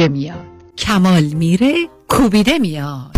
میاد؟ 0.00 0.46
کمال 0.78 1.22
میره 1.22 1.74
کوبیده 2.08 2.58
میاد. 2.58 3.16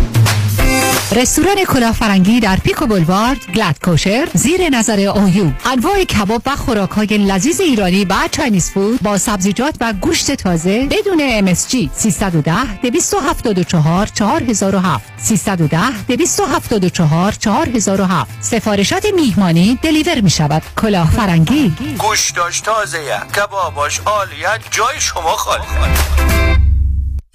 رستوران 1.11 1.55
کلاه‌فرنگی 1.65 2.39
در 2.39 2.55
Pico 2.55 2.85
Boulevard 2.85 3.37
glatt 3.55 3.79
kosher 3.83 4.27
زیر 4.33 4.69
نظر 4.69 4.99
OU 4.99 5.51
انواع 5.65 6.03
کباب 6.03 6.41
و 6.45 6.55
خوراک 6.55 6.89
های 6.89 7.07
لذیذ 7.07 7.61
ایرانی 7.61 8.05
و 8.05 8.15
Chinese 8.31 8.71
food 8.71 9.01
با 9.01 9.17
سبزیجات 9.17 9.75
و 9.81 9.93
گوشت 9.93 10.31
تازه 10.31 10.87
بدون 10.91 11.53
MSG 11.55 11.89
310 11.93 12.81
274 12.81 14.07
4007 14.07 15.13
310 15.17 16.05
274 16.07 17.31
4007 17.31 18.37
سفارشات 18.41 19.05
میهمانی 19.15 19.79
deliver 19.81 20.21
می 20.21 20.29
شود 20.29 20.63
کلاه‌فرنگی 20.81 21.73
گوشتاش 21.97 22.65
تازه 22.65 22.99
کباباش 23.35 23.99
عالیه 23.99 24.59
جای 24.71 24.99
شما 24.99 25.35
خالی. 25.35 26.54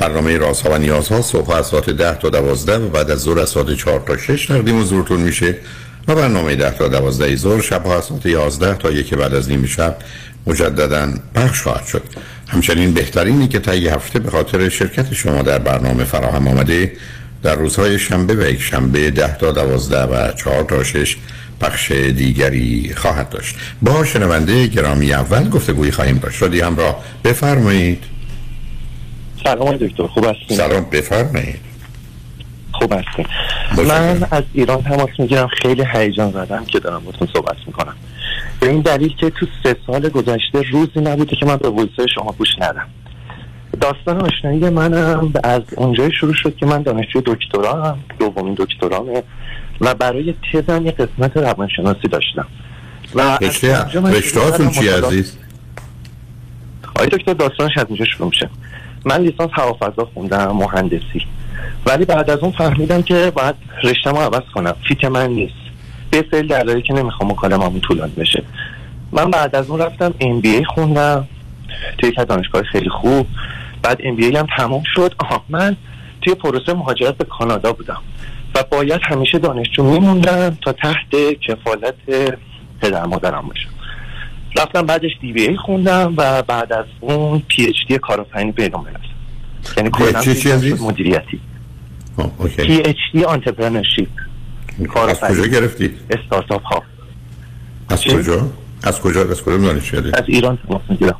برنامه 0.00 0.38
رازها 0.38 0.70
و 0.70 0.78
نیازها 0.78 1.22
صبح 1.22 1.50
از 1.50 1.66
ساعت 1.66 1.90
10 1.90 2.14
تا 2.14 2.28
12 2.28 2.78
و 2.78 2.88
بعد 2.88 3.10
از 3.10 3.18
ظهر 3.18 3.38
از 3.38 3.48
ساعت 3.48 3.74
4 3.74 4.00
تا 4.06 4.16
6 4.16 4.46
تقدیم 4.46 4.80
حضورتون 4.80 5.20
میشه 5.20 5.56
و 6.08 6.14
برنامه 6.14 6.56
10 6.56 6.70
تا 6.70 6.88
12 6.88 7.36
ظهر 7.36 7.60
شب 7.60 7.86
از 7.86 8.04
ساعت 8.04 8.26
11 8.26 8.74
تا 8.74 8.90
یک 8.90 9.14
بعد 9.14 9.34
از 9.34 9.48
نیم 9.48 9.66
شب 9.66 9.96
مجددا 10.46 11.08
پخش 11.34 11.62
خواهد 11.62 11.86
شد. 11.86 12.02
همچنین 12.48 12.94
بهترینی 12.94 13.48
که 13.48 13.74
یه 13.74 13.94
هفته 13.94 14.18
به 14.18 14.30
خاطر 14.30 14.68
شرکت 14.68 15.14
شما 15.14 15.42
در 15.42 15.58
برنامه 15.58 16.04
فراهم 16.04 16.48
آمده 16.48 16.92
در 17.42 17.54
روزهای 17.54 17.98
شنبه 17.98 18.34
و 18.34 18.50
یک 18.50 18.62
شنبه 18.62 19.10
10 19.10 19.36
تا 19.36 19.52
12 19.52 20.02
و 20.02 20.32
4 20.32 20.62
تا 20.62 20.84
6 20.84 21.16
پخش 21.60 21.92
دیگری 21.92 22.92
خواهد 22.96 23.28
داشت. 23.28 23.56
با 23.82 24.04
شنونده 24.04 24.66
گرامی 24.66 25.12
اول 25.12 25.48
گفتگویی 25.48 25.90
خواهیم 25.90 26.18
داشت. 26.18 26.36
شدی 26.36 26.60
همراه. 26.60 27.04
بفرمایید. 27.24 28.19
سلام 29.44 29.76
دکتر 29.76 30.06
خوب 30.06 30.24
هستین؟ 30.24 30.56
سلام 30.56 30.84
بفرمایید. 30.84 31.60
خوب 32.72 32.92
هستین. 32.92 33.26
من 33.88 34.26
از 34.30 34.44
ایران 34.52 34.82
تماس 34.82 35.08
می‌گیرم 35.18 35.46
خیلی 35.46 35.84
هیجان 35.92 36.30
زدم 36.30 36.64
که 36.64 36.80
دارم 36.80 37.04
باتون 37.04 37.28
صحبت 37.32 37.56
می‌کنم. 37.66 37.94
به 38.60 38.68
این 38.68 38.80
دلیل 38.80 39.16
که 39.16 39.30
تو 39.30 39.46
سه 39.62 39.76
سال 39.86 40.08
گذشته 40.08 40.62
روزی 40.72 41.00
نبوده 41.00 41.36
که 41.36 41.46
من 41.46 41.56
به 41.56 41.70
ویزای 41.70 42.08
شما 42.14 42.34
گوش 42.38 42.48
ندم. 42.60 42.86
داستان 43.80 44.20
آشنایی 44.20 44.58
منم 44.58 45.32
از 45.44 45.62
اونجای 45.76 46.12
شروع 46.12 46.34
شد 46.34 46.56
که 46.56 46.66
من 46.66 46.82
دانشجوی 46.82 47.22
دکترا 47.26 47.84
هم 47.84 47.98
دومین 48.18 48.54
دکترامه 48.54 49.22
و 49.80 49.94
برای 49.94 50.34
تزم 50.52 50.86
یه 50.86 50.92
قسمت 50.92 51.36
روانشناسی 51.36 52.08
داشتم. 52.08 52.46
و 53.14 53.38
رشته 53.40 54.70
چی 54.80 54.88
عزیز؟ 54.88 55.36
آقای 56.96 57.08
دکتر 57.08 57.32
داستانش 57.32 57.78
از 57.78 57.86
اینجا 57.88 58.04
شروع 58.04 58.28
میشه. 58.28 58.50
من 59.04 59.20
لیسانس 59.20 59.50
هوافضا 59.52 60.08
خوندم 60.14 60.52
مهندسی. 60.52 61.26
ولی 61.86 62.04
بعد 62.04 62.30
از 62.30 62.38
اون 62.38 62.52
فهمیدم 62.52 63.02
که 63.02 63.32
باید 63.34 63.54
رشتم 63.82 64.10
رو 64.10 64.16
عوض 64.16 64.42
کنم. 64.54 64.74
فیت 64.88 65.04
من 65.04 65.30
نیست. 65.30 65.54
به 66.10 66.24
سری 66.30 66.48
دلایلی 66.48 66.82
که 66.82 66.94
نمی‌خوام 66.94 67.30
مکالمه‌مون 67.30 67.80
طولانی 67.80 68.12
بشه. 68.12 68.42
من 69.12 69.30
بعد 69.30 69.56
از 69.56 69.70
اون 69.70 69.80
رفتم 69.80 70.14
ام 70.20 70.40
بی 70.40 70.48
ای 70.48 70.64
خوندم. 70.64 71.28
توی 71.98 72.08
یک 72.08 72.16
دانشگاه 72.16 72.62
خیلی 72.62 72.88
خوب. 72.88 73.26
بعد 73.82 73.98
ام 74.04 74.16
بی 74.16 74.24
ای 74.24 74.36
هم 74.36 74.46
تمام 74.56 74.82
شد. 74.94 75.14
آها 75.18 75.44
من 75.48 75.76
توی 76.22 76.34
پروسه 76.34 76.74
مهاجرت 76.74 77.16
به 77.16 77.24
کانادا 77.24 77.72
بودم. 77.72 78.02
و 78.54 78.64
باید 78.70 79.00
همیشه 79.02 79.38
دانشجو 79.38 79.84
میموندم 79.84 80.58
تا 80.62 80.72
تحت 80.72 81.10
کفالت 81.46 81.94
پدر 82.80 83.06
مادرم 83.06 83.42
باشم. 83.48 83.68
رفتم 84.56 84.82
بعدش 84.82 85.10
DBA 85.20 85.56
خوندم 85.56 86.14
و 86.16 86.42
بعد 86.42 86.72
از 86.72 86.84
اون 87.00 87.42
PhD 87.48 87.98
کارآفرینی 87.98 88.52
پیدا 88.52 88.84
کردم 88.84 89.00
یعنی 89.76 89.90
کلا؟ 89.90 90.86
مدیریتی 90.88 91.40
PhD 92.56 93.24
entrepreneurship 93.24 94.08
از 95.08 95.20
کجا 95.20 95.46
گرفتید؟ 95.46 95.98
استارتاپ 96.10 96.62
ها 96.62 96.82
از؟ 97.88 98.04
کجا؟ 98.04 98.50
از 98.82 99.00
کجا؟ 99.00 99.20
از 99.22 99.42
کدوم 99.42 99.62
دانشگاه؟ 99.62 100.02
از 100.14 100.24
ایران 100.26 100.58
تماس 100.66 100.82
می‌گیرم 100.88 101.16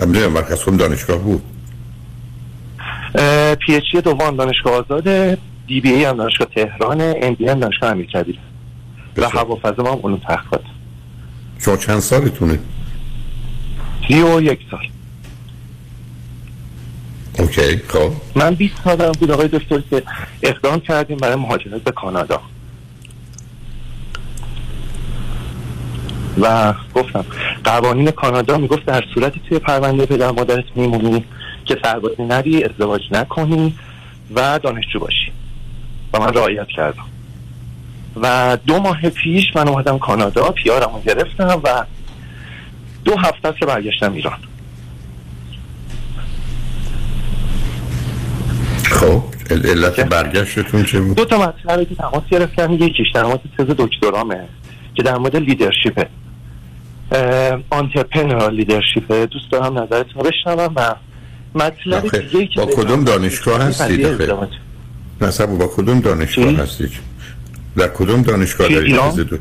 امروز 0.00 0.22
مرکز 0.22 0.62
کدوم 0.62 0.76
دانشگاه 0.76 1.18
بود؟ 1.18 1.42
PhD 3.66 4.00
دوم 4.00 4.36
دانشگاه 4.36 4.72
آزاده 4.74 5.38
DBA 5.66 6.04
هم 6.04 6.16
دانشگاه 6.16 6.48
تهران 6.54 7.00
MBA 7.00 7.48
هم 7.48 7.60
دانشگاه 7.60 7.90
امیرکبیر 7.90 8.38
و. 9.16 9.28
هوافضا 9.28 9.92
هم 9.92 10.00
علوم 10.04 10.16
تحقیقات 10.16 10.62
شما 11.58 11.76
چند 11.76 12.00
سالتونه؟ 12.00 12.58
سی 14.08 14.22
و 14.22 14.40
یک 14.40 14.60
سال. 14.70 14.88
اوکی 17.38 17.76
خب. 17.88 18.12
من 18.34 18.54
20 18.54 18.74
سالم 18.84 19.12
بود 19.12 19.30
آقای 19.30 19.48
دکتر 19.48 19.80
که 19.90 20.02
اقدام 20.42 20.80
کردیم 20.80 21.16
برای 21.16 21.36
مهاجرت 21.36 21.82
به 21.82 21.90
کانادا. 21.90 22.40
و 26.40 26.74
گفتم 26.94 27.24
قوانین 27.64 28.10
کانادا 28.10 28.58
می‌گفت 28.58 28.84
در 28.84 29.04
صورتی 29.14 29.40
توی 29.48 29.58
پرونده 29.58 30.06
پدر 30.06 30.30
مادرت 30.30 30.64
میمونی 30.74 31.24
که 31.64 31.76
سربازی 31.82 32.22
نری 32.22 32.64
ازدواج 32.64 33.00
نکنی 33.10 33.74
و 34.34 34.58
دانشجو 34.62 34.98
باشی. 34.98 35.32
و 36.12 36.18
من 36.18 36.34
رعایت 36.34 36.66
کردم. 36.76 37.04
و 38.22 38.58
دو 38.66 38.78
ماه 38.78 39.00
پیش 39.10 39.44
من 39.56 39.68
اومدم 39.68 39.98
کانادا 39.98 40.50
پیارم 40.50 40.90
رو 40.94 41.00
گرفتم 41.06 41.60
و 41.64 41.84
دو 43.04 43.16
هفته 43.16 43.52
که 43.60 43.66
برگشتم 43.66 44.12
ایران. 44.12 44.38
ال- 49.50 49.66
علت 49.66 50.00
برگشتتون 50.00 50.84
چه 50.84 51.00
بود؟ 51.00 51.16
دو 51.16 51.24
تا 51.24 51.38
مطلبی 51.38 51.84
که 51.84 51.94
تماس 51.94 52.22
گرفتم 52.30 52.72
یکیش 52.72 53.06
در 53.14 53.24
مورد 53.24 53.40
تز 53.58 53.66
دکترامه 53.78 54.48
که 54.94 55.02
در 55.02 55.18
مورد 55.18 55.36
لیدرشیپه. 55.36 56.08
آنترپرنر 57.70 58.50
لیدرشیپه. 58.50 59.26
دوست 59.26 59.50
دارم 59.52 59.78
نظرتون 59.78 60.22
رو 60.24 60.30
بشنوم 60.30 60.72
و 60.76 60.94
مطلب 61.54 62.18
دیگه 62.18 62.48
با 62.56 62.66
کدوم 62.66 63.04
دانشگاه 63.04 63.62
هستید؟ 63.62 64.06
آخه؟ 64.06 64.48
نصب 65.20 65.46
با 65.46 65.66
کدوم 65.66 66.00
دانشگاه 66.00 66.66
چی؟ 66.66 66.88
در 67.78 67.88
کدوم 67.88 68.22
دانشگاه 68.22 68.68
دارید؟ 68.68 68.92
ایران؟ 68.92 69.14
دو... 69.14 69.36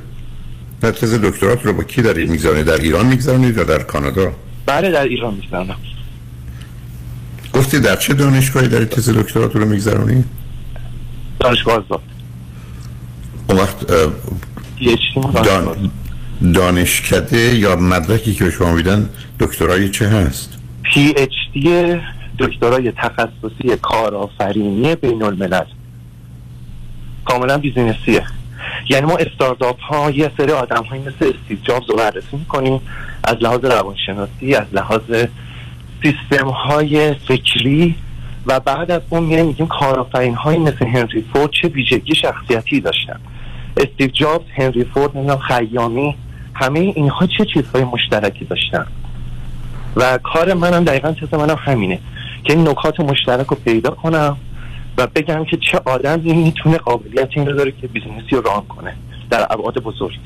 نه 0.84 0.92
تز 0.92 1.14
دکترات 1.14 1.66
رو 1.66 1.74
با 1.74 1.84
کی 1.84 2.02
دارید 2.02 2.30
می‌گذارید؟ 2.30 2.66
در 2.66 2.78
ایران 2.78 3.06
می‌گذارید 3.06 3.58
یا 3.58 3.64
در 3.64 3.84
کانادا؟ 3.84 4.32
بله 4.66 4.92
در 4.92 5.04
ایران 5.04 5.34
می‌زنم 5.34 5.76
گفتی 7.54 7.80
در 7.80 7.96
چه 7.96 8.14
دانشگاهی 8.14 8.68
دارید 8.68 8.90
تز 8.90 9.10
دکترات 9.10 9.56
رو 9.56 9.66
میگذرونید؟ 9.66 10.26
دانشگاه 11.40 11.76
آزاد. 11.76 12.02
اون 13.50 13.58
وقت. 13.60 13.88
دان... 15.44 15.92
دانشکده 16.54 17.56
یا 17.56 17.76
مدرکی 17.76 18.34
که 18.34 18.44
به 18.44 18.52
شما 18.52 18.74
میدن 18.74 19.10
دکترای 19.40 19.90
چه 19.90 20.08
هست؟ 20.08 20.50
PhD 20.84 22.00
دکترای 22.40 22.92
تخصصی 22.92 23.78
کارآفرینی 23.82 24.96
بین 24.96 25.24
الملل 25.24 25.66
کاملا 27.28 27.58
business 27.58 28.06
یه. 28.06 28.24
یعنی 28.90 29.06
ما 29.06 29.18
استارتاپ 29.18 29.82
ها 29.82 30.12
یه 30.12 30.32
سری 30.38 30.52
آدم 30.52 30.84
های 30.84 31.00
مثل 31.00 31.34
استیو 31.36 31.58
جابز 31.64 31.90
رو 31.90 31.96
بررسی 31.96 32.38
می‌کنیم 32.38 32.82
از 33.24 33.36
لحاظ 33.42 33.66
روانشناسی 33.66 34.56
از 34.56 34.68
لحاظ 34.74 35.02
سیستم 36.04 36.48
های 36.48 37.14
فکری 37.14 37.96
و 38.46 38.60
بعد 38.60 38.92
از 38.92 39.02
اون 39.10 39.24
میریم 39.24 39.46
میگیم 39.46 39.68
کارآفرین 39.68 40.36
های 40.36 40.58
مثل 40.58 40.86
هنری 40.86 41.26
فورد 41.34 41.50
چه 41.62 41.68
ویژگی 41.68 42.16
شخصیتی 42.16 42.82
داشتن. 42.82 43.20
استیو 43.78 44.08
جابز 44.08 44.46
هنری 44.56 44.84
فورد 44.84 45.18
نمی‌دونم 45.18 45.40
خیامی 45.40 46.16
همه 46.54 46.80
اینها 46.80 47.28
چه 47.38 47.46
چیزهای 47.54 47.84
مشترکی 47.84 48.46
داشتن؟ 48.46 48.88
و 49.96 50.18
کار 50.18 50.54
منم 50.54 50.84
دقیقا 50.84 51.12
تز 51.12 51.34
منم 51.34 51.58
همینه 51.60 52.00
که 52.44 52.54
این 52.54 52.68
نکات 52.68 53.00
مشترک 53.00 53.48
رو 53.48 53.58
پیدا 53.66 53.90
کنم 53.90 54.38
و 54.98 55.08
بگم 55.08 55.46
که 55.46 55.58
چه 55.72 55.82
آدمی 55.86 56.34
می‌تونه 56.34 56.78
قابلیت 56.78 57.30
این 57.36 57.46
رو 57.46 57.54
داره 57.54 57.72
که 57.82 57.88
business 57.88 58.25
ی 58.25 58.30
رو 58.32 58.42
run 58.42 58.62
کنه 58.62 58.94
در 59.30 59.48
ابعاد 59.50 59.78
بزرگ. 59.78 60.20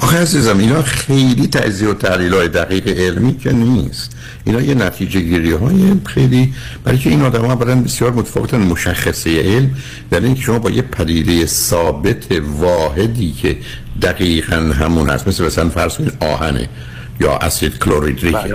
آخه 0.00 0.18
عزیزم 0.18 0.58
اینا 0.58 0.82
خیلی 0.82 1.46
تجزیه 1.46 1.88
و 1.88 1.94
تحلیل 1.94 2.34
های 2.34 2.48
دقیق 2.48 2.88
علمی 2.88 3.36
که 3.36 3.52
نیست. 3.52 4.16
اینا 4.44 4.60
یه 4.60 4.74
نتیجه 4.74 5.20
گیری 5.20 5.52
های 5.52 5.92
خیلی 6.04 6.54
برای 6.84 6.98
که 6.98 7.10
این 7.10 7.22
آدم 7.22 7.44
ها 7.44 7.54
برن 7.54 7.82
بسیار 7.82 8.12
متفاوتن 8.12 8.58
مشخصه 8.58 9.40
علم 9.40 9.70
در 10.10 10.20
اینکه 10.20 10.42
شما 10.42 10.58
با 10.58 10.70
یه 10.70 10.82
پدیده 10.82 11.46
ثابت 11.46 12.26
واحدی 12.32 13.32
که 13.32 13.56
دقیقا 14.02 14.56
همون 14.56 15.10
هست 15.10 15.28
مثل 15.28 15.46
مثلا 15.46 15.68
فرض 15.68 15.96
کنید 15.96 16.16
آهنه 16.20 16.68
یا 17.20 17.36
اسید 17.36 17.78
کلوریدریک. 17.78 18.34
بله. 18.34 18.54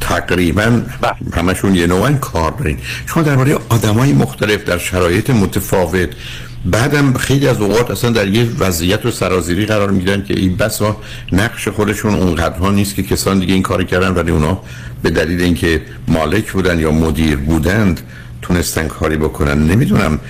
تقریبا 0.00 0.82
بله. 1.00 1.14
همشون 1.34 1.74
یه 1.74 1.86
نوعا 1.86 2.12
کار 2.12 2.50
دارین. 2.50 2.78
شما 3.06 3.22
درباره 3.22 3.58
آدمای 3.68 4.12
مختلف 4.12 4.64
در 4.64 4.78
شرایط 4.78 5.30
متفاوت 5.30 6.08
بعدم 6.64 7.12
خیلی 7.12 7.48
از 7.48 7.60
اوقات 7.60 7.90
اصلا 7.90 8.10
در 8.10 8.28
یه 8.28 8.46
وضعیت 8.58 9.06
و 9.06 9.10
سرازیری 9.10 9.66
قرار 9.66 9.90
می‌گیرن 9.90 10.24
که 10.24 10.34
این 10.34 10.56
بسا 10.56 10.96
نقش 11.32 11.68
خودشون 11.68 12.14
اونقدرها 12.14 12.70
نیست 12.70 12.94
که 12.94 13.02
کسان 13.02 13.38
دیگه 13.38 13.54
این 13.54 13.62
کار 13.62 13.84
کردن 13.84 14.08
ولی 14.08 14.30
اونا 14.30 14.60
به 15.02 15.10
دلیل 15.10 15.40
اینکه 15.40 15.82
مالک 16.08 16.52
بودن 16.52 16.78
یا 16.78 16.90
مدیر 16.90 17.36
بودند 17.36 18.00
تونستن 18.42 18.88
کاری 18.88 19.16
بکنن. 19.16 19.66
نمی‌دونم. 19.66 20.20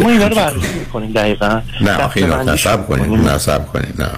ما 0.00 0.10
اینا 0.10 0.28
رو 0.28 0.36
بررسی 0.36 0.78
می‌کنیم 0.78 1.12
دقیقا. 1.12 1.60
نه 1.80 1.92
آخه 1.96 2.20
اینا 2.20 2.42
نصب 2.42 2.90
می‌کنیم. 2.90 3.28
نصب 3.28 3.66
کنید. 3.66 4.02
نه 4.02 4.08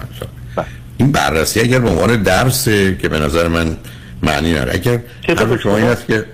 بله. 0.55 0.65
این 0.97 1.11
بررسی 1.11 1.59
اگر 1.59 1.79
به 1.79 1.89
عنوان 1.89 2.23
درسه 2.23 2.97
که 3.01 3.09
به 3.09 3.19
نظر 3.19 3.47
من 3.47 3.77
معنی 4.23 4.53
نداره 4.53 4.73
اگر 4.73 4.99
شما 5.63 5.77
این؟ 5.77 5.85
است 5.85 6.07
که 6.07 6.25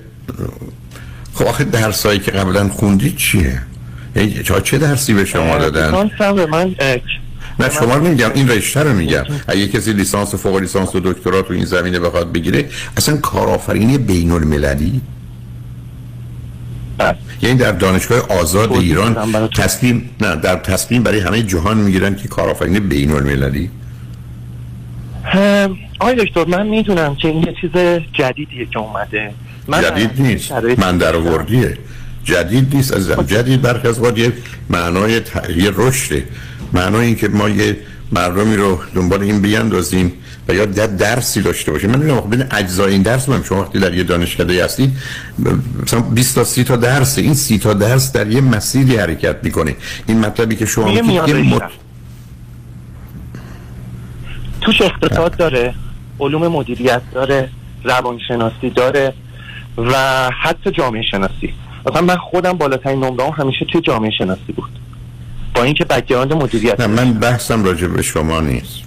خب 1.33 1.45
آخه 1.45 1.63
درسایی 1.63 2.19
که 2.19 2.31
قبلا 2.31 2.69
خوندید 2.69 3.15
چیه 3.15 3.61
چه- 4.43 4.61
چه 4.61 4.77
درسی 4.77 5.13
به 5.13 5.25
شما 5.25 5.57
دادن 5.57 6.09
به 6.19 6.45
من 6.45 6.75
نه 7.59 7.69
شما 7.69 7.95
رو 7.95 8.07
نمیگم 8.07 8.31
این 8.33 8.49
رشته 8.49 8.83
رو 8.83 8.93
میگم 8.93 9.23
اگه 9.47 9.67
کسی 9.67 9.93
لیسانس 9.93 10.33
و 10.33 10.37
فوق 10.37 10.55
لیسانس 10.57 10.95
و 10.95 10.99
دکترا 10.99 11.41
تو 11.41 11.53
این 11.53 11.65
زمینه 11.65 11.99
بخواد 11.99 12.31
بگیره 12.31 12.69
اصلا 12.97 13.17
کارآفرینی 13.17 13.97
بین 13.97 14.31
المللی 14.31 15.01
بله. 16.97 17.15
یعنی 17.41 17.55
در 17.55 17.71
دانشگاه 17.71 18.19
آزاد 18.39 18.69
توضیح 18.69 18.83
ایران. 18.83 19.47
تصمیم 19.47 20.09
نه 20.21 20.35
در 20.35 20.55
تصمیم 20.55 21.03
برای 21.03 21.19
همه 21.19 21.43
جهان 21.43 21.77
می‌گیرن 21.77 22.15
که 22.15 22.27
کارآفرینی 22.27 22.79
بین 22.79 23.11
المللی 23.11 23.69
آقای 25.99 26.15
دکتر 26.25 26.45
من 26.45 26.67
می‌دونم 26.67 27.15
که 27.15 27.27
این 27.27 27.43
یه 27.43 27.55
چیز 27.61 27.71
جدیدیه 28.13 28.65
که 28.65 28.79
اومده. 28.79 29.33
من 29.67 29.81
جدید 29.81 30.21
نیست. 30.21 30.51
من 30.77 30.97
در 30.97 31.15
آوردیه. 31.15 31.77
جدید 32.23 32.75
نیست. 32.75 32.93
عزیزم 32.93 33.23
جدید 33.23 33.61
برخی 33.61 33.87
از 33.87 33.97
اوقات 33.97 34.17
یه 34.17 34.33
معنای 34.69 35.19
ت... 35.19 35.49
یه 35.57 35.71
رشده. 35.75 36.23
معنای 36.73 37.05
این 37.05 37.15
که 37.15 37.27
ما 37.27 37.49
یه 37.49 37.77
مردمی 38.11 38.55
رو 38.55 38.79
دنبال 38.95 39.21
این 39.21 39.41
بیاندازیم 39.41 40.13
و 40.47 40.53
یا 40.53 40.65
در 40.65 40.87
درسی 40.87 41.41
داشته 41.41 41.71
باشیم. 41.71 41.89
من 41.89 41.95
نمی‌دونم 41.95 42.29
بین 42.29 42.43
اجزای 42.51 42.93
این 42.93 43.01
درس 43.01 43.29
من 43.29 43.43
شما 43.43 43.61
وقتی 43.61 43.79
در 43.79 43.93
یه 43.93 44.03
دانشکده 44.03 44.65
هستید 44.65 44.91
مثلا 45.83 45.99
20 45.99 46.35
تا 46.35 46.43
30 46.43 46.63
تا 46.63 46.75
درس 46.75 47.17
این 47.17 47.33
30 47.33 47.57
تا 47.57 47.73
درس 47.73 48.11
در 48.11 48.27
یه 48.27 48.41
مسیری 48.41 48.97
حرکت 48.97 49.35
می‌کنه. 49.43 49.75
این 50.07 50.19
مطلبی 50.19 50.55
که 50.55 50.65
شما 50.65 50.87
میگید 50.87 51.03
میان 51.03 51.29
یه 51.29 51.35
رشته. 51.35 51.55
مت... 51.55 51.61
توش 54.65 54.81
اقتصاد 54.81 55.37
داره 55.37 55.73
علوم 56.19 56.47
مدیریت 56.47 57.01
داره 57.13 57.49
روانشناسی 57.83 58.69
داره 58.69 59.13
و 59.77 59.93
حتی 60.41 60.71
جامعه 60.71 61.01
شناسی. 61.11 61.53
مثلا 61.85 62.01
من 62.01 62.17
خودم 62.17 62.53
بالاترین 62.53 63.03
نمره 63.03 63.31
همیشه 63.31 63.65
توی 63.65 63.81
جامعه 63.81 64.11
شناسی 64.17 64.51
بود. 64.55 64.69
با 65.55 65.63
اینکه 65.63 65.85
بک‌گراند 65.85 66.33
مدیریت. 66.33 66.79
نه 66.79 66.87
من 66.87 67.13
بحثم 67.13 67.63
راجع 67.63 67.87
به 67.87 68.01
شما 68.01 68.39
نیست. 68.39 68.79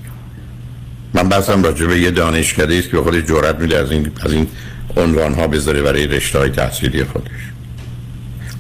من 1.15 1.29
بحثم 1.29 1.63
راجع 1.63 1.87
به 1.87 2.01
یه 2.01 2.11
دانشکده 2.11 2.79
است 2.79 2.91
که 2.91 2.97
به 2.97 3.03
خودش 3.03 3.23
جرأت 3.23 3.59
میده 3.59 3.79
از 3.79 3.91
این 3.91 4.11
از 4.21 4.33
این 4.33 4.47
عنوان 4.97 5.35
ها 5.35 5.47
بذاره 5.47 5.83
برای 5.83 6.07
رشته 6.07 6.39
های 6.39 6.51
تحصیلی 6.51 7.05
خودش. 7.05 7.31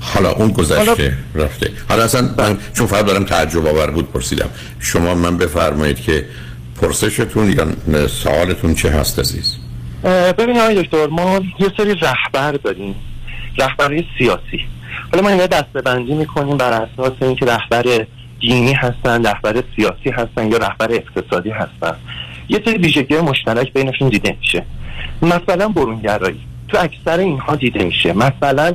حالا 0.00 0.32
اون 0.32 0.48
گذشته 0.48 1.16
رفته. 1.34 1.70
حالا 1.88 2.04
اصلا 2.04 2.30
من 2.38 2.58
چون 2.74 2.86
فقط 2.86 3.06
دارم 3.06 3.24
تعجب 3.24 3.66
آور 3.66 3.90
بود 3.90 4.12
پرسیدم. 4.12 4.48
شما 4.80 5.14
من 5.14 5.36
بفرمایید 5.36 6.00
که 6.00 6.24
پرسشتون 6.76 7.52
یا 7.88 8.08
سوالتون 8.08 8.74
چه 8.74 8.90
هست 8.90 9.18
عزیز؟ 9.18 9.56
اه، 10.04 10.32
ببین 10.32 10.58
آقای 10.58 10.82
دکتر 10.82 11.06
ما 11.06 11.40
یه 11.58 11.72
سری 11.76 11.94
رهبر 11.94 12.52
داریم 12.52 12.94
رهبرهای 13.58 14.04
سیاسی. 14.18 14.60
حالا 15.12 15.22
ما 15.22 15.28
اینا 15.28 15.46
دسته 15.46 15.82
بندی 15.84 16.14
می‌کنیم 16.14 16.56
بر 16.56 16.72
اساس 16.72 17.12
اینکه 17.20 17.46
رهبر 17.46 18.06
دینی 18.40 18.72
هستن 18.72 19.26
رهبر 19.26 19.62
سیاسی 19.76 20.10
هستن 20.10 20.52
یا 20.52 20.58
رهبر 20.58 20.92
اقتصادی 20.92 21.50
هستن. 21.50 21.96
یه 22.48 22.62
سری 22.64 22.78
ویژگی 22.78 23.16
مشترک 23.16 23.72
بینشون 23.72 24.08
دیده 24.08 24.36
میشه. 24.40 24.64
مثلا 25.22 25.68
برونگرایی. 25.68 26.40
تو 26.68 26.78
اکثر 26.78 27.18
اینها 27.18 27.56
دیده 27.56 27.84
میشه. 27.84 28.12
مثلا 28.12 28.74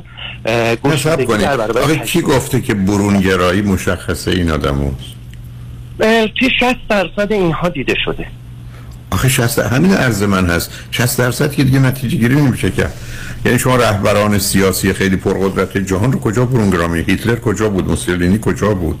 گشودگی 0.84 1.24
کنید. 1.24 1.44
آخه 1.44 1.96
کی. 1.96 2.22
گفته 2.22 2.60
که 2.60 2.74
برونگرایی 2.74 3.62
مشخصه 3.62 4.30
این 4.30 4.50
آدم 4.50 4.74
هست؟ 4.74 5.21
توی 6.02 6.50
60 6.60 6.88
درصد 6.88 7.32
اینها 7.32 7.68
دیده 7.68 7.94
شده. 8.04 8.26
آخه 9.10 9.28
60 9.28 9.58
همین 9.58 9.94
عرض 9.94 10.22
من 10.22 10.50
هست. 10.50 10.70
60 10.90 11.18
درصد 11.18 11.52
که 11.52 11.64
دیگه 11.64 11.78
نتیجه 11.78 12.16
گیری 12.16 12.34
نمیشه 12.34 12.70
کرد. 12.70 12.94
یعنی 13.44 13.58
شما 13.58 13.76
رهبران 13.76 14.38
سیاسی 14.38 14.92
خیلی 14.92 15.16
پرقدرت 15.16 15.78
جهان 15.78 16.12
رو 16.12 16.20
کجا 16.20 16.46
برونگرامی 16.46 16.98
هیتلر 16.98 17.36
کجا 17.36 17.68
بود؟ 17.68 17.88
موسولینی 17.88 18.38
کجا 18.42 18.74
بود؟ 18.74 19.00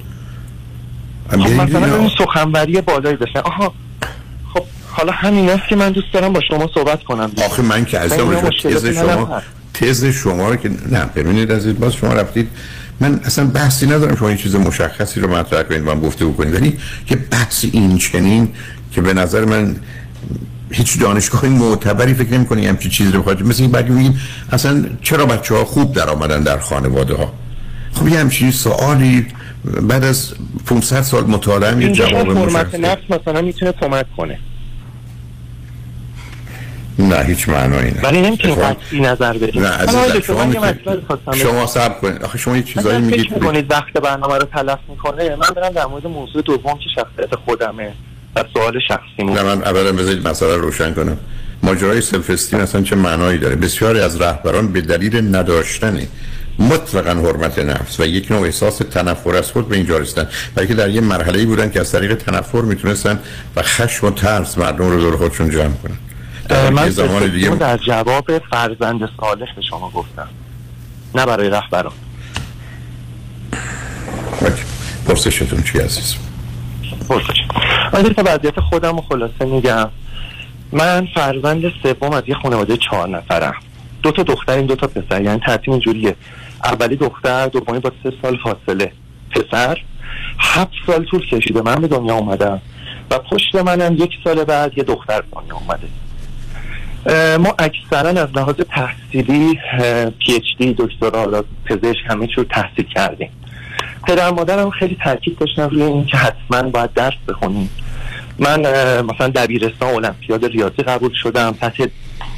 خب 1.30 1.38
مثلا. 1.38 1.96
اون 1.96 2.10
سخنوری 2.18 2.80
بالایی 2.80 3.16
داشتن 3.16 3.40
آها. 3.40 3.74
خب 4.54 4.64
حالا 4.90 5.12
همین 5.12 5.50
است 5.50 5.68
که 5.68 5.76
من 5.76 5.90
دوست 5.90 6.12
دارم 6.12 6.32
با 6.32 6.40
شما 6.48 6.70
صحبت 6.74 7.02
کنم. 7.02 7.32
آخه 7.46 7.62
من 7.62 7.84
که 7.84 7.98
از 7.98 8.10
تز 8.62 8.86
شما. 8.86 9.42
تز 9.74 10.04
شما 10.04 10.48
رو 10.48 10.56
که 10.56 10.70
نه 10.90 11.04
ببینید 11.04 11.50
از 11.50 11.80
باز 11.80 11.94
شما 11.94 12.12
رفتید 12.12 12.48
من 13.02 13.20
اصلا 13.24 13.46
بحثی 13.46 13.86
ندارم 13.86 14.16
شما 14.16 14.28
این 14.28 14.36
چیز 14.36 14.56
مشخصی 14.56 15.20
رو 15.20 15.36
مطرح 15.36 15.62
کنید 15.62 15.82
من 15.82 16.00
گفته 16.00 16.26
بکنید. 16.26 16.54
ولی 16.54 16.78
که 17.06 17.16
بحث 17.16 17.64
این 17.72 17.98
چنین 17.98 18.48
که 18.92 19.00
به 19.00 19.14
نظر 19.14 19.44
من 19.44 19.76
هیچ 20.70 21.00
دانشگاه 21.00 21.46
معتبری 21.46 22.14
فکر 22.14 22.32
نمی 22.32 22.46
کنی 22.46 22.66
همچی 22.66 22.88
چیزی 22.88 23.12
رو 23.12 23.20
بخواد. 23.20 23.42
مثل 23.42 23.62
این 23.62 23.72
بعد 23.72 23.90
میگیم 23.90 24.20
اصلا 24.52 24.84
چرا 25.02 25.26
بچه 25.26 25.54
ها 25.54 25.64
خوب 25.64 25.94
در 25.94 26.10
آمدن 26.10 26.40
در 26.42 26.58
خانواده 26.58 27.14
ها 27.14 27.32
خب 27.92 28.08
یه 28.08 28.18
همچین 28.18 28.50
سوالی 28.50 29.26
بعد 29.82 30.04
از 30.04 30.34
500 30.66 31.02
سال 31.02 31.24
مطالعه 31.24 31.84
یه 31.84 31.92
جواب 31.92 32.30
مشخص 32.30 32.74
نفس 32.74 33.02
مثلا 33.10 33.42
می‌تونه 33.42 33.72
کمک 33.72 34.06
کنه. 34.16 34.38
نه 36.98 37.16
هیچ 37.16 37.48
معنایی 37.48 37.90
نه. 37.90 38.00
ولی 38.02 38.20
نمی‌تونیم 38.20 38.56
قطعی 38.56 39.00
نظر 39.00 39.32
بدیم 39.32 39.62
نه 39.62 39.86
دکتر، 39.86 40.20
شما 40.20 40.44
میتونید- 40.44 41.04
شما 41.34 41.66
صبر 41.66 41.94
کنید. 41.94 42.22
آخه 42.22 42.38
شما 42.38 42.56
یه 42.56 42.62
چیزایی 42.62 42.98
میگید 43.00 43.20
فکر 43.20 43.34
می‌کنید 43.34 43.70
وقت 43.70 43.92
برنامه 43.92 44.38
رو 44.38 44.44
تلف 44.44 44.78
می‌کنه؟ 44.88 45.36
من 45.36 45.46
برم 45.56 45.72
در 45.72 45.86
مورد 45.86 46.06
موضوع 46.06 46.42
دوم 46.42 46.74
که 46.78 46.84
شخصیت 46.94 47.34
خودمه 47.44 47.92
و 48.36 48.44
سوال 48.54 48.80
شخصی 48.88 49.24
نه 49.24 49.42
من 49.42 49.62
اولا 49.62 49.92
بذارید 49.92 50.28
مسئله 50.28 50.56
رو 50.56 50.60
روشن 50.60 50.94
کنم. 50.94 51.18
ماجرای 51.62 52.00
سلف 52.00 52.30
استیم 52.30 52.60
اصلا 52.60 52.82
چه 52.82 52.96
معنایی 52.96 53.38
داره؟ 53.38 53.56
بسیاری 53.56 54.00
از 54.00 54.20
رهبران 54.20 54.72
به 54.72 54.80
دلیل 54.80 55.36
نداشتن 55.36 55.98
مطلقا 56.58 57.10
حرمت 57.10 57.58
نفس 57.58 58.00
و 58.00 58.06
یک 58.06 58.32
نوع 58.32 58.44
احساس 58.44 58.78
تنفر 58.78 59.36
از 59.36 59.50
خود 59.50 59.68
به 59.68 59.76
اینجا 59.76 59.98
رسیدن. 59.98 60.28
بلکه 60.54 60.74
در 60.74 60.90
یه 60.90 61.00
مرحله 61.00 61.38
ای 61.38 61.46
بودن 61.46 61.70
که 61.70 61.80
از 61.80 61.92
طریق 61.92 62.14
تنفر 62.14 62.60
می‌تونستن 62.60 63.18
و 63.56 63.62
خشم 63.62 64.06
و 64.06 64.10
ترس 64.10 64.58
مردم 64.58 64.90
رو 64.90 65.00
دور 65.00 65.16
خودشون 65.16 65.50
جمع 65.50 65.74
کنن. 65.82 65.96
من 66.50 66.90
زمان 66.90 67.26
دیگه 67.26 67.48
در 67.48 67.76
جواب 67.76 68.38
فرزند 68.50 69.08
صالح 69.20 69.54
به 69.56 69.62
شما 69.62 69.90
گفتم. 69.90 70.28
نه 71.14 71.26
برای 71.26 71.50
رهبران. 71.50 71.92
پرسشتون 75.06 75.62
چی 75.62 75.78
عزیز؟ 75.78 76.16
پرسش. 77.08 77.40
آیا 77.92 78.08
تا 78.08 78.22
وضعیت 78.26 78.60
خودم 78.60 79.00
خلاصه 79.00 79.44
میگم. 79.44 79.90
من 80.72 81.08
فرزند 81.14 81.62
سوم 81.82 82.12
از 82.12 82.22
یه 82.26 82.34
خانواده 82.34 82.76
چهار 82.76 83.08
نفرم. 83.08 83.54
دو 84.02 84.12
تا 84.12 84.22
دختریم 84.22 84.66
دو 84.66 84.76
تا 84.76 84.86
پسر. 84.86 85.22
یعنی 85.22 85.40
ترتیب 85.46 85.70
اینجوریه. 85.70 86.16
اولی 86.64 86.96
دختر 86.96 87.46
دومی 87.46 87.78
با 87.78 87.92
سه 88.02 88.12
سال 88.22 88.38
فاصله. 88.44 88.92
پسر 89.30 89.78
هفت 90.38 90.72
سال 90.86 91.04
طول 91.04 91.26
کشیده 91.26 91.62
من 91.62 91.74
به 91.74 91.88
دنیا 91.88 92.14
اومدم. 92.14 92.60
و 93.10 93.18
پشت 93.18 93.54
منم 93.54 93.94
یک 93.94 94.10
سال 94.24 94.44
بعد 94.44 94.78
یه 94.78 94.84
دختر 94.84 95.22
دنیا 95.32 95.54
اومده. 95.54 95.88
ما 97.38 97.54
اکثرا 97.58 98.22
از 98.22 98.28
لحاظ 98.36 98.54
تحصیلی 98.54 99.58
پی 100.18 100.34
اچ 100.34 100.44
دی 100.58 100.74
دکترا 100.78 101.44
پزشک 101.64 101.98
همه 102.06 102.26
چی 102.26 102.34
رو 102.36 102.44
تحصیل 102.44 102.84
کردیم. 102.94 103.30
پدر 104.06 104.30
مادرم 104.30 104.70
خیلی 104.70 104.96
تاکید 105.04 105.38
داشتن 105.38 105.70
روی 105.70 105.82
این 105.82 106.06
که 106.06 106.16
حتما 106.16 106.62
باید 106.62 106.92
درس 106.92 107.14
بخونیم. 107.28 107.70
من 108.38 108.60
مثلا 109.00 109.28
دبیرستان 109.28 109.94
المپیاد 109.94 110.44
ریاضی 110.44 110.82
قبول 110.82 111.12
شدم. 111.14 111.54
سطح 111.60 111.86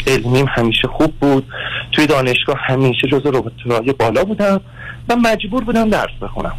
علمیم 0.06 0.46
همیشه 0.48 0.88
خوب 0.88 1.14
بود. 1.20 1.46
توی 1.92 2.06
دانشگاه 2.06 2.56
همیشه 2.60 3.08
جزو 3.08 3.30
رتبه‌های 3.30 3.92
بالا 3.92 4.24
بودم 4.24 4.60
و 5.08 5.16
مجبور 5.16 5.64
بودم 5.64 5.90
درس 5.90 6.10
بخونم 6.22 6.54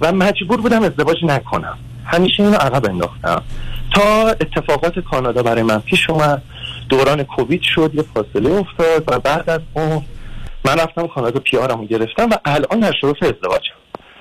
و 0.00 0.12
مجبور 0.12 0.60
بودم 0.60 0.82
ازدواج 0.82 1.16
نکنم. 1.24 1.78
همیشه 2.04 2.42
اینو 2.42 2.56
عقب 2.56 2.90
انداختم. 2.90 3.42
تا 3.94 4.28
اتفاقات 4.28 4.98
کانادا 4.98 5.42
برای 5.42 5.62
من 5.62 5.78
پیش 5.78 6.10
اومد. 6.10 6.42
دوران 6.90 7.22
کووید 7.22 7.62
شد 7.62 7.90
یه 7.94 8.04
فاصله 8.14 8.50
افتاد 8.50 9.04
و 9.08 9.18
بعد 9.18 9.50
از 9.50 9.60
اون 9.74 10.04
من 10.64 10.78
رفتم 10.78 11.06
کانادا 11.06 11.40
پیارمو 11.40 11.86
گرفتم 11.86 12.30
و 12.30 12.34
الان 12.44 12.80
در 12.80 12.92
شرف 13.00 13.22
ازدواجم. 13.22 13.74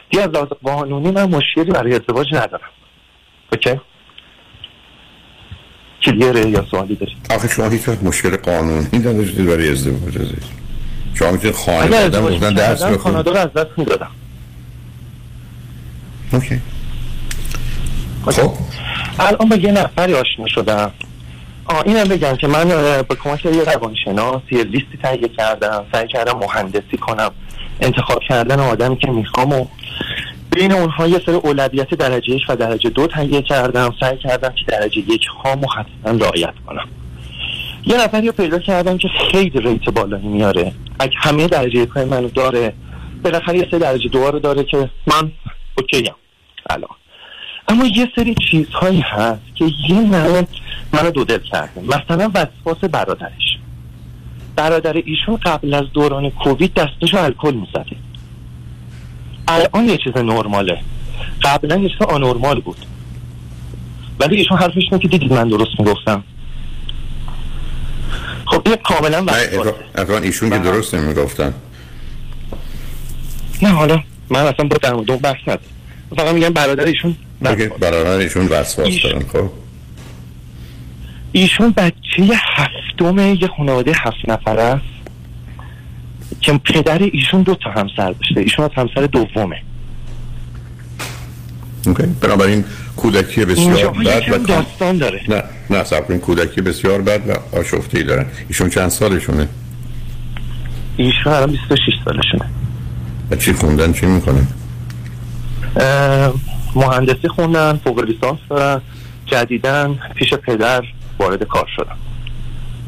دیگه 0.09 0.23
از 0.23 0.29
لحاظ 0.29 0.47
قانونی 0.63 1.11
من 1.11 1.29
مشکلی 1.29 1.71
برای 1.71 1.93
ازدواج 1.95 2.27
ندارم. 2.33 2.69
اوکی؟ 3.51 3.79
کلیره 6.01 6.49
یا 6.49 6.65
سوالی 6.71 6.95
دارید 6.95 7.17
آخه 7.29 7.47
شما 7.47 7.69
هیچ 7.69 7.87
وقت 7.87 8.03
مشکل 8.03 8.37
قانونی 8.37 8.87
نداشتید 8.93 9.45
برای 9.45 9.69
ازدواج 9.69 10.17
عزیز 10.17 10.43
شما 11.13 11.31
می‌تونید 11.31 11.55
خانواده 11.55 12.21
بودن 12.21 12.53
درس 12.53 12.83
بخونید. 12.83 12.99
کانادا 12.99 13.31
رو 13.31 13.37
از 13.37 13.53
دست 13.53 13.71
می‌دادم. 13.77 14.11
اوکی. 16.33 16.61
خب. 18.25 18.51
الان 19.19 19.49
با 19.49 19.55
یه 19.55 19.71
نفری 19.71 20.13
آشنا 20.13 20.47
شدم. 20.47 20.91
آه 21.69 21.83
اینم 21.85 22.03
بگم 22.03 22.35
که 22.35 22.47
من 22.47 22.63
با 23.09 23.15
کمک 23.15 23.45
یه 23.45 23.63
روانشناس 23.63 24.41
یه 24.51 24.63
لیستی 24.63 24.97
تهیه 25.03 25.27
کردم 25.27 25.85
سعی 25.91 26.07
کردم 26.07 26.39
مهندسی 26.39 26.97
کنم 26.97 27.31
انتخاب 27.81 28.19
کردن 28.29 28.59
آدمی 28.59 28.97
که 28.97 29.11
می‌خوام 29.11 29.53
و 29.53 29.65
بین 30.51 30.71
اونها 30.71 31.07
یه 31.07 31.21
سری 31.25 31.35
اولویت 31.35 31.89
درجه 31.89 32.33
یک 32.33 32.41
و 32.49 32.55
درجه 32.55 32.89
دو 32.89 33.07
تهیه 33.07 33.41
کردم 33.41 33.93
سعی 33.99 34.17
کردم 34.17 34.49
که 34.49 34.65
درجه 34.67 34.97
یک 34.97 35.25
هامو 35.43 35.67
حتما 35.67 36.25
رعایت 36.25 36.53
کنم. 36.67 36.87
یه 37.85 38.03
نفری 38.03 38.27
رو 38.27 38.33
پیدا 38.33 38.59
کردم 38.59 38.97
که 38.97 39.07
خیلی 39.31 39.59
ریت 39.59 39.89
بالایی 39.89 40.27
میاره. 40.27 40.71
اگه 40.99 41.13
همه 41.17 41.47
درجه 41.47 41.79
یک 41.79 41.97
منو 41.97 42.29
داره 42.29 42.73
بالاخره 43.23 43.57
یه 43.57 43.67
سری 43.71 43.79
درجه 43.79 44.09
دو 44.09 44.31
رو 44.31 44.39
داره 44.39 44.63
که 44.63 44.89
من 45.07 45.31
اوکیم. 45.77 46.13
الان. 46.69 46.98
اما 47.69 47.85
یه 47.85 48.11
سری 48.15 48.35
چیزهایی 48.51 49.01
هست 49.01 49.41
که 49.55 49.65
یه 49.89 49.99
نمه 49.99 50.47
منو 50.93 51.11
دو 51.11 51.23
دل 51.23 51.39
کرده 51.51 51.81
مثلا 51.81 52.31
وسواس 52.35 52.89
برادرش. 52.91 53.57
برادر 54.55 54.93
ایشون 54.93 55.35
قبل 55.35 55.73
از 55.73 55.85
دوران 55.93 56.29
کووید 56.29 56.73
دستش 56.73 57.13
الکل 57.13 57.53
می‌زده. 57.53 57.95
الان 59.47 59.85
یه 59.85 59.97
چیز 59.97 60.17
نرماله. 60.17 60.79
قبلا 61.41 61.77
یه 61.77 61.89
چیز 61.89 62.01
آنورمال 62.01 62.59
بود. 62.59 62.85
ولی 64.19 64.35
ایشون 64.35 64.57
حرفش 64.57 64.83
که 65.01 65.07
دیدید 65.07 65.33
من 65.33 65.47
درست 65.47 65.71
می‌گفتم. 65.79 66.23
خب 68.45 68.61
این 68.65 68.75
کاملا 68.75 69.17
اتفاقا 69.17 70.17
ایشون 70.17 70.49
که 70.49 70.57
بله. 70.57 70.71
درست 70.71 70.95
نمی‌گفتن. 70.95 71.53
نه 73.61 73.69
حالا 73.69 74.03
من 74.29 74.39
اصلا 74.39 74.67
با 74.67 74.77
در 74.81 74.93
مورد 74.93 75.21
بحث 75.21 75.41
ندارم. 75.41 75.61
فقط 76.17 76.33
میگم 76.33 76.49
برادر 76.49 76.85
ایشون 76.85 77.15
اگه 77.45 77.65
وسواس. 77.65 77.79
برادر 77.79 78.09
ایشون 78.17 78.47
وسواس 78.47 78.87
ایش- 78.87 79.03
دارن 79.05 79.19
خب؟ 79.33 79.49
ایشون 81.31 81.71
بچه 81.77 82.33
هفتم 82.33 83.19
یه 83.19 83.47
خانواده 83.57 83.91
هفت 83.95 84.29
نفره 84.29 84.61
است 84.61 84.83
که 86.41 86.53
پدر 86.53 86.99
ایشون 87.03 87.41
دو 87.41 87.55
تا 87.55 87.71
همسر 87.71 88.11
داشته. 88.11 88.39
ایشون 88.39 88.65
از 88.65 88.71
همسر 88.75 89.05
دومه. 89.05 89.61
اوکی. 91.85 92.03
بنابراین 92.03 92.63
کودکی 92.97 93.45
بسیار 93.45 93.89
بد 93.91 94.23
و 94.33 94.37
داستان 94.37 94.97
داره. 94.97 95.21
نه 95.29 95.43
نه 95.69 95.83
صبر 95.83 96.01
کنید. 96.01 96.21
کودکی 96.21 96.61
بسیار 96.61 97.01
بد 97.01 97.29
و 97.29 97.57
آشفته 97.57 97.97
ای 97.97 98.03
دارن. 98.03 98.25
ایشون 98.47 98.69
چند 98.69 98.89
سالشونه؟ 98.89 99.47
ایشون 100.97 101.33
الان 101.33 101.51
26 101.51 101.77
سالشونه. 102.05 102.45
و 103.31 103.35
چی 103.35 103.53
خوندن؟ 103.53 103.93
چی 103.93 104.05
می‌کنن 104.05 104.47
اه، 105.75 106.33
مهندسی 106.75 107.27
خوندن 107.27 107.79
فوق 107.83 107.99
لیسانس 107.99 108.39
دارن 108.49 108.81
جدیدن 109.25 109.99
پیش 110.15 110.33
پدر 110.33 110.83
وارد 111.19 111.43
کار 111.43 111.67
شدن. 111.75 111.95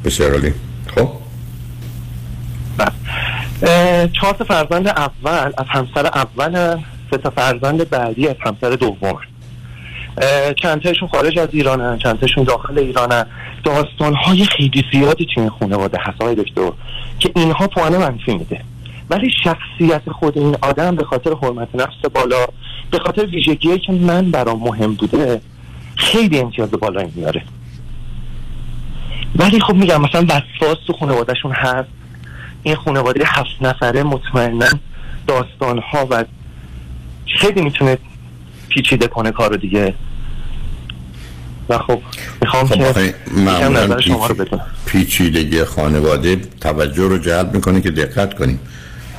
بسیار 0.05 0.31
عالی. 0.31 0.53
خب؟ 0.95 1.09
بله. 2.77 2.91
چهار 4.07 4.33
تا 4.33 4.45
فرزند 4.45 4.87
اول 4.87 5.51
از 5.57 5.65
همسر 5.69 6.05
اول 6.05 6.77
سه 7.11 7.17
تا 7.17 7.29
فرزند 7.29 7.89
بعدی 7.89 8.27
از 8.27 8.35
همسر 8.45 8.69
دوم. 8.69 9.17
چند 10.61 10.81
تاشون 10.81 11.07
خارج 11.07 11.39
از 11.39 11.49
ایرانن 11.51 11.97
چند 11.97 12.19
تاشون 12.19 12.43
داخل 12.43 12.79
ایرانن. 12.79 13.25
داستان 13.63 14.13
های 14.13 14.45
خیلی 14.45 14.85
زیادی 14.93 15.27
توی 15.33 15.43
این 15.43 15.49
خانواده 15.59 15.97
هست 16.01 16.21
آقای 16.21 16.35
دکتر 16.35 16.71
که 17.19 17.31
اینها 17.35 17.67
پوانه 17.67 17.97
منفی 17.97 18.37
میده. 18.37 18.61
ولی 19.09 19.31
شخصیت 19.43 20.09
خود 20.11 20.37
این 20.37 20.57
آدم 20.61 20.95
به 20.95 21.03
خاطر 21.03 21.33
حرمت 21.43 21.67
نفس 21.73 22.01
بالا 22.13 22.45
به 22.91 22.99
خاطر 22.99 23.25
ویژگیهایی 23.25 23.79
که 23.79 23.91
من 23.91 24.31
برام 24.31 24.59
مهم 24.59 24.93
بوده 24.93 25.41
خیلی 25.95 26.39
امتیاز 26.39 26.71
بالایی 26.71 27.11
میاره. 27.15 27.43
ولی 29.35 29.59
خب 29.59 29.73
میگم 29.73 30.01
مثلا 30.01 30.21
وسواس 30.21 30.77
تو 30.87 30.93
خانوادهشون 30.93 31.51
هست. 31.51 31.89
این 32.63 32.75
خانواده 32.75 33.23
هفت 33.25 33.61
نفره 33.61 34.03
مطمئنا 34.03 34.69
داستان 35.27 35.79
ها 35.79 36.07
و 36.09 36.25
خیلی 37.39 37.61
می‌تونه 37.61 37.97
پیچیده 38.69 39.07
کنه 39.07 39.31
کارو 39.31 39.57
دیگه. 39.57 39.93
و 41.69 41.77
خب 41.77 42.01
می‌خوام 42.41 42.67
خب 42.67 42.75
که 42.75 43.13
نظر 43.37 43.99
شما 43.99 44.27
رو 44.27 44.45
پیچیدگی 44.85 45.63
خانواده 45.63 46.35
توجه 46.35 47.03
رو 47.03 47.17
جلب 47.17 47.53
می‌کنه 47.53 47.81
که 47.81 47.91
دقت 47.91 48.33
کنیم. 48.33 48.59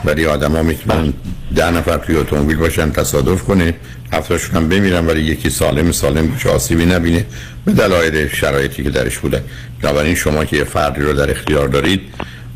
ولی 0.05 0.27
آدما 0.27 0.63
می‌تونن 0.63 1.13
ده 1.57 1.71
نفر 1.71 1.99
توی 1.99 2.17
اتومبیل 2.17 2.57
باشن 2.57 2.91
تصادف 2.93 3.43
کنه. 3.43 3.75
هفتاشون 4.13 4.57
هم 4.57 4.69
بمیرن 4.69 5.07
ولی 5.07 5.21
یکی 5.21 5.51
سالم 5.51 5.93
سالم 5.93 6.33
هیچ 6.33 6.47
آسیبی 6.47 6.87
نبینه. 6.87 7.27
به 7.65 7.73
دلایل 7.73 8.29
شرایطی 8.29 8.83
که 8.83 8.91
درش 8.91 9.19
بودن 9.19 9.41
بنابراین 9.83 10.15
شما 10.15 10.45
که 10.45 10.57
یه 10.57 10.65
فردی 10.65 11.01
رو 11.01 11.13
در 11.13 11.31
اختیار 11.31 11.69
دارید 11.69 12.01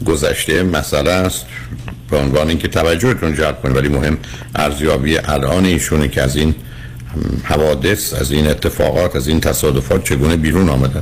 گذشته 0.05 0.63
مسئله 0.63 1.11
است. 1.11 1.47
به 2.11 2.17
عنوان 2.17 2.49
اینکه 2.49 2.69
توجهتون 2.69 3.35
جلب 3.35 3.63
کنه 3.63 3.75
ولی 3.75 3.89
مهم 3.89 4.19
ارزیابی 4.55 5.19
الان 5.19 5.65
ایشونه 5.65 6.09
که 6.09 6.23
از 6.23 6.37
این 6.37 6.55
حوادث 7.45 8.15
از 8.15 8.33
این 8.33 8.47
اتفاقات 8.47 9.17
از 9.17 9.29
این 9.29 9.41
تصادفات 9.41 10.05
چگونه 10.05 10.37
بیرون 10.37 10.69
آمدن. 10.69 11.01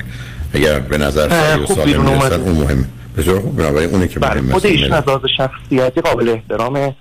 اگر 0.55 0.79
به 0.79 0.99
نظر 0.99 1.29
سریع 1.29 1.65
و 1.65 1.75
سالم 1.75 2.07
اومده. 2.07 2.35
اون 2.35 2.55
مهمه. 2.55 2.85
بسیار 3.17 3.41
خوب. 3.41 3.57
بنابراین 3.57 3.91
اونه 3.91 4.09
که 4.09 4.21
مهمه 4.21 4.53
خود 4.53 4.67
ایشون 4.67 4.93
از 4.93 5.09
لحاظ 5.09 5.21
شخصیتی 5.37 6.01
قابل 6.01 6.29
احترامه. 6.29 6.95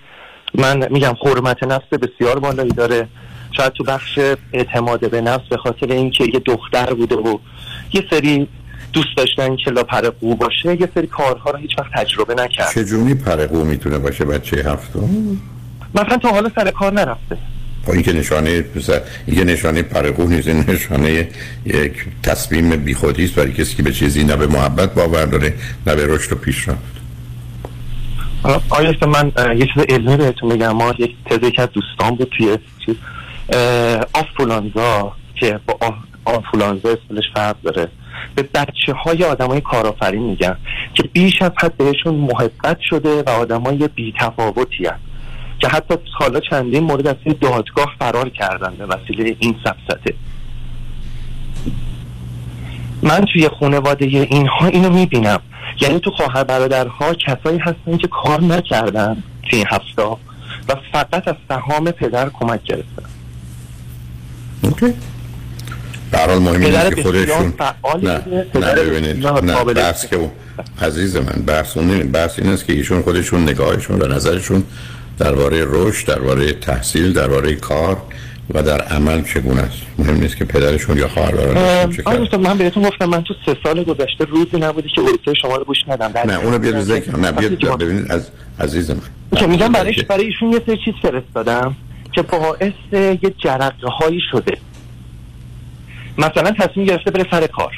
من 0.55 0.91
میگم 0.91 1.13
حرمت 1.25 1.63
نفس 1.63 1.87
بسیار 1.87 2.39
بالایی 2.39 2.71
داره. 2.71 3.07
شاید 3.57 3.73
تو 3.73 3.83
بخش 3.83 4.19
اعتماد 4.53 5.09
به 5.09 5.21
نفس 5.21 5.47
به 5.49 5.57
خاطر 5.57 5.87
اینکه 5.91 6.23
یه 6.33 6.39
دختر 6.39 6.93
بوده 6.93 7.15
و 7.15 7.37
یه 7.93 8.03
سری 8.09 8.47
دوست 8.93 9.17
داشتن 9.17 9.55
که 9.55 9.71
لاپر 9.71 10.09
قو 10.09 10.35
باشه 10.35 10.81
یه 10.81 10.89
سری 10.95 11.07
کارها 11.07 11.51
رو 11.51 11.57
هیچ 11.57 11.79
وقت 11.79 11.91
تجربه 11.95 12.35
نکرد. 12.35 12.73
چجوری 12.73 13.15
پرقو 13.15 13.63
می‌تونه 13.63 13.97
باشه 13.97 14.25
بچه 14.25 14.57
هفتم؟ 14.57 15.09
مثلا 15.95 16.17
تا 16.17 16.29
حالا 16.29 16.51
سر 16.55 16.71
کار 16.71 16.93
نرفته. 16.93 17.37
این 17.91 18.01
که 18.01 18.13
نشانه 18.13 18.61
پسر 18.61 19.01
این 19.25 19.37
که 19.37 19.43
نشانه 19.43 19.81
پرقو 19.81 20.27
نیست 20.27 20.47
این 20.47 20.65
نشانه 20.67 21.27
یک 21.65 22.05
تصمیم 22.23 22.69
بیخودی 22.69 23.25
است 23.25 23.35
برای 23.35 23.53
کسی 23.53 23.75
که 23.75 23.83
به 23.83 23.91
چیزی 23.91 24.23
نه 24.23 24.35
به 24.35 24.47
محبت 24.47 24.93
باور 24.93 25.25
داره 25.25 25.53
نه 25.87 25.95
به 25.95 26.07
رشد 26.07 26.33
و 26.33 26.35
پیشرفت. 26.35 26.93
آیا 28.69 28.93
من 29.07 29.31
یه 29.57 29.67
چیز 29.73 29.83
علمی 29.89 30.17
بهتون 30.17 30.49
بگم 30.49 30.71
ما 30.71 30.93
یک 30.99 31.15
تز 31.25 31.47
یکی 31.47 31.61
از 31.61 31.69
دوستان 31.73 32.15
بود 32.15 32.31
توی 32.37 32.57
چیز 32.85 32.95
آفولانزا 34.13 35.13
که 35.35 35.59
با 35.65 35.95
آفولانزا 36.25 36.89
اصطلاحش 36.89 37.25
فرق 37.35 37.55
داره. 37.61 37.89
به 38.35 38.43
بچه 38.43 38.93
های 38.93 39.23
آدم 39.23 39.47
های 39.47 39.61
کارآفرین 39.61 40.23
میگن 40.23 40.57
که 40.93 41.03
بیش 41.03 41.41
از 41.41 41.51
حد 41.57 41.77
بهشون 41.77 42.15
محبت 42.15 42.77
شده 42.89 43.23
و 43.23 43.29
آدم 43.29 43.61
های 43.61 43.89
بی 43.95 44.13
تفاوتی 44.19 44.87
که 45.63 45.69
حتی 45.69 45.95
حالا 46.19 46.39
چندین 46.39 46.83
مورد 46.83 47.07
از 47.07 47.15
توی 47.23 47.33
دادگاه 47.33 47.95
فرار 47.99 48.29
کردن 48.29 48.75
به 48.77 48.85
وسیله 48.85 49.35
این 49.39 49.55
سبسته 49.63 50.13
من 53.03 53.25
توی 53.33 53.49
خانواده 53.59 54.05
اینها 54.05 54.67
اینو 54.67 54.89
می‌بینم. 54.89 55.39
یعنی 55.81 55.99
تو 55.99 56.11
خواهر 56.11 56.43
برادرها 56.43 57.13
کسایی 57.13 57.57
هستن 57.59 57.97
که 57.97 58.07
کار 58.07 58.41
نکردن 58.41 59.23
توی 59.49 59.57
این 59.59 59.67
هفته 59.69 60.01
و 60.69 60.75
فقط 60.91 61.27
از 61.27 61.35
سهام 61.49 61.91
پدر 61.91 62.29
کمک 62.29 62.63
گرفتن. 62.63 63.03
اوکی. 64.63 64.93
به 66.11 66.17
هر 66.17 66.27
حال 66.27 66.39
مهم 66.39 66.61
پدر 66.61 66.83
اینه 66.83 66.95
که 66.95 67.03
خودشون 67.03 67.53
نه 67.59 67.73
بوده، 67.93 68.23
نه 68.27 68.43
پدر 68.43 68.75
ببینید. 68.75 69.27
نه 69.27 69.63
بحث 69.63 70.05
که 70.05 70.15
اون- 70.15 70.31
عزیز 70.81 71.15
من 71.17 71.43
بحث 71.47 71.77
اون 71.77 71.87
نیست. 71.87 72.07
بحث 72.07 72.39
این 72.39 72.49
است 72.49 72.65
که 72.65 72.73
ایشون 72.73 73.01
خودشون 73.01 73.43
نگاهشون 73.43 74.01
و 74.01 74.07
نظرشون 74.07 74.63
درباره 75.19 75.65
رشد 75.69 76.07
درباره 76.07 76.53
تحصیل 76.53 77.13
درباره 77.13 77.55
کار 77.55 77.97
و 78.53 78.63
در 78.63 78.81
عمل 78.81 79.23
چگونه 79.23 79.61
است؟ 79.61 79.77
مهم 79.99 80.15
نیست 80.15 80.37
که 80.37 80.45
پدرشون 80.45 80.97
یا 80.97 81.07
خواهر 81.07 81.31
برادرشون 81.35 81.95
چه 81.95 82.03
کار. 82.03 82.37
من 82.37 82.57
بهتون 82.57 82.83
گفتم 82.83 83.05
من 83.05 83.23
تو 83.23 83.33
سه 83.45 83.57
سال 83.63 83.83
گذشته 83.83 84.25
روزی 84.25 84.57
نبودی 84.57 84.89
که 84.89 85.01
اروپای 85.01 85.35
شما 85.41 85.55
رو 85.55 85.63
گوش 85.63 85.77
ندم. 85.87 86.11
نه 86.31 86.39
اونو 86.39 86.59
بیاد 86.59 86.81
ذکر 86.81 87.15
نه 87.15 87.31
ما- 87.31 87.75
ببینید 87.77 88.11
از 88.11 88.29
عزیز 88.59 88.91
من. 88.91 88.99
که 89.39 89.47
میگم 89.47 89.71
برای 89.71 89.93
که- 89.93 90.03
برای 90.03 90.25
ایشون 90.25 90.51
یه 90.51 90.61
سری 90.65 90.77
چیز 90.85 90.93
فرستادم 91.01 91.75
که 92.11 92.21
باعث 92.21 92.73
یه 92.93 93.33
جرقه 93.43 93.87
هایی 93.99 94.19
شده. 94.31 94.57
مثلا 96.17 96.51
تصمیم 96.59 96.85
گرفته 96.85 97.11
بره 97.11 97.25
سر 97.31 97.47
کار. 97.47 97.71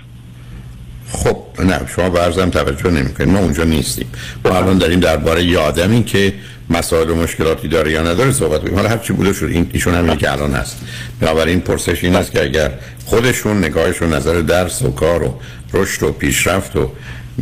خب 1.12 1.38
نه 1.60 1.80
شما 1.96 2.10
برزم 2.10 2.50
توجه 2.50 2.90
نمی‌کنید. 2.92 3.30
ما 3.30 3.40
اونجا 3.40 3.64
نیستیم. 3.64 4.08
ما 4.46 4.58
الان 4.58 4.78
داریم 4.78 5.00
درباره 5.00 5.44
یه 5.44 5.60
آدمی 5.60 6.04
که 6.04 6.34
مسائل 6.70 7.10
و 7.10 7.16
مشکلاتی 7.16 7.68
داره 7.68 7.92
یا 7.92 8.02
نداره 8.02 8.32
صحبت 8.32 8.62
کنیم 8.62 8.76
حالا 8.76 8.90
هر 8.90 8.98
چی 8.98 9.14
بوده 9.14 9.34
شد 9.34 9.46
این 9.46 9.70
ایشون 9.74 9.94
همینه 9.94 10.18
که 10.18 10.32
الان 10.32 10.54
هست. 10.54 10.78
بنابراین 11.20 11.60
پرسش 11.60 12.04
این 12.04 12.16
است 12.16 12.32
که 12.32 12.44
اگر 12.44 12.72
خودشون 13.06 13.58
نگاهشون 13.58 14.14
نظر 14.14 14.42
درس 14.42 14.82
و 14.82 14.92
کار 14.92 15.24
و 15.24 15.40
رشد 15.74 16.04
و 16.04 16.12
پیشرفت 16.12 16.76
و 16.76 16.92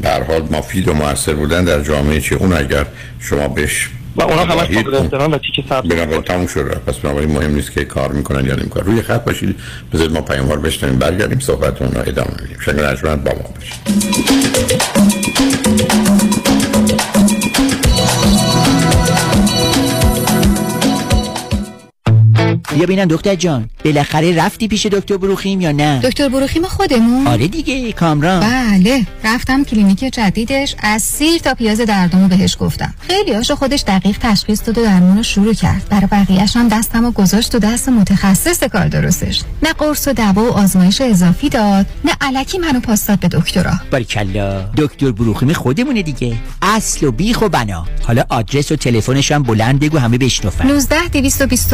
به 0.01 0.09
هر 0.09 0.23
حال 0.23 0.47
مفید 0.51 0.87
و 0.87 0.93
موثر 0.93 1.33
بودن 1.33 1.63
در 1.63 1.81
جامعه 1.81 2.21
چی 2.21 2.35
اون 2.35 2.53
اگر 2.53 2.85
شما 3.19 3.47
بهش 3.47 3.89
و 4.15 4.21
اونا 4.21 4.45
همش 4.45 4.67
قابل 4.75 4.95
احترام 4.95 5.31
و 5.31 5.37
تیک 5.37 5.65
سبز 5.69 5.89
بنابراین 5.89 6.21
تموم 6.21 6.47
شد. 6.47 6.81
پس 6.87 6.95
بنابراین 6.95 7.31
مهم 7.31 7.55
نیست 7.55 7.71
که 7.71 7.85
کار 7.85 8.11
می‌کنن 8.11 8.45
یا 8.45 8.55
نمی‌کنن. 8.55 8.83
روی 8.85 9.01
خط 9.01 9.23
باشید. 9.23 9.55
بذارید 9.93 10.11
ما 10.11 10.21
پیام 10.21 10.47
ها 10.47 10.53
رو 10.53 10.61
بشنویم 10.61 10.99
برگردیم 10.99 11.39
صحبتون 11.39 11.91
رو 11.91 12.01
ادامه 12.01 12.31
بدیم. 12.31 12.57
شنگ 12.65 13.23
با 13.23 13.31
ما 13.31 13.49
باشید. 13.55 14.92
بیا 22.69 22.83
ببینم 22.83 23.05
دکتر 23.05 23.35
جان. 23.35 23.69
بالاخره 23.85 24.35
رفتی 24.35 24.67
پیش 24.67 24.85
دکتر 24.85 25.17
بروخیم 25.17 25.61
یا 25.61 25.71
نه؟ 25.71 25.99
دکتر 26.03 26.29
بروخیم 26.29 26.63
خودمون. 26.63 27.27
آره 27.27 27.47
دیگه 27.47 27.91
کامران. 27.91 28.39
بله 28.39 29.05
رفتم 29.23 29.63
کلینیک 29.63 29.99
جدیدش 29.99 30.75
از 30.79 31.01
سیر 31.01 31.39
تا 31.39 31.53
پیاز 31.53 31.81
دردمو 31.81 32.27
بهش 32.27 32.57
گفتم. 32.59 32.93
خیلی 33.07 33.33
هاشو 33.33 33.55
خودش 33.55 33.83
دقیق 33.87 34.17
تشخیص 34.21 34.61
داد 34.65 34.77
و 34.77 34.83
درمون 34.83 35.17
رو 35.17 35.23
شروع 35.23 35.53
کرد. 35.53 35.87
برای 35.89 36.07
بقیهش 36.11 36.55
هم 36.55 36.67
دستم 36.67 37.05
و 37.05 37.11
گذاشت 37.11 37.55
و 37.55 37.59
دست 37.59 37.89
متخصص 37.89 38.63
کار 38.63 38.87
درستش. 38.87 39.41
نه 39.63 39.73
قرص 39.73 40.07
و 40.07 40.13
دوا 40.13 40.43
و 40.43 40.51
آزمایش 40.51 41.01
اضافی 41.01 41.49
داد 41.49 41.85
نه 42.05 42.11
علکی 42.21 42.57
منو 42.57 42.79
پاس 42.79 43.07
داد 43.07 43.19
به 43.19 43.27
دکترا. 43.27 43.73
باریکلا 43.91 44.61
دکتر 44.77 45.11
بروخیم 45.11 45.53
خودمونه 45.53 46.01
دیگه. 46.01 46.35
اصل 46.61 47.07
و 47.07 47.11
بیخ 47.11 47.41
و 47.41 47.49
بنا. 47.49 47.85
حالا 48.03 48.23
آدرس 48.29 48.71
و 48.71 48.75
تلفنش 48.75 49.31
هم 49.31 49.43
بلند 49.43 49.79
بگو 49.79 49.97
همه 49.97 50.17
بشنفن 50.17 50.67
19 50.67 51.07
220 51.07 51.73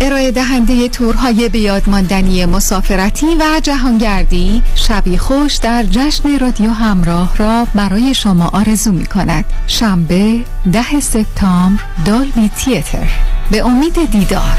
ارائه 0.00 0.30
دهنده 0.30 0.88
تورهای 0.88 1.48
بیادماندنی 1.48 2.46
مسافرتی 2.46 3.26
و 3.26 3.60
جهانگردی 3.62 4.62
شبی 4.74 5.18
خوش 5.18 5.56
در 5.56 5.82
جشن 5.82 6.38
رادیو 6.38 6.70
همراه 6.70 7.36
را 7.36 7.66
برای 7.74 8.14
شما 8.14 8.48
آرزو 8.52 8.92
می 8.92 9.06
کند 9.06 9.44
شنبه 9.66 10.40
ده 10.72 11.00
سپتامبر 11.00 11.82
Dolby 12.06 12.48
Theatre. 12.48 13.08
به 13.50 13.66
امید 13.66 14.10
دیدار. 14.10 14.58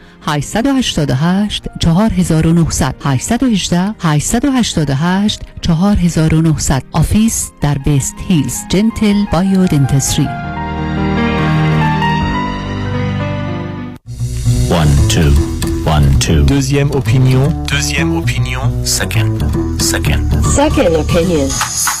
888 0.25 1.67
4900 1.81 2.95
818 3.03 3.95
888 3.99 5.39
4900 5.61 6.83
office 6.91 7.51
در 7.61 7.77
West 7.77 8.15
Hills 8.27 8.55
Gentle 8.69 9.25
Bio 9.31 9.65
Dentistry 9.67 10.27
1 14.69 15.07
2 15.07 15.51
1 15.85 16.19
2 16.19 16.45
Deuxième 16.45 16.91
opinion 16.91 17.49
Deuxième 17.67 18.11
opinion 18.21 18.63
Second 18.85 19.37
Second 19.91 20.25
Second 20.59 20.93
opinion 21.03 22.00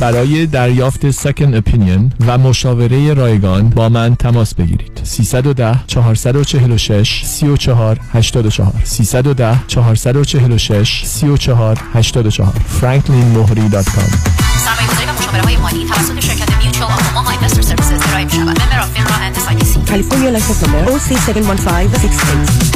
برای 0.00 0.46
دریافت 0.46 1.10
second 1.10 1.54
opinion 1.54 2.12
و 2.26 2.38
مشاوره 2.38 3.14
رایگان 3.14 3.70
با 3.70 3.88
من 3.88 4.16
تماس 4.16 4.54
بگیرید. 4.54 5.00
310 5.02 5.80
446 5.86 7.22
34 7.24 8.00
84 8.12 8.72
310 8.84 9.58
446 9.66 11.02
34 11.04 11.78
84 11.94 12.52
franklinmohri.com 12.80 14.10
سرمایه‌گذاری 14.66 15.06
و 15.06 15.12
مشاوره 15.18 15.42
های 15.42 15.56
مالی 15.56 15.84
توسط 15.84 16.20
شرکت 16.20 16.56
Mutual 16.64 16.90
of 16.92 17.08
Omaha 17.08 17.30
Investor 17.30 17.62
Services 17.62 18.08
ارائه 18.08 18.24
می‌شود. 18.24 18.40
Member 18.40 18.80
of 18.80 18.90
FINRA 18.90 19.14
and 19.14 19.36
SIPC. 19.36 19.80
کالیفرنیا 19.80 20.30
license 20.30 20.62
number 20.64 20.84
در 20.84 22.75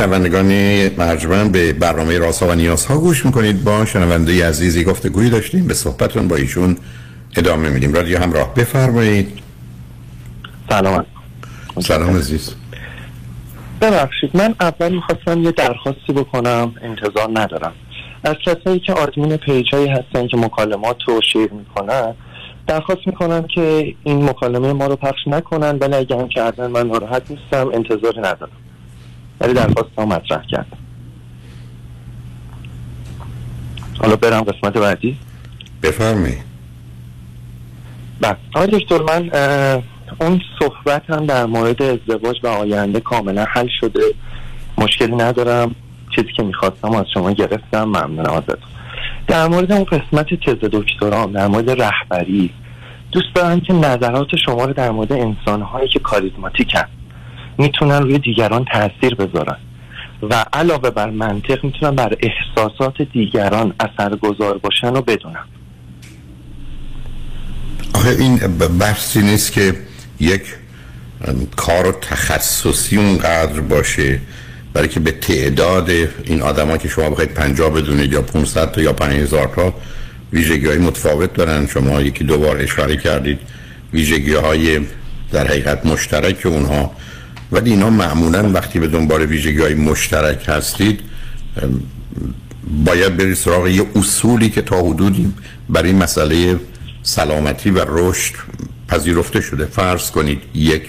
شنوندگان 0.00 0.46
مرجمن 0.88 1.48
به 1.48 1.72
برنامه 1.72 2.18
راسا 2.18 2.48
و 2.48 2.54
نیاز 2.54 2.86
ها 2.86 2.98
گوش 2.98 3.26
می‌کنید. 3.26 3.64
با 3.64 3.84
شنونده 3.84 4.48
عزیزی 4.48 4.84
گفته 4.84 5.08
گویی 5.08 5.30
داشتیم. 5.30 5.66
به 5.66 5.74
صحبتون 5.74 6.28
با 6.28 6.36
ایشون 6.36 6.76
ادامه 7.36 7.68
میدیم. 7.68 7.92
رادیو 7.92 8.18
همراه. 8.18 8.54
بفرمایید. 8.54 9.38
سلام. 10.70 11.06
سلام 11.80 12.16
عزیز. 12.16 12.54
ببخشید. 13.80 14.30
من 14.36 14.54
اول 14.60 14.92
می‌خواستم 14.92 15.42
یه 15.42 15.52
درخواستی 15.52 16.12
بکنم. 16.12 16.74
انتظار 16.82 17.28
ندارم. 17.32 17.72
از 18.24 18.36
کسایی 18.46 18.80
که 18.80 18.92
آدمین 18.92 19.36
پیج 19.36 19.74
هایی 19.74 19.88
هستن 19.88 20.26
که 20.26 20.36
مکالمات 20.36 20.96
رو 21.08 21.20
شیر 21.32 21.50
می‌کنن 21.52 22.14
درخواست 22.66 23.06
می‌کنم 23.06 23.46
که 23.54 23.94
این 24.04 24.30
مکالمه 24.30 24.72
ما 24.72 24.86
رو 24.86 24.96
پخش 24.96 25.26
نکنن. 25.26 25.78
ولی 25.78 25.94
اگه 25.94 26.16
هم 26.16 26.28
کردن 26.28 26.66
من 26.66 26.86
ناراحت 26.86 27.30
نیستم. 27.30 27.70
انتظاری 27.74 28.18
ندارم. 28.18 28.59
ولی 29.40 29.54
درخواست 29.54 29.90
ها 29.98 30.06
مطرح 30.06 30.42
کردم 30.46 30.76
حالا 33.98 34.16
برم 34.16 34.42
قسمت 34.42 34.78
بعدی. 34.78 35.16
بفرمی. 35.82 36.34
بله. 38.20 38.36
آقای 38.54 38.66
دکتر 38.66 38.98
من 39.02 39.30
اون 40.20 40.40
صحبت 40.58 41.10
هم 41.10 41.26
در 41.26 41.46
مورد 41.46 41.82
ازدواج 41.82 42.40
و 42.42 42.46
آینده 42.46 43.00
کاملا 43.00 43.44
حل 43.44 43.68
شده. 43.80 44.00
مشکلی 44.78 45.16
ندارم. 45.16 45.74
چیزی 46.16 46.32
که 46.36 46.42
می‌خواستم 46.42 46.92
از 46.92 47.06
شما 47.14 47.32
گرفتم. 47.32 47.84
ممنونم 47.84 48.32
ازتون. 48.32 48.70
در 49.26 49.48
مورد 49.48 49.72
اون 49.72 49.84
قسمت 49.84 50.34
تز 50.34 50.68
دکترام 50.72 51.32
در 51.32 51.46
مورد 51.46 51.82
رهبری 51.82 52.50
دوست 53.12 53.34
دارم 53.34 53.60
که 53.60 53.72
نظرات 53.72 54.36
شما 54.36 54.64
رو 54.64 54.72
در 54.72 54.90
مورد 54.90 55.12
انسانهایی 55.12 55.88
که 55.88 55.98
کاریزماتیکن 55.98 56.84
می‌تونن 57.60 58.02
روی 58.02 58.18
دیگران 58.18 58.64
تاثیر 58.72 59.14
بذارن. 59.14 59.56
و 60.30 60.44
علاوه 60.52 60.90
بر 60.90 61.10
منطق 61.10 61.64
می‌تونن 61.64 61.94
بر 61.96 62.16
احساسات 62.20 63.02
دیگران 63.02 63.74
اثرگذار 63.80 64.58
باشن 64.58 64.88
و 64.88 65.02
بدونن. 65.02 65.44
آخه 67.94 68.10
این 68.10 68.36
بحثی 68.80 69.22
نیست 69.22 69.52
که 69.52 69.74
یک 70.20 70.42
کار 71.56 71.92
تخصصی 71.92 72.96
اونقدر 72.96 73.60
باشه 73.60 74.20
برای 74.72 74.88
که 74.88 75.00
به 75.00 75.10
تعداد 75.10 75.90
این 76.24 76.42
آدما 76.42 76.76
که 76.76 76.88
شما 76.88 77.10
بخواید 77.10 77.34
پنجاه 77.34 77.70
بدونید 77.70 78.12
یا 78.12 78.22
500 78.22 78.72
تا 78.72 78.80
یا 78.80 78.92
5000 78.92 79.52
تا 79.56 79.74
ویژگی 80.32 80.66
های 80.66 80.78
متفاوت 80.78 81.34
دارن. 81.34 81.66
شما 81.66 82.00
یکی 82.00 82.24
دو 82.24 82.38
بار 82.38 82.56
اشاره 82.56 82.96
کردید 82.96 83.38
ویژگی 83.92 84.34
های 84.34 84.80
در 85.32 85.46
حقیقت 85.46 85.86
مشترک 85.86 86.46
اونها 86.46 86.92
ولی 87.52 87.70
اینا 87.70 87.90
معمولا 87.90 88.50
وقتی 88.52 88.78
به 88.78 88.88
دنبال 88.88 89.22
ویژگی 89.22 89.60
های 89.60 89.74
مشترک 89.74 90.48
هستید 90.48 91.00
باید 92.84 93.16
برید 93.16 93.34
سراغ 93.34 93.66
یه 93.68 93.86
اصولی 93.96 94.50
که 94.50 94.62
تا 94.62 94.80
حدودی 94.80 95.32
برای 95.68 95.92
مسئله 95.92 96.60
سلامتی 97.02 97.70
و 97.70 97.84
رشد 97.88 98.34
پذیرفته 98.88 99.40
شده 99.40 99.66
فرض 99.66 100.10
کنید 100.10 100.42
یک 100.54 100.82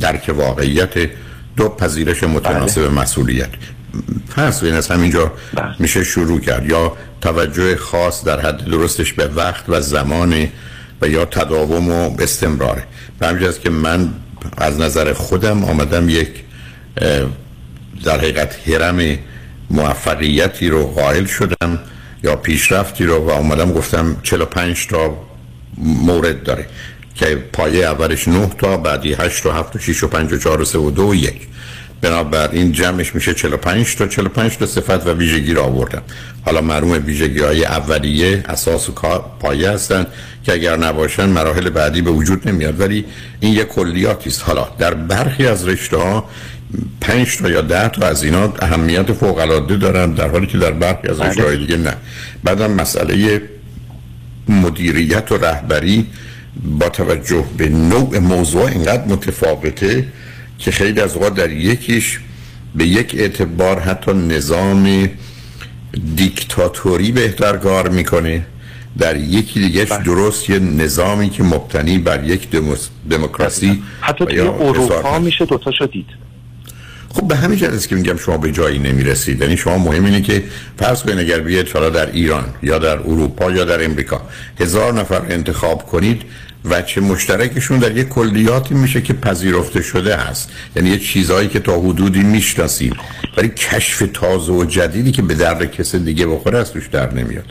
درک 0.00 0.34
واقعیت 0.36 1.10
دو 1.56 1.68
پذیرش 1.68 2.24
متناسب 2.24 2.80
بله. 2.80 3.00
مسئولیت 3.00 3.48
فرض 4.28 4.60
کنید 4.60 4.74
از 4.74 4.88
همینجا 4.88 5.32
بله. 5.54 5.74
میشه 5.78 6.04
شروع 6.04 6.40
کرد 6.40 6.66
یا 6.66 6.96
توجه 7.20 7.76
خاص 7.76 8.24
در 8.24 8.40
حد 8.40 8.64
درستش 8.64 9.12
به 9.12 9.26
وقت 9.26 9.64
و 9.68 9.80
زمان 9.80 10.48
و 11.02 11.08
یا 11.08 11.24
تداوم 11.24 11.90
و 11.90 12.22
استمراره 12.22 12.84
به 13.18 13.52
که 13.62 13.70
من 13.70 14.12
از 14.56 14.80
نظر 14.80 15.12
خودم 15.12 15.64
آمدم 15.64 16.08
یک 16.08 16.28
در 18.04 18.18
حقیقت 18.18 18.68
هرم 18.68 19.18
موفقیتی 19.70 20.68
رو 20.68 20.86
قائل 20.86 21.24
شدم 21.24 21.78
یا 22.24 22.36
پیشرفتی 22.36 23.04
رو 23.04 23.26
و 23.26 23.30
آمدم 23.30 23.72
گفتم 23.72 24.16
45 24.22 24.86
تا 24.86 25.16
مورد 25.78 26.42
داره 26.42 26.66
که 27.14 27.36
پایه 27.52 27.84
اولش 27.84 28.28
9 28.28 28.50
تا 28.58 28.76
بعدی 28.76 29.14
8 29.14 29.42
تا 29.42 29.52
7 29.52 29.76
و 29.76 29.78
6 29.78 30.02
و 30.02 30.08
5 30.08 30.32
و 30.32 30.38
4 30.38 30.60
و 30.60 30.64
3 30.64 30.78
و 30.78 30.90
2 30.90 31.02
و 31.02 31.14
1 31.14 31.48
بنابراین 32.02 32.72
جمعش 32.72 33.14
میشه 33.14 33.34
45 33.34 33.96
تا 33.96 34.06
45 34.06 34.56
تا 34.56 34.66
صفت 34.66 35.06
و 35.06 35.12
ویژگی 35.12 35.54
رو 35.54 35.62
آوردم 35.62 36.02
حالا 36.44 36.60
معلوم 36.60 37.06
ویژگی 37.06 37.40
های 37.40 37.64
اولیه 37.64 38.44
اساس 38.48 38.88
و 38.88 38.92
پایه 39.40 39.70
هستند 39.70 40.06
که 40.44 40.52
اگر 40.52 40.76
نباشن 40.76 41.28
مراحل 41.28 41.70
بعدی 41.70 42.02
به 42.02 42.10
وجود 42.10 42.48
نمیاد. 42.48 42.80
ولی 42.80 43.04
این 43.40 43.52
یک 43.54 43.68
کلیاتی 43.68 44.30
است. 44.30 44.42
حالا 44.42 44.68
در 44.78 44.94
برخی 44.94 45.46
از 45.46 45.68
رشته 45.68 45.96
ها 45.96 46.24
5 47.00 47.36
تا 47.36 47.50
یا 47.50 47.60
10 47.60 47.88
تا 47.88 48.06
از 48.06 48.24
اینا 48.24 48.52
اهمیت 48.60 49.12
فوق 49.12 49.38
العاده 49.38 49.76
دارن 49.76 50.12
در 50.12 50.28
حالی 50.28 50.46
که 50.46 50.58
در 50.58 50.70
برخی 50.70 51.08
از 51.08 51.20
رشته 51.20 51.42
های 51.42 51.56
دیگه 51.56 51.76
نه. 51.76 51.96
بعدم 52.44 52.70
مسئله 52.70 53.42
مدیریت 54.48 55.32
و 55.32 55.36
رهبری 55.36 56.06
با 56.78 56.88
توجه 56.88 57.44
به 57.56 57.68
نوع 57.68 58.18
موضوع 58.18 58.66
اینقدر 58.66 59.04
متفاوته 59.04 60.06
که 60.62 60.70
خیلی 60.70 61.00
از 61.00 61.14
اوقات 61.14 61.34
در 61.34 61.50
یکیش 61.50 62.18
به 62.74 62.86
یک 62.86 63.14
اعتبار 63.18 63.80
حتی 63.80 64.12
نظام 64.12 65.10
دیکتاتوری 66.16 67.12
بهتر 67.12 67.56
کار 67.56 67.88
می‌کنه. 67.88 68.46
در 68.98 69.16
یکی 69.16 69.60
دیگه 69.60 69.84
درست 70.04 70.50
یه 70.50 70.58
نظامی 70.58 71.30
که 71.30 71.42
مبتنی 71.42 71.98
بر 71.98 72.24
یک 72.24 72.48
دموکراسی 73.10 73.82
حتی 74.00 74.24
توی 74.26 74.40
اروپا. 74.40 75.18
میشه 75.18 75.44
دوتاشو 75.44 75.86
دید. 75.86 76.06
خب 77.14 77.28
به 77.28 77.36
همین 77.36 77.64
است 77.64 77.88
که 77.88 77.96
میگم 77.96 78.16
شما 78.16 78.36
به 78.38 78.52
جایی 78.52 78.78
نمی‌رسید. 78.78 79.40
یعنی 79.40 79.56
شما 79.56 79.78
مهم 79.78 80.04
اینه 80.04 80.22
که 80.22 80.44
فرض 80.78 81.02
کنید 81.02 81.18
اگر 81.18 81.38
بیاید 81.40 81.68
حالا 81.68 81.90
در 81.90 82.10
ایران 82.10 82.44
یا 82.62 82.78
در 82.78 82.98
اروپا 82.98 83.50
یا 83.50 83.64
در 83.64 83.84
امریکا 83.84 84.20
هزار 84.60 84.92
نفر 84.92 85.22
انتخاب 85.28 85.86
کنید 85.86 86.22
و 86.64 86.82
چه 86.82 87.00
مشترکشون 87.00 87.78
در 87.78 87.96
یک 87.96 88.08
کلیاتی 88.08 88.74
میشه 88.74 89.02
که 89.02 89.12
پذیرفته 89.12 89.82
شده 89.82 90.16
هست. 90.16 90.52
یعنی 90.76 90.90
یه 90.90 90.98
چیزهایی 90.98 91.48
که 91.48 91.60
تا 91.60 91.80
حدودی 91.80 92.22
می‌شناسیم. 92.22 92.96
ولی 93.36 93.48
کشف 93.48 94.02
تازه 94.14 94.52
و 94.52 94.64
جدیدی 94.64 95.12
که 95.12 95.22
به 95.22 95.34
درد 95.34 95.70
کس 95.70 95.94
دیگه 95.94 96.26
بخوره 96.26 96.58
از 96.58 96.72
توش 96.72 96.88
در 96.88 97.12
نمیاد. 97.12 97.44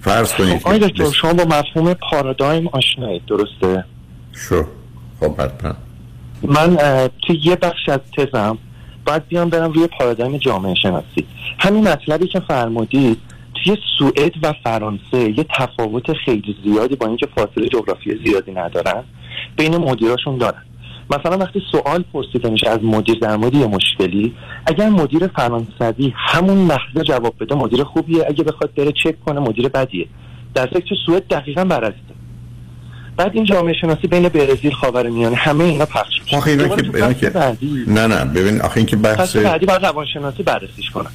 فرض 0.00 0.32
کنید 0.32 0.56
آقای 0.64 0.78
که 0.78 0.86
دکتر 0.86 1.10
شما 1.10 1.32
با 1.32 1.44
مفهوم 1.44 1.94
پارادایم 2.10 2.68
آشنایید 2.68 3.22
درسته؟ 3.26 3.84
شو. 4.32 4.64
خب 5.20 5.40
حتما. 5.40 5.74
من 6.42 6.76
توی 7.26 7.40
یه 7.44 7.56
بخش 7.56 7.88
از 7.88 8.00
تزم 8.16 8.58
باید 9.06 9.28
بیام 9.28 9.50
برم 9.50 9.72
روی 9.72 9.86
پارادایم 9.98 10.38
جامعه 10.38 10.74
شناسی. 10.74 11.26
همین 11.58 11.88
مطلبی 11.88 12.26
که 12.26 12.40
فرمودید 12.40 13.18
توی 13.66 13.76
سوئد 13.98 14.32
و 14.42 14.52
فرانسه 14.64 15.38
یه 15.38 15.46
تفاوت 15.58 16.12
خیلی 16.12 16.56
زیادی 16.64 16.96
با 16.96 17.06
اینکه 17.06 17.26
فاصله 17.36 17.68
جغرافی 17.68 18.18
زیادی 18.26 18.52
ندارن 18.52 19.04
بین 19.56 19.76
مدیراشون 19.76 20.38
دارن. 20.38 20.62
مثلا 21.10 21.38
وقتی 21.38 21.62
سوال 21.72 22.04
پرسیده 22.12 22.50
میشه 22.50 22.70
از 22.70 22.78
مدیر 22.82 23.18
در 23.18 23.36
مورد 23.36 23.54
یه 23.54 23.66
مشکلی 23.66 24.34
اگر 24.66 24.88
مدیر 24.88 25.26
فرانسوی 25.26 26.12
همون 26.16 26.66
لحظه 26.66 27.04
جواب 27.04 27.34
بده 27.40 27.54
مدیر 27.54 27.84
خوبیه. 27.84 28.24
اگه 28.28 28.44
بخواد 28.44 28.74
بره 28.74 28.92
چک 28.92 29.20
کنه 29.20 29.40
مدیر 29.40 29.68
بدیه. 29.68 30.06
در 30.54 30.66
که 30.66 30.94
سوئد 31.06 31.28
دقیقا 31.28 31.64
برعکسه 31.64 32.16
بعد 33.16 33.30
این 33.34 33.44
جامعه 33.44 33.74
شناسی 33.80 34.06
بین 34.06 34.28
برزیل 34.28 34.72
خاورمیانه 34.72 35.36
همه 35.36 35.64
اینا 35.64 35.86
پخش 35.86 36.20
میشه. 36.22 36.36
آخه 36.36 36.50
اینا 36.50 37.12
که 37.12 37.32
نه 37.86 38.06
نه. 38.06 38.24
ببین 38.24 38.60
آخه 38.60 38.76
این 38.76 38.86
که 38.86 38.96
بحث 38.96 39.36
بعدی 39.36 39.66
باید 39.66 39.86
روانشناسی 39.86 40.42
بررسیش 40.42 40.90
کنن. 40.90 41.10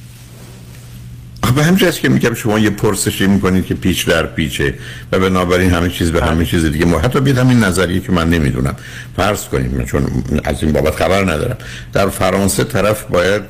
به 1.52 1.64
همین 1.64 1.90
که 1.90 2.08
میگم 2.08 2.34
شما 2.34 2.58
یه 2.58 2.70
پرسشی 2.70 3.26
می‌کنید 3.26 3.66
که 3.66 3.74
پیچ 3.74 4.06
در 4.06 4.26
پیچه 4.26 4.74
و 5.12 5.18
بنابراین 5.18 5.70
همه 5.70 5.88
چیز 5.88 6.12
به 6.12 6.24
همه 6.24 6.44
چیز 6.44 6.64
دیگه 6.64 6.84
ما 6.84 6.98
حتی 6.98 7.20
بیاد 7.20 7.38
همین 7.38 7.60
نظریه 7.60 8.00
که 8.00 8.12
من 8.12 8.30
نمی‌دونم. 8.30 8.76
فرض 9.16 9.44
کنیم 9.44 9.84
چون 9.84 10.06
از 10.44 10.62
این 10.62 10.72
بابت 10.72 10.94
خبر 10.94 11.22
ندارم. 11.22 11.56
در 11.92 12.08
فرانسه 12.08 12.64
طرف 12.64 13.04
باید 13.04 13.42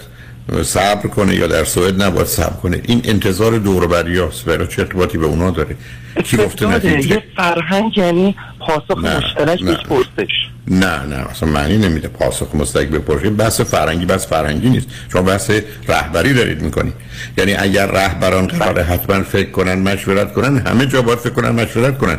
صبر 0.63 1.09
کنه 1.09 1.35
یا 1.35 1.47
در 1.47 1.65
سوئد 1.65 2.03
نباید 2.03 2.27
صبر 2.27 2.57
کنه. 2.57 2.81
این 2.85 3.01
انتظار 3.05 3.59
دور 3.59 3.85
و 3.85 3.89
بریاست 3.89 4.45
برای 4.45 4.67
چه 4.67 4.83
ارتباطی 4.83 5.19
به 5.19 5.27
اونا 5.27 5.51
داره؟ 5.51 5.77
کی 6.25 6.37
گفته 6.37 6.67
نتیجه؟ 6.67 7.09
یه 7.09 7.23
فرهنگ 7.37 7.99
یعنی 7.99 8.37
پاسخ 8.61 8.99
مشترک. 8.99 9.61
یک 9.61 9.87
پرسش. 9.89 10.33
نه 10.69 11.07
نه 11.07 11.17
اصلا 11.31 11.49
معنی 11.49 11.79
نمیده 11.79 12.09
پاسخ 12.09 12.55
مستقیم 12.55 12.91
به 12.91 12.99
پرسش 12.99 13.31
بحث 13.39 13.61
فرنگی 13.61 14.07
بحث 14.07 14.27
فرنگی 14.27 14.71
نیست. 14.71 14.87
شما 15.13 15.23
بحث 15.23 15.51
رهبری 15.89 16.35
دارید 16.35 16.63
می‌کنید 16.63 16.95
یعنی 17.39 17.55
اگر 17.55 17.87
رهبران 17.87 18.47
قرار 18.47 18.83
حتما 18.83 19.23
فکر 19.23 19.51
کنن 19.51 19.75
مشورت 19.75 20.33
کنن 20.33 20.59
همه 20.59 20.87
جا 20.87 21.03
باید 21.03 21.19
فکر 21.19 21.33
کنن 21.33 21.51
مشورت 21.51 21.99
کنن. 21.99 22.19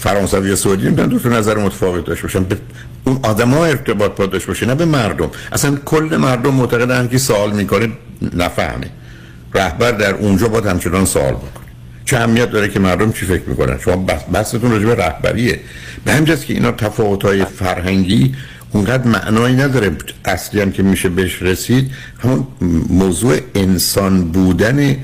فرانسوی 0.00 0.48
یا 0.48 0.56
سعودی 0.56 0.86
نمی‌تونن 0.86 1.08
دو 1.08 1.28
نظر 1.28 1.58
متفاوت 1.58 2.04
داشته 2.04 2.22
باشن. 2.22 2.44
به 2.44 2.56
اون 3.04 3.20
آدما 3.22 3.64
ارتباط 3.64 4.16
باید 4.16 4.30
داشته 4.30 4.48
باشه 4.48 4.66
نه 4.66 4.74
به 4.74 4.84
مردم. 4.84 5.30
اصلا 5.52 5.76
کل 5.84 6.16
مردم 6.16 6.54
معتقدن 6.54 7.08
که 7.08 7.18
سوال 7.18 7.52
می‌کنه 7.52 7.88
نفهمه. 8.34 8.90
رهبر 9.54 9.92
در 9.92 10.14
اونجا 10.14 10.48
باید 10.48 10.66
همچنان 10.66 11.04
سوال 11.04 11.34
بکنه. 11.34 11.67
چه 12.08 12.16
اهمیت 12.16 12.50
داره 12.50 12.68
که 12.68 12.80
مردم 12.80 13.12
چی 13.12 13.26
فکر 13.26 13.42
می‌کنن؟ 13.46 13.78
شما 13.78 13.96
بحثتون 14.32 14.84
به 14.84 14.94
رهبریه. 14.94 15.60
به 16.04 16.12
همین 16.12 16.24
جاست 16.24 16.46
که 16.46 16.54
اینا 16.54 16.72
تفاوت‌های 16.72 17.44
فرهنگی 17.44 18.34
اونقدر 18.72 19.08
معنایی 19.08 19.56
نداره. 19.56 19.90
اصلی 20.24 20.60
هم 20.60 20.72
که 20.72 20.82
میشه 20.82 21.08
بهش 21.08 21.42
رسید 21.42 21.90
همون 22.18 22.46
موضوع 22.88 23.36
انسان 23.54 24.24
بودن 24.24 24.96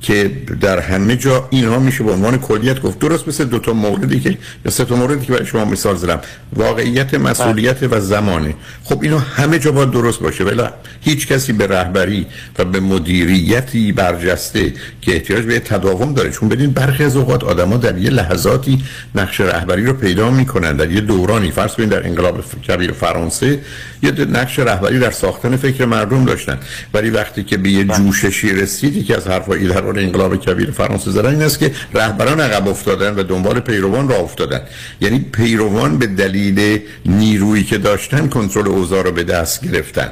که 0.00 0.30
در 0.60 0.78
همه 0.78 1.16
جا 1.16 1.48
اینها 1.50 1.78
میشه 1.78 2.04
به 2.04 2.12
عنوان 2.12 2.38
کلیت 2.38 2.80
گفت. 2.80 2.98
درست 2.98 3.28
مثل 3.28 3.44
دو 3.44 3.58
تا 3.58 3.72
موردی 3.72 4.20
که 4.20 4.38
یا 4.64 4.70
سه 4.70 4.84
تا 4.84 4.96
موردی 4.96 5.26
که 5.26 5.32
برای 5.32 5.46
شما 5.46 5.64
مثال 5.64 5.96
زدم. 5.96 6.20
واقعیت 6.56 7.14
مسئولیت 7.14 7.82
و 7.82 8.00
زمانه. 8.00 8.54
خب 8.84 9.02
اینو 9.02 9.18
همه 9.18 9.58
جا 9.58 9.72
باید 9.72 9.90
درست 9.90 10.20
باشه. 10.20 10.44
ولی 10.44 10.62
هیچ 11.00 11.28
کسی 11.28 11.52
به 11.52 11.66
رهبری 11.66 12.26
و 12.58 12.64
به 12.64 12.80
مدیریتی 12.80 13.92
برجسته 13.92 14.72
که 15.00 15.12
احتیاج 15.12 15.44
به 15.44 15.60
تداوم 15.60 16.14
داره. 16.14 16.30
چون 16.30 16.48
بدین 16.48 16.70
برخی 16.70 17.04
از 17.04 17.16
اوقات 17.16 17.44
آدما 17.44 17.76
در 17.76 17.98
یه 17.98 18.10
لحظاتی 18.10 18.82
نقش 19.14 19.40
رهبری 19.40 19.84
رو 19.84 19.92
پیدا 19.92 20.30
می‌کنن. 20.30 20.76
در 20.76 20.90
یه 20.90 21.00
دورانی. 21.00 21.50
فرض 21.50 21.74
کنید 21.74 21.88
در 21.88 22.06
انقلاب 22.06 22.44
کبیر 22.68 22.92
فرانسه 22.92 23.60
یه 24.02 24.10
نقش 24.10 24.58
رهبری 24.58 24.98
در 24.98 25.10
ساختن 25.10 25.56
فکر 25.56 25.84
مردم 25.84 26.24
داشتن. 26.24 26.58
ولی 26.94 27.10
وقتی 27.10 27.44
که 27.44 27.56
به 27.56 27.70
یه 27.70 27.84
جوششی 27.84 28.52
رسیدی 28.52 29.02
که 29.02 29.16
از 29.16 29.26
حرفای 29.26 29.66
در 29.92 29.94
مورد 29.94 30.04
انقلاب 30.04 30.36
کبیر 30.36 30.70
فرانسه 30.70 31.10
زدن 31.10 31.30
این 31.30 31.42
است 31.42 31.58
که 31.58 31.72
رهبران 31.94 32.40
عقب 32.40 32.68
افتادن 32.68 33.14
و 33.14 33.22
دنبال 33.22 33.60
پیروان 33.60 34.08
را 34.08 34.16
افتادن. 34.16 34.60
یعنی 35.00 35.18
پیروان 35.18 35.98
به 35.98 36.06
دلیل 36.06 36.80
نیرویی 37.06 37.64
که 37.64 37.78
داشتن 37.78 38.28
کنترل 38.28 38.68
اوضاع 38.68 39.02
رو 39.02 39.12
به 39.12 39.24
دست 39.24 39.64
گرفتن. 39.64 40.10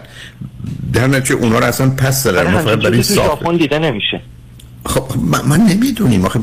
در 0.93 1.07
نتیجه 1.07 1.35
اونا 1.35 1.59
رو 1.59 1.65
اصلا 1.65 1.91
پس 1.91 2.23
زدن. 2.23 2.51
ما 2.51 2.59
فقط 2.59 2.79
برای 2.79 3.03
ساخت. 3.03 3.29
ژاپن 3.29 3.57
دیده 3.57 3.79
نمیشه. 3.79 4.21
خب 4.87 5.05
من, 5.17 5.41
من 5.45 5.61
نمی‌دونیم. 5.61 6.25
آخه, 6.25 6.41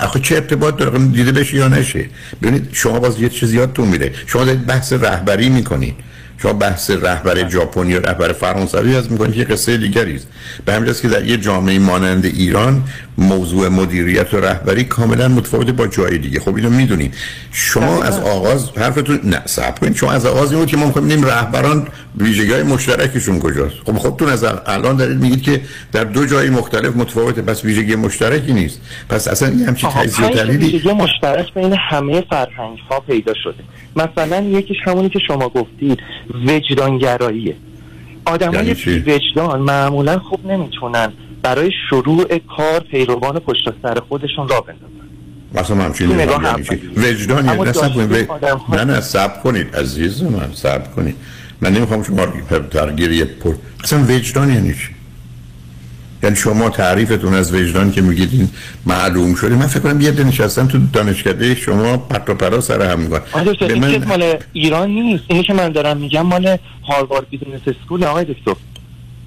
آخه 0.00 0.20
چه 0.20 0.34
ارتباط 0.34 0.76
داره؟ 0.76 0.98
دیده 0.98 1.32
بشه 1.32 1.56
یا 1.56 1.68
نشه؟ 1.68 2.04
ببینید 2.42 2.68
شما 2.72 3.00
باز 3.00 3.20
یه 3.20 3.28
چیزی 3.28 3.56
یادتون 3.56 3.88
میره. 3.88 4.12
شما 4.26 4.44
دارید 4.44 4.66
بحث 4.66 4.92
رهبری 4.92 5.48
می‌کنید. 5.48 5.94
شما 6.38 6.52
بحث 6.52 6.90
رهبر 6.90 7.48
ژاپنی 7.48 7.92
یا 7.92 7.98
رهبر 7.98 8.32
فرانسوی 8.32 8.96
از 8.96 9.12
می‌کنید 9.12 9.34
که 9.34 9.44
قصه 9.44 9.76
دیگری 9.76 10.16
است. 10.16 10.26
به 10.64 10.72
همین 10.72 10.86
جاست 10.86 11.02
که 11.02 11.08
در 11.08 11.24
یه 11.24 11.36
جامعه 11.36 11.78
مانند 11.78 12.24
ایران 12.24 12.82
موضوع 13.18 13.68
مدیریت 13.68 14.34
و 14.34 14.36
رهبری 14.36 14.84
کاملا 14.84 15.28
متفاوت 15.28 15.70
با 15.70 15.86
جای 15.86 16.18
دیگه. 16.18 16.40
خب 16.40 16.56
اینو 16.56 16.70
می‌دونید. 16.70 17.14
شما 17.52 18.02
از 18.02 18.18
آغاز 18.18 18.70
حرفتون 18.76 19.20
نه 19.24 19.42
صبر 19.46 19.78
کنید. 19.78 19.96
شما 19.96 20.12
از 20.12 20.26
آغاز 20.26 20.50
این 20.50 20.60
بود 20.60 20.68
که 20.68 20.76
ما 20.76 20.86
می‌خوایم 20.86 21.24
رهبران 21.24 21.88
ویژگی 22.16 22.52
های 22.52 22.62
مشترکشون 22.62 23.38
کجاست؟ 23.38 23.74
خب 23.86 23.92
خودتون 23.92 24.28
از 24.28 24.44
الان 24.66 24.96
دارید 24.96 25.18
میگید 25.18 25.42
که 25.42 25.60
در 25.92 26.04
دو 26.04 26.26
جای 26.26 26.50
مختلف 26.50 26.96
متفاوته 26.96 27.42
پس 27.42 27.64
ویژگی 27.64 27.96
مشترکی 27.96 28.52
نیست. 28.52 28.80
پس 29.08 29.28
اصلا 29.28 29.48
این 29.48 29.64
همچین 29.64 29.90
تجزیه 29.90 30.26
و 30.26 30.30
تحلیلی 30.30 30.70
ویژگی 30.70 30.92
مشترک 30.92 31.54
بین 31.54 31.76
همه 31.90 32.24
فرهنگ 32.30 32.78
ها 32.90 33.00
پیدا 33.00 33.32
شده. 33.44 33.64
مثلا 33.96 34.40
یکیش 34.40 34.76
همونی 34.84 35.08
که 35.08 35.18
شما 35.26 35.48
گفتید 35.48 35.98
وجدانگراییه. 36.46 37.56
آدمای 38.24 38.66
یعنی 38.86 38.98
وجدان 38.98 39.60
معمولا 39.60 40.18
خوب 40.18 40.46
نمی‌تونن 40.46 41.12
برای 41.42 41.70
شروع 41.90 42.38
کار 42.56 42.80
پیروان 42.80 43.38
پشت 43.38 43.64
سر 43.82 44.00
خودشون 44.08 44.48
را 44.48 44.60
بندازن. 44.60 44.86
مثلا 45.54 45.76
من 45.76 45.84
همچین 45.84 46.12
نگاه 46.12 46.44
اولی. 46.46 46.80
وجدان 46.96 47.44
یعنی 47.44 47.64
نه 47.64 48.26
نه 48.72 48.84
نه 48.84 49.00
صبر 49.00 49.40
کنید 49.42 49.76
عزیز 49.76 50.22
من 50.22 50.52
صبر 50.54 50.88
کنید. 50.96 51.16
من 51.66 51.72
نمی‌خوام 51.72 52.02
شما 52.02 52.24
رو 52.24 52.58
درگیر 52.70 53.12
یه 53.12 53.24
پر 53.24 53.54
اصلا 53.84 54.04
وجدان 54.08 54.54
یعنی 54.54 54.72
چی؟ 54.72 54.88
یعنی 56.22 56.36
شما 56.36 56.70
تعریفتون 56.70 57.34
از 57.34 57.54
وجدان 57.54 57.92
که 57.92 58.00
میگید 58.00 58.28
این 58.32 58.48
معلوم 58.86 59.34
شده. 59.34 59.54
من 59.54 59.66
فکر 59.66 59.80
کنم 59.80 60.00
یه 60.00 60.08
عده 60.08 60.24
نشستن 60.24 60.66
تو 60.66 60.78
دانشکده 60.92 61.54
شما 61.54 61.96
پرت 61.96 62.30
و 62.30 62.34
پلا 62.34 62.60
سر 62.60 62.90
هم 62.90 63.00
میگن. 63.00 63.20
آقای 63.32 63.52
دکتر 63.52 63.66
به 63.66 63.72
این 63.72 63.98
من 63.98 64.04
مال 64.04 64.34
ایران 64.52 64.90
نیست. 64.90 65.24
اینی 65.28 65.42
که 65.42 65.54
من 65.54 65.68
دارم 65.68 65.96
میگم 65.96 66.22
مال 66.22 66.56
Harvard 66.88 67.28
Business 67.30 67.60
School 67.66 68.04
آقای 68.04 68.24
دکتر. 68.24 68.54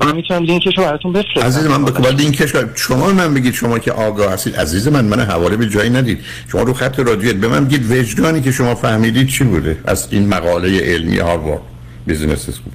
من 0.01 0.15
می‌تونم 0.15 0.43
لینکش 0.43 0.77
رو 0.77 0.83
براتون 0.83 1.13
بفرستم. 1.13 1.41
عزیز 1.41 1.65
من 1.65 1.85
بکن 1.85 2.19
این 2.19 2.31
کشور 2.31 2.69
شما 2.75 3.13
من 3.13 3.33
بگید 3.33 3.53
شما 3.53 3.79
که 3.79 3.91
آگاه 3.91 4.33
هستید. 4.33 4.55
عزیز 4.55 4.87
من 4.87 5.05
من 5.05 5.19
حواله 5.19 5.57
به 5.57 5.69
جایی 5.69 5.89
ندید. 5.89 6.19
شما 6.51 6.61
رو 6.61 6.73
خط 6.73 6.99
رادیویت 6.99 7.35
به 7.35 7.47
من 7.47 7.65
بگید 7.65 7.91
وجدانی 7.91 8.41
که 8.41 8.51
شما 8.51 8.75
فهمیدید 8.75 9.27
چی 9.27 9.43
بوده 9.43 9.77
از 9.85 10.07
این 10.11 10.27
مقاله 10.27 10.79
علمی 10.79 11.17
Harvard. 11.17 11.61
Business 12.05 12.49
School 12.49 12.73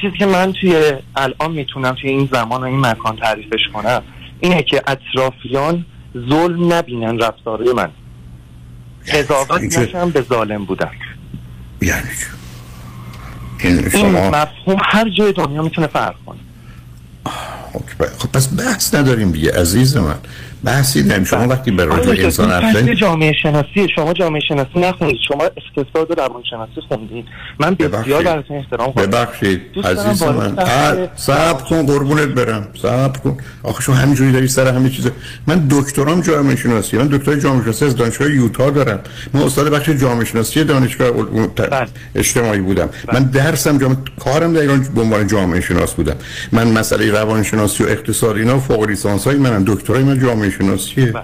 چیزی 0.00 0.16
که 0.18 0.26
من 0.26 0.52
توی 0.52 0.92
الان 1.16 1.52
می‌تونم 1.52 1.94
توی 1.94 2.10
این 2.10 2.28
زمان 2.32 2.60
و 2.60 2.64
این 2.64 2.80
مکان 2.80 3.16
تعریفش 3.16 3.60
کنم 3.74 4.02
اینه 4.40 4.62
که 4.62 4.82
اطرافیان 4.86 5.84
ظلم 6.28 6.72
نبینن 6.72 7.18
رفتارهای 7.18 7.72
من. 7.72 7.90
قضاوت 9.12 9.60
این 9.60 9.70
که- 9.70 9.80
نشم 9.80 10.10
به 10.10 10.22
ظالم 10.22 10.64
بودن. 10.64 10.90
یعنی؟ 11.82 12.02
این 13.60 13.78
این 13.78 13.88
شما 13.88 14.30
مفهوم 14.30 14.78
هر 14.84 15.08
جای 15.18 15.32
دنیا 15.32 15.62
می‌تونه 15.62 15.86
فرق 15.86 16.14
کنه. 16.26 16.38
خب 17.72 18.04
خب 18.18 18.28
پس 18.32 18.48
بحث 18.58 18.94
نداریم 18.94 19.32
دیگه 19.32 19.60
عزیز 19.60 19.96
من. 19.96 20.18
بحثی 20.64 21.02
نه 21.02 21.24
شما 21.24 21.48
وقتی 21.48 21.70
به 21.70 21.84
راجع 21.84 22.24
انسان 22.24 22.50
حرف 22.50 22.76
جامعه 22.88 23.32
شناسی 23.42 23.88
شما 23.94 24.12
جامعه 24.12 24.40
شناسی 24.48 24.70
نخونید. 24.80 25.18
شما 25.28 25.44
اقتصاد 25.44 26.10
و 26.10 26.14
روان 26.14 26.42
شناسی 26.50 26.80
خوندید. 26.88 27.24
من 27.60 27.74
بسیار. 27.74 28.22
براتون 28.22 28.56
احترام 28.56 28.86
قائلم 28.90 29.10
ببخشید. 29.10 29.60
عزیز 29.84 30.22
من. 30.22 30.56
صبر 31.16 31.62
کن 31.68 31.86
قربونت 31.86 32.28
برم. 32.28 32.68
صبر 32.82 33.18
کن. 33.18 33.36
آخه 33.62 33.82
شما 33.82 33.94
همینجوری 33.94 34.32
داری 34.32 34.48
سر 34.48 34.74
همه 34.74 34.90
چیز 34.90 35.10
من 35.46 35.66
دکترام 35.70 36.20
جامعه 36.20 36.56
شناسی. 36.56 36.96
من 36.96 37.06
دکتر 37.06 37.34
جامعه 37.36 37.62
شناسی 37.62 37.84
از 37.84 37.96
دانشگاه 37.96 38.30
یوتا 38.30 38.70
دارم. 38.70 39.00
من 39.34 39.42
استاد 39.42 39.68
بخش 39.68 39.88
جامعه 39.90 40.24
شناسی 40.24 40.64
دانشگاه 40.64 41.10
ت- 41.56 41.88
اجتماعی 42.14 42.60
بودم. 42.60 42.88
من 43.12 43.24
درسم 43.24 43.78
جامعه 43.78 43.96
کارم 44.24 44.52
در 44.52 44.60
ایران 44.60 44.86
به 44.94 45.00
عنوان 45.00 45.26
جامعه 45.26 45.60
شناس 45.60 45.94
بودم. 45.94 46.16
من 46.52 46.68
مسئله 46.68 47.10
روانشناسی 47.10 47.84
و 47.84 47.86
اقتصاد 47.86 48.36
اینا 48.36 48.58
فوق 48.58 48.84
لیسانس 48.84 49.24
های 49.24 49.36
منم. 49.36 49.64
دکترای 49.66 50.02
من 50.02 50.20
جامعه 50.20 50.51
شناسیه 50.58 51.14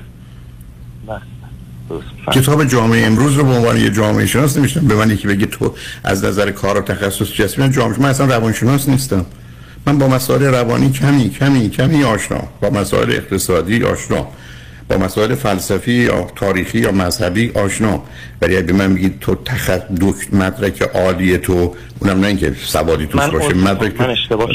کتاب 2.32 2.64
جامعه 2.64 3.06
امروز 3.06 3.34
رو 3.34 3.44
به 3.44 3.50
عنوان 3.50 3.76
یه 3.76 3.90
جامعه 3.90 4.26
شناس 4.26 4.56
نمیشتم 4.56 4.80
به 4.80 4.94
من 4.94 5.10
یکی 5.10 5.28
بگه 5.28 5.46
تو 5.46 5.74
از 6.04 6.24
نظر 6.24 6.50
کار 6.50 6.78
و 6.78 6.80
تخصص 6.80 7.26
چی 7.26 7.60
من 7.60 7.70
جامعه 7.70 8.02
من 8.02 8.08
اصلا 8.08 8.26
روانشناس 8.26 8.88
نیستم. 8.88 9.26
من 9.86 9.98
با 9.98 10.08
مسائل 10.08 10.42
روانی 10.42 10.90
کمی 10.90 11.30
کمی 11.30 11.70
کمی 11.70 12.04
آشنا. 12.04 12.42
با 12.60 12.70
مسائل 12.70 13.10
اقتصادی 13.10 13.84
آشنا. 13.84 14.26
با 14.88 14.98
مسائل 14.98 15.34
فلسفی 15.34 15.92
یا 15.92 16.26
تاریخی 16.36 16.78
یا 16.78 16.92
مذهبی 16.92 17.50
آشنا 17.54 18.02
ولی 18.42 18.56
اگه 18.56 18.66
به 18.66 18.72
من 18.72 18.94
بگید 18.94 19.20
تو 19.20 19.34
تخ... 19.34 19.70
دک... 20.00 20.34
مدرک 20.34 20.82
عالی 20.82 21.38
تو 21.38 21.74
اونم 21.98 22.20
نه 22.20 22.26
اینکه 22.26 22.54
سوادی 22.64 23.06
توش 23.06 23.20
باشه 23.20 23.54
مدرک 23.54 23.92
می‌خوام. 23.92 24.08
من 24.08 24.14
اشتباه. 24.14 24.48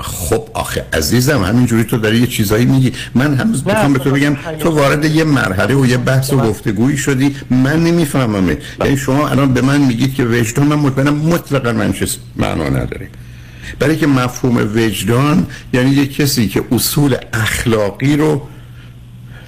خب 0.00 0.48
آخه 0.54 0.84
عزیزم 0.92 1.42
همینجوری 1.42 1.84
تو 1.84 1.96
داری 1.96 2.18
یه 2.18 2.26
چیزایی 2.26 2.66
میگی 2.66 2.92
من 3.14 3.34
هنوز 3.34 3.66
می‌خوام 3.66 3.92
به 3.92 3.98
تو 3.98 4.10
بگم 4.10 4.36
تو 4.58 4.70
وارد 4.70 5.04
یه 5.04 5.24
مرحله 5.24 5.74
و 5.74 5.86
یه 5.86 5.96
بحث 5.96 6.32
و 6.32 6.36
گفتگویی 6.36 6.96
شدی 6.96 7.36
من 7.50 7.84
نمی‌فهمم 7.84 8.56
یعنی 8.84 8.96
شما 8.96 9.28
الان 9.28 9.54
به 9.54 9.60
من 9.60 9.80
میگید 9.80 10.14
که 10.14 10.24
وجدان 10.24 10.66
من 10.66 10.76
مطمئنم 10.76 11.14
مطلقا 11.14 11.72
من 11.72 11.92
چیز 11.92 12.16
معنا 12.36 12.68
نداره 12.68 13.08
برای 13.78 13.96
که 13.96 14.06
مفهوم 14.06 14.56
وجدان 14.56 15.46
یعنی 15.72 15.90
یه 15.90 16.06
کسی 16.06 16.48
که 16.48 16.64
اصول 16.72 17.16
اخلاقی 17.32 18.16
رو 18.16 18.48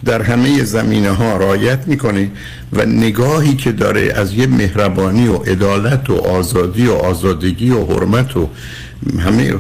در 0.05 0.23
همه 0.23 0.65
زمینه 0.65 1.11
ها 1.11 1.37
رعایت 1.37 1.89
می‌کنه 1.89 2.31
و 2.73 2.87
نگاهی 2.87 3.55
که 3.57 3.73
داره 3.73 4.13
از 4.17 4.35
یه 4.35 4.47
مهربانی 4.47 5.29
و 5.29 5.37
عدالت 5.37 6.11
و 6.11 6.15
آزادی 6.15 6.87
و 6.87 6.93
آزادگی 6.93 7.71
و 7.71 7.87
حرمت 7.87 8.37
و 8.37 8.49
همه 9.19 9.55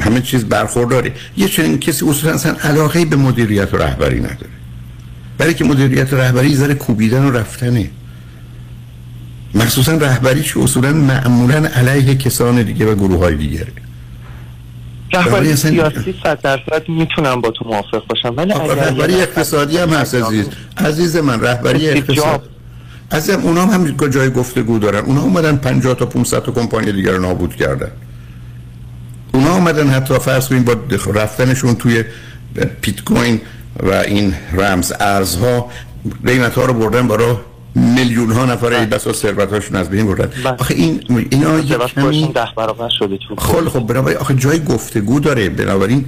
همه 0.00 0.20
چیز 0.20 0.44
برخورداره 0.44 1.12
یه 1.36 1.48
چنین 1.48 1.78
کسی 1.78 2.08
اصولا 2.08 2.34
اصلا 2.34 2.56
علاقه 2.62 3.04
به 3.04 3.16
مدیریت 3.16 3.74
و 3.74 3.76
رهبری 3.76 4.20
نداره. 4.20 4.54
برای 5.38 5.54
که 5.54 5.64
مدیریت 5.64 6.12
و 6.12 6.16
رهبری 6.16 6.56
ذره 6.56 6.74
کوبیدن 6.74 7.24
و 7.24 7.30
رفتنه. 7.30 7.90
مخصوصا 9.54 9.92
رهبری 9.92 10.42
که 10.42 10.60
اصولا 10.60 10.92
معمولا 10.92 11.66
علیه 11.66 12.14
کسان 12.14 12.62
دیگه 12.62 12.86
و 12.86 12.94
گروه 12.94 13.18
های 13.18 13.34
دیگره. 13.34 13.72
رهبری 15.14 15.56
سیاسی 15.56 16.14
صد 16.22 16.40
درصد 16.40 16.88
می‌تونم 16.88 17.40
با 17.40 17.50
تو 17.50 17.64
موافق 17.64 18.06
باشم. 18.06 18.34
ولی 18.36 18.52
رهبری 18.52 19.14
اقتصادی 19.14 19.78
هم 19.78 19.88
هست 19.88 20.14
عزیز. 20.14 20.46
عزیز 20.76 21.16
من 21.16 21.40
رهبری 21.40 21.88
اقتصاد. 21.88 22.48
عزیزم 23.12 23.40
اونا 23.40 23.66
هم 23.66 23.90
جای 23.90 24.30
گفتگو 24.30 24.78
دارن. 24.78 25.04
اونا 25.04 25.22
اومدن 25.22 25.56
50 25.56 25.94
تا 25.94 26.06
500 26.06 26.42
تا 26.42 26.52
کمپانی 26.52 26.92
دیگر 26.92 27.12
رو 27.12 27.20
نابود 27.20 27.56
کردن. 27.56 27.90
اونا 29.32 29.54
اومدن 29.54 29.88
حتی 29.88 30.18
فرض 30.18 30.48
کنید 30.48 30.64
با 30.64 30.76
رفتنشون 31.14 31.74
توی 31.74 32.04
پیت 32.80 33.04
کوین 33.04 33.40
و 33.82 33.90
این 33.92 34.34
رمز 34.52 34.92
ارزها 35.00 35.70
قیمت 36.26 36.54
ها 36.54 36.64
رو 36.64 36.74
بردن 36.74 37.08
برای 37.08 37.36
میلیون 37.74 38.30
ها 38.30 38.44
نفر 38.44 38.66
ای 38.66 38.86
بسا 38.86 39.12
ثروت 39.12 39.52
هاشون 39.52 39.76
از 39.76 39.90
بین 39.90 40.06
بردن. 40.06 40.30
آخه 40.58 40.74
این 40.74 41.00
اینا 41.30 41.60
کمی 41.86 42.32
ده 42.34 42.48
برابر 42.56 42.88
شده 42.98 43.18
تو 43.28 43.36
خب 43.36 43.68
خب 43.68 43.86
بنابراین 43.86 44.18
آخه 44.18 44.34
جای 44.34 44.64
گفتگو 44.64 45.20
داره. 45.20 45.48
بنابراین 45.48 46.04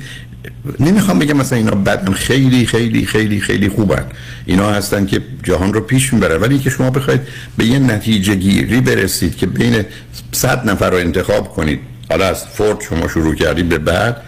نمی‌خوام 0.81 1.19
بگم 1.19 1.37
مثلا 1.37 1.59
اینا 1.59 1.75
بدن 1.75 2.13
خیلی 2.13 2.67
خیلی 2.67 3.07
خیلی 3.07 3.41
خیلی 3.41 3.69
خوبن. 3.69 4.05
اینا 4.47 4.71
هستن 4.71 5.07
که 5.07 5.23
جهان 5.43 5.75
رو 5.75 5.81
پیش 5.81 6.13
می‌برن 6.13 6.41
ولی 6.41 6.59
که 6.59 6.71
شما 6.71 6.91
بخواید 6.91 7.21
به 7.57 7.65
یه 7.65 7.79
نتیجه 7.79 8.35
گیری 8.35 8.81
برسید 8.81 9.37
که 9.37 9.47
بین 9.47 9.85
صد 10.33 10.71
نفر 10.71 10.91
رو 10.91 10.97
انتخاب 10.97 11.49
کنید 11.49 11.81
حالا 12.11 12.27
از 12.27 12.47
فورد 12.47 12.81
شما 12.81 13.09
شروع 13.09 13.35
کردید 13.35 13.69
به 13.69 13.79
بعد 13.79 14.23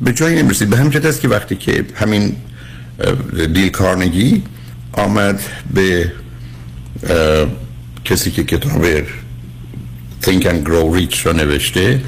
به 0.00 0.12
جایی 0.12 0.36
نمی‌رسید. 0.36 0.70
به 0.70 0.76
همین 0.76 1.06
است 1.06 1.20
که 1.20 1.28
وقتی 1.28 1.56
که 1.56 1.84
همین 1.94 2.36
دیل 3.54 3.68
کارنگی 3.68 4.42
آمد 4.92 5.40
به 5.74 6.12
کسی 8.04 8.30
که 8.30 8.44
کتاب 8.44 8.84
Think 10.22 10.42
and 10.42 10.68
Grow 10.68 10.98
Rich 10.98 11.18
رو 11.18 11.32
نوشته 11.32 12.00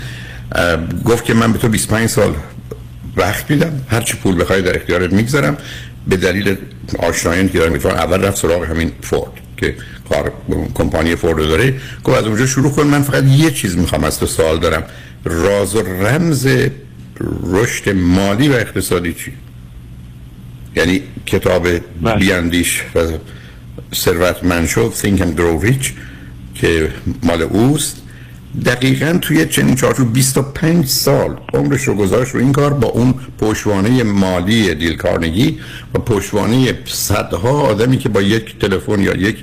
گفت 1.05 1.25
که 1.25 1.35
من 1.35 1.53
به 1.53 1.59
تو 1.59 1.69
25 1.69 2.09
سال 2.09 2.35
وقت 3.17 3.51
میدم 3.51 3.73
هر 3.89 4.01
چی 4.01 4.17
پول 4.17 4.41
بخوای 4.41 4.63
در 4.63 4.77
اختیارت 4.77 5.13
می‌گذارم 5.13 5.57
به 6.09 6.17
دلیل 6.17 6.57
آشنایانی 6.99 7.49
که 7.49 7.59
دارم 7.59 7.73
میفهم 7.73 7.95
اول 7.95 8.23
رفت 8.23 8.37
سراغ 8.37 8.65
همین 8.65 8.93
فورد 9.03 9.33
که 9.57 9.77
کار 10.09 10.33
کمپانی 10.75 11.17
فورد 11.17 11.49
داره 11.49 11.75
گفت 12.05 12.19
از 12.19 12.25
اونجا 12.25 12.47
شروع 12.47 12.73
کن 12.73 12.83
من 12.83 13.03
فقط 13.03 13.25
یه 13.25 13.51
چیز 13.51 13.77
می‌خوام 13.77 14.05
از 14.05 14.19
تو 14.19 14.27
سوال 14.27 14.59
دارم. 14.59 14.83
راز 15.25 15.75
و 15.75 15.83
رمز 15.83 16.49
رشد 17.43 17.89
مالی 17.89 18.49
و 18.49 18.53
اقتصادی 18.53 19.15
چی؟ 19.15 19.33
یعنی 20.77 21.03
کتاب 21.27 21.69
بیاندیش 22.19 22.83
و 22.95 23.01
ثروتمند 23.95 24.67
شو 24.67 24.93
Think 24.93 25.21
and 25.21 25.41
که 26.55 26.91
مال 27.23 27.43
اوست. 27.43 27.97
دقیقا 28.65 29.19
توی 29.23 29.47
چنین 29.47 29.75
چارچوب 29.75 30.13
25 30.13 30.87
سال 30.87 31.37
عمرش 31.55 31.83
رو 31.83 31.95
گذاشت 31.95 32.35
رو 32.35 32.41
این 32.41 32.53
کار 32.53 32.75
با 32.75 32.89
اون 32.89 33.15
پشتوانه 33.41 34.03
مالی 34.03 34.75
دیل 34.75 34.97
کارنگی 34.97 35.59
و 35.95 35.99
پشتوانه 35.99 36.79
صدها 36.85 37.61
آدمی 37.61 37.99
که 37.99 38.09
با 38.09 38.23
یک 38.23 38.59
تلفن 38.59 39.01
یا 39.01 39.15
یک 39.15 39.37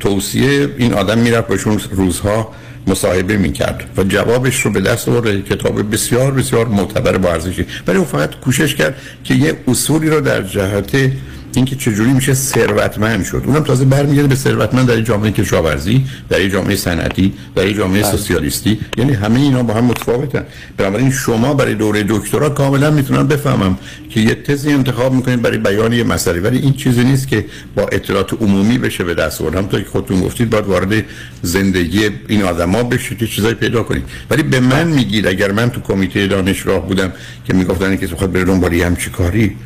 توصیه 0.00 0.68
این 0.78 0.94
آدم 0.94 1.18
می‌رفت 1.18 1.48
باشون 1.48 1.80
روزها 1.90 2.52
مصاحبه 2.86 3.36
می‌کرد 3.36 3.84
و 3.96 4.04
جوابش 4.04 4.60
رو 4.60 4.70
به 4.70 4.80
دست 4.80 5.08
آورد. 5.08 5.44
کتاب 5.44 5.92
بسیار 5.92 6.30
بسیار 6.30 6.68
معتبر 6.68 7.18
با 7.18 7.32
ارزشی. 7.32 7.66
ولی 7.86 7.98
او 7.98 8.04
فقط 8.04 8.34
کوشش 8.34 8.74
کرد 8.74 8.96
که 9.24 9.34
یه 9.34 9.56
اصولی 9.68 10.10
رو 10.10 10.20
در 10.20 10.42
جهت 10.42 11.10
اینکه 11.56 11.76
چجوری 11.76 12.12
میشه 12.12 12.34
ثروتمند 12.34 13.24
شد. 13.24 13.42
اونم 13.46 13.62
تازه 13.62 13.84
برمیگرده 13.84 14.28
به 14.28 14.34
ثروتمند 14.34 14.86
در 14.86 15.00
جامعه 15.00 15.30
کشاورزی 15.30 16.04
در 16.28 16.48
جامعه 16.48 16.76
صنعتی 16.76 17.32
در 17.54 17.72
جامعه 17.72 18.02
بله. 18.02 18.10
سوسیالیستی. 18.10 18.78
یعنی 18.96 19.12
همه 19.12 19.40
اینا 19.40 19.62
با 19.62 19.74
هم 19.74 19.84
متفاوتن. 19.84 20.44
بنابراین 20.76 21.10
شما 21.10 21.54
برای 21.54 21.74
دوره 21.74 22.04
دکترا 22.08 22.48
کاملا 22.48 22.90
می‌تونن 22.90 23.26
بفهمم 23.26 23.78
که 24.10 24.20
یه 24.20 24.34
تزی 24.34 24.72
انتخاب 24.72 25.12
می‌کنید 25.12 25.42
برای 25.42 25.58
بیان 25.58 25.92
یه 25.92 26.04
مسئله. 26.04 26.40
ولی 26.40 26.58
این 26.58 26.72
چیزی 26.72 27.04
نیست 27.04 27.28
که 27.28 27.44
با 27.76 27.82
اطلاعات 27.82 28.32
عمومی 28.42 28.78
بشه 28.78 29.04
به 29.04 29.14
دست 29.14 29.40
آورد 29.40 29.54
همونطور 29.54 29.80
که 29.80 29.88
خودتون 29.88 30.20
گفتید 30.20 30.50
باید 30.50 30.66
وارد 30.66 31.04
زندگی 31.42 32.10
این 32.28 32.42
آدما 32.42 32.82
بشید 32.82 33.18
که 33.18 33.26
چیزایی 33.26 33.54
پیدا 33.54 33.82
کنید. 33.82 34.04
ولی 34.30 34.42
به 34.42 34.60
من 34.60 34.86
میگید 34.88 35.26
اگر 35.26 35.52
من 35.52 35.70
تو 35.70 35.80
کمیته 35.80 36.26
دانشگاه 36.26 36.86
بودم 36.86 37.12
که 37.46 37.54
می‌گفتن 37.54 37.96
که 37.96 38.06
بخواد 38.06 38.32
بره 38.32 38.44
دنبال 38.44 38.74
همچی 38.74 39.10
کاری 39.10 39.56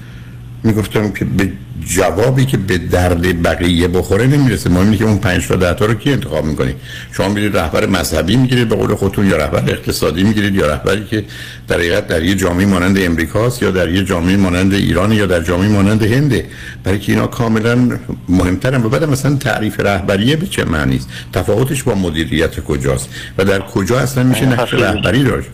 می‌گفتم 0.62 1.10
که 1.10 1.24
به 1.24 1.52
جوابی 1.86 2.44
که 2.44 2.56
به 2.56 2.78
درد 2.78 3.42
بقیه 3.42 3.88
بخوره 3.88 4.26
نمی‌رسه. 4.26 4.70
مهم 4.70 4.96
که 4.96 5.04
اون 5.04 5.18
5 5.18 5.46
تا 5.48 5.56
10 5.56 5.74
تا 5.74 5.86
رو 5.86 5.94
کی 5.94 6.12
انتخاب 6.12 6.44
می‌کنید 6.44 6.76
شما 7.12 7.28
میرید 7.28 7.56
رهبر 7.56 7.86
مذهبی 7.86 8.36
می‌گیرید 8.36 8.68
به 8.68 8.76
قول 8.76 8.94
خودتون 8.94 9.26
یا 9.26 9.36
رهبر 9.36 9.62
اقتصادی 9.70 10.22
می‌گیرید 10.22 10.54
یا 10.54 10.66
رهبری 10.66 11.04
که 11.04 11.24
در 11.68 11.76
حقیقت 11.76 12.06
در 12.06 12.22
یه 12.22 12.34
جامعه 12.34 12.66
مانند 12.66 12.98
امریکاست 12.98 13.62
یا 13.62 13.70
در 13.70 13.90
یه 13.90 14.04
جامعه 14.04 14.36
مانند 14.36 14.74
ایران 14.74 15.12
یا 15.12 15.26
در 15.26 15.40
جامعه 15.40 15.68
مانند 15.68 16.02
هنده 16.02 16.46
برای 16.84 16.98
که 16.98 17.12
اینا 17.12 17.26
کاملا 17.26 17.98
مهمترن 18.28 18.84
و 18.84 18.88
بعد 18.88 19.04
مثلا 19.04 19.36
تعریف 19.36 19.80
رهبریه 19.80 20.36
به 20.36 20.46
چه 20.46 20.64
معنی 20.64 20.96
است؟ 20.96 21.08
تفاوتش 21.32 21.82
با 21.82 21.94
مدیریت 21.94 22.60
کجاست 22.60 23.08
و 23.38 23.44
در 23.44 23.60
کجا 23.60 23.98
اصلا 23.98 24.22
میشه 24.24 24.46
نقش 24.46 24.74
رهبری 24.74 25.24
داشت؟ 25.24 25.48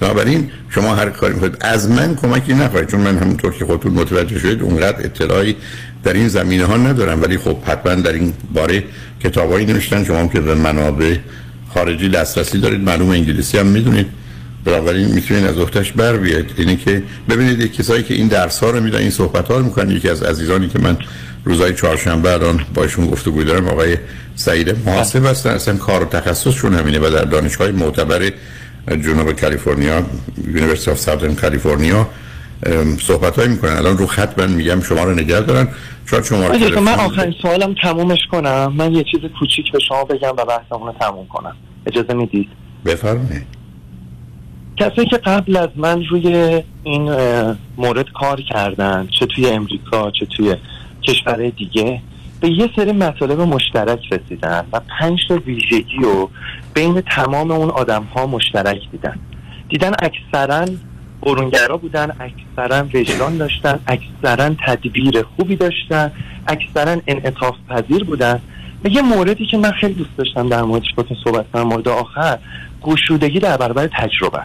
بنابراین 0.00 0.50
شما 0.70 0.94
هر 0.94 1.10
کاری 1.10 1.34
می‌کنید. 1.34 1.56
از 1.60 1.90
من 1.90 2.14
کمکی 2.14 2.54
نخواهید 2.54 2.88
چون 2.88 3.00
من 3.00 3.18
همونطور 3.18 3.52
که 3.52 3.64
خودتون 3.64 3.92
متوجه 3.92 4.38
شدید 4.38 4.62
اونقدر 4.62 5.04
اطلاعی 5.04 5.56
در 6.04 6.12
این 6.12 6.28
زمینه 6.28 6.64
ها 6.64 6.76
ندارم. 6.76 7.22
ولی 7.22 7.38
خب 7.38 7.56
حتما 7.62 7.94
در 7.94 8.12
این 8.12 8.32
باره 8.54 8.84
کتابایی 9.24 9.66
نوشتن. 9.66 10.04
شما 10.04 10.18
هم 10.18 10.28
که 10.28 10.40
به 10.40 10.54
منابع 10.54 11.16
خارجی 11.74 12.08
دسترسی 12.08 12.58
دارید 12.58 12.80
معلوم 12.80 13.10
انگلیسی 13.10 13.58
هم 13.58 13.66
می‌دونید. 13.66 14.06
بنابراین 14.64 15.06
می‌تونید 15.06 15.44
از 15.44 15.58
عهدش 15.58 15.92
بر 15.92 16.16
بیاید. 16.16 16.50
اینه 16.56 16.76
که 16.76 17.02
ببینید 17.28 17.60
یک 17.60 17.76
کسایی 17.76 18.02
که 18.02 18.14
این 18.14 18.28
درس 18.28 18.58
ها 18.58 18.70
رو 18.70 18.80
میدن 18.80 18.98
این 18.98 19.10
صحبت 19.10 19.48
ها 19.48 19.58
رو 19.58 19.64
می‌کنن. 19.64 19.90
یکی 19.90 20.08
از 20.08 20.22
عزیزانی 20.22 20.68
که 20.68 20.78
من 20.78 20.96
روزهای 21.44 21.74
چهارشنبه 21.74 22.32
الان 22.32 22.60
باشون 22.74 23.06
گفتگو 23.06 23.44
دارم 23.44 23.68
آقای 23.68 23.96
سعید 24.36 24.76
محاسب 24.86 25.26
هستن. 25.26 25.50
اصلا 25.50 25.76
کار 25.76 26.02
و 26.02 26.06
تخصصشون 26.06 26.74
همینه 26.74 26.98
و 26.98 27.10
در 27.10 27.24
دانشگاه 27.24 27.70
معتبر 27.70 28.32
جنوب 28.88 29.32
کالیفرنیا 29.32 30.02
University 30.46 30.90
of 30.90 30.98
Southern 30.98 31.34
California 31.34 32.06
صحبت 33.00 33.36
هایی 33.36 33.48
می‌کنن. 33.48 33.72
الان 33.72 33.98
رو 33.98 34.06
خط 34.06 34.38
من 34.38 34.50
میگم 34.50 34.80
شما 34.80 35.04
رو 35.04 35.14
نگه 35.14 35.40
دارن. 35.40 35.68
شاید 36.06 36.24
شما 36.24 36.46
رو 36.46 36.80
من, 36.80 36.80
من 36.80 36.94
آخرین 36.94 37.34
سوالم 37.42 37.74
تمومش 37.82 38.18
کنم. 38.30 38.72
من 38.76 38.92
یه 38.92 39.04
چیز 39.10 39.20
کوچیک 39.38 39.72
به 39.72 39.78
شما 39.88 40.04
بگم 40.04 40.28
و 40.28 40.44
بحثمون 40.44 40.86
رو 40.86 40.94
تموم 41.00 41.26
کنم. 41.26 41.56
اجازه 41.86 42.14
می‌دید؟ 42.14 42.48
بفرمایید. 42.84 43.46
کسایی 44.76 45.08
که 45.08 45.16
قبل 45.16 45.56
از 45.56 45.68
من 45.76 46.04
روی 46.04 46.62
این 46.82 47.16
مورد 47.76 48.06
کار 48.20 48.40
کردن 48.40 49.08
چه 49.18 49.26
توی 49.26 49.46
امریکا 49.46 50.10
چه 50.10 50.26
توی 50.26 50.56
کشورهای 51.02 51.50
دیگه 51.50 52.00
به 52.40 52.50
یه 52.50 52.70
سری 52.76 52.92
مطالب 52.92 53.40
مشترک 53.40 54.00
رسیدن 54.12 54.64
و 54.72 54.80
پنج 54.98 55.18
تا 55.28 55.34
ویژگی 55.46 55.96
رو 56.02 56.30
بین 56.74 57.00
تمام 57.00 57.50
اون 57.50 57.70
آدم 57.70 58.02
ها 58.02 58.26
مشترک 58.26 58.90
دیدن 58.92 59.18
دیدن 59.68 59.92
اکثرا 60.02 60.66
برونگرا 61.22 61.76
بودن 61.76 62.10
اکثرا 62.20 62.86
وجدان 62.94 63.36
داشتن 63.36 63.78
اکثرا 63.86 64.54
تدبیر 64.66 65.22
خوبی 65.22 65.56
داشتن 65.56 66.12
اکثرا 66.46 67.00
انعطاف 67.06 67.54
پذیر 67.68 68.04
بودن. 68.04 68.40
و 68.84 68.88
یه 68.88 69.02
موردی 69.02 69.46
که 69.46 69.56
من 69.58 69.70
خیلی 69.70 69.94
دوست 69.94 70.16
داشتم 70.16 70.48
در 70.48 70.62
موردش 70.62 70.94
با 70.96 71.04
صحبت 71.24 71.50
کنم 71.52 71.62
مورد 71.62 71.88
آخر 71.88 72.38
گشودگی 72.82 73.40
در 73.40 73.56
برابر 73.56 73.86
تجربه. 73.86 74.40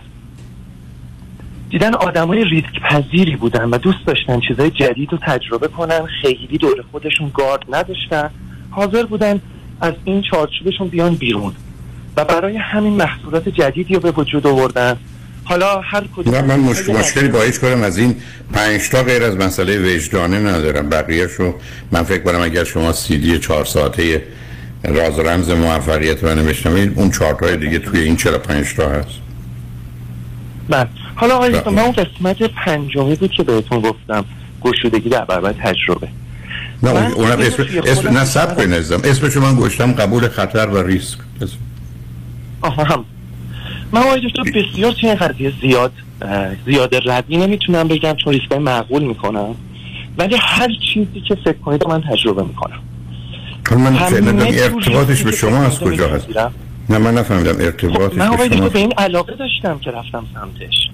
دیدن 1.69 1.93
آدمای 1.93 2.43
ریسک 2.43 2.79
پذیری 2.89 3.35
بودن 3.35 3.69
و 3.69 3.77
دوست 3.77 4.05
داشتن 4.05 4.39
چیزای 4.39 4.69
جدید 4.69 5.11
رو 5.11 5.19
تجربه 5.21 5.67
کنن 5.67 6.05
خیلی 6.21 6.57
دور 6.57 6.85
خودشون 6.91 7.31
گارد 7.33 7.65
نداشتن. 7.69 8.29
حاضر 8.71 9.05
بودن 9.05 9.41
از 9.81 9.93
این 10.05 10.21
چارچوبشون 10.21 10.87
بیان 10.87 11.15
بیرون. 11.15 11.53
و 12.17 12.25
برای 12.25 12.57
همین 12.57 12.93
محصولات 12.93 13.49
جدیدی 13.49 13.93
رو 13.93 13.99
به 13.99 14.11
وجود 14.11 14.47
آوردن. 14.47 14.97
حالا 15.43 15.81
هر 15.81 16.03
کدوم 16.15 16.45
من 16.45 16.59
مشکل 16.59 16.93
مشکلی 16.93 17.27
با 17.27 17.41
هیچ 17.41 17.59
کنم 17.59 17.83
از 17.83 17.97
این 17.97 18.15
پنج 18.53 18.89
تا 18.89 19.03
غیر 19.03 19.23
از 19.23 19.37
مسئله 19.37 19.95
وجدانه 19.95 20.39
ندارم. 20.39 20.89
بقیهشو 20.89 21.55
من 21.91 22.03
فکر 22.03 22.23
کنم 22.23 22.41
اگر 22.41 22.63
شما 22.63 22.93
سیدی 22.93 23.39
چهار 23.39 23.65
ساعته 23.65 24.23
راز 24.83 25.19
رمز 25.19 25.49
موفقیت 25.49 26.23
من 26.23 26.45
بشنوید 26.45 26.93
اون 26.95 27.11
چهار 27.11 27.55
دیگه 27.55 27.79
توی 27.79 27.99
این 27.99 28.15
45 28.15 28.73
تا 28.75 28.89
هست. 28.89 29.07
بله. 30.69 30.87
حالا 31.15 31.35
آقای 31.35 31.51
من 31.51 31.79
اون 31.79 31.91
قسمت 31.91 32.43
پنجمی 32.65 33.15
بود 33.15 33.31
که 33.31 33.43
بهتون 33.43 33.79
گفتم. 33.79 34.25
گشودگی 34.61 35.09
در 35.09 35.25
برابر 35.25 35.53
تجربه. 35.53 36.07
نه 36.83 37.13
اونم 37.13 37.39
اسم, 37.39 37.65
اسم 37.85 38.09
نه 38.09 38.25
سب 38.25 38.55
کنید 38.57 38.73
اسمش 38.73 39.37
من 39.37 39.55
گوشتم 39.55 39.91
قبول 39.91 40.27
خطر 40.27 40.67
و 40.67 40.83
ریسک. 40.83 41.17
آها 42.61 42.83
هم. 42.83 43.05
من 43.91 44.01
آقای 44.01 44.21
دکتر 44.29 44.43
بسیار 44.43 44.91
توی 44.91 45.09
این 45.09 45.15
قضیه 45.15 45.53
زیاد 45.61 45.91
زیاد 46.65 47.09
ردی 47.09 47.37
نمی‌تونم 47.37 47.87
بگم 47.87 48.13
چون 48.13 48.33
ریسک 48.33 48.51
می‌کنم 48.51 49.03
می‌کنم. 49.03 49.55
ولی 50.17 50.35
هر 50.39 50.69
چیزی 50.93 51.21
که 51.27 51.35
فکر 51.35 51.57
کنید 51.57 51.87
من 51.87 52.01
تجربه 52.01 52.43
می‌کنم. 52.43 52.79
من 53.71 53.95
فعلا 53.95 54.45
ارتباطش 54.45 55.23
به 55.23 55.31
شما 55.31 55.57
از 55.57 55.79
کجا 55.79 56.09
هست؟ 56.09 56.27
نه 56.89 56.97
من 56.97 57.17
نفهمیدم 57.17 57.55
ارتباطش 57.65 58.17
من 58.17 58.35
به 58.37 58.55
شما 58.55 58.69
به 58.69 58.79
این 58.79 58.93
علاقه 58.97 59.35
داشتم 59.35 59.79
که 59.79 59.91
رفتم 59.91 60.25
سمتش. 60.33 60.89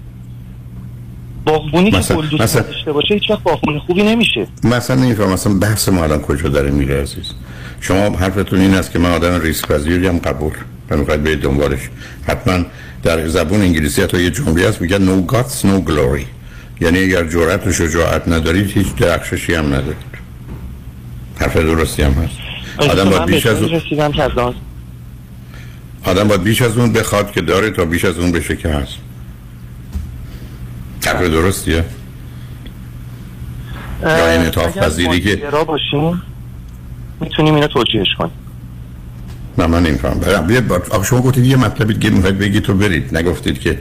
باغبونی 1.45 1.91
که 1.91 1.97
گل 1.97 2.43
مثلا... 2.43 2.61
داشته 2.61 2.91
باشه 2.91 3.13
هیچ 3.13 3.29
وقت 3.29 3.43
باغبون 3.43 3.79
خوبی 3.79 4.03
نمیشه. 4.03 4.47
مثلا 4.63 4.95
نمیفهم 5.01 5.33
مثلا 5.33 5.53
بحث 5.59 5.89
ما 5.89 6.03
الان 6.03 6.21
کجا 6.21 6.49
داره 6.49 6.71
میره 6.71 7.01
عزیز؟ 7.01 7.33
شما 7.81 8.17
حرفتون 8.17 8.59
این 8.59 8.73
است 8.73 8.91
که 8.91 8.99
من 8.99 9.11
آدم 9.11 9.41
ریسک 9.41 9.71
هم 10.07 10.17
قبول. 10.17 10.53
و 10.89 10.97
می‌خواید 10.97 11.23
به 11.23 11.35
دنبالش. 11.35 11.89
حتما 12.27 12.65
در 13.03 13.27
زبون 13.27 13.61
انگلیسی 13.61 14.01
حتی 14.01 14.23
یه 14.23 14.29
جمله 14.29 14.69
هست 14.69 14.81
میگن 14.81 15.05
no 15.05 15.31
guts 15.31 15.61
no 15.61 15.89
glory. 15.89 16.25
یعنی 16.81 16.99
اگر 16.99 17.27
جرأت 17.27 17.67
و 17.67 17.71
شجاعت 17.71 18.27
ندارید 18.27 18.71
هیچ 18.71 18.95
درخششی 18.95 19.53
هم 19.55 19.65
ندارید. 19.65 20.15
حرف 21.39 21.57
درستی 21.57 22.01
هم 22.01 22.11
هست. 22.11 22.35
آدم 22.77 23.09
باید 23.09 23.25
بیش 23.25 23.45
از 23.45 23.61
اون 23.61 23.81
آدم 26.03 26.27
باید 26.27 26.43
بیش 26.43 26.61
از 26.61 26.77
اون 26.77 26.93
بخواد 26.93 27.31
که 27.31 27.41
داره 27.41 27.69
تا 27.69 27.85
بیش 27.85 28.05
از 28.05 28.17
اون 28.17 28.31
بشه 28.31 28.55
که 28.55 28.69
هست. 28.69 28.97
حرف 31.05 31.21
درستیه. 31.21 31.83
یا 34.01 34.31
این 34.31 34.41
اتاف 34.41 34.77
پذیری 34.77 35.21
که 35.21 35.35
باشیم 35.67 36.21
می‌تونیم 37.21 37.55
اینو 37.55 37.67
توجیهش 37.67 38.07
کنیم. 38.17 38.31
نه 39.57 39.67
من 39.67 39.83
نمیفهم 39.83 40.19
آخه 40.91 41.05
شما 41.05 41.21
گفتید 41.21 41.45
یه 41.45 41.57
مطلبی 41.57 41.93
که 41.93 42.09
می‌خواید 42.09 42.37
بگید 42.37 42.63
تو 42.63 42.73
برید. 42.73 43.17
نگفتید 43.17 43.59
که 43.59 43.79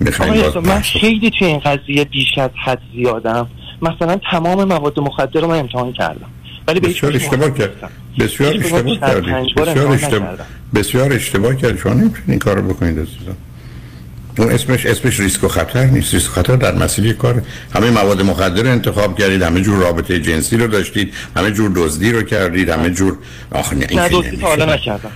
می‌خواید 0.00 0.42
باز 0.42 0.56
من 0.56 0.80
خیلی 0.80 1.30
توی 1.38 1.48
این 1.48 1.58
قضیه 1.58 2.04
بیش 2.04 2.38
از 2.38 2.50
حد 2.64 2.80
زیادم. 2.94 3.46
مثلا 3.82 4.20
تمام 4.30 4.64
مواد 4.64 5.00
مخدر 5.00 5.40
رو 5.40 5.48
من 5.48 5.58
امتحان 5.58 5.92
کردم. 5.92 6.26
ولی 6.68 6.80
بسیار 6.80 7.16
اشتباه 7.16 7.50
کرد. 7.50 7.90
بسیار 8.18 8.54
اشتباه 8.56 8.98
کردید. 8.98 9.54
بسیار 9.56 9.92
اشتباه 9.92 10.36
بسیار 10.74 11.12
اشتباه 11.12 11.56
کرد. 11.56 11.78
شما 11.78 11.92
نمی‌تونید 11.92 12.24
این 12.28 12.38
کارو 12.38 12.62
بکنید 12.62 12.98
عزیزم. 12.98 13.36
اون 14.38 14.50
اسمش 14.50 14.86
اسمش 14.86 15.20
ریسک 15.20 15.44
و 15.44 15.48
خطر 15.48 15.84
نیست. 15.84 16.14
ریسک 16.14 16.30
و 16.30 16.32
خطر 16.32 16.56
در 16.56 16.74
مسئله 16.74 17.12
کار 17.12 17.42
همه 17.74 17.90
مواد 17.90 18.22
مخدر 18.22 18.66
انتخاب 18.66 19.18
کردید 19.18 19.42
همه 19.42 19.60
جور 19.60 19.78
رابطه 19.78 20.20
جنسی 20.20 20.56
رو 20.56 20.66
داشتید 20.66 21.14
همه 21.36 21.50
جور 21.50 21.72
دزدی 21.76 22.12
رو 22.12 22.22
کردید 22.22 22.68
همه 22.68 22.90
جور 22.90 23.18
آخ 23.52 23.72
نه 23.72 23.86
این 23.88 24.08
دزدی 24.08 24.36
حالا 24.36 24.74
نکردم. 24.74 25.10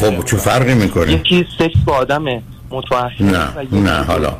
خب 0.00 0.24
چه 0.24 0.36
فرقی 0.36 0.74
می‌کنه؟ 0.74 1.12
یکی 1.12 1.46
سکس 1.58 1.76
با 1.84 1.96
آدم 1.96 2.24
متوحد 2.70 3.22
نه 3.22 3.48
نه 3.72 3.90
حالا. 3.90 4.36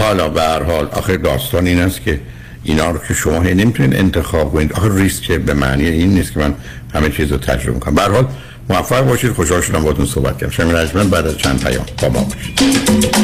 حالا 0.00 0.28
به 0.28 0.42
هر 0.42 0.62
حال 0.62 0.88
آخر 0.92 1.16
داستان 1.16 1.66
این 1.66 1.80
است 1.80 2.02
که 2.02 2.20
اینا 2.64 2.90
رو 2.90 2.98
که 3.08 3.14
شما 3.14 3.38
نمی‌تونید 3.38 3.96
انتخاب 3.96 4.52
کنید. 4.52 4.72
آخر 4.72 4.90
ریسک 4.94 5.32
به 5.32 5.54
معنی 5.54 5.86
این 5.86 6.14
نیست 6.14 6.32
که 6.32 6.40
من 6.40 6.54
همه 6.94 7.10
چیز 7.10 7.32
رو 7.32 7.38
تجربه 7.38 7.78
کنم 7.78 7.94
به 7.94 8.02
هر 8.02 8.10
حال 8.10 8.26
موفق 8.68 9.00
باشید. 9.00 9.32
خوشحال 9.32 9.60
شدم 9.60 9.82
باهاتون 9.82 10.06
صحبت 10.06 10.38
کردم. 10.38 10.52
شمیر 10.52 10.76
رجمن 10.76 11.08
بعد 11.08 11.26
از 11.26 11.38
چند 11.38 11.64
پیام 11.64 11.84
با 12.02 12.08
ما 12.08 12.20
باشید. 12.20 13.14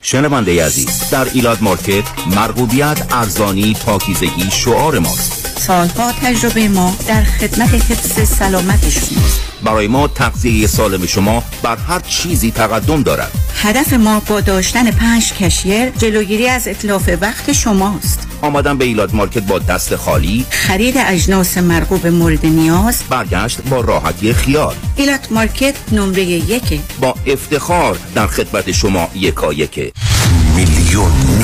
شنونده 0.00 0.64
عزیز 0.66 1.10
در 1.10 1.26
Elat 1.34 1.58
Market 1.60 2.04
مرغوبیت 2.36 3.06
ارزانی 3.10 3.76
پاکیزگی 3.86 4.50
شعار 4.50 4.98
ماست. 4.98 5.43
سالها 5.58 6.12
تجربه 6.12 6.68
ما 6.68 6.96
در 7.08 7.24
خدمت 7.24 7.74
حفظ 7.74 8.28
سلامت 8.28 8.88
شماست 8.88 9.40
برای 9.64 9.86
ما 9.86 10.08
تغذیه 10.08 10.66
سالم 10.66 11.06
شما 11.06 11.42
بر 11.62 11.76
هر 11.76 12.00
چیزی 12.00 12.50
تقدم 12.50 13.02
دارد. 13.02 13.30
هدف 13.62 13.92
ما 13.92 14.20
با 14.20 14.40
داشتن 14.40 14.90
پنج 14.90 15.32
cashier 15.32 15.90
جلوگیری 15.90 16.48
از 16.48 16.68
اتلاف 16.68 17.10
وقت 17.20 17.52
شماست. 17.52 18.28
آمدن 18.42 18.78
به 18.78 18.84
Elat 18.84 19.14
Market 19.14 19.42
با 19.42 19.58
دست 19.58 19.96
خالی. 19.96 20.46
خرید 20.50 20.94
اجناس 20.98 21.58
مرغوب 21.58 22.06
مورد 22.06 22.46
نیاز. 22.46 23.02
برگشت 23.10 23.60
با 23.62 23.80
راحتی 23.80 24.32
خیال. 24.32 24.74
Elat 24.96 25.28
Market 25.30 25.74
نمره 25.92 26.22
یک. 26.22 26.80
با 27.00 27.14
افتخار 27.26 27.98
در 28.14 28.26
خدمت 28.26 28.72
شما 28.72 29.08
یکا 29.14 29.52
یکه 29.52 29.92
میلیون 30.56 30.74
میلیون 30.94 31.12
میلیون 31.28 31.43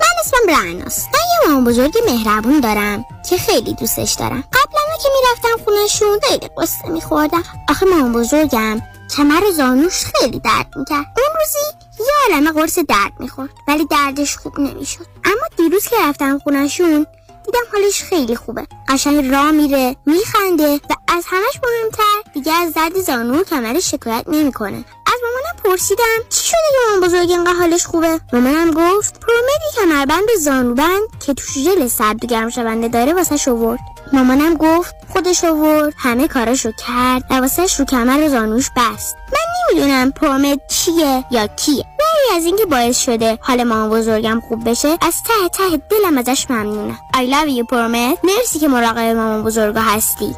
من 0.00 0.06
اسمم 0.20 0.56
رعناست. 0.56 1.06
من 1.06 1.20
یه 1.30 1.48
مامان 1.48 1.64
بزرگ 1.64 1.98
مهربون 2.06 2.60
دارم 2.60 3.04
که 3.30 3.36
خیلی 3.36 3.74
دوستش 3.74 4.12
دارم. 4.12 4.44
قبلا 4.52 4.96
که 5.02 5.08
می‌رفتم 5.14 5.64
خونشون 5.64 6.20
خیلی 6.28 6.50
قصه 6.58 6.88
میخوردم. 6.88 7.42
آخه 7.68 7.86
مامان 7.86 8.12
بزرگم 8.12 8.82
کمر 9.16 9.42
زانوش 9.56 10.04
خیلی 10.04 10.40
درد 10.40 10.66
می‌کرد. 10.76 11.06
اون 11.16 11.36
روزی 11.40 11.58
یه 11.98 12.34
عالمه 12.34 12.52
قرص 12.52 12.78
درد 12.78 13.12
می‌خورد 13.18 13.50
ولی 13.68 13.86
دردش 13.86 14.36
خوب 14.36 14.60
نمی‌شد. 14.60 15.06
اما 15.24 15.46
دیروز 15.56 15.86
که 15.86 15.96
رفتم 16.08 16.38
خونشون 16.38 17.06
دیدم 17.46 17.60
حالش 17.72 18.02
خیلی 18.02 18.36
خوبه. 18.36 18.66
قشنگ 18.88 19.30
راه 19.30 19.50
میره 19.50 19.96
میخنده 20.06 20.74
و 20.74 20.94
از 21.08 21.24
همش 21.26 21.60
مهمتر 21.62 22.30
دیگه 22.34 22.52
از 22.52 22.72
درد 22.72 23.00
زانو 23.00 23.40
و 23.40 23.44
کمرش 23.44 23.90
شکایت 23.90 24.24
نمی‌کنه. 24.28 24.84
از 25.10 25.20
مامانم 25.24 25.62
پرسیدم 25.64 26.04
چی 26.28 26.46
شده 26.46 26.56
که 26.70 26.76
مامان 26.86 27.08
بزرگ 27.08 27.30
اینقدر 27.30 27.58
حالش 27.58 27.86
خوبه؟ 27.86 28.20
مامانم 28.32 28.70
گفت 28.70 29.20
پرومدی 29.20 29.68
کمربند 29.76 30.28
و 30.36 30.40
زانوبند 30.40 31.02
که 31.26 31.34
توش 31.34 31.58
ژل 31.58 31.86
سرد 31.86 32.24
و 32.24 32.26
گرم 32.26 32.50
شونده 32.50 32.88
داره 32.88 33.14
واسه 33.14 33.36
شورد 33.36 33.80
مامانم 34.12 34.54
گفت 34.54 34.94
خودش 35.12 35.44
آورد 35.44 35.94
همه 35.96 36.28
کاراشو 36.28 36.72
کرد 36.72 37.24
و 37.30 37.34
واسهش 37.34 37.80
رو 37.80 37.84
کمر 37.84 38.24
و 38.24 38.28
زانوش 38.28 38.70
بست. 38.76 39.16
من 39.32 39.74
نمی‌دونم 39.74 40.12
پرومد 40.12 40.58
چیه 40.68 41.24
یا 41.30 41.46
کیه. 41.46 41.84
ولی 42.00 42.38
از 42.38 42.44
اینکه 42.44 42.66
باعث 42.66 42.98
شده 42.98 43.38
حال 43.40 43.64
مامان 43.64 43.90
بزرگم 43.90 44.42
خوب 44.48 44.70
بشه 44.70 44.88
از 44.88 45.14
ته 45.22 45.48
ته 45.52 45.76
دلم 45.90 46.18
ازش 46.18 46.46
ممنونم 46.50 46.98
I 47.14 47.18
love 47.18 47.58
you 47.58 47.66
پرومد 47.70 48.18
مرسی 48.24 48.58
که 48.58 48.68
مراقب 48.68 48.98
مامان 48.98 49.42
بزرگا 49.44 49.80
هستی. 49.80 50.36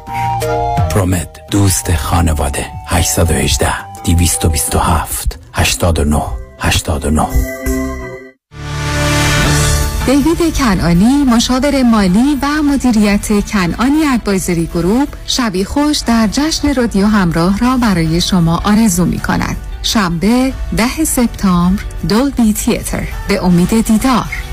پرومد 0.91 1.39
دوست 1.51 1.95
خانواده. 1.95 2.65
818 2.87 3.92
227 4.03 5.39
89 5.53 6.21
89 6.59 7.27
دیوید 10.05 10.57
کنانی 10.57 11.23
مشاور 11.23 11.83
مالی 11.83 12.39
و 12.41 12.63
مدیریت 12.63 13.45
کنانی 13.45 14.05
ادوایزری 14.13 14.65
گروپ 14.65 15.07
شبی 15.27 15.65
خوش 15.65 15.97
در 15.99 16.27
جشن 16.27 16.73
رادیو 16.73 17.05
همراه 17.05 17.57
را 17.57 17.77
برای 17.77 18.21
شما 18.21 18.61
آرزو 18.63 19.05
می 19.05 19.19
کند 19.19 19.57
شنبه 19.83 20.53
ده 20.77 21.03
سپتامبر 21.05 21.83
دولبی 22.09 22.53
تیتر. 22.53 23.07
به 23.27 23.45
امید 23.45 23.87
دیدار. 23.87 24.52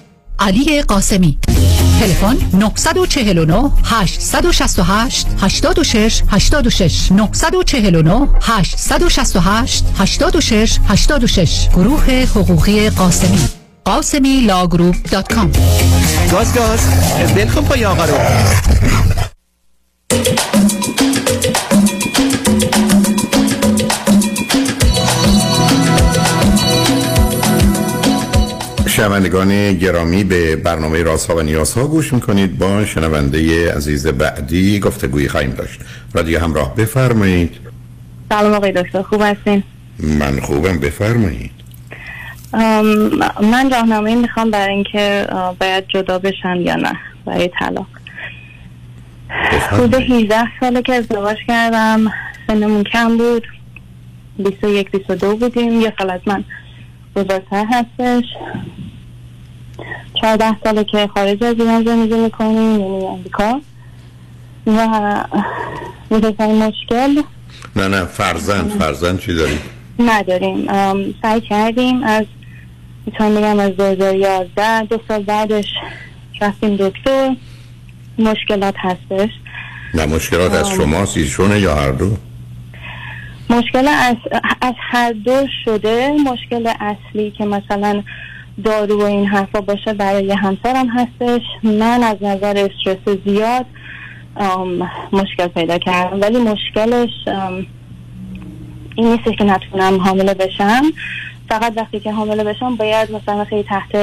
علی 0.41 0.81
قاسمی. 0.81 1.37
تلفن 1.99 2.37
949 2.53 3.71
868 3.83 5.27
86 5.41 6.23
86 6.29 7.11
949 7.11 8.27
868 8.41 9.83
86 9.97 10.79
86 10.87 11.69
گروه 11.69 12.03
حقوقی 12.05 12.89
قاسمی. 12.89 13.39
Ghasemi 13.85 14.41
Law 14.41 14.61
Group 14.61 14.95
dot 15.11 15.33
com 15.33 15.51
گاز 16.31 16.53
گاز. 16.53 16.79
ولکن 17.35 17.61
پای 17.61 17.85
آقا 17.85 18.05
رو. 18.05 18.15
شنوندگان 29.01 29.73
گرامی 29.73 30.23
به 30.23 30.55
برنامه 30.55 31.03
رازها 31.03 31.35
و 31.35 31.41
نیازها 31.41 31.87
گوش 31.87 32.13
می‌کنید. 32.13 32.57
با 32.57 32.85
شنونده 32.85 33.71
عزیز 33.73 34.07
بعدی 34.07 34.79
گفتگویی 34.79 35.27
خواهیم 35.27 35.49
داشت. 35.51 35.79
رادیو 36.13 36.39
همراه 36.39 36.75
بفرمایید. 36.75 37.57
سلام 38.29 38.53
آقای 38.53 38.71
دکتر 38.71 39.01
خوب 39.01 39.21
هستین؟ 39.21 39.63
من 39.99 40.39
خوبم 40.39 40.79
بفرمایید. 40.79 41.51
من 43.41 43.71
راهنمایی 43.71 44.15
می‌خوام 44.15 44.51
برای 44.51 44.73
اینکه 44.73 45.27
باید 45.59 45.83
جدا 45.87 46.19
بشن 46.19 46.55
یا 46.55 46.75
نه 46.75 46.93
برای 47.25 47.49
طلاق. 47.59 47.87
حدود 49.71 49.95
18 49.95 50.35
ساله 50.59 50.81
که 50.81 50.93
ازدواج 50.93 51.37
کردم. 51.47 52.13
سنمون 52.47 52.83
کم 52.83 53.17
بود. 53.17 53.47
21 54.37 54.91
22 54.91 55.35
بودیم. 55.35 55.81
یه 55.81 55.93
سال 55.99 56.09
از 56.09 56.21
من 56.25 56.43
بزرگتر 57.15 57.65
هستش. 57.71 58.25
چهارده 60.21 60.55
ساله 60.63 60.83
که 60.83 61.09
خارج 61.13 61.43
از 61.43 61.55
ایران 61.59 61.85
زندگی 61.85 62.15
می‌کنیم 62.15 62.79
یعنی 62.79 63.05
امریکا 63.05 63.61
و 64.67 64.87
بزرگترین 66.11 66.63
مشکل. 66.63 67.21
نه 67.75 67.87
نه 67.87 68.05
فرزند 68.05 68.71
فرزند 68.71 69.19
چی 69.19 69.35
داریم؟ 69.35 69.59
نداریم. 69.99 70.65
سعی 71.21 71.41
کردیم 71.41 72.03
از 72.03 72.25
می‌تونم 73.05 73.35
بگم 73.35 73.59
از 73.59 73.77
2011 73.77 74.83
دو 74.83 74.99
سال 75.07 75.23
بعدش 75.23 75.65
رفتیم 76.41 76.75
دکتر. 76.75 77.35
مشکلات 78.19 78.75
هستش. 78.77 79.29
نه 79.93 80.05
مشکلات 80.05 80.53
از 80.53 80.69
شما 80.69 81.05
ایشونه 81.15 81.59
یا 81.59 81.75
هر 81.75 81.91
دو؟ 81.91 82.17
مشکل 83.49 83.87
از, 83.87 84.15
از 84.61 84.73
هر 84.77 85.11
دو 85.11 85.45
شده. 85.65 86.11
مشکل 86.11 86.69
اصلی 86.79 87.31
که 87.31 87.45
مثلا 87.45 88.03
دارو 88.63 89.01
و 89.01 89.03
این 89.03 89.25
حرفا 89.25 89.61
باشه 89.61 89.93
برای 89.93 90.31
همسرم 90.31 90.87
هستش. 90.89 91.41
من 91.63 92.03
از 92.03 92.17
نظر 92.21 92.69
استرس 92.69 93.17
زیاد 93.25 93.65
مشکل 95.13 95.47
پیدا 95.47 95.77
کردم. 95.77 96.21
ولی 96.21 96.37
مشکلش 96.37 97.09
این 98.95 99.07
نیست 99.11 99.37
که 99.37 99.43
نتونم 99.43 99.99
حامله 99.99 100.33
بشم. 100.33 100.81
فقط 101.49 101.73
وقتی 101.77 101.99
که 101.99 102.11
حامله 102.11 102.43
بشم 102.43 102.75
باید 102.75 103.11
مثلا 103.11 103.45
خیلی 103.45 103.63
تحت 103.63 103.95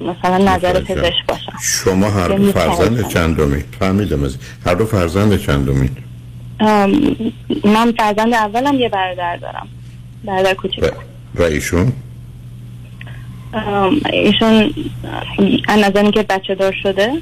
مثلا 0.00 0.38
نظر 0.38 0.80
پزشک 0.80 1.26
باشم. 1.28 1.52
شما 1.60 2.10
هر 2.10 2.28
دو 2.28 2.52
فرزند 2.52 3.08
چندمید 3.08 3.64
فهمیدم 3.78 4.24
از 4.24 4.36
هر 4.66 4.74
دو 4.74 4.86
فرزند 4.86 5.36
چندمید 5.36 5.96
من 7.64 7.92
فرزند 7.98 8.34
اولم 8.34 8.74
یه 8.74 8.88
برادر 8.88 9.36
دارم. 9.36 9.68
برادر 10.24 10.54
کوچیک. 10.54 10.84
و 11.34 11.42
ایشون؟ 11.42 11.92
ایشون 14.12 14.74
از 15.68 15.78
نظر 15.78 16.10
که 16.10 16.22
بچه 16.22 16.54
دار 16.54 16.74
شده. 16.82 17.12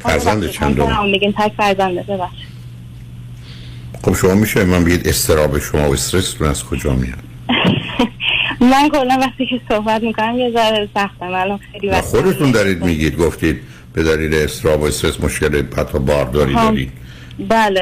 فرزند 0.00 0.50
چندم 0.50 1.06
میگین 1.06 1.32
تک 1.32 1.52
فرزنده 1.56 2.02
ببخش 2.02 2.36
خب 4.02 4.14
شما 4.14 4.34
میشه 4.34 4.64
من 4.64 4.84
بگید 4.84 5.08
استراب 5.08 5.58
شما 5.58 5.88
و 5.88 5.92
استرستون 5.92 6.48
از 6.48 6.64
کجا 6.64 6.94
میاد؟ 6.94 7.18
من 8.70 8.88
کلا 8.88 9.18
وقتی 9.20 9.46
که 9.46 9.60
صحبت 9.68 10.02
می‌کنم 10.02 10.38
یه 10.38 10.50
ذره 10.50 10.88
سختم 10.94 11.34
الان 11.34 11.58
خیلی 11.72 11.88
وقت 11.88 12.04
خودتون 12.04 12.50
دارید 12.50 12.84
میگید 12.84 13.16
گفتید 13.16 13.60
به 13.92 14.02
دلیل 14.02 14.34
استراب 14.34 14.82
و 14.82 14.84
استرس 14.84 15.20
مشکل 15.20 15.62
حتی 15.76 15.98
بارداری 15.98 16.54
دارید. 16.54 16.92
بله 17.48 17.80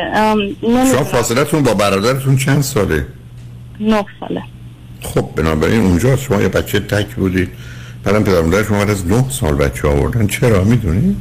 شما 0.62 1.05
فاصلتون 1.05 1.62
با 1.62 1.74
برادرتون 1.74 2.36
چند 2.36 2.61
ساله؟ 2.62 3.07
نه 3.80 4.05
ساله. 4.20 4.43
خب 5.03 5.28
بنابراین 5.36 5.80
اونجا 5.80 6.16
شما 6.16 6.42
یه 6.42 6.48
بچه 6.48 6.80
تک 6.80 7.14
بودید. 7.14 7.48
بعدم 8.05 8.22
پدر 8.22 8.62
شما 8.62 8.82
از 8.82 9.07
نه 9.07 9.24
سال 9.28 9.55
بچه 9.55 9.88
آوردن. 9.88 10.26
چرا؟ 10.26 10.64
می‌دونی؟ 10.64 11.16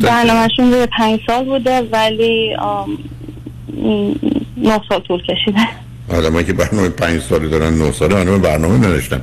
برنامهشون 0.00 0.72
روی 0.72 0.86
پنج 0.98 1.20
سال 1.26 1.44
بوده 1.44 1.80
ولی 1.80 2.56
نه 4.56 4.80
سال 4.88 5.00
طول 5.08 5.22
کشیده. 5.22 5.68
آدم 6.08 6.42
که 6.42 6.52
برنامه 6.52 6.88
پنج 6.88 7.20
سالی 7.20 7.48
دارن 7.48 7.74
نه 7.74 7.92
ساله 7.92 8.14
برنامه 8.14 8.38
برنامه 8.38 8.78
نداشتن. 8.78 9.22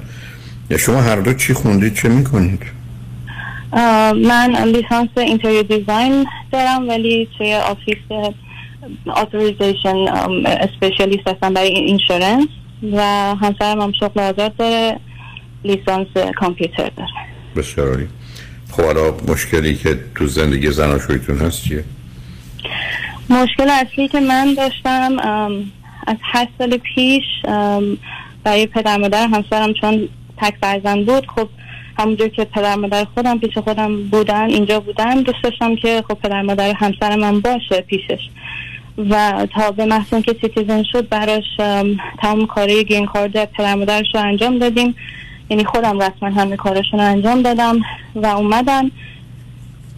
یا 0.70 0.78
شما 0.78 1.02
هر 1.02 1.16
دو 1.16 1.34
چی 1.34 1.54
خوندید 1.54 1.96
چه 1.96 2.10
می‌کنید؟ 2.10 2.62
من 4.16 4.56
لیسانس 4.66 5.10
interior 5.18 5.62
design 5.62 6.26
دارم 6.52 6.90
ولی 6.90 7.28
توی 7.38 7.54
office 7.54 7.98
authorization 9.08 9.96
specialist 10.46 11.28
هستم 11.28 11.54
برای 11.54 11.70
insurance. 11.70 12.48
و 12.92 13.02
همسرم 13.36 13.82
هم 13.82 13.92
شغل 14.00 14.20
آزاد 14.22 14.56
داره 14.56 15.00
لیسانس 15.64 16.08
کامپیوتر 16.36 16.90
داره. 16.98 17.10
بسیار 17.56 17.90
عالی. 17.90 18.08
خب 18.72 18.84
حالا 18.84 19.14
مشکلی 19.28 19.76
که 19.76 20.00
تو 20.16 20.28
زندگی 20.28 20.72
زناشویتون 20.72 21.38
هست 21.38 21.64
چیه؟ 21.64 21.84
مشکل 23.30 23.70
اصلی 23.70 24.08
که 24.08 24.20
من 24.20 24.54
داشتم 24.54 25.18
از 26.08 26.18
هشت 26.34 26.50
سال 26.58 26.78
پیش 26.78 27.24
برای 28.44 28.68
پدر 28.68 28.98
مادر 28.98 29.28
همسرم 29.28 29.74
چون 29.74 30.10
تک 30.38 30.54
فرزند 30.62 31.06
بود 31.06 31.28
خب 31.36 31.50
همونجور 31.98 32.28
که 32.28 32.46
پدر 32.46 32.76
مادر 32.76 33.06
خودم 33.06 33.40
پیش 33.40 33.58
خودم 33.58 34.04
بودن 34.04 34.50
اینجا 34.50 34.80
بودن 34.80 35.22
دوست 35.22 35.44
داشتم 35.44 35.76
که 35.76 36.04
خب 36.08 36.14
پدر 36.14 36.42
مادر 36.42 36.74
همسر 36.74 37.16
من 37.16 37.40
باشه 37.40 37.82
پیشش. 37.82 38.30
و 38.98 39.48
تا 39.54 39.72
به 39.72 39.86
محض 39.86 40.10
که 40.10 40.36
citizen 40.42 40.84
شد 40.84 41.10
براش 41.10 41.60
ام، 41.60 42.00
تمام 42.22 42.46
کارهای 42.46 42.86
green 42.86 43.06
card 43.06 43.46
پدر 43.46 43.76
مادرش 43.76 44.06
رو 44.14 44.22
انجام 44.22 44.60
دادیم. 44.60 44.96
یعنی 45.50 45.66
خودم 45.66 46.00
رسما 46.00 46.30
همه 46.30 46.56
کارشون 46.56 47.00
رو 47.00 47.06
انجام 47.06 47.42
دادم 47.42 47.82
و 48.16 48.26
اومدن 48.26 48.92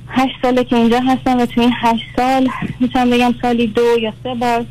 هشت 0.07 0.35
ساله 0.41 0.63
که 0.63 0.75
اینجا 0.75 0.99
هستم 0.99 1.37
و 1.37 1.45
تو 1.45 1.61
این 1.61 1.73
هشت 1.81 2.05
سال 2.15 2.49
می‌تونم 2.79 3.09
بگم 3.09 3.35
سالی 3.41 3.67
دو 3.67 3.99
یا 4.01 4.13
سه 4.23 4.33
بار 4.33 4.65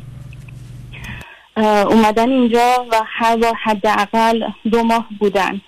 اومدن 1.87 2.29
اینجا 2.29 2.85
و 2.91 2.95
هر 3.05 3.35
بار 3.35 3.53
حداقل 3.63 4.43
دو 4.71 4.83
ماه 4.83 5.07
بودن. 5.19 5.61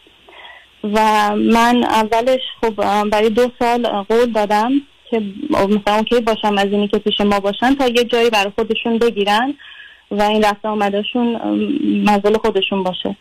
و 0.83 1.29
من 1.35 1.83
اولش 1.83 2.41
خب 2.61 3.03
برای 3.09 3.29
دو 3.29 3.51
سال 3.59 3.87
قول 3.87 4.31
دادم. 4.31 4.71
که 5.11 5.21
مثلا 5.53 5.95
اوکی 5.97 6.19
باشم 6.21 6.57
از 6.57 6.65
اینی 6.65 6.87
که 6.87 6.97
پیش 6.99 7.21
ما 7.21 7.39
باشن 7.39 7.75
تا 7.75 7.87
یه 7.87 8.03
جایی 8.03 8.29
برای 8.29 8.51
خودشون 8.55 8.97
بگیرن 8.97 9.53
و 10.11 10.21
این 10.21 10.43
رفته 10.43 10.67
آمدشون 10.67 11.41
منزل 12.05 12.37
خودشون 12.37 12.83
باشه. 12.83 13.15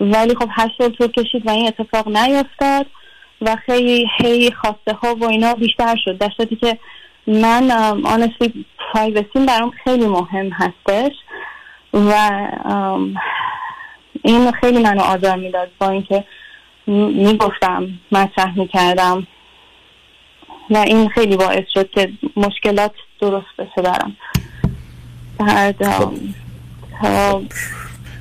ولی 0.00 0.34
خب 0.34 0.48
هشت 0.50 0.74
سال 0.78 0.88
طول 0.88 1.06
کشید 1.06 1.46
و 1.46 1.50
این 1.50 1.66
اتفاق 1.66 2.08
نیفتاد 2.08 2.86
و 3.40 3.56
خیلی 3.66 4.06
هی 4.18 4.50
خواسته 4.50 4.92
ها 4.92 5.14
و 5.14 5.24
اینا 5.24 5.54
بیشتر 5.54 5.96
شد. 6.04 6.18
در 6.18 6.30
صورتی 6.36 6.56
که 6.56 6.78
من 7.26 7.70
آنستی 8.04 8.64
پرایوسیم 8.92 9.46
برام 9.46 9.72
خیلی 9.84 10.06
مهم 10.06 10.50
هستش 10.50 11.12
و 11.94 12.30
این 14.22 14.52
خیلی 14.52 14.78
منو 14.78 15.00
آزار 15.00 15.36
می‌داد 15.36 15.68
با 15.78 15.88
اینکه 15.88 16.24
می‌گفتم 16.86 17.88
مطرح 18.12 18.58
می‌کردم. 18.58 19.26
و 20.70 20.76
این 20.76 21.08
خیلی 21.08 21.36
باعث 21.36 21.64
شد 21.74 21.90
که 21.90 22.08
مشکلات 22.36 22.92
درست 23.20 23.46
بشه 23.58 23.82
برام 23.82 24.16
بعد 25.38 25.82
ام، 25.82 26.14
تا 27.02 27.42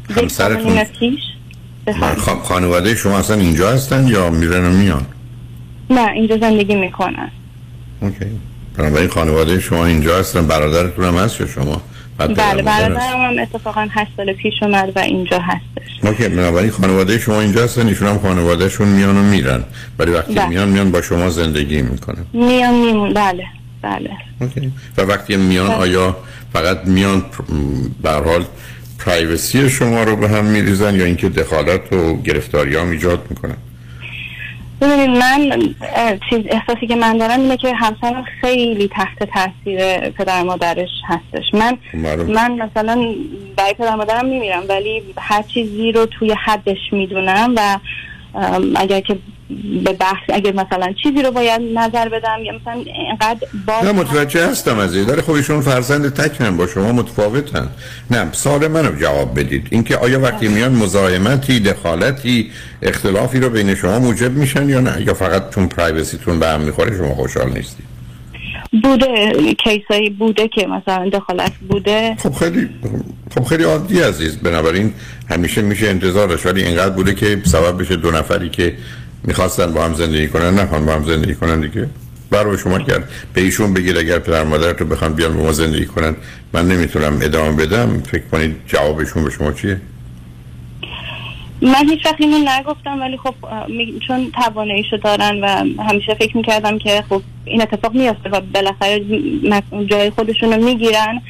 یک 0.09 0.31
سال 0.31 0.51
و 0.51 0.55
همسرتون 0.55 0.71
نیم 0.71 0.83
پیش 0.83 1.19
من 1.87 2.15
خ- 2.15 2.43
خانواده 2.43 2.95
شما 2.95 3.17
اصلا 3.17 3.37
اینجا 3.37 3.71
هستن 3.71 4.07
یا 4.07 4.29
میرن 4.29 4.65
و 4.65 4.69
میان؟ 4.69 5.05
نه 5.89 6.11
اینجا 6.11 6.37
زندگی 6.37 6.75
می‌کنن. 6.75 7.31
اوکی. 8.01 8.25
بنابراین 8.77 9.09
خانواده 9.09 9.59
شما 9.59 9.85
اینجا 9.85 10.19
هستن 10.19 10.47
برادرتون 10.47 11.05
هم 11.05 11.15
هست 11.17 11.41
یا 11.41 11.47
شما؟ 11.47 11.81
بله 12.17 12.61
برادرم 12.61 13.21
هم 13.21 13.39
اتفاقا 13.39 13.87
هشت 13.91 14.11
سال 14.17 14.33
پیش 14.33 14.53
اومد 14.61 14.91
و 14.95 14.99
اینجا 14.99 15.39
هستش. 15.39 15.91
OK 16.03 16.27
بنابراین 16.27 16.71
خانواده 16.71 17.19
شما 17.19 17.41
اینجا 17.41 17.63
هستن 17.63 17.87
ایشون 17.87 18.07
هم 18.07 18.19
خانوادهشون 18.19 18.87
میان 18.87 19.17
و 19.17 19.23
میرن. 19.23 19.63
ولی 19.99 20.11
وقتی 20.11 20.33
بله. 20.33 20.47
میان 20.47 20.69
میان 20.69 20.91
با 20.91 21.01
شما 21.01 21.29
زندگی 21.29 21.81
می‌کنن. 21.81 22.25
میان 22.33 22.73
می‌مونن 22.73 23.13
بله 23.13 23.45
بله. 23.81 24.09
OK. 24.41 24.71
و 24.97 25.01
وقتی 25.01 25.35
میان 25.37 25.67
بله. 25.67 25.75
آیا 25.75 26.17
فقط 26.53 26.85
میان 26.85 27.25
به 28.01 28.11
حال 28.11 28.45
privacy 28.99 29.69
شما 29.69 30.03
رو 30.03 30.15
به 30.15 30.29
هم 30.29 30.45
میریزن 30.45 30.95
یا 30.95 31.05
اینکه 31.05 31.29
دخالت 31.29 31.93
و 31.93 32.21
گرفتاری 32.21 32.75
هم 32.75 32.89
ایجاد 32.89 33.25
می‌کنن؟ 33.29 33.57
ببینید 34.81 35.09
من 35.09 35.59
چیز 36.29 36.39
احساسی 36.49 36.87
که 36.87 36.95
من 36.95 37.17
دارم 37.17 37.39
اینه 37.39 37.57
که 37.57 37.73
همسرم 37.73 38.23
خیلی 38.41 38.87
تحت 38.87 39.23
تاثیر 39.23 40.09
پدر 40.09 40.43
مادرش 40.43 40.89
هستش 41.07 41.53
من 41.53 41.77
معلوم. 41.93 42.31
من 42.31 42.51
مثلا 42.51 43.15
برای 43.57 43.73
پدر 43.73 43.95
مادرم 43.95 44.25
میمیرم 44.25 44.63
ولی 44.69 45.03
هر 45.17 45.41
چیزی 45.41 45.91
رو 45.91 46.05
توی 46.05 46.35
حدش 46.45 46.77
می‌دونم 46.91 47.53
و 47.57 47.79
اگر 48.75 49.01
که 49.01 49.17
به 49.85 49.93
بحث 49.93 50.29
اگر 50.33 50.51
مثلا 50.51 50.93
چیزی 51.03 51.21
رو 51.21 51.31
باید 51.31 51.61
نظر 51.61 52.09
بدم 52.09 52.43
یا 52.43 52.53
مثلا 52.53 52.73
اینقدر 52.73 53.47
باز 53.67 53.85
نه 53.85 53.91
متوجه 53.91 54.47
هستم 54.47 54.79
از 54.79 54.95
این. 54.95 55.05
داره 55.05 55.21
خب 55.21 55.31
ایشون 55.31 55.61
فرزند 55.61 56.13
تکنن 56.13 56.57
با 56.57 56.67
شما 56.67 56.91
متفاوتن. 56.91 57.69
نه 58.11 58.31
سوال 58.31 58.67
منو 58.67 58.95
جواب 58.95 59.39
بدید. 59.39 59.67
اینکه 59.71 59.97
آیا 59.97 60.19
وقتی 60.19 60.47
میان 60.47 60.71
مزاحمتی 60.71 61.59
دخالتی 61.59 62.51
اختلافی 62.81 63.39
رو 63.39 63.49
بین 63.49 63.75
شما 63.75 63.99
موجب 63.99 64.31
میشن 64.31 64.69
یا 64.69 64.79
نه؟ 64.79 65.01
یا 65.01 65.13
فقط 65.13 65.55
چون 65.55 65.67
پرایوسیتون 65.67 66.39
به 66.39 66.47
هم 66.47 66.61
می‌خوره 66.61 66.97
شما 66.97 67.15
خوشحال 67.15 67.49
نیستید؟ 67.49 67.94
بوده 68.83 69.31
کیسایی 69.63 70.09
بوده 70.09 70.47
که 70.47 70.67
مثلا 70.67 71.09
دخالت 71.09 71.51
بوده. 71.69 72.15
خب 72.19 72.33
خیلی 72.33 72.69
خب 73.35 73.43
خیلی 73.43 73.63
عادی 73.63 73.99
عزیز. 73.99 74.37
بنابراین 74.37 74.93
همیشه 75.29 75.61
میشه 75.61 75.87
انتظارش 75.87 76.45
ولی 76.45 76.63
اینقدر 76.63 76.89
بوده 76.89 77.15
که 77.15 77.41
سبب 77.45 77.81
بشه 77.81 77.95
دو 77.95 78.11
نفری 78.11 78.49
که 78.49 78.73
می‌خواستن 79.23 79.73
با 79.73 79.85
هم 79.85 79.93
زندگی 79.93 80.27
کنن 80.27 80.59
نخوان 80.59 80.85
با 80.85 80.93
هم 80.93 81.05
زندگی 81.05 81.35
کنن 81.35 81.61
دیگه. 81.61 81.87
برای 82.29 82.57
شما 82.57 82.79
کرد 82.79 83.09
به 83.33 83.41
ایشون 83.41 83.73
بگید 83.73 83.97
اگر 83.97 84.19
پدر 84.19 84.43
مادرت 84.43 84.81
رو 84.81 84.87
بخوان 84.87 85.13
بیان 85.13 85.37
با 85.37 85.43
ما 85.43 85.51
زندگی 85.51 85.85
کنن. 85.85 86.15
من 86.53 86.67
نمی‌تونم 86.67 87.19
ادامه 87.21 87.65
بدم. 87.65 88.03
فکر 88.11 88.23
کنید 88.31 88.55
جوابشون 88.67 89.23
به 89.23 89.29
شما 89.29 89.51
چیه؟ 89.51 89.81
من 91.61 91.89
هیچ 91.89 92.05
وقت 92.05 92.15
اینو 92.19 92.37
نگفتم 92.37 93.01
ولی 93.01 93.17
خب 93.17 93.35
چون 94.07 94.31
تواناییشو 94.31 94.97
دارن 94.97 95.39
و 95.43 95.47
همیشه 95.83 96.13
فکر 96.13 96.37
می‌کردم 96.37 96.77
که 96.77 97.03
خب 97.09 97.21
این 97.45 97.61
اتفاق 97.61 97.93
میافته 97.93 98.29
و 98.29 98.41
بالاخره 98.53 99.01
جای 99.85 100.09
خودشون 100.09 100.53
رو 100.53 100.63
می‌گیرن 100.63 101.21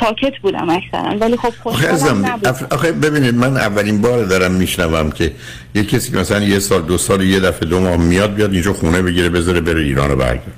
ساکت 0.00 0.38
بودم 0.42 0.70
اکثرا. 0.70 1.18
ولی 1.20 1.36
خب 1.36 1.52
آخه 1.64 1.96
خوشحالم 1.96 2.40
آخه 2.70 2.92
ببینید 2.92 3.34
من 3.34 3.56
اولین 3.56 4.02
بار 4.02 4.24
دارم 4.24 4.52
میشنوم 4.52 5.10
که 5.10 5.32
یه 5.74 5.84
کسی 5.84 6.12
که 6.12 6.18
مثلا 6.18 6.44
یه 6.44 6.58
سال 6.58 6.82
دو 6.82 6.98
سال 6.98 7.24
یه 7.24 7.40
دفعه 7.40 7.68
دو 7.68 7.80
ماه 7.80 7.96
میاد 7.96 8.34
بیاد 8.34 8.52
اینجا 8.52 8.72
خونه 8.72 9.02
بگیره 9.02 9.28
بذاره 9.28 9.60
بره 9.60 9.82
ایران 9.82 10.10
رو 10.10 10.16
برگرد. 10.16 10.54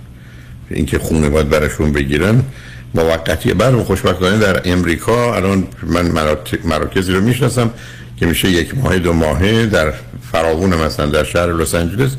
اینکه 0.70 0.98
خونه 0.98 1.30
باید 1.30 1.48
براشون 1.48 1.92
بگیرن 1.92 2.42
موقتیه 2.95 3.55
برم 3.55 3.82
خوشبختانه 3.84 4.38
در 4.38 4.62
امریکا 4.64 5.34
الان 5.34 5.66
من 5.82 6.30
مراکزی 6.64 7.12
رو 7.12 7.20
می‌شناسم 7.20 7.70
که 8.16 8.26
میشه 8.26 8.51
یک 8.51 8.78
ماه 8.78 8.99
دو 8.99 9.12
ماهه 9.12 9.66
در 9.66 9.93
فراغون 10.32 10.74
مثلا 10.74 11.07
در 11.07 11.24
شهر 11.24 11.47
لس 11.47 11.74
آنجلس 11.74 12.16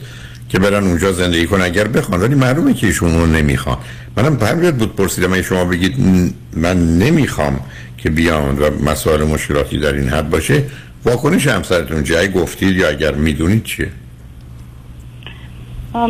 که 0.50 0.60
برن 0.60 0.84
اونجا 0.84 1.12
زندگی 1.12 1.46
کنن. 1.46 1.62
اگر 1.62 1.88
بخوان 1.88 2.22
ولی 2.22 2.36
معلومه 2.36 2.74
که 2.74 2.88
ایشون 2.88 3.16
اون 3.16 3.32
نمی‌خوان. 3.32 3.78
منم 4.18 4.38
همین 4.42 4.72
بود 4.72 4.96
پرسیدم 4.96 5.42
شما 5.42 5.66
بگید 5.66 6.00
"م، 6.00 6.30
من 6.54 6.98
نمی‌خوام 6.98 7.60
که 7.98 8.10
بیان 8.10 8.58
و 8.60 8.70
مسائل 8.86 9.24
مشکلاتی 9.24 9.80
در 9.80 9.94
این 9.94 10.10
حد 10.10 10.30
باشه 10.30 10.64
واکنش 11.06 11.48
همسرتون؟ 11.48 11.98
اگه 12.00 12.28
گفتید 12.28 12.78
یا 12.78 12.90
اگر 12.90 13.12
می‌دونید 13.12 13.64
چیه؟ 13.64 13.90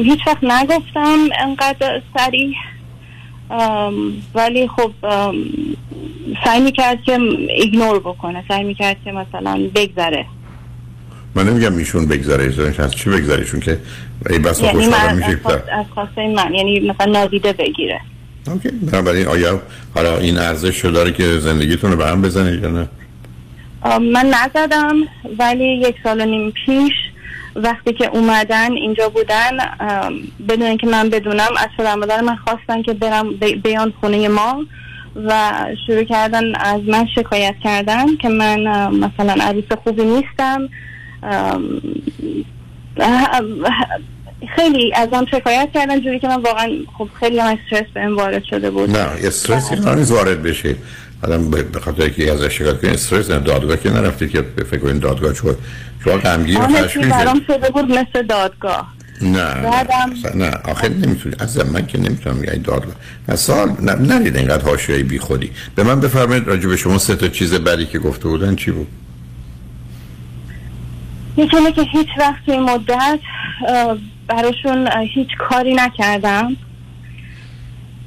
هیچ 0.03 0.19
وقت 0.27 0.43
نگفتم. 0.43 1.17
انقدر 1.39 2.01
سریع 2.17 2.53
ولی 4.35 4.67
خب 4.67 4.91
سعی 6.45 6.61
می‌کرد 6.61 7.03
که 7.03 7.19
ایگنور 7.57 7.99
بکنه 7.99 8.43
سعی 8.47 8.63
می‌کرد 8.63 8.97
که 9.05 9.11
مثلا 9.11 9.69
بگذره. 9.75 10.25
من 11.35 11.49
نمیگم 11.49 11.77
ایشون 11.77 12.07
بگذره 12.07 12.43
ایشون 12.43 12.73
از 12.77 12.91
چی 12.95 13.09
بگذره؟ 13.09 13.45
که 13.59 13.79
ای 14.29 14.39
بسا 14.39 14.65
یعنی 14.65 14.87
من 14.87 15.15
میشه 15.15 15.27
از, 15.29 15.35
خواست- 15.43 15.69
از 15.71 15.85
خواسته 15.93 16.27
من 16.27 16.53
یعنی 16.53 16.79
مثلا 16.79 17.11
نادیده 17.11 17.53
بگیره. 17.53 17.99
اوکی 18.47 18.69
بنابراین 18.69 19.27
آیا 19.27 19.61
حالا 19.95 20.17
این 20.17 20.37
ارزش 20.37 20.79
رو 20.85 20.91
داره 20.91 21.11
که 21.11 21.39
زندگیتون 21.39 21.91
رو 21.91 21.97
به 21.97 22.07
هم 22.07 22.21
بزنه 22.21 22.59
یا 22.61 22.69
نه؟ 22.69 22.87
من 23.99 24.25
نزدم 24.33 24.95
ولی 25.39 25.65
یک 25.65 25.95
سال 26.03 26.21
و 26.21 26.25
نیم 26.25 26.51
پیش 26.65 26.91
وقتی 27.55 27.93
که 27.93 28.09
اومدن 28.09 28.71
اینجا 28.71 29.09
بودن 29.09 29.51
بدون 30.49 30.67
اینکه 30.67 30.87
من 30.87 31.09
بدونم 31.09 31.49
از 31.57 31.97
مادر 31.97 32.21
من 32.21 32.35
خواستن 32.35 32.81
که 32.81 32.93
برم 32.93 33.29
بیان 33.63 33.93
خونه 33.99 34.27
ما 34.27 34.65
و 35.15 35.51
شروع 35.87 36.03
کردن 36.03 36.55
از 36.55 36.81
من 36.87 37.07
شکایت 37.15 37.55
کردن 37.63 38.15
که 38.15 38.29
من 38.29 38.59
مثلا 38.95 39.35
عروس 39.43 39.71
خوبی 39.83 40.03
نیستم. 40.03 40.69
خیلی 44.55 44.93
ازم 44.95 45.25
شکایت 45.31 45.69
کردن 45.73 46.01
جوری 46.01 46.19
که 46.19 46.27
من 46.27 46.41
واقعا 46.41 46.69
خب 46.97 47.07
خیلی 47.19 47.39
هم 47.39 47.57
استرس 47.57 47.89
بهم 47.93 48.17
وارد 48.17 48.43
شده 48.43 48.71
بود. 48.71 48.89
نه 48.89 49.07
استرس 49.27 49.69
که 49.69 49.95
نیست 49.95 50.11
وارد 50.11 50.43
بشه 50.43 50.75
آدم 51.23 51.49
به 51.49 51.79
خاطر 51.79 52.09
که 52.09 52.31
ازش 52.31 52.57
شکایت 52.57 52.81
کنه 52.81 52.91
استرس 52.91 53.29
نه 53.29 53.39
دادگاه 53.39 53.77
که 53.77 53.89
نرفته 53.89 54.27
که 54.27 54.45
فکر 54.71 54.79
کنید 54.79 54.99
دادگاه 54.99 55.33
چون 55.33 55.55
شما 56.03 56.13
غمگین 56.13 56.57
و 56.57 56.67
خشمگین 56.67 57.09
برام 57.09 57.41
شده 57.47 57.69
بود 57.69 57.85
مثل 57.85 58.27
دادگاه. 58.29 58.93
نه 59.21 59.61
بعدم 59.61 60.13
نه. 60.35 60.51
آخه 60.65 60.89
نمی‌تونی. 60.89 61.35
از 61.39 61.65
من 61.65 61.85
که 61.85 61.97
نمی‌تونم 61.99 62.43
یعنی 62.43 62.59
دادگاه. 62.59 62.95
نه 63.81 63.95
نرید 63.95 64.37
اینقدر 64.37 64.63
حاشیه‌ای 64.63 65.03
بی 65.03 65.19
خودی. 65.19 65.51
به 65.75 65.83
من 65.83 65.99
بفرمایید 65.99 66.47
راجع 66.47 66.69
به 66.69 66.77
شما 66.77 66.97
سه 66.97 67.15
تا 67.15 67.27
چیز 67.27 67.53
بدی 67.53 67.85
که 67.85 67.99
گفته 67.99 68.27
بودن 68.27 68.55
چی 68.55 68.71
بود؟ 68.71 68.87
یکی 71.37 71.71
که 71.75 71.81
هیچ 71.81 72.07
وقت 72.19 72.45
توی 72.45 72.59
مدت 72.59 73.19
براشون 74.27 74.89
هیچ 75.13 75.29
کاری 75.39 75.73
نکردم. 75.73 76.55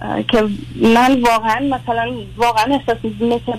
که 0.01 0.49
من 0.83 1.21
واقعا 1.21 1.61
مثلا 1.61 2.13
واقعا 2.37 2.65
احساس 2.75 2.97
مثل 3.21 3.59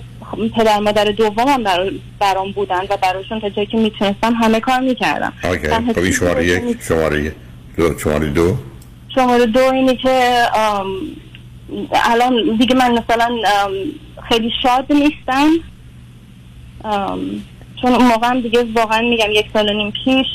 پدر 0.56 0.78
مادر 0.78 1.04
دومم 1.04 1.62
برا- 1.62 1.90
برام 2.18 2.52
بودن 2.52 2.80
و 2.90 2.96
براشون 3.02 3.40
تا 3.40 3.48
جایی 3.48 3.66
که 3.66 3.76
می‌تونستم 3.78 4.34
همه 4.34 4.60
کار 4.60 4.80
می‌کردم. 4.80 5.32
خب 5.94 5.98
این 5.98 6.12
شماره 6.12 6.46
یک 6.46 6.78
شماره 6.88 7.34
دو 7.76 7.98
شماره 7.98 8.28
دو؟ 8.30 8.56
شماره 9.14 9.46
دو 9.46 9.60
اینه 9.60 9.96
که 9.96 10.42
الان 11.92 12.56
دیگه 12.58 12.74
من 12.74 12.90
مثلا 12.90 13.30
خیلی 14.28 14.50
شاد 14.62 14.92
نیستم. 14.92 15.48
چون 17.82 17.92
اون 17.92 18.06
موقع 18.06 18.40
دیگه 18.40 18.64
واقعا 18.76 19.00
میگم 19.00 19.30
یک 19.30 19.46
سال 19.52 19.68
و 19.68 19.72
نیم 19.72 19.92
پیش 20.04 20.26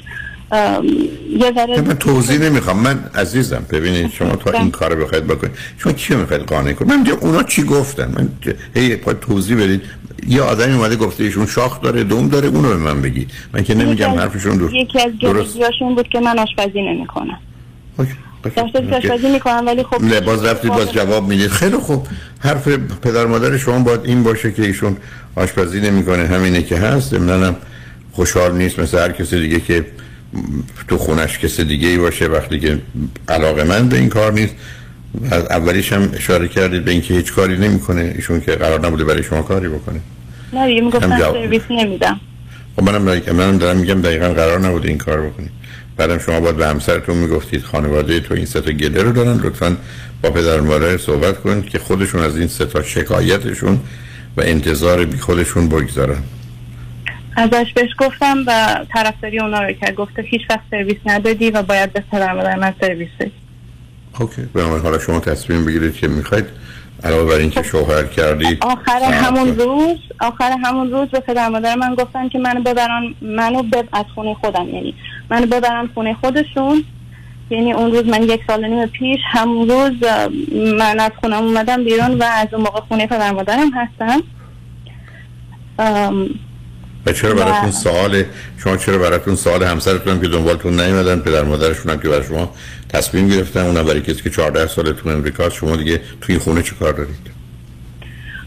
یه 0.54 1.52
ذره 1.56 1.82
من 1.82 1.94
توضیح 1.94 2.38
نمی‌خوام. 2.38 2.80
من 2.80 3.00
عزیزم 3.16 3.66
ببینید 3.70 4.12
شما 4.12 4.36
تا 4.36 4.52
این 4.52 4.72
کار 4.72 4.96
بخواید 4.96 5.28
بکنید. 5.28 5.54
شما 5.78 5.94
کی 5.94 6.16
می‌خواید 6.16 6.42
قانع 6.42 6.74
کنید؟ 6.74 6.92
من 6.94 7.08
اونا 7.22 7.44
چی 7.44 7.64
گفتن؟ 7.64 8.14
من 8.18 8.30
هی 8.76 8.98
توضیح 9.22 9.58
بدید. 9.58 9.82
یه 10.28 10.42
آدمی 10.42 10.74
اومده 10.74 10.96
گفته 10.96 11.24
ایشون 11.24 11.46
شاخ 11.46 11.82
داره 11.82 12.04
دوم 12.04 12.30
داره 12.30 12.48
اونو 12.48 12.70
به 12.70 12.78
من 12.78 13.02
بگید. 13.02 13.32
من 13.54 13.64
که 13.64 13.76
نمیگم 13.76 14.10
حرفشون 14.10 14.58
درست 14.58 14.74
یکی 14.74 15.02
از 15.02 15.12
جلوگیاشون 15.20 15.96
بود 15.96 16.08
که 16.10 16.20
من 16.20 16.40
آشپزی 16.40 16.82
نمی‌کنم. 16.82 17.40
داشته 18.44 18.96
آشپزی 18.96 19.32
می‌کنم 19.32 19.64
ولی 19.66 19.84
خب 19.84 20.20
باز 20.20 20.46
رفتید 20.46 20.72
باز 20.72 20.94
جواب 20.94 21.28
می‌دید. 21.28 21.50
خیلی 21.50 21.78
خوب. 21.78 22.08
حرف 22.40 22.68
پدر 23.02 23.26
مادر 23.26 23.58
شما 23.58 23.80
باید 23.80 24.02
این 24.04 24.24
باشه 24.24 24.52
که 24.52 24.62
ایشون 24.62 24.98
آشپزی 25.36 25.82
نمی‌کنه. 25.82 26.28
همینه 26.28 26.64
که 26.64 26.78
هست. 26.78 27.14
منم 27.14 27.56
خوشحال 28.12 28.56
نیست 28.56 28.80
مثل 28.80 28.98
هر 28.98 29.12
کسی 29.12 29.40
دیگه 29.40 29.60
که 29.60 29.86
تو 30.88 30.98
خونش 30.98 31.40
کسی 31.40 31.64
دیگه 31.64 31.88
ای 31.88 31.98
باشه 31.98 32.28
وقتی 32.28 32.60
که 32.60 32.80
علاقه 33.30 33.64
من 33.64 33.90
به 33.90 33.98
این 33.98 34.10
کار 34.10 34.34
نیست. 34.34 34.56
و 35.32 35.36
اولیش 35.36 35.94
هم 35.94 36.10
اشاره 36.14 36.48
کردید 36.48 36.86
به 36.86 36.92
اینکه 36.92 37.14
هیچ 37.14 37.34
کاری 37.34 37.58
نمی‌کنه 37.58 38.14
ایشون 38.16 38.42
که 38.42 38.52
قرار 38.52 38.88
نبوده 38.88 39.04
برای 39.04 39.24
شما 39.24 39.42
کاری 39.42 39.68
بکنه. 39.68 40.00
نه 40.54 40.68
دیگه 40.68 40.82
می‌گفتن 40.82 41.20
سرویس 41.20 41.62
نمیدم. 41.70 42.20
خب 42.76 42.84
منم 42.84 43.22
منم 43.28 43.58
دارم 43.58 43.78
میگم 43.78 44.02
دقیقا 44.02 44.30
قرار 44.30 44.60
نبوده 44.60 44.90
این 44.90 44.98
کار 44.98 45.22
بکنید. 45.22 45.52
بعدم 45.98 46.18
شما 46.18 46.40
باید 46.40 46.58
به 46.58 46.68
همسرتون 46.68 47.18
می‌گفتید 47.18 47.64
خانواده 47.64 48.20
تو 48.20 48.34
این 48.34 48.46
سه 48.46 48.62
تا 48.62 48.72
گله 48.72 49.04
رو 49.04 49.12
دارن 49.12 49.38
لطفا 49.38 49.78
با 50.22 50.30
پدر 50.30 50.60
مادر 50.60 50.98
صحبت 50.98 51.42
کنید 51.42 51.66
که 51.66 51.80
خودشون 51.80 52.24
از 52.24 52.38
این 52.38 52.48
سه 52.48 52.66
تا 52.66 52.84
شکایتشون 52.84 53.80
و 54.38 54.42
انتظار 54.42 55.06
بی 55.06 55.18
خودشون 55.18 55.70
بگذارن. 55.70 56.24
ازش 57.36 57.74
بهش 57.76 57.90
گفتم 57.98 58.38
و 58.48 58.80
طرفداری 58.94 59.40
اونا 59.40 59.64
رو 59.64 59.74
کرد. 59.74 59.96
گفته 59.96 60.22
هیچ 60.22 60.42
وقت 60.50 60.62
سرویس 60.72 60.98
ندادی 61.06 61.52
و 61.52 61.62
باید 61.62 61.94
به 61.94 62.04
مادر 62.12 62.56
من 62.56 62.74
سرویس 62.82 63.10
اوکی. 64.20 64.42
بنابراین 64.42 64.84
حالا 64.84 65.00
شما 65.00 65.20
تصمیم 65.20 65.66
بگیرید 65.66 65.94
که 65.94 66.08
می‌خواید 66.08 66.46
علاوه 67.04 67.30
بر 67.30 67.36
اینکه 67.36 67.64
شوهر 67.64 68.04
کردید 68.04 68.58
آخر 68.62 69.04
همون 69.04 69.60
روز 69.60 69.98
آخر 70.20 70.58
همون 70.64 70.92
روز 70.92 71.10
به 71.10 71.20
پدر 71.20 71.50
مادر 71.50 71.76
من 71.76 71.96
گفتن 71.96 72.30
که 72.30 72.40
منو 72.40 72.62
ببرن 72.62 73.14
منو 73.22 73.64
بب... 73.64 73.86
از 73.94 74.06
خونه 74.16 74.34
خودم 74.34 74.70
یعنی 74.70 74.96
منو 75.30 75.46
ببرن 75.46 75.90
خونه 75.94 76.14
خودشون. 76.14 76.84
یعنی 77.50 77.74
اون 77.74 77.92
روز 77.92 78.06
من 78.06 78.24
یک 78.24 78.42
سال 78.48 78.64
و 78.64 78.68
نیم 78.68 78.86
پیش 78.86 79.20
همون 79.26 79.70
روز 79.70 79.94
من 80.80 81.00
از 81.00 81.12
خونم 81.22 81.44
اومدم 81.44 81.84
بیرون 81.84 82.12
و 82.12 82.24
از 82.24 82.48
اون 82.52 82.62
موقع 82.62 82.80
خونه 82.80 83.08
پدر 83.08 83.32
مادرم 83.32 83.72
هستم. 83.74 84.24
ام، 85.80 86.30
و 87.06 87.14
چرا 87.14 87.34
براتون 87.34 87.72
سوال 87.72 88.24
شما 88.58 88.78
چرا 88.78 88.98
براتون 88.98 89.36
سوال 89.36 89.64
همسرتون 89.64 90.14
هم 90.14 90.22
که 90.22 90.28
دنبالتون 90.28 90.80
نیومدن 90.80 91.20
پدر 91.20 91.44
مادرشون 91.44 91.92
هم 91.92 92.00
که 92.00 92.10
برای 92.10 92.24
شما 92.24 92.52
تصمیم 92.90 93.28
گرفتن 93.28 93.66
اونم 93.66 93.84
برای 93.84 94.02
کسی 94.02 94.22
که 94.22 94.30
14 94.30 94.68
سالتون 94.68 95.14
امریکاست 95.14 95.56
شما 95.56 95.76
دیگه 95.76 96.02
توی 96.22 96.38
خونه 96.38 96.62
چه 96.62 96.76
کار 96.76 96.94
دارید؟ 96.94 97.34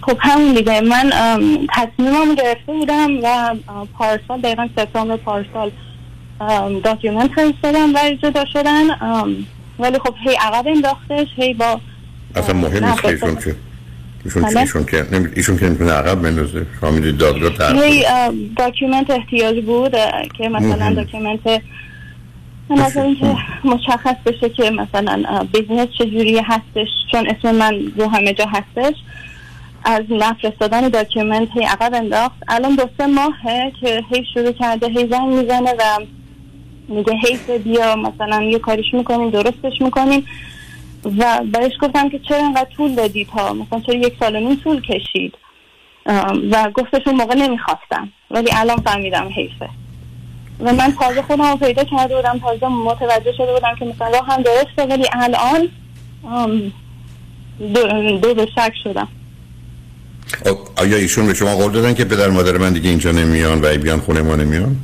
خب 0.00 0.18
همون 0.20 0.54
دیگه. 0.54 0.80
من 0.80 1.10
تصمیمم 1.74 2.34
گرفته 2.34 2.72
بودم 2.72 3.08
و 3.22 3.54
پارسال 3.98 4.40
دقیقا 4.40 4.68
سپتامبر 4.76 5.16
پارسال 5.16 5.70
document 6.84 7.30
فرستادم 7.32 7.94
و 7.94 7.98
جدا 8.22 8.44
شدن 8.52 8.84
ولی 9.78 9.98
خب 9.98 10.14
هی 10.24 10.36
عقب 10.40 10.66
انداختش 10.66 11.26
هی 11.36 11.54
با 11.54 11.80
اصلا 12.34 12.54
مهم 12.54 12.84
نیست 12.84 13.02
که 13.02 13.56
ایشون 14.26 14.52
که 14.52 14.58
ایشون 14.60 14.84
که 14.84 15.06
نمی- 15.12 15.28
ایشون 15.36 15.58
که 15.58 15.66
نمی‌تونه 15.66 15.92
عقب 15.92 16.22
بندازه. 16.22 16.66
شما 16.80 16.90
می‌دید 16.90 17.18
دادگاه 17.18 17.50
طرف 17.50 17.82
هی 17.82 18.04
document 18.56 19.10
احتیاج 19.10 19.64
بود 19.64 19.96
که 20.38 20.48
مثلا. 20.48 20.94
document 20.94 21.62
مثلا 22.70 23.02
اینکه 23.02 23.36
مشخص 23.64 24.16
بشه 24.26 24.48
که 24.48 24.70
مثلا 24.70 25.46
business 25.52 25.88
چجوری 25.98 26.38
هستش 26.38 26.88
چون 27.12 27.26
اسم 27.26 27.54
من 27.54 27.74
رو 27.96 28.08
همه 28.08 28.32
جا 28.32 28.46
هستش. 28.46 28.94
از 29.84 30.02
نفرستادن 30.10 30.88
document 30.88 31.48
هی 31.54 31.64
عقب 31.64 31.94
انداخت. 31.94 32.36
الان 32.48 32.74
دو 32.74 32.88
سه 32.98 33.06
ماهه 33.06 33.72
که 33.80 34.02
هی 34.12 34.24
شروع 34.34 34.52
کرده 34.52 34.88
هی 34.88 35.08
زنگ 35.10 35.28
می‌زنه 35.28 35.70
و 35.70 36.00
میگه 36.88 37.12
حیف 37.12 37.50
بیا 37.50 37.96
مثلا 37.96 38.42
یه 38.42 38.58
کاریش 38.58 38.94
می‌کنیم 38.94 39.30
درستش 39.30 39.80
می‌کنیم. 39.80 40.26
و 41.04 41.40
بهش 41.52 41.72
گفتم 41.80 42.08
که 42.08 42.18
چرا 42.18 42.46
انقدر 42.46 42.70
طول 42.76 42.94
دادی 42.94 43.24
تا 43.24 43.52
مثلا 43.52 43.80
چرا 43.80 43.94
یک 43.94 44.12
سال 44.20 44.36
و 44.36 44.40
نیم 44.40 44.56
طول 44.56 44.80
کشید؟ 44.80 45.34
و 46.50 46.70
گفتش 46.74 47.06
اون 47.06 47.16
موقع 47.16 47.34
نمی‌خواستم. 47.34 48.08
ولی 48.30 48.48
الان 48.52 48.76
فهمیدم 48.76 49.28
حیفه. 49.36 49.68
و 50.60 50.72
من 50.72 50.92
تازه 50.92 51.22
خودم 51.22 51.44
رو 51.50 51.56
پیدا 51.56 51.84
کرده 51.84 52.16
بودم 52.16 52.38
تازه 52.38 52.68
متوجه 52.68 53.32
شده 53.32 53.52
بودم 53.52 53.74
که 53.78 53.84
مثلا 53.84 54.08
راه 54.08 54.26
هم 54.26 54.42
درسته 54.42 54.94
ولی 54.94 55.06
الان 55.12 55.68
دو, 57.74 58.18
دو 58.18 58.34
به 58.34 58.46
شک 58.54 58.72
شدم. 58.84 59.08
خب، 60.44 60.58
آیا 60.76 60.96
ایشون 60.96 61.26
به 61.26 61.34
شما 61.34 61.54
قول 61.56 61.72
دادن 61.72 61.94
که 61.94 62.04
پدر 62.04 62.28
مادر 62.28 62.58
من 62.58 62.72
دیگه 62.72 62.90
اینجا 62.90 63.10
نمیان 63.12 63.60
و 63.60 63.66
ای 63.66 63.78
بیان 63.78 64.00
خونه 64.00 64.22
ما 64.22 64.36
نمیان؟ 64.36 64.76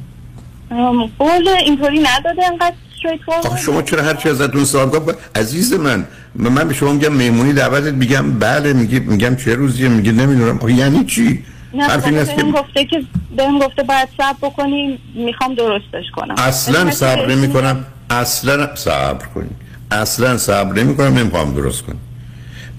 قول 1.19 1.49
اینطوری 1.49 1.99
نداده 1.99 2.47
انقدر 2.47 2.77
straight 3.03 3.29
آخه 3.47 3.57
forward. 3.57 3.61
شما 3.61 3.83
چرا 3.83 4.03
هر 4.03 4.15
چی 4.15 4.29
ازتون 4.29 4.65
سوال 4.65 4.89
کنم؟ 4.89 5.15
عزیز 5.35 5.73
من 5.73 6.07
من 6.35 6.69
به 6.69 6.75
شما 6.75 6.93
میگم 6.93 7.13
مهمونی 7.13 7.53
دعوتت 7.53 7.95
میگم 7.95 8.33
بله 8.39 8.73
میگی 8.73 9.01
میگم 9.01 9.37
چه 9.37 9.55
روزیه 9.55 9.89
میگی 9.89 10.13
نمی‌دونم. 10.13 10.59
آخه 10.59 10.73
یعنی 10.73 11.05
چی؟ 11.05 11.45
نه 11.75 11.85
حرف 11.85 12.05
این 12.07 12.15
بابا 12.15 12.23
است 12.23 12.31
که 12.37 12.43
بهم 12.43 12.53
گفته 12.53 12.85
که 12.85 13.03
بهم 13.37 13.59
گفته 13.59 13.83
باید 13.83 14.09
صبر 14.17 14.37
بکنی 14.49 14.99
می‌خوام 15.15 15.55
درستش 15.55 16.05
کنم. 16.17 16.35
اصلا 16.39 16.91
صبر 16.91 17.27
که- 17.27 17.35
نمی 17.35 17.49
کنم 17.49 17.85
اصلا 18.11 18.77
صبر 18.77 19.27
کنید 19.35 19.57
اصلا 19.91 20.39
صبر 20.39 20.73
نمی 20.83 20.97
کنم 20.97 21.19
نمی‌خوام 21.19 21.55
درست 21.55 21.83
کنم. 21.83 21.97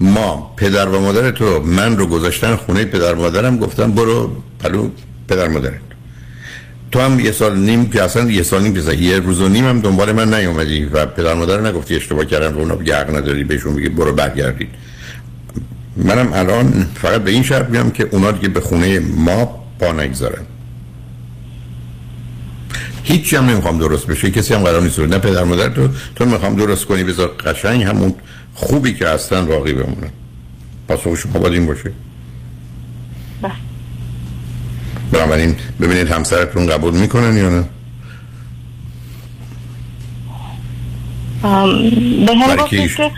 ما 0.00 0.54
پدر 0.56 0.88
و 0.88 1.00
مادر 1.00 1.30
تو 1.30 1.60
من 1.62 1.96
رو 1.96 2.06
گذاشتن 2.06 2.56
خونه 2.56 2.84
پدر 2.84 3.14
مادرم 3.14 3.58
گفتن 3.58 3.92
برو 3.92 4.30
پلو 4.60 4.88
پدر 5.28 5.48
مادرت. 5.48 5.80
تو 6.94 7.00
هم 7.00 7.20
یه 7.20 7.32
سال 7.32 7.58
نیم 7.58 7.90
که 7.90 8.02
اصلا 8.02 8.30
یه 8.30 8.42
سال 8.42 8.62
نیم 8.62 8.74
که 8.74 8.94
یه 8.94 9.18
روز 9.18 9.40
و 9.40 9.48
نیم 9.48 9.66
هم 9.66 9.80
دنبال 9.80 10.12
من 10.12 10.34
نیومدی 10.34 10.84
و 10.84 11.06
پدر 11.06 11.34
مادر 11.34 11.60
نگفتی 11.60 11.96
اشتباه 11.96 12.24
کردن 12.24 12.54
و 12.54 12.58
اونا 12.58 12.74
حق 12.74 13.16
نداری 13.16 13.44
بهشون 13.44 13.72
میگی 13.72 13.88
برو 13.88 14.12
برگردید 14.12 14.68
منم 15.96 16.32
الان 16.32 16.86
فقط 16.94 17.24
به 17.24 17.30
این 17.30 17.42
شرط 17.42 17.68
میام 17.68 17.90
که 17.90 18.08
اونا 18.10 18.30
دیگه 18.30 18.48
به 18.48 18.60
خونه 18.60 18.98
ما 18.98 19.64
پا 19.80 19.92
نگذارن. 19.92 20.42
هیچی 23.02 23.36
هم 23.36 23.50
نمی‌خوام 23.50 23.78
درست 23.78 24.06
بشه 24.06 24.30
کسی 24.30 24.54
هم 24.54 24.62
قرار 24.62 24.82
نیست. 24.82 24.98
نه 24.98 25.18
پدر 25.18 25.44
مادر 25.44 25.68
تو 25.68 25.88
تو 26.16 26.24
می‌خوام 26.24 26.56
درست 26.56 26.84
کنی 26.84 27.04
بذار 27.04 27.28
قشنگ 27.28 27.82
همون 27.82 28.14
خوبی 28.54 28.94
که 28.94 29.08
هستن 29.08 29.46
باقی 29.46 29.72
بمونن. 29.72 30.10
پاسخ 30.88 31.14
شما 31.14 31.38
باید 31.38 31.54
این 31.54 31.66
باشه. 31.66 31.92
بنابراین 35.12 35.56
ببینید 35.80 36.10
همسرتون 36.10 36.66
قبول 36.66 36.94
می‌کنن 36.94 37.36
یا 37.36 37.50
نه؟ 37.50 37.64
به 42.26 42.34
هم 42.36 42.56
برای 42.56 42.88
که 42.88 43.10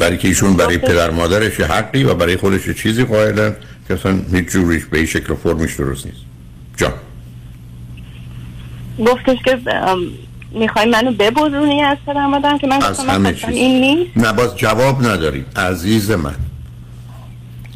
برای 0.00 0.18
که 0.18 0.28
ایشون 0.28 0.56
برای 0.56 0.78
پدر 0.78 1.10
مادرش 1.10 1.60
حقی 1.60 2.04
و 2.04 2.14
برای 2.14 2.36
خودش 2.36 2.70
چیزی 2.70 3.04
قائلن 3.04 3.56
که 3.88 3.94
اصلا 3.94 4.18
هیچ 4.32 4.46
جوریش 4.46 4.84
به 4.84 4.96
این 4.96 5.06
شکل 5.06 5.32
و 5.32 5.36
فرمش 5.36 5.74
درست 5.74 6.06
نیست. 6.06 6.18
جان. 6.76 6.92
گفتش 9.06 9.38
که 9.44 9.58
می‌خوای 10.52 10.86
منو 10.86 11.12
ببرونی 11.12 11.82
از 11.82 11.98
پدر 12.06 12.26
مادرم 12.26 12.58
که 12.58 12.66
من 12.66 12.82
از 12.82 13.00
همه 13.00 13.32
چیز. 13.32 13.48
این 13.48 13.80
نیست؟ 13.80 14.10
نه 14.16 14.32
باز 14.32 14.56
جواب 14.56 15.06
ندارید 15.06 15.46
عزیز 15.56 16.10
من. 16.10 16.34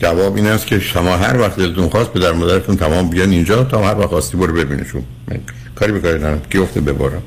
جواب 0.03 0.37
این 0.37 0.47
است 0.47 0.67
که 0.67 0.81
شما 0.81 1.17
هر 1.17 1.41
وقت 1.41 1.57
دلتون 1.57 1.89
خواست 1.89 2.11
پدر 2.11 2.33
مادرتون 2.33 2.77
تمام 2.77 3.11
بیان 3.11 3.31
اینجا 3.31 3.65
تا 3.65 3.89
هر 3.89 3.99
وقت 3.99 4.09
خواستی 4.09 4.37
برو 4.37 4.55
ببینشون. 4.55 5.03
من 5.29 5.41
کاری 5.75 5.93
به 5.93 6.01
کاری 6.01 6.19
ندارم. 6.19 6.41
کی 6.51 6.59
گفته 6.59 6.81
ببارم 6.81 7.23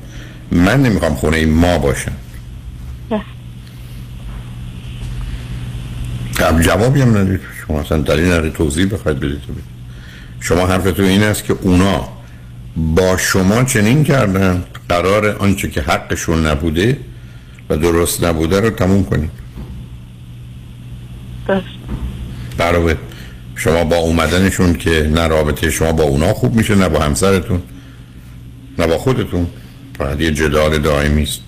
من 0.52 0.82
نمی‌خوام 0.82 1.14
خونه 1.14 1.46
ما 1.46 1.78
باشم. 1.78 2.12
خب 6.34 6.60
جوابی 6.60 7.00
هم 7.00 7.18
ندید. 7.18 7.40
شما 7.66 7.80
اصلا 7.80 7.98
دلیل 7.98 8.26
نداری 8.26 8.50
توضیح 8.50 8.86
بخواید 8.86 9.20
بدید. 9.20 9.40
شما 10.40 10.66
حرفتون 10.66 11.04
این 11.04 11.22
است 11.22 11.44
که 11.44 11.56
اونا 11.62 12.08
با 12.76 13.16
شما 13.16 13.64
چنین 13.64 14.04
کردن 14.04 14.64
قرار 14.88 15.36
آنچه 15.36 15.68
که 15.68 15.80
حقشون 15.80 16.46
نبوده 16.46 16.98
و 17.70 17.76
درست 17.76 18.24
نبوده 18.24 18.60
رو 18.60 18.70
تموم 18.70 19.04
کنید. 19.04 19.30
برای 22.58 22.94
شما 23.56 23.84
با 23.84 23.96
اومدنشون 23.96 24.74
که 24.74 25.10
نه 25.14 25.26
رابطه 25.26 25.70
شما 25.70 25.92
با 25.92 26.04
اونا 26.04 26.34
خوب 26.34 26.54
میشه 26.54 26.74
نه 26.74 26.88
با 26.88 27.00
همسرتون 27.00 27.62
نه 28.78 28.86
با 28.86 28.98
خودتون. 28.98 29.46
فقط 29.98 30.20
یه 30.20 30.30
جدال 30.30 30.78
دائمی 30.78 31.22
است. 31.22 31.40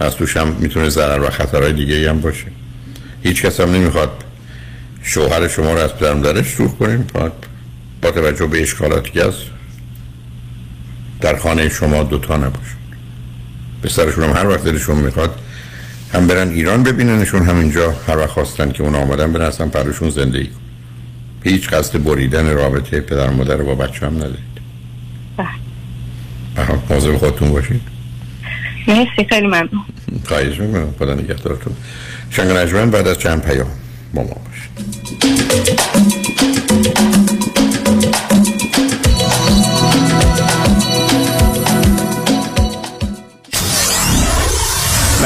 از 0.00 0.16
توش 0.16 0.36
هم 0.36 0.56
می‌تونه 0.58 0.88
ضرر 0.88 1.22
و 1.22 1.30
خطرهای 1.30 1.72
دیگه 1.72 2.10
هم 2.10 2.20
باشه. 2.20 2.46
هیچ 3.22 3.42
کس 3.42 3.60
هم 3.60 3.72
نمی‌خواد 3.72 4.10
شوهر 5.02 5.48
شما 5.48 5.74
رو 5.74 5.80
از 5.80 5.96
پدرمدرش 5.96 6.56
دور 6.56 6.68
کنیم. 6.68 7.06
فقط 7.12 7.32
با 8.02 8.10
توجه 8.10 8.46
به 8.46 8.62
اشکالاتی 8.62 9.10
که 9.10 9.24
هست 9.24 9.38
در 11.20 11.36
خانه 11.36 11.68
شما 11.68 12.02
دوتا 12.02 12.36
نباشن 12.36 12.76
سرشون 13.88 14.24
هم 14.24 14.36
هر 14.36 14.46
وقت 14.48 14.64
دلشون 14.64 14.96
می‌خواد 14.96 15.40
هم 16.12 16.26
برن 16.26 16.48
ایران 16.48 16.82
ببیننشون 16.82 17.42
همینجا 17.42 17.94
هر 18.08 18.16
وقت 18.16 18.30
خواستن 18.30 18.70
که 18.72 18.82
اون 18.82 18.94
آمدن 18.94 19.32
برن 19.32 19.46
اصلا 19.46 19.68
پرشون 19.68 20.10
زندگی 20.10 20.46
کن 20.46 20.60
هیچ 21.44 21.68
قصد 21.68 22.02
بریدن 22.02 22.50
رابطه 22.54 23.00
پدر 23.00 23.30
مادر 23.30 23.56
با 23.56 23.74
بچه 23.74 24.06
هم 24.06 24.16
ندارید. 24.16 24.56
بله. 25.36 25.48
موضوع 26.90 27.18
خودتون 27.18 27.50
باشید. 27.50 27.80
مرسی 28.88 29.26
خیلی 29.28 29.46
ممنون. 29.46 29.84
خواهیش 30.24 30.60
می‌کنم. 30.60 30.94
خدا 30.98 31.14
نگهدارتون. 31.14 31.72
شنگ 32.30 32.50
نجمن 32.50 32.90
بعد 32.90 33.08
از 33.08 33.18
چند 33.18 33.42
پیام 33.42 33.70
با 34.14 34.22
ما 34.22 34.36
باشید. 34.46 36.25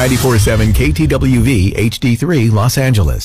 947 0.01 0.73
KTWV 0.73 1.75
HD3 1.93 2.51
Los 2.59 2.75
Angeles. 2.79 3.25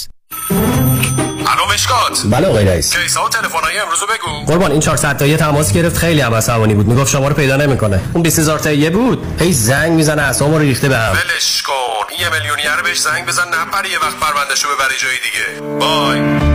الو 1.48 1.74
مشکات. 1.74 2.22
بله 2.26 2.48
آقای 2.48 2.66
رئیس. 2.66 2.98
کیسا 2.98 3.26
و 3.26 3.30
تلفن‌های 3.30 3.78
امروز 3.78 4.00
بگو. 4.00 4.46
قربان 4.54 4.72
این 4.72 4.80
400 4.80 5.18
تایی 5.18 5.38
تماس 5.38 5.74
گرفت. 5.74 5.98
خیلی 5.98 6.22
هم 6.22 6.34
عصبانی 6.34 6.74
بود. 6.74 6.88
می‌گفت 6.88 7.12
شما 7.12 7.28
رو 7.28 7.34
پیدا 7.34 7.56
نمی‌کنه. 7.56 8.00
اون 8.14 8.24
20000 8.24 8.60
تایی 8.60 8.90
بود. 8.90 9.42
هی 9.42 9.54
زنگ 9.54 9.92
می‌زنه 9.92 10.22
اعصابم 10.22 10.54
رو 10.54 10.60
ریخته 10.60 10.90
بهم 10.90 11.12
ولش 11.12 11.62
کن. 11.62 12.16
یه 12.20 12.30
میلیونیر 12.30 12.82
بهش 12.84 13.00
زنگ 13.00 13.26
بزن 13.26 13.48
نپره 13.48 13.90
یه 13.90 14.00
وقت 14.00 14.20
پروندهشو 14.20 14.68
ببری 14.68 14.96
جای 14.98 15.18
دیگه. 15.26 15.62
بای. 15.80 16.55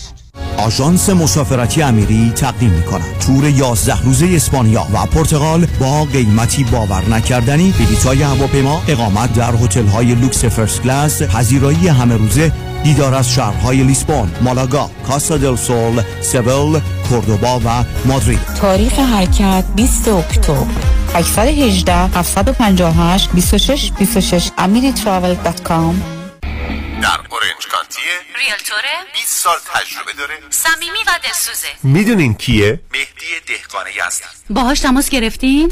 آژانس 0.57 1.09
مسافرتی 1.09 1.81
امیری 1.81 2.31
تقدیم 2.35 2.69
می 2.69 2.83
کند 2.83 3.17
تور 3.19 3.45
11 3.45 4.01
روزه 4.01 4.27
اسپانیا 4.35 4.87
و 4.93 5.05
پرتغال 5.05 5.65
با 5.79 6.03
قیمتی 6.05 6.63
باور 6.63 7.09
نکردنی 7.09 7.73
بلیط‌های 7.79 8.21
هواپیما 8.21 8.81
اقامت 8.87 9.33
در 9.33 9.53
هتل‌های 9.55 10.15
لوکس 10.15 10.45
first 10.45 10.81
class 10.81 11.23
پذیرایی 11.23 11.87
همه 11.87 12.17
روزه 12.17 12.51
دیدار 12.83 13.15
از 13.15 13.31
شهرهای 13.31 13.83
لیسبون، 13.83 14.31
مالاگا، 14.41 14.89
کاستا 15.07 15.37
دل 15.37 15.55
سول، 15.55 16.01
سویل، 16.21 16.81
کوردوبا 17.09 17.59
و 17.65 17.83
مادرید. 18.05 18.39
تاریخ 18.61 18.99
حرکت 18.99 19.63
20 19.75 20.07
اکتبر. 20.07 20.65
818 21.13 21.93
758 21.93 23.29
26 23.33 23.91
26 23.99 24.49
amiritravel.com 24.57 25.95
در 27.01 27.19
اورنج 27.29 27.67
کانتیه 27.91 28.49
ریلتوره 28.51 29.13
20 29.13 29.39
سال 29.39 29.57
تجربه 29.73 30.13
داره. 30.13 30.39
صمیمی 30.49 31.03
و 31.07 31.19
دلسوزه. 31.23 31.67
می‌دونین 31.83 32.33
کیه؟ 32.33 32.79
مهدی 32.91 33.39
دهقان 33.47 33.87
یزدی 33.87 34.25
باهاش 34.49 34.79
تماس 34.79 35.09
گرفتین؟ 35.09 35.71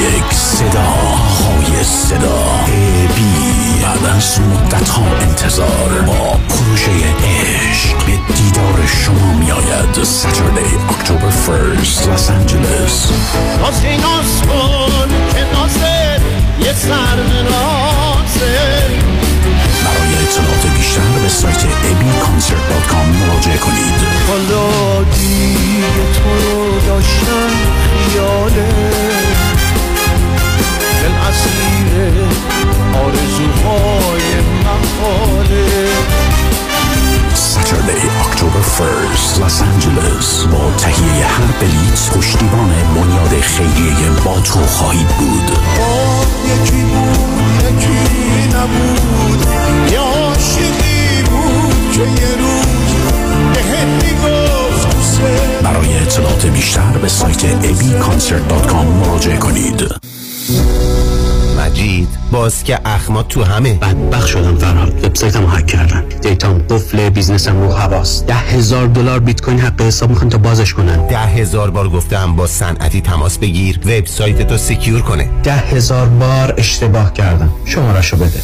یک 0.00 0.34
صدا 0.34 0.80
های 0.80 1.84
صدا. 1.84 2.64
بی 3.16 3.82
بعد 3.82 4.16
از 4.16 4.40
مدت 4.40 4.88
ها 4.88 5.02
انتظار. 5.20 6.02
با 6.06 6.38
پروژه 6.48 6.90
عشق 7.24 7.96
به 8.06 8.34
دیدار 8.34 8.86
شما 8.86 9.32
می 9.32 9.52
آید 9.52 10.02
ساتردی 10.02 10.76
اکتبر 10.88 11.30
فرست 11.30 12.08
لس 12.08 12.30
آنجلس 12.30 13.10
نازی 13.60 13.96
ناز 13.96 14.42
کن 14.42 15.08
که 15.34 15.44
نازه 15.54 16.20
یه 16.60 16.72
سر 16.72 17.16
برای 19.84 20.14
اطلاعات 20.22 20.66
بیشتر 20.76 21.00
به 21.22 21.28
سایت 21.28 21.62
abconcert.com 21.62 23.06
مراجعه 23.20 23.58
کنید. 23.58 23.94
حالا 24.28 25.02
دیگه 25.02 26.12
تو 26.14 26.54
رو 26.54 26.80
داشتم 26.80 27.50
خیاله. 28.08 29.49
اسیر 31.30 32.12
آرزوهای 32.94 34.22
محاله. 34.64 35.86
Saturday, 37.52 38.02
October 38.26 38.62
1st, 38.78 39.32
Los 39.42 39.58
Angeles. 39.70 40.46
با 40.52 40.72
تهیه 40.78 41.26
هر 41.26 41.52
بلیت 41.60 42.10
پشتیبان 42.16 42.70
بنیاد 42.94 43.40
خیریه 43.40 44.10
با 44.24 44.40
تو 44.40 44.60
خواهید 44.66 45.08
بود. 45.08 45.58
آه 45.80 46.26
یکی 46.44 46.82
بود 46.82 47.64
یکی 47.64 48.48
نبود. 48.48 49.46
یه 49.92 49.98
عاشقی 50.00 51.22
بود 51.22 51.92
که 51.92 52.00
یه 52.00 52.36
روز 52.40 52.90
می‌گفت 54.02 54.96
دوست 54.96 55.20
برای 55.62 55.98
اطلاعات 55.98 56.46
بیشتر 56.46 56.98
به 57.02 57.08
سایت 57.08 57.42
abconcert.com 57.62 59.06
مراجعه 59.06 59.36
کنید. 59.36 59.82
مجید. 60.50 62.08
باز 62.32 62.64
که 62.64 62.78
اخما 62.84 63.22
تو 63.22 63.44
همه. 63.44 63.74
بدبخت 63.74 64.26
شدم 64.26 64.56
فرهاد. 64.56 65.04
website 65.04 65.37
مو 65.37 65.46
hack 65.46 65.66
کردن. 65.66 66.04
دیتام 66.22 66.58
قفل 66.58 67.08
بیزنسم 67.08 67.60
رو 67.60 67.72
حواس. 67.72 68.24
ده 68.24 68.34
هزار 68.34 68.86
دلار 68.86 69.18
بیت 69.18 69.40
کوین 69.40 69.60
حق 69.60 69.82
حساب 69.82 70.10
می‌خوان 70.10 70.28
تا 70.28 70.38
بازش 70.38 70.74
کنن. 70.74 71.06
ده 71.06 71.18
هزار 71.18 71.70
بار 71.70 71.88
گفتم 71.88 72.36
با 72.36 72.46
صنعتی 72.46 73.00
تماس 73.00 73.38
بگیر. 73.38 73.80
وبسایت 73.84 74.48
تو 74.48 74.56
secure 74.56 75.00
کنه. 75.00 75.30
ده 75.42 75.54
هزار 75.54 76.06
بار 76.06 76.54
اشتباه 76.58 77.12
کردم. 77.12 77.50
شمارشو 77.64 78.16
بده. 78.16 78.40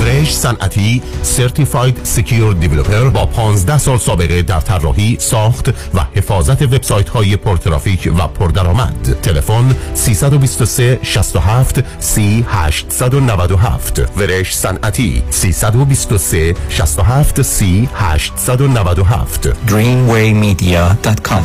فرش 0.00 0.36
صنعتی 0.36 1.02
سرتیفاید 1.22 2.00
سکیور 2.02 2.54
دیولپر 2.54 3.08
با 3.08 3.26
15 3.26 3.78
سال 3.78 3.98
سابقه 3.98 4.42
در 4.42 4.60
طراحی 4.60 5.16
ساخت 5.20 5.68
و 5.68 6.00
حفاظت 6.14 6.62
وبسایت 6.62 7.08
های 7.08 7.36
پرترافیک 7.36 8.12
و 8.18 8.26
پردرآمد. 8.28 9.16
تلفن 9.22 9.74
323 9.94 10.98
67 11.02 11.84
30 12.40 12.44
897 12.88 14.06
ورش 14.16 14.56
صنعتی 14.56 15.22
323 15.30 16.54
67 16.68 17.32
30 17.32 17.88
897 17.94 19.52
dreamwaymedia.com 19.68 21.44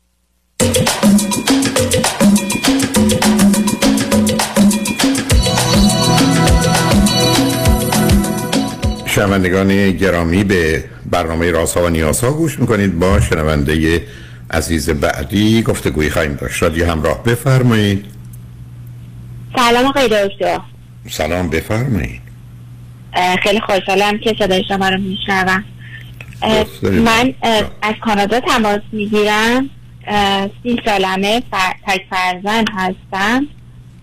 شنوندگان 9.05 9.91
گرامی 9.91 10.43
به 10.43 10.83
برنامه 11.11 11.51
رازها 11.51 11.83
و 11.83 11.89
نیازها 11.89 12.31
گوش 12.31 12.59
می‌کنید. 12.59 12.99
با 12.99 13.19
شنونده 13.19 14.03
عزیز 14.51 14.89
بعدی 14.89 15.63
گفتگوی 15.63 16.09
خواهیم 16.09 16.33
داشت. 16.33 16.63
رادیو 16.63 16.91
همراه. 16.91 17.23
بفرمایید. 17.23 18.05
سلام 19.55 19.85
آقای 19.85 20.07
دکتر. 20.07 20.59
سلام 21.09 21.49
بفرمایید. 21.49 22.21
خیلی 23.43 23.59
خوشحالم 23.59 24.17
که 24.17 24.35
صدای 24.39 24.63
شما 24.67 24.89
رو 24.89 24.97
میشنوم. 24.97 25.63
من 26.81 27.33
از 27.81 27.95
کانادا 28.03 28.39
تماس 28.39 28.81
می‌گیرم. 28.91 29.69
سی 30.63 30.81
سالمه 30.85 31.43
فر... 31.51 31.73
تک 31.87 32.01
فرزند 32.09 32.67
هستم 32.73 33.47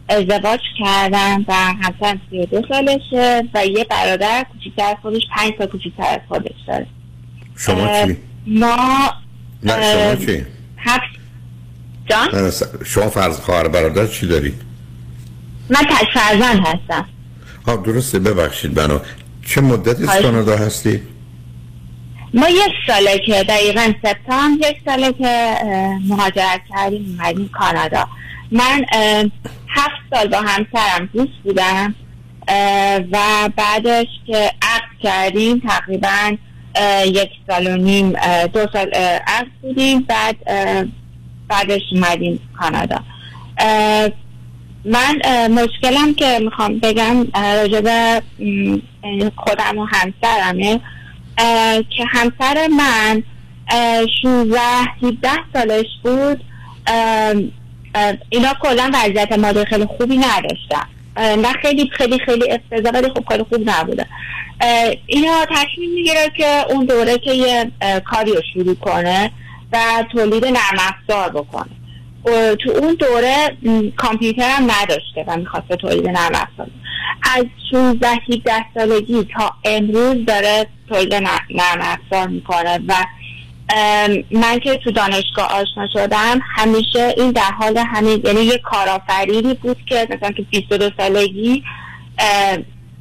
ازدواج 0.08 0.60
کردم 0.78 1.44
و 1.48 1.54
همسرم 1.54 2.20
سی 2.30 2.38
و 2.38 2.46
دو 2.46 2.62
سالشه 2.68 3.48
و 3.54 3.66
یه 3.66 3.84
برادر 3.84 4.46
کوچیکتر 4.52 4.84
از 4.84 4.96
خودش 5.02 5.22
پنج 5.36 5.52
تا 5.58 5.66
کوچیکتر 5.66 6.02
از 6.02 6.20
خودش 6.28 6.54
داره 6.68 6.86
شما 7.56 8.06
چی؟ 8.06 8.16
ما 8.46 8.76
نه 9.62 9.92
شما 9.92 10.26
چی؟ 10.26 10.44
هفت 10.76 11.02
جان 12.10 12.52
شما 12.84 13.08
فرض 13.08 13.40
خواهر 13.40 13.68
برادر 13.68 14.06
چی 14.06 14.26
دارید؟ 14.26 14.62
من 15.70 15.80
تک 15.80 16.08
فرزند 16.14 16.66
هستم 16.66 17.06
ها 17.66 17.76
درسته 17.76 18.18
ببخشید 18.18 18.74
بنا 18.74 19.00
چه 19.46 19.60
مدتی 19.60 20.02
از 20.02 20.22
کانادا 20.22 20.56
هستی؟ 20.56 21.02
ما 22.34 22.48
یک 22.48 22.72
ساله 22.86 23.18
که 23.18 23.44
دقیقا 23.44 23.92
سپتامبر 24.02 24.68
یک 24.68 24.76
ساله 24.84 25.12
که 25.12 25.54
مهاجرت 26.08 26.60
کردیم 26.70 27.16
اومدیم 27.18 27.50
کانادا. 27.52 28.08
من 28.50 28.84
هفت 29.68 30.00
سال 30.14 30.28
با 30.28 30.40
همسرم 30.40 31.08
دوست 31.12 31.32
بودم 31.44 31.94
و 33.12 33.18
بعدش 33.56 34.06
که 34.26 34.52
عقد 34.62 34.98
کردیم 35.02 35.62
تقریبا 35.68 36.36
یک 37.06 37.30
سال 37.46 37.66
و 37.66 37.76
نیم 37.76 38.12
دو 38.46 38.66
سال 38.72 38.90
عقد 39.26 39.48
بودیم 39.62 40.00
بعد 40.00 40.36
بعدش 41.48 41.82
اومدیم 41.92 42.40
کانادا. 42.60 42.98
من 44.84 45.16
مشکلم 45.48 46.14
که 46.14 46.38
می‌خوام 46.44 46.78
بگم 46.78 47.16
م، 47.16 47.26
یعنی 49.04 49.30
خودم 49.36 49.78
و 49.78 49.86
همسرمه 49.86 50.80
که 51.90 52.04
همسر 52.08 52.66
من 52.66 53.22
اه، 53.70 54.06
16 54.22 54.60
17 55.02 55.28
سالش 55.52 55.86
بود. 56.02 56.44
اینا 58.30 58.54
کلا 58.62 58.90
وضعیت 58.94 59.32
مالی 59.32 59.64
خیلی 59.64 59.86
خوبی 59.86 60.16
نداشتن. 60.16 60.86
نه 61.16 61.52
خیلی 61.52 61.90
خیلی 61.92 62.18
خیلی 62.18 62.50
افتضاح 62.50 62.92
ولی 62.92 63.08
خب 63.08 63.24
خیلی 63.28 63.42
خوب 63.42 63.70
نبوده. 63.70 64.06
اینا 65.06 65.46
تصمیم 65.50 65.94
می‌گیره 65.94 66.30
که 66.36 66.64
اون 66.70 66.84
دوره 66.84 67.18
که 67.18 67.32
یه 67.32 67.70
کاری 68.04 68.32
رو 68.32 68.42
شروع 68.54 68.74
کنه 68.74 69.30
و 69.72 70.04
تولید 70.12 70.44
نرم 70.44 70.78
افزار 70.78 71.28
بکنه. 71.28 71.77
تو 72.56 72.70
اون 72.70 72.94
دوره 72.94 73.56
م، 73.62 73.88
کامپیوتر 73.96 74.50
هم 74.50 74.62
نداشته 74.62 75.24
و 75.26 75.36
می‌خواسته 75.36 75.76
تولید 75.76 76.08
نرم 76.08 76.32
افزار 76.34 76.70
از 77.22 77.44
16 77.70 78.08
17 78.08 78.64
سالگی 78.74 79.28
تا 79.38 79.52
امروز 79.64 80.24
داره 80.26 80.66
تولید 80.88 81.14
نرم 81.14 81.80
افزار 81.80 82.28
می‌کنه 82.28 82.80
و 82.88 82.94
من 84.30 84.58
که 84.62 84.76
تو 84.76 84.90
دانشگاه 84.90 85.52
آشنا 85.52 85.86
شدم 85.92 86.40
همیشه 86.56 87.14
این 87.16 87.30
در 87.30 87.50
حال 87.60 87.78
همین 87.78 88.20
یعنی 88.24 88.40
یه 88.40 88.58
کارآفرینی 88.58 89.54
بود 89.54 89.76
که 89.86 90.08
مثلا 90.10 90.30
تو 90.30 90.42
22 90.50 90.90
سالگی 90.98 91.62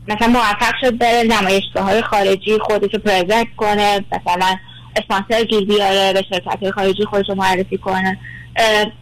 مثلا 0.07 0.28
موفق 0.28 0.73
شد 0.82 0.97
بره 0.97 1.23
نمایشگاه 1.23 1.84
های 1.84 2.01
خارجی 2.01 2.59
خودش 2.59 2.93
رو 2.93 2.99
پرزنت 2.99 3.47
کنه 3.57 4.05
مثلا 4.11 4.55
اسپانسر 4.95 5.43
گیر 5.43 5.65
بیاره 5.65 6.13
به 6.13 6.23
شرکت 6.30 6.59
های 6.61 6.71
خارجی 6.71 7.05
خودش 7.05 7.30
رو 7.30 7.36
معرفی 7.36 7.78
کنه. 7.78 8.19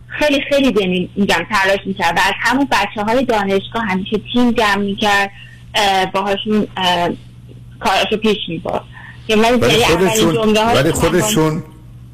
خیلی 0.07 0.41
خیلی 0.49 0.71
دنی 0.71 1.09
میگم 1.15 1.45
تلاش 1.51 1.79
می‌کرد. 1.85 2.17
و 2.17 2.19
از 2.19 2.33
همون 2.41 2.67
بچه 2.71 3.03
های 3.03 3.25
دانشگاه 3.25 3.83
همیشه 3.87 4.17
تیم 4.33 4.51
جمع 4.51 4.75
می‌کرد 4.75 5.31
باهاشون 6.13 6.67
اه، 6.77 7.09
کاراشو 7.79 8.17
پیش 8.17 8.37
می‌برد. 8.47 8.81
ولی 9.29 9.39
یعنی 9.39 10.09
خودشون 10.09 10.57
ولی 10.57 10.91
خودشون 10.91 11.63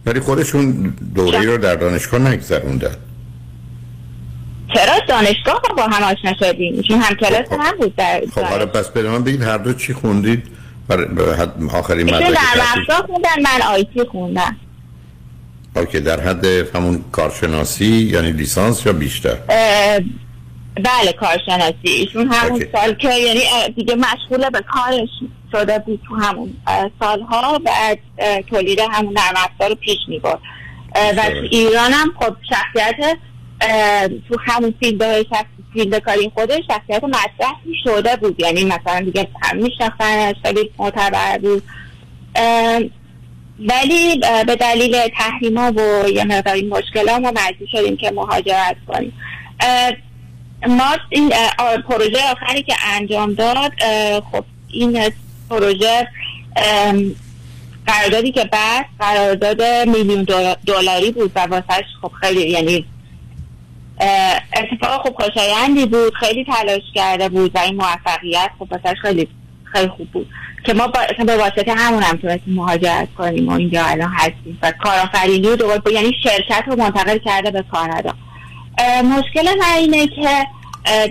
ولی 0.06 0.20
خودشون 0.20 0.96
دوره 1.16 1.42
رو 1.42 1.58
در 1.58 1.76
دانشگاه 1.76 2.20
نگذروندن. 2.20 2.96
چرا 4.74 5.00
دانشگاه 5.08 5.62
با 5.78 5.84
هم 5.84 6.04
آشنا 6.04 6.34
شدیم 6.40 6.82
چون 6.82 7.00
هم 7.00 7.16
کلاس 7.16 7.46
هم 7.52 7.78
بود 7.78 7.96
در 7.96 8.22
خب 8.36 8.42
حالا 8.42 8.66
پس 8.66 8.90
به 8.90 9.10
من 9.10 9.24
بگید 9.24 9.42
هر 9.42 9.58
دو 9.58 9.74
چی 9.74 9.94
خوندید؟ 9.94 10.44
آخرین 11.74 12.16
مدرک 12.16 12.38
در 12.88 12.96
خوندن 13.08 13.42
من 13.44 13.62
آیتی 13.68 14.04
خوندم. 14.12 14.56
اوکی 15.76 16.00
در 16.00 16.20
حد 16.20 16.46
همون 16.76 17.04
کارشناسی 17.12 17.86
یعنی 17.86 18.32
لیسانس 18.32 18.86
یا 18.86 18.94
بیشتر؟ 18.94 19.38
بله 20.76 21.14
کارشناسی. 21.20 21.76
ایشون 21.84 22.28
همون 22.28 22.52
okay. 22.52 22.72
سال 22.72 22.94
که 22.94 23.14
یعنی 23.14 23.40
دیگه 23.76 23.96
مشغول 23.96 24.50
به 24.50 24.62
کارش 24.74 25.10
شده 25.52 25.80
بود 25.80 26.00
تو 26.08 26.16
همون 26.16 26.54
سالها 27.00 27.60
اه، 28.18 28.42
تولید 28.42 28.80
همون 28.92 29.14
نرم 29.14 29.34
افزار 29.36 29.70
رو 29.70 29.76
پیش 29.76 29.98
می‌برد 30.08 30.40
اه، 30.96 31.12
و 31.12 31.30
تو 31.30 31.48
ایران 31.52 31.92
هم 31.92 32.14
خب 32.20 32.36
شخصیت 32.50 33.18
تو 34.30 34.38
همون 34.46 34.74
field 34.80 35.26
field 35.74 36.00
کاری 36.00 36.32
خودش 36.34 36.62
شخصیت 36.68 37.04
مطرحی 37.04 37.76
شده 37.84 38.16
بود. 38.16 38.40
یعنی 38.40 38.64
مثلا 38.64 39.02
دیگه 39.02 39.28
هم 39.42 39.58
میشناختنش 39.58 40.36
خیلی 40.46 40.72
معتبر 40.80 41.38
بود. 41.38 41.64
ولی 43.70 44.18
به 44.48 44.56
دلیل 44.56 44.98
تحریما 45.18 45.72
و 45.72 46.10
یه 46.10 46.24
مقداری 46.24 46.62
مشکلات 46.68 47.20
ما 47.22 47.32
مجبور 47.32 47.68
شدیم 47.72 47.98
که 47.98 48.12
مهاجرت 48.12 48.76
کنیم. 48.88 49.14
ما 50.68 50.98
این 51.10 51.30
پروژه 51.90 52.32
آخری 52.32 52.64
که 52.64 52.74
انجام 52.88 53.34
داد 53.34 53.72
خب 54.32 54.44
این 54.68 55.12
پروژه 55.50 56.08
قراردادی 57.88 58.32
که 58.32 58.50
بست 58.54 58.86
قرارداد 59.00 59.64
میلیون 59.90 60.24
دلار- 60.24 60.58
دلاری 60.66 61.12
بود 61.12 61.32
و 61.36 61.40
واسهش 61.40 61.86
خب 62.02 62.12
خیلی 62.22 62.50
یعنی 62.50 62.86
اتفاق 64.54 65.02
خوب 65.02 65.24
خوشایندی 65.24 65.86
بود 65.86 66.14
خیلی 66.14 66.46
تلاش 66.46 66.82
کرده 66.96 67.30
بود 67.30 67.56
و 67.56 67.60
این 67.60 67.76
موفقیت 67.76 68.50
خب 68.60 68.68
واسهش 68.72 68.98
خیلی 69.02 69.28
خیلی 69.64 69.88
خوب 69.88 70.08
بود. 70.12 70.28
که 70.64 70.74
ما 70.74 70.88
با 70.88 71.00
به 71.26 71.38
واسطه 71.38 71.74
همون 71.74 72.04
هم 72.04 72.18
تونستیم 72.18 72.54
مهاجرت 72.54 73.08
کنیم 73.18 73.48
و 73.48 73.52
اینجا 73.52 73.86
الان 73.86 74.12
هستیم 74.14 74.60
و 74.62 74.72
کارآفرینی 74.84 75.48
رو 75.48 75.56
دوباره 75.56 75.80
با- 75.80 75.92
یعنی 75.92 76.12
شرکت 76.24 76.64
رو 76.68 76.76
منتقل 76.76 77.18
کرده 77.18 77.52
به 77.52 77.64
کانادا. 77.72 78.14
مشکل 79.04 79.58
من 79.60 79.74
اینه 79.78 80.08
که 80.08 80.48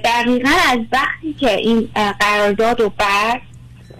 دقیقا 0.04 0.50
از 0.70 0.78
وقتی 0.92 1.34
که 1.40 1.50
این 1.56 1.88
قرارداد 2.20 2.80
رو 2.80 2.92
بست 2.98 3.50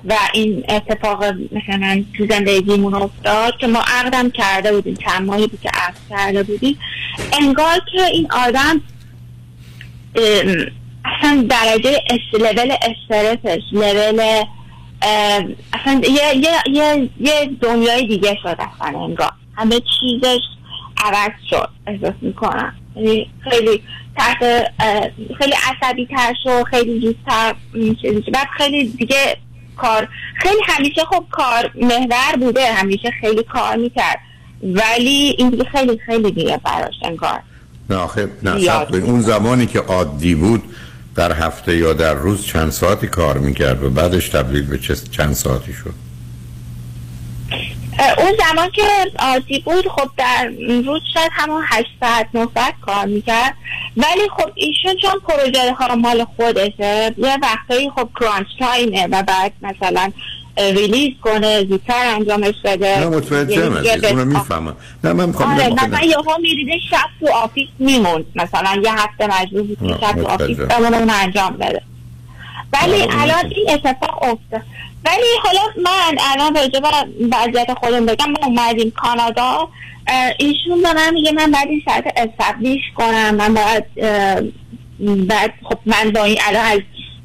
و 0.05 0.15
این 0.35 0.65
اتفاق 0.69 1.25
مثلا 1.53 2.05
تو 2.19 2.27
زندگیمون 2.31 2.95
افتاد 2.95 3.57
که 3.61 3.67
ما 3.67 3.79
عقدم 3.87 4.31
کرده 4.31 4.73
بودیم 4.73 4.95
چند 4.95 5.27
ماهی 5.27 5.47
بود 5.47 5.61
که 5.63 5.69
عقد 5.75 5.97
کرده 6.11 6.43
بودیم 6.43 6.79
انگار 7.41 7.79
که 7.93 8.05
این 8.05 8.29
آدم 8.33 8.81
اصلا 11.05 11.47
درجه 11.51 11.99
لول 12.33 12.73
استرسش 12.83 13.63
لول 13.73 14.43
اصلا 15.03 16.01
یه, 16.09 16.37
یه, 16.37 16.51
یه, 16.71 17.11
یه 17.21 17.51
دنیای 17.61 18.07
دیگه 18.07 18.39
شد 18.43 18.57
اصلا 18.59 19.05
انگار 19.05 19.31
همه 19.57 19.81
چیزش 20.01 20.41
عوض 21.05 21.31
شد 21.51 21.69
احساس 21.87 22.15
می‌کنم 22.21 22.75
یعنی 22.97 23.31
خیلی 23.51 23.83
تحت 24.17 24.39
خیلی 25.39 25.55
عصبی 25.71 26.07
تر 26.07 26.35
شد 26.43 26.63
خیلی 26.63 27.01
زودتر. 27.01 27.55
بعد 28.33 28.49
خیلی 28.57 28.89
دیگه 28.89 29.37
کار 29.77 30.09
خیلی 30.35 30.61
همیشه 30.69 31.05
خب 31.05 31.25
کار 31.31 31.71
محور 31.75 32.37
بوده 32.41 32.73
همیشه 32.73 33.11
خیلی 33.21 33.43
کار 33.43 33.77
می‌کرد 33.77 34.19
ولی 34.63 35.35
این 35.39 35.51
دیگه 35.51 35.65
خیلی 35.65 35.99
خیلی 36.07 36.31
دیگه 36.31 36.61
براش 36.65 36.95
انگار 37.03 37.41
نه 37.91 37.97
آخه 37.97 38.29
نه. 38.43 38.87
اون 38.93 39.21
زمانی 39.21 39.67
که 39.67 39.79
عادی 39.79 40.35
بود 40.35 40.63
در 41.21 41.33
هفته 41.33 41.77
یا 41.77 41.93
در 41.93 42.15
روز 42.15 42.47
چند 42.47 42.71
ساعتی 42.71 43.07
کار 43.07 43.39
می‌کرد 43.39 43.83
و 43.83 43.91
بعدش 43.91 44.29
تبدیل 44.29 44.67
به 44.67 44.79
چند 45.13 45.33
ساعتی 45.33 45.73
شد؟ 45.73 45.95
اون 48.19 48.33
زمان 48.39 48.71
که 48.71 48.83
عادی 49.19 49.59
بود 49.59 49.89
خب 49.89 50.11
در 50.17 50.51
روز 50.85 51.01
شاید 51.15 51.31
همون 51.33 51.63
8 51.67 51.87
ساعت 52.01 52.27
9 52.35 52.49
ساعت 52.55 52.75
کار 52.81 53.07
می‌کرد. 53.07 53.55
ولی 53.97 54.29
خب 54.37 54.51
ایشون 54.55 54.97
چون 55.03 55.21
پروژه 55.29 55.73
ها 55.73 55.95
مال 55.95 56.27
خودشه 56.37 57.15
یه 57.19 57.39
وقتایی 57.43 57.91
خب 57.91 58.09
crunch 58.21 58.47
time 58.59 58.97
ه 58.97 59.07
و 59.07 59.23
بعد 59.23 59.53
مثلا 59.63 60.13
release 60.59 61.15
کنه 61.23 61.65
زودتر 61.65 62.15
انجامش 62.15 62.55
بده. 62.65 63.01
نه 63.01 63.07
متوجهم 63.07 63.85
یعنی 63.85 64.07
اونو 64.07 64.25
می‌فهمم. 64.25 64.77
نه 65.05 65.13
من 65.13 65.27
می‌خوام 65.27 65.55
آره 65.55 65.69
مثلا 65.69 66.07
یه 66.07 66.17
ها 66.17 66.37
میریده 66.43 66.79
شب 66.91 66.97
تو 67.21 67.33
office 67.33 67.69
میموند. 67.79 68.25
مثلا 68.35 68.81
یه 68.85 68.93
هفته 68.93 69.41
مجبور 69.41 69.63
بود 69.63 69.79
که 69.79 70.07
شب 70.07 70.23
تو 70.23 70.27
office. 70.29 70.57
بمونه 70.57 70.97
اون 70.97 71.11
انجام 71.11 71.57
بده. 71.57 71.83
ولی 72.73 73.03
آه، 73.03 73.23
الان 73.23 73.53
این 73.57 73.71
اتفاق 73.71 74.23
افتاد. 74.23 74.63
ولی 75.05 75.27
حالا 75.43 75.61
من 75.77 76.19
الان 76.33 76.55
راجع 76.55 76.81
به 76.81 76.89
وضعیت 77.37 77.75
خودم 77.75 78.07
بگم 78.07 78.31
ما 78.31 78.47
اومدیم 78.47 78.91
کانادا. 78.91 79.69
ایشون 80.39 80.83
به 80.83 80.93
من 80.93 81.15
میگه 81.15 81.33
من 81.33 81.51
باید 81.51 81.69
این 81.69 81.83
شرط 81.85 82.05
استبلیش 82.17 82.83
کنم. 82.97 83.35
من 83.35 83.55
باید 83.55 83.85
بعد 85.27 85.53
خب 85.63 85.79
من 85.87 86.11
با 86.11 86.25
این 86.25 86.39
الان 86.49 86.65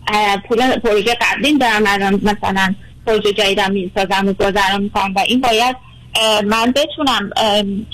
از 0.07 0.39
پول 0.47 0.80
پروژه 0.80 1.17
قبلیم 1.21 1.57
دارم 1.57 1.84
الان 1.88 2.21
مثلا 2.23 2.76
پروژه 3.08 3.34
جدیدم 3.34 3.72
می‌سازم 3.72 4.28
و 4.28 4.34
گذران 4.34 4.82
می‌کنم 4.82 5.14
و 5.16 5.20
این 5.20 5.41
باید 5.41 5.76
من 6.45 6.72
بتونم 6.72 7.30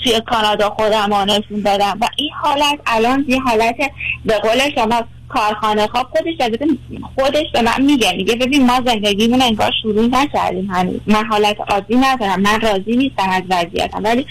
توی 0.04 0.20
کانادا 0.26 0.70
خودم 0.70 1.14
رو 1.14 1.24
نشون 1.24 1.62
بدم. 1.62 1.98
و 2.00 2.08
این 2.16 2.30
حالت 2.42 2.78
الان 2.86 3.24
یه 3.28 3.40
حالت 3.40 3.76
به 4.24 4.38
قول 4.38 4.74
شما 4.74 5.02
کارخانه 5.28 5.86
خواب 5.86 6.06
خودش 6.16 6.34
خودش 7.18 7.46
به 7.52 7.62
من 7.62 7.82
میگه 7.82 8.12
میگه 8.12 8.34
ببین 8.34 8.66
ما 8.66 8.80
زندگیمون 8.86 9.42
انگار 9.42 9.72
شروع 9.82 10.06
نکردیم 10.06 10.70
هنوز. 10.70 11.00
من 11.06 11.24
حالت 11.24 11.56
عادی 11.70 11.96
ندارم 11.96 12.40
من 12.40 12.60
راضی 12.60 12.96
نیستم 12.96 13.30
از 13.30 13.42
وضعیتم. 13.50 14.04
ولی 14.04 14.26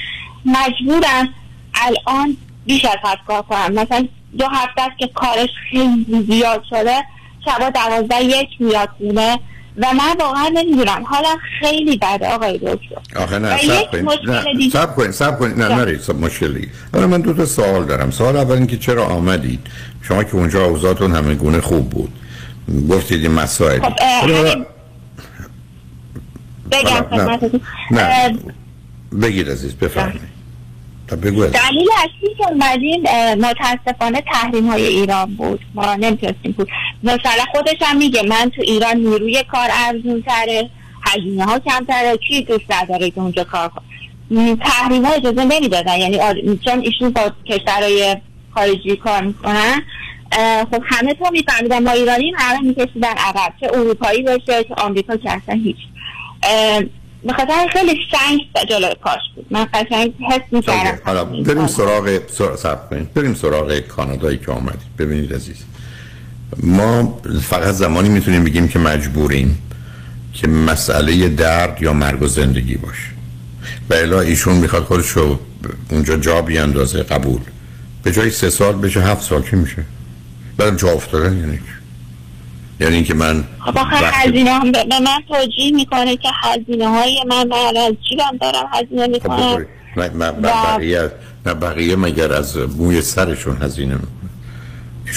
مجبورم 0.46 1.34
الان 1.74 2.38
بیش 2.66 2.86
از 2.86 2.98
حد 3.04 3.20
کار 3.28 3.42
کنم. 3.42 3.74
مثلا 3.74 4.08
دو 4.38 4.46
هفته 4.48 4.82
است 4.82 4.98
که 4.98 5.08
کارش 5.08 5.50
خیلی 5.70 6.26
زیاد 6.30 6.64
شده 6.70 7.04
شبا 7.46 7.70
دوازده 7.70 8.24
یک 8.24 8.50
میاد 8.60 8.90
خونه. 8.98 9.40
و 9.78 9.86
من 9.94 10.16
واقعا 10.20 10.48
نمی‌دونم. 10.54 11.04
حالا 11.06 11.30
خیلی 11.60 11.98
بده 11.98 12.28
آقای 12.28 12.58
دکتر. 12.58 12.96
آخه 13.24 13.40
نه 13.40 13.58
سب 13.58 13.92
کنید 13.92 14.30
نه 14.30 14.70
سب 14.74 14.96
کنید 14.96 15.12
سب 15.12 15.40
کنید 15.40 15.60
نه. 15.62 15.76
نرید 15.76 16.00
سب 16.00 16.16
مشکلی. 16.16 16.70
حالا 16.94 17.08
من 17.08 17.22
دو 17.22 17.34
تا 17.34 17.46
سوال 17.46 17.86
دارم. 17.86 18.12
سوال 18.12 18.38
اول 18.38 18.56
اینکه 18.56 18.78
چرا 18.78 19.06
آمدید؟ 19.06 19.60
شما 20.02 20.24
که 20.24 20.36
اونجا 20.36 20.66
اوضاعتون 20.66 21.12
همه 21.16 21.36
گونه 21.36 21.62
خوب 21.62 21.90
بود. 21.90 22.12
گفتید 22.90 23.22
این 23.22 23.32
مسائل. 23.32 23.80
خب 23.82 23.94
اه، 24.02 24.22
همین- 24.24 24.66
بگم 26.72 27.06
نه. 27.92 28.38
بگید 29.22 29.50
عزیز 29.50 29.76
بفرمایید. 29.76 30.22
بگو 31.16 31.44
عزیز. 31.44 31.56
دلیل 31.56 31.90
اصلی 31.98 32.36
که 32.38 32.48
اومدیم 32.48 33.02
متاسفانه 33.36 34.24
تحریم 34.34 34.68
های 34.68 34.86
ایران 34.88 35.36
بود. 35.36 35.60
ما 35.76 35.96
نمی‌تونستیم 35.96 36.52
بود 36.52 36.70
مثلا 37.04 37.44
خودش 37.52 37.78
هم 37.82 37.98
میگه 37.98 38.22
من 38.24 38.52
تو 38.56 38.62
ایران 38.62 38.98
نیروی 38.98 39.44
کار 39.52 39.70
ارزون 39.72 40.22
تره 40.22 40.70
هزینه 41.04 41.46
ها 41.46 41.60
کمتره 41.60 42.18
کی 42.18 42.42
دوست 42.42 42.72
نداره 42.72 43.10
که 43.10 43.22
اونجا 43.22 43.44
کار 43.44 43.70
کنه؟ 43.70 44.56
تحریم 44.56 45.06
ها 45.06 45.14
اجازه 45.14 45.44
نمی‌دادن. 45.44 45.98
یعنی 45.98 46.20
چون 46.66 46.80
ایشون 46.80 47.10
با 47.10 47.32
کشورهای 47.46 48.18
خارجی 48.56 48.96
کار 48.96 49.24
می‌کنن. 49.24 49.82
خب 50.72 50.84
همه 50.86 51.14
تو 51.14 51.30
میفهمیدن. 51.32 51.84
ما 51.84 51.92
ایرانی 51.92 52.34
همه 52.38 52.60
میکشیدن 52.60 53.14
عقب. 53.18 53.54
چه 53.60 53.68
اروپایی 53.74 54.24
باشه 54.24 54.64
چه 54.64 54.74
آمریکا 54.78 55.18
که 55.18 55.32
اصلا 55.32 55.56
هیچ. 55.56 55.78
به 57.24 57.34
خاطر 57.34 57.68
خیلی 57.74 58.00
سنگ 58.12 58.68
جلوی 58.70 58.96
کاش 59.04 59.20
بود. 59.36 59.46
من 59.52 59.68
قشنگ 59.74 60.14
حس 60.32 60.42
می‌کردم 60.52 61.00
حالا 61.06 61.26
بریم 61.26 61.68
سراغ 61.68 62.20
سر... 62.28 62.56
سب 62.56 62.90
کنید 62.90 63.14
بریم 63.14 63.34
سراغ 63.34 63.80
کانادایی 63.80 64.38
که 64.38 64.52
آمدید 64.52 64.96
ببینید 64.98 65.34
عزیز 65.34 65.58
ما 66.58 67.22
فقط 67.42 67.74
زمانی 67.74 68.10
می‌تونیم 68.10 68.44
بگیم 68.44 68.68
که 68.68 68.80
مجبوریم 68.80 69.62
که 70.34 70.48
مسئله 70.48 71.30
درد 71.30 71.82
یا 71.82 71.94
مرگ 71.94 72.22
و 72.22 72.28
زندگی 72.28 72.76
باشه. 72.76 73.10
و 73.90 73.94
الا 73.94 74.22
ایشون 74.22 74.56
می‌خواد 74.56 74.84
خودش 74.84 75.10
رو 75.10 75.40
اونجا 75.92 76.18
جا 76.18 76.42
بیاندازه 76.42 77.04
قبول. 77.04 77.42
به 78.04 78.12
جای 78.12 78.30
سه 78.30 78.50
سال 78.50 78.76
بشه 78.76 79.02
هفت 79.02 79.22
سال 79.22 79.42
که 79.42 79.56
میشه؟ 79.56 79.84
بعد 80.58 80.78
جا 80.78 80.92
افتادن 80.92 81.38
یعنی 81.38 81.58
چی؟ 81.58 81.81
یعنی 82.82 82.96
اینکه 82.96 83.14
من 83.14 83.44
خب 83.60 83.78
آخه 83.78 84.04
وقتی- 84.04 84.30
هزینه 84.30 84.52
هم 84.52 84.72
به 84.72 84.86
من 84.90 85.20
توجیه 85.28 85.72
می‌کنه 85.76 86.18
که 86.18 86.30
هزینه 86.44 86.88
های 86.88 87.24
من 87.30 87.48
من 87.48 87.78
از 87.78 87.94
جیبم 88.10 88.38
دارم 88.42 88.70
هزینه 88.74 89.20
خب 89.20 89.32
می‌کنم. 89.32 89.66
نه 90.24 90.32
بقیه 90.32 91.12
نه 91.46 91.54
بقیه 91.54 91.96
مگر 91.96 92.34
از 92.34 92.58
موی 92.58 93.02
سرشون 93.02 93.58
هزینه 93.62 93.94
می‌کنه 93.94 94.32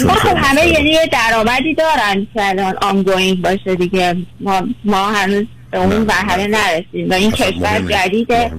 ما 0.06 0.12
خب 0.14 0.36
همه 0.36 0.66
یعنی 0.66 0.90
یه 0.90 1.10
درآمدی 1.12 1.74
دارن 1.74 2.26
که 2.34 2.48
الان 2.48 2.76
آنگوینگ 2.82 3.42
باشه 3.42 3.74
دیگه. 3.74 4.16
ما, 4.40 4.62
ما 4.84 5.06
هنوز 5.06 5.44
به 5.70 5.78
اون 5.78 5.96
مرحله 5.96 6.46
نرسیم 6.46 7.10
و 7.10 7.14
این 7.14 7.30
کشور. 7.30 7.80
جدیده 7.80 8.52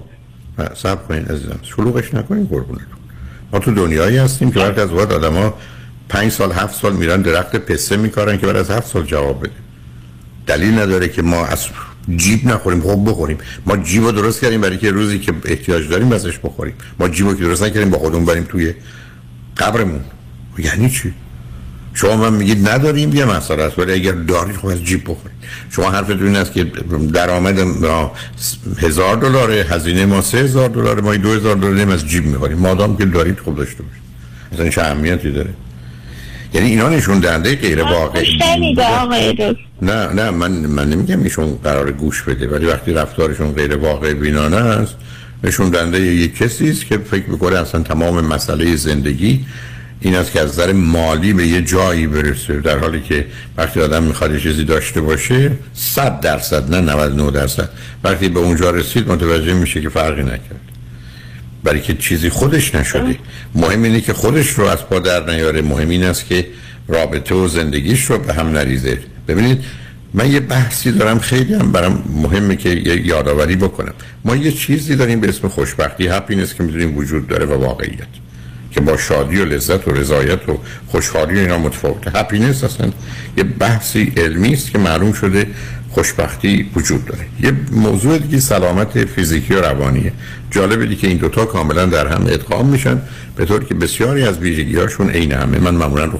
سب 0.74 1.08
کنین 1.08 1.26
عزیزم. 1.26 1.60
شلوغش 1.64 2.14
نکنین 2.14 2.46
قربونتون. 2.46 2.88
ما 3.54 3.60
تو 3.60 3.72
دنیایی 3.74 4.18
هستیم 4.18 4.52
که 4.52 4.60
بعد 4.60 4.80
از 4.80 4.94
وقت 4.94 5.12
آدم 5.12 5.34
ها 5.34 5.54
پنج 6.10 6.32
سال 6.32 6.52
هفت 6.52 6.82
سال 6.82 6.94
میرن 6.94 7.22
درخت 7.22 7.56
پسته 7.56 7.98
میکارن 7.98 8.38
که 8.38 8.46
بعد 8.46 8.56
از 8.56 8.72
هفت 8.72 8.88
سال 8.88 9.04
جواب 9.04 9.40
بده. 9.40 9.52
دلیل 10.48 10.80
نداره 10.80 11.10
که 11.10 11.22
ما 11.22 11.46
از 11.46 11.68
جیب 12.16 12.48
نخوریم 12.48 12.82
خب 12.82 13.10
بخوریم. 13.10 13.38
ما 13.66 13.78
جیب 13.78 14.04
رو 14.04 14.12
درست 14.12 14.42
کردیم 14.42 14.62
برای 14.62 14.78
که 14.78 14.92
روزی 14.92 15.20
که 15.20 15.34
احتیاج 15.46 15.90
داریم 15.90 16.12
ازش 16.12 16.38
بخوریم. 16.38 16.74
ما 17.00 17.10
جیب 17.10 17.28
رو 17.28 17.34
که 17.34 17.44
درست 17.44 17.64
نکردیم 17.64 17.90
با 17.90 17.98
خودمون 17.98 18.26
بریم 18.26 18.44
توی 18.44 18.74
قبرمون. 19.58 20.02
یعنی 20.58 20.90
چی؟ 20.90 21.14
شما 21.94 22.16
من 22.16 22.34
میگید 22.34 22.70
نداریم 22.70 23.16
یه 23.16 23.26
مسئله 23.26 23.64
است. 23.64 23.80
ولی 23.80 23.94
اگر 23.94 24.12
دارید 24.12 24.56
خب 24.56 24.68
از 24.68 24.84
جیب 24.84 25.02
بخورید. 25.04 25.38
شما 25.70 25.92
حرفتون 25.92 26.24
این 26.24 26.36
است 26.36 26.54
که 26.54 26.64
درآمد 27.14 27.60
ما 27.60 28.12
هزار 28.78 29.16
دلاره 29.16 29.66
هزینه 29.70 30.06
ما 30.06 30.22
سه 30.22 30.38
هزار 30.38 30.70
دلاره 30.70 31.02
ما 31.02 31.16
دو 31.16 31.34
هزار 31.34 31.56
دلار 31.56 31.92
از 31.92 32.08
جیب 32.08 32.26
می‌خوریم. 32.26 32.58
مادام 32.58 32.98
که 32.98 33.06
دارید 33.06 33.40
خوب 33.40 33.58
داشته 33.58 33.84
باشید. 33.84 34.02
اصلا 34.54 34.70
چه 34.70 34.82
اهمیتی 34.82 35.32
داره؟ 35.32 35.50
یعنی 36.56 36.70
اینا 36.70 36.90
نشون 36.90 37.20
دهنده 37.20 37.56
غیر 37.56 37.84
واقعی 37.84 38.38
نه 39.82 40.08
نه 40.14 40.30
من 40.30 40.52
من 40.52 40.90
نمیگم 40.90 41.24
ایشون 41.24 41.60
قرار 41.64 41.92
گوش 41.92 42.22
بده 42.22 42.48
ولی 42.48 42.66
وقتی 42.66 42.94
رفتارشون 42.94 43.52
غیر 43.52 43.78
واقع 43.78 44.14
بینانه 44.14 44.56
است 44.56 44.96
نشون 45.44 45.70
دهنده 45.70 46.02
یک 46.02 46.38
کسی 46.38 46.70
است 46.70 46.86
که 46.86 46.98
فکر 46.98 47.30
می‌کنه 47.30 47.60
اصلا 47.60 47.82
تمام 47.82 48.26
مسئله 48.26 48.76
زندگی 48.76 49.46
این 50.02 50.16
است 50.16 50.32
که 50.32 50.42
از 50.42 50.50
نظر 50.50 50.72
مالی 50.72 51.34
به 51.34 51.48
یه 51.48 51.62
جایی 51.62 52.08
برسه 52.08 52.62
در 52.62 52.78
حالی 52.78 53.02
که 53.02 53.26
وقتی 53.58 53.82
آدم 53.82 54.04
می‌خواد 54.04 54.34
یه 54.34 54.40
چیزی 54.40 54.64
داشته 54.64 55.02
باشه 55.02 55.52
100 55.74 56.20
درصد 56.20 56.76
نه 56.76 56.82
99 56.82 57.32
درصد. 57.32 57.70
وقتی 58.04 58.30
به 58.30 58.40
اونجا 58.40 58.70
رسید 58.70 59.08
متوجه 59.08 59.54
میشه 59.54 59.82
که 59.82 59.90
فرقی 59.90 60.24
نکرد. 60.24 60.75
برای 61.66 61.82
که 61.82 61.94
چیزی 61.94 62.30
خودش 62.30 62.76
نشده. 62.76 63.16
مهم 63.56 63.84
اینه 63.84 64.02
که 64.02 64.14
خودش 64.14 64.50
رو 64.50 64.66
از 64.66 64.86
پا 64.90 65.00
در 65.00 65.26
نیاره. 65.32 65.62
مهم 65.62 65.90
این 65.90 66.04
است 66.04 66.26
که 66.26 66.48
رابطه 66.88 67.36
و 67.36 67.48
زندگیش 67.48 68.06
رو 68.06 68.18
به 68.18 68.34
هم 68.34 68.48
نریزه. 68.48 68.98
ببینید 69.28 69.64
من 70.14 70.32
یه 70.32 70.40
بحثی 70.40 70.92
دارم 70.92 71.20
خیلی 71.20 71.54
هم 71.54 71.72
برام 71.72 72.04
مهمه 72.16 72.56
که 72.56 72.70
یه 72.70 73.08
یادآوری 73.08 73.56
بکنم. 73.56 73.94
ما 74.26 74.36
یه 74.36 74.52
چیزی 74.52 74.96
داریم 74.96 75.20
به 75.20 75.30
اسم 75.30 75.48
خوشبختی. 75.48 76.08
هپینس 76.08 76.54
که 76.54 76.64
می‌دونیم 76.64 76.98
وجود 76.98 77.28
داره 77.28 77.46
و 77.46 77.54
واقعیت. 77.54 78.14
که 78.72 78.82
با 78.82 78.98
شادی 78.98 79.38
و 79.38 79.46
لذت 79.46 79.88
و 79.88 79.92
رضایت 79.92 80.50
و 80.50 80.60
خوشحالی 80.88 81.36
و 81.36 81.40
اینا 81.40 81.58
متفاوته. 81.58 82.12
هپینس 82.20 82.64
اصلا 82.64 82.92
یه 83.38 83.44
بحثی 83.44 84.14
علمی 84.18 84.54
است 84.54 84.72
که 84.72 84.78
معلوم 84.78 85.14
شده 85.14 85.48
خوشبختی 85.96 86.70
وجود 86.76 87.06
داره. 87.06 87.26
یه 87.42 87.52
موضوع 87.72 88.18
دیگه 88.18 88.40
سلامت 88.40 89.06
فیزیکی 89.06 89.54
و 89.54 89.62
روانیه. 89.62 90.12
جالبه 90.52 90.86
دی 90.86 90.96
که 90.96 91.08
این 91.08 91.18
دوتا 91.18 91.46
کاملا 91.46 91.86
در 91.86 92.08
هم 92.08 92.22
ادغام 92.28 92.66
میشن. 92.70 93.02
به 93.36 93.46
طور 93.46 93.64
که 93.64 93.74
بسیاری 93.74 94.24
از 94.24 94.40
ویژگیهاشون 94.40 95.10
عین 95.10 95.32
همه. 95.32 95.60
من 95.60 95.76
معمولا 95.76 96.06
رو 96.06 96.20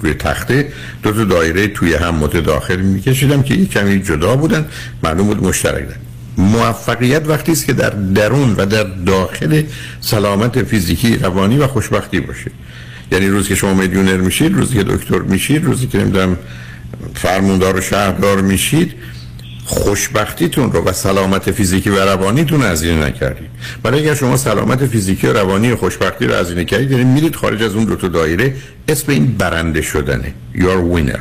روی 0.00 0.14
تخته 0.14 0.68
دو 1.02 1.12
تا 1.12 1.24
دایره 1.24 1.68
توی 1.68 1.94
هم 1.94 2.14
متداخل 2.14 2.76
میکشیدم 2.76 3.42
که 3.42 3.54
یک 3.54 3.70
کمی 3.70 4.02
جدا 4.02 4.36
بودن. 4.36 4.64
معلوم 5.02 5.26
بود 5.26 5.42
مشترک 5.42 5.84
دارن. 5.88 6.00
موفقیت 6.38 7.28
وقتی 7.28 7.52
است 7.52 7.66
که 7.66 7.72
در 7.72 7.90
درون 7.90 8.54
و 8.54 8.66
در 8.66 8.84
داخل 9.06 9.62
سلامت 10.00 10.62
فیزیکی 10.62 11.16
روانی 11.16 11.58
و 11.58 11.66
خوشبختی 11.66 12.20
باشه. 12.20 12.50
یعنی 13.12 13.28
روزی 13.28 13.48
که 13.48 13.54
شما 13.54 13.74
میلیونر 13.74 14.16
میشید 14.16 14.54
روزی 14.54 14.74
که 14.74 14.84
دکتر 14.84 15.18
میشید 15.18 15.64
روزی 15.64 15.86
که 15.86 15.98
نمی‌دونم 15.98 16.36
فرموندار 17.14 17.76
و 17.76 17.80
شهردار 17.80 18.40
میشید 18.40 18.92
خوشبختیتون 19.66 20.72
رو 20.72 20.84
و 20.84 20.92
سلامت 20.92 21.50
فیزیکی 21.50 21.90
و 21.90 22.04
روانیتون 22.04 22.62
رو 22.62 22.68
هزینه 22.68 23.06
نکردید. 23.06 23.48
برای 23.82 24.00
اگر 24.00 24.14
شما 24.14 24.36
سلامت 24.36 24.86
فیزیکی 24.86 25.26
و 25.26 25.32
روانی 25.32 25.70
و 25.70 25.76
خوشبختی 25.76 26.26
رو 26.26 26.34
هزینه 26.34 26.64
کردید 26.64 26.90
یعنی 26.90 27.04
میرید 27.04 27.36
خارج 27.36 27.62
از 27.62 27.74
اون 27.74 27.84
دو 27.84 27.96
تا 27.96 28.08
دایره 28.08 28.54
اسم 28.88 29.12
این 29.12 29.26
برنده 29.26 29.82
شدنه. 29.82 30.34
You're 30.54 30.96
winner. 30.96 31.20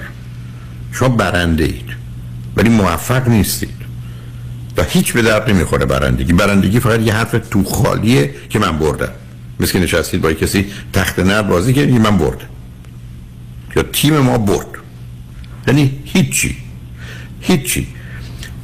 شما 0.91 1.09
برنده 1.09 1.63
اید 1.63 1.95
ولی 2.57 2.69
موفق 2.69 3.27
نیستید. 3.27 3.85
و 4.77 4.83
هیچ 4.83 5.13
به 5.13 5.21
درد 5.21 5.49
نمی‌خوره 5.49 5.85
برندگی. 5.85 6.33
برندگی 6.33 6.79
فقط 6.79 6.99
یه 6.99 7.13
حرف 7.13 7.35
تو 7.51 7.63
خالیه 7.63 8.35
که 8.49 8.59
من 8.59 8.79
بردم. 8.79 9.11
مثل 9.59 9.71
که 9.71 9.79
نشستید 9.79 10.21
با 10.21 10.33
کسی 10.33 10.65
تخت 10.93 11.19
نرد 11.19 11.47
بازی 11.47 11.73
کردید 11.73 12.01
من 12.01 12.17
بردم. 12.17 12.47
یا 13.75 13.83
تیم 13.83 14.17
ما 14.17 14.37
برد. 14.37 14.67
یعنی 15.67 15.99
هیچی. 16.05 16.57
هیچی. 17.41 17.87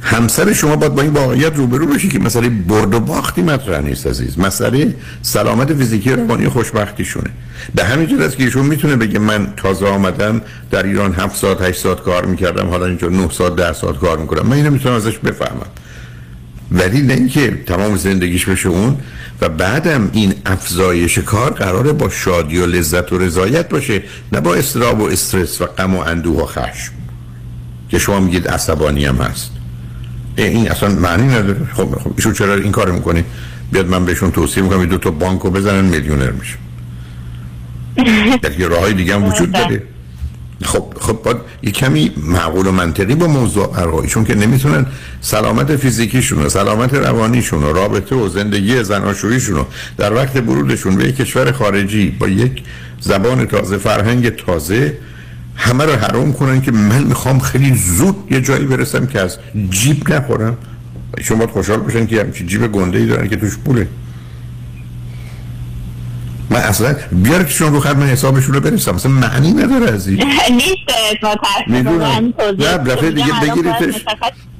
همسر 0.02 0.52
شما 0.52 0.76
باید 0.76 0.94
با 0.94 1.02
این 1.02 1.12
واقعیت 1.12 1.56
روبرو 1.56 1.86
بشی 1.86 2.08
که 2.08 2.18
مسئله 2.18 2.48
برد 2.48 2.94
و 2.94 3.00
باختی 3.00 3.42
مطرح 3.42 3.80
نیست 3.80 4.06
عزیز. 4.06 4.38
مسئله 4.38 4.94
سلامت 5.22 5.74
فیزیکی 5.74 6.10
روانی 6.10 6.48
خوشبختیشونه. 6.48 7.30
به 7.74 7.84
همین 7.84 8.22
است 8.22 8.36
که 8.36 8.44
ایشون 8.44 8.66
می‌تونه 8.66 8.96
بگه 8.96 9.18
من 9.18 9.46
تازه 9.56 9.86
آمدم 9.86 10.40
در 10.70 10.82
ایران 10.82 11.14
7 11.14 11.36
ساعت 11.36 11.62
8 11.62 11.80
ساعت 11.80 12.00
کار 12.00 12.26
می‌کردم 12.26 12.68
حالا 12.68 12.86
اینجا 12.86 13.08
9 13.08 13.28
ساعت 13.30 13.56
10 13.56 13.72
ساعت 13.72 13.98
کار 13.98 14.18
می‌کنم. 14.18 14.46
من 14.46 14.56
اینو 14.56 14.70
می‌تونم 14.70 14.94
ازش 14.94 15.18
بفهمم. 15.18 15.66
ولی 16.72 17.02
نه 17.02 17.14
اینکه 17.14 17.62
تمام 17.66 17.96
زندگیش 17.96 18.46
بشه 18.46 18.68
اون 18.68 18.96
و 19.40 19.48
بعدم 19.48 20.10
این 20.12 20.34
افزایش 20.46 21.18
کار 21.18 21.50
قراره 21.50 21.92
با 21.92 22.08
شادی 22.08 22.58
و 22.58 22.66
لذت 22.66 23.12
و 23.12 23.18
رضایت 23.18 23.68
باشه 23.68 24.02
نه 24.32 24.40
با 24.40 24.54
استراب 24.54 25.00
و 25.00 25.04
استرس 25.04 25.60
و 25.60 25.66
غم 25.66 25.94
و 25.94 25.98
اندوه 25.98 26.42
و 26.42 26.46
خشم. 26.46 26.92
که 27.88 27.98
شما 27.98 28.20
میگید 28.20 28.48
عصبانی 28.48 29.04
هم 29.04 29.16
هست. 29.16 29.50
این 30.36 30.70
اصلا 30.70 30.88
معنی 30.88 31.28
نداره. 31.28 31.66
خب 31.74 31.98
خب 31.98 32.12
ایشون 32.16 32.32
چرا 32.32 32.54
این 32.54 32.72
کار 32.72 32.90
می‌کنه 32.90 33.24
بیاد 33.72 33.86
من 33.86 34.04
بهشون 34.04 34.30
توصیه 34.30 34.62
می‌کنم 34.62 34.84
دو 34.84 34.98
تا 34.98 35.10
بانکو 35.10 35.50
بزنن 35.50 35.84
میلیونر 35.84 36.30
میشه 36.30 36.56
یه 38.58 38.68
راه 38.68 38.92
دیگه 38.92 39.14
هم 39.14 39.24
وجود 39.24 39.52
داره. 39.52 39.82
خب 40.62 40.94
خب 41.00 41.22
باید 41.22 41.36
یه 41.62 41.70
کمی 41.70 42.12
معقول 42.16 42.66
و 42.66 42.72
منطقی 42.72 43.14
با 43.14 43.26
موضوع 43.26 43.72
برای 43.72 44.08
چون 44.08 44.24
که 44.24 44.34
نمی‌تونن 44.34 44.86
سلامت 45.20 45.76
فیزیکیشون 45.76 46.42
و 46.42 46.48
سلامت 46.48 46.94
روانیشون 46.94 47.64
و 47.64 47.72
رابطه 47.72 48.16
و 48.16 48.28
زندگی 48.28 48.84
زناشویشون 48.84 49.56
رو 49.56 49.66
در 49.96 50.14
وقت 50.14 50.32
برودشون 50.32 50.96
به 50.96 51.04
یک 51.04 51.16
کشور 51.16 51.52
خارجی 51.52 52.10
با 52.10 52.28
یک 52.28 52.62
زبان 53.00 53.46
تازه 53.46 53.78
فرهنگ 53.78 54.28
تازه 54.36 54.96
همه 55.56 55.84
رو 55.84 55.92
حرام 55.92 56.32
کنن 56.32 56.62
که 56.62 56.72
من 56.72 57.02
می‌خوام 57.02 57.38
خیلی 57.38 57.74
زود 57.74 58.16
یه 58.30 58.40
جایی 58.40 58.66
برسم 58.66 59.06
که 59.06 59.20
از 59.20 59.38
جیب 59.70 60.12
نخورم. 60.12 60.56
شما 61.20 61.38
باید 61.38 61.50
خوشحال 61.50 61.80
بشن 61.80 62.06
که 62.06 62.20
همچی 62.20 62.46
جیب 62.46 62.66
گنده 62.66 62.98
ای 62.98 63.06
دارن 63.06 63.28
که 63.28 63.36
توش 63.36 63.58
پوله. 63.58 63.88
من 66.50 66.60
اصلا 66.60 66.96
بیارتشون 67.12 67.72
رو 67.72 67.80
خط 67.80 67.96
من 67.96 68.06
حسابشون 68.06 68.54
رو 68.54 68.60
برسم. 68.60 68.94
اصلا 68.94 69.12
معنی 69.12 69.52
نداره 69.52 69.90
از 69.90 70.08
این. 70.08 70.18
نیست 70.50 71.16
می‌دونم. 71.66 72.34
نه 72.58 72.78
دفعه 72.78 73.10
دیگه 73.10 73.32
بگیریدش. 73.42 73.94
کجا 73.94 74.51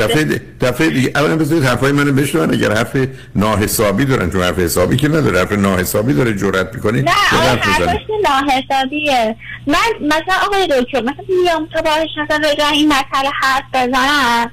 دفعه 0.00 0.40
دفعه 0.60 0.90
دیگه. 0.90 1.12
اولا 1.14 1.36
بذارید 1.36 1.64
حرفای 1.64 1.92
منو 1.92 2.12
بشنون. 2.12 2.54
اگر 2.54 2.72
حرف 2.72 2.96
ناحسابی 3.36 4.04
دارن 4.04 4.30
چون 4.30 4.42
حرف 4.42 4.58
حسابی 4.58 4.96
که 4.96 5.08
نداره. 5.08 5.38
حرف 5.38 5.52
ناحسابی 5.52 6.12
داره 6.14 6.34
جرأت 6.34 6.74
می‌کنه 6.74 7.02
نه 7.02 7.10
حرفش 7.10 8.00
ناحسابیه. 8.24 9.36
من 9.66 9.76
مثلا 10.00 10.34
آقای 10.46 10.66
دکتر 10.66 11.00
مثلا 11.00 11.24
بیام 11.28 11.68
تا 11.74 11.82
باش 11.82 12.08
مثلا 12.24 12.48
راجع 12.48 12.70
این 12.72 12.88
مسئله 12.88 13.30
حرف 13.42 13.64
بزنم. 13.74 14.50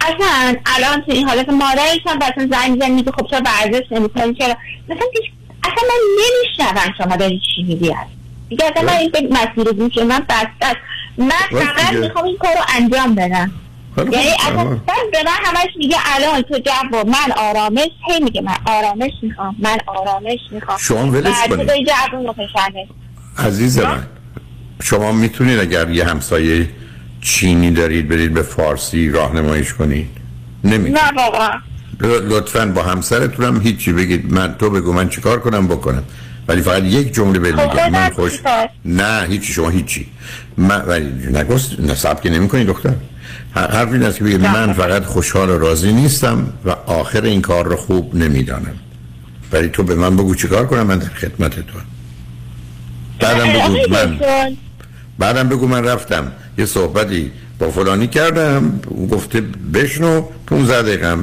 اصلا 0.00 0.54
الان 0.66 1.02
تو 1.02 1.12
این 1.12 1.28
حالت 1.28 1.48
مادرش 1.48 2.00
هم 2.06 2.16
مثلا 2.16 2.48
زنگ 2.50 2.72
می‌زنه 2.72 2.88
میگه 2.88 3.12
خب 3.12 3.26
چرا 3.30 3.40
ورزش 3.40 3.84
نمی‌کنی؟ 3.90 4.34
چرا؟ 4.34 4.56
مثلا 4.88 5.06
اصلا 5.64 5.88
من 5.88 6.00
نمیشنوم 6.18 6.94
شما 6.98 7.16
داری 7.16 7.40
چی 7.54 7.62
میگی؟ 7.62 7.94
دیگه 8.48 8.64
اصلا 8.64 8.82
من 8.82 8.92
این 8.92 9.10
به 9.10 9.20
مسیر 9.30 9.72
گوش 9.72 9.98
من 9.98 10.26
بسته. 10.28 10.76
من 11.18 11.60
فقط. 11.60 11.92
می‌خوام 11.92 12.24
این 12.24 12.36
کار 12.36 12.52
رو 12.52 12.60
انجام 12.76 13.14
بدم. 13.14 13.52
یعنی 13.96 14.14
اصلا 14.40 14.64
به 15.12 15.18
من 15.26 15.32
همش 15.44 15.68
میگه 15.78 15.96
الان 16.04 16.42
تو 16.42 16.58
جواب 16.58 17.06
من 17.06 17.32
آرامش 17.36 17.88
هی 18.08 18.20
میگه 18.20 18.40
من 18.40 18.56
آرامش 18.66 19.12
می‌خوام 19.22 19.56
من 19.58 19.78
آرامش 19.86 20.38
می‌خوام. 20.50 20.78
شما 20.78 21.06
ولش 21.06 21.34
کنید. 21.48 21.70
عزیز 23.38 23.78
من 23.78 24.06
شما 24.82 25.12
می‌تونید 25.12 25.58
اگر 25.58 25.90
یه 25.90 26.04
همسایه 26.04 26.68
چینی 27.20 27.70
دارید 27.70 28.08
برید 28.08 28.34
به 28.34 28.42
فارسی 28.42 29.10
راهنماییش 29.10 29.74
کنید؟ 29.74 30.10
نمی‌تونید. 30.64 30.98
نه 30.98 31.12
بابا. 31.12 31.50
لطفا 32.18 32.66
با 32.66 32.82
همسرتون 32.82 33.44
هم 33.46 33.60
هیچی 33.60 33.92
بگید. 33.92 34.32
من 34.32 34.54
تو 34.58 34.70
بگو 34.70 34.92
من 34.92 35.08
چیکار 35.08 35.40
کنم 35.40 35.68
بکنم. 35.68 36.02
ولی 36.48 36.62
فقط 36.62 36.82
یک 36.82 37.14
جمله 37.14 37.38
بهت 37.38 37.56
خب 37.56 37.70
میگم. 37.70 37.90
من 37.90 38.10
خوش؟ 38.10 38.32
نه 38.84 39.26
هیچی 39.28 39.52
شما 39.52 39.68
هیچی. 39.68 40.06
من 40.56 40.80
ولی 40.80 41.12
نگست 41.32 41.80
نصب 41.80 42.20
که 42.20 42.30
نمی 42.30 42.48
کنی 42.48 42.64
دختر. 42.64 42.94
حرف 43.54 43.92
این 43.92 44.02
است 44.02 44.18
که 44.18 44.24
من 44.24 44.72
فقط 44.72 45.04
خوشحال 45.04 45.50
و 45.50 45.58
راضی 45.58 45.92
نیستم 45.92 46.52
و 46.64 46.70
آخر 46.70 47.22
این 47.22 47.42
کار 47.42 47.66
رو 47.66 47.76
خوب 47.76 48.14
نمی‌دانم. 48.14 48.74
ولی 49.52 49.68
تو 49.68 49.82
به 49.82 49.94
من 49.94 50.16
بگو 50.16 50.34
چیکار 50.34 50.66
کنم 50.66 50.82
من 50.82 50.98
در 50.98 51.08
خدمت 51.08 51.54
تو 51.54 51.78
بعدم 53.20 53.52
بگو 53.52 53.92
من. 53.94 54.18
بعدم 55.18 55.48
بگو 55.48 55.66
من 55.66 55.84
رفتم. 55.84 56.32
یه 56.58 56.66
صحبتی 56.66 57.32
با 57.58 57.70
فلانی 57.70 58.06
کردم. 58.06 58.80
اون 58.88 59.08
گفته 59.08 59.40
بشنو 59.74 60.22
15 60.46 60.82
دقیقه 60.82 61.16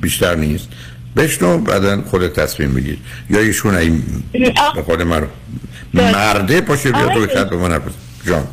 بیشتر 0.00 0.34
نیست. 0.34 0.68
بشنو 1.16 1.58
بعدا 1.58 2.02
خودت 2.02 2.40
تصمیم 2.40 2.74
بگیر. 2.74 2.98
یا 3.30 3.40
ایشون 3.40 3.74
این 3.74 4.02
به 4.74 4.82
خود 4.82 5.02
من 5.02 5.20
رو 5.20 5.26
مرده 5.94 6.60
پاشه 6.60 6.92
بیا 6.92 7.08
تو 7.08 7.56
به 7.56 7.56
من. 7.56 7.80
جان. 8.26 8.46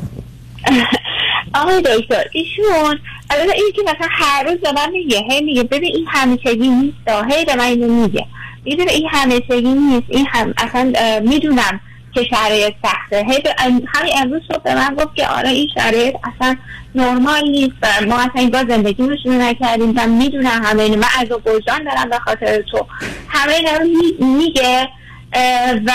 آقای 1.54 1.80
دکتر 1.82 2.24
ایشون 2.32 2.98
الان 3.30 3.50
این 3.50 3.72
که 3.76 3.82
مثلا 3.82 4.08
هر 4.10 4.42
روز 4.44 4.58
به 4.58 4.72
من 4.72 4.90
میگه 4.90 5.18
هی 5.30 5.40
میگه 5.40 5.62
ببین 5.62 5.94
این 5.94 6.06
همیشگی 6.08 6.68
نیست 6.68 6.96
هی 7.30 7.44
به 7.44 7.54
من 7.54 7.64
اینو 7.64 7.88
میگه. 8.02 8.26
می‌دونه 8.64 8.92
این 8.92 9.08
همیشگی 9.10 9.74
نیست 9.74 10.06
این 10.08 10.26
هم 10.26 10.54
اصلا 10.58 10.92
می‌دونم 11.20 11.80
که 12.14 12.24
شرایط 12.24 12.74
سخته. 12.82 13.24
هی 13.28 13.42
همین 13.94 14.12
امروز 14.22 14.42
صبح 14.52 14.62
به 14.62 14.74
من 14.74 14.94
گفت 14.94 15.14
که 15.16 15.28
آره 15.28 15.48
این 15.48 15.68
شرایط 15.74 16.14
اصلا 16.24 16.56
نرمال 16.94 17.48
نیست 17.48 18.04
ما 18.08 18.14
اصلا 18.14 18.30
این 18.34 18.50
با 18.50 18.64
زندگی 18.68 19.02
رو 19.02 19.16
نکردیم 19.32 19.92
و 19.96 20.06
می‌دونم 20.06 20.62
همه 20.64 20.82
اینو. 20.82 20.96
من 20.96 21.08
از 21.20 21.26
وجدان 21.46 21.84
دارم 21.84 22.10
به 22.10 22.18
خاطر 22.18 22.62
تو. 22.62 22.86
همه 23.28 23.52
اینا 23.52 23.72
رو 23.72 23.84
می- 23.84 24.26
میگه. 24.36 24.88
و 25.86 25.92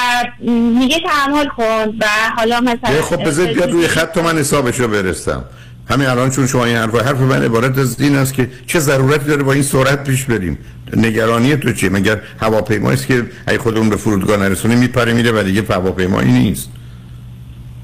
میگه 0.80 1.00
تحمل 1.00 1.48
کن 1.48 1.88
و 2.00 2.06
حالا 2.38 2.62
مثلا 2.62 3.02
خب 3.02 3.24
بذارید 3.24 3.56
بیاد 3.56 3.72
روی 3.72 3.88
خط 3.88 4.14
تا 4.14 4.22
من 4.22 4.38
حسابش 4.38 4.80
رو 4.80 4.88
برستم. 4.88 5.44
همین 5.90 6.08
الان 6.08 6.30
چون 6.30 6.48
شما 6.48 6.66
این 6.66 6.78
حرف 6.78 6.96
حرف 6.96 7.20
من 7.20 7.44
عبارت 7.44 7.78
از 7.78 8.02
این 8.02 8.16
است 8.16 8.34
که 8.34 8.50
چه 8.68 8.80
ضرورتی 8.80 9.26
داره 9.26 9.44
با 9.44 9.54
این 9.54 9.64
سرعت 9.64 10.04
پیش 10.04 10.26
بریم؟ 10.26 10.58
نگرانی 10.94 11.56
تو 11.56 11.74
چیه؟ 11.74 11.90
مگر 11.90 12.22
هواپیمایی 12.42 12.98
است 12.98 13.08
که 13.08 13.26
اگه 13.48 13.60
خودمون 13.60 13.90
به 13.90 13.96
فرودگاه 13.96 14.38
نرسونه 14.38 14.76
میپره 14.76 15.14
میره 15.14 15.32
و 15.32 15.44
دیگه 15.44 15.64
هواپیمایی 15.70 16.32
نیست. 16.32 16.70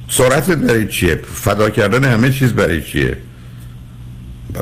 سرعت 0.09 0.51
برای 0.51 0.87
چیه؟ 0.87 1.19
فدا 1.33 1.69
کردن 1.69 2.03
همه 2.03 2.31
چیز 2.31 2.53
برای 2.53 2.81
چیه؟ 2.81 3.17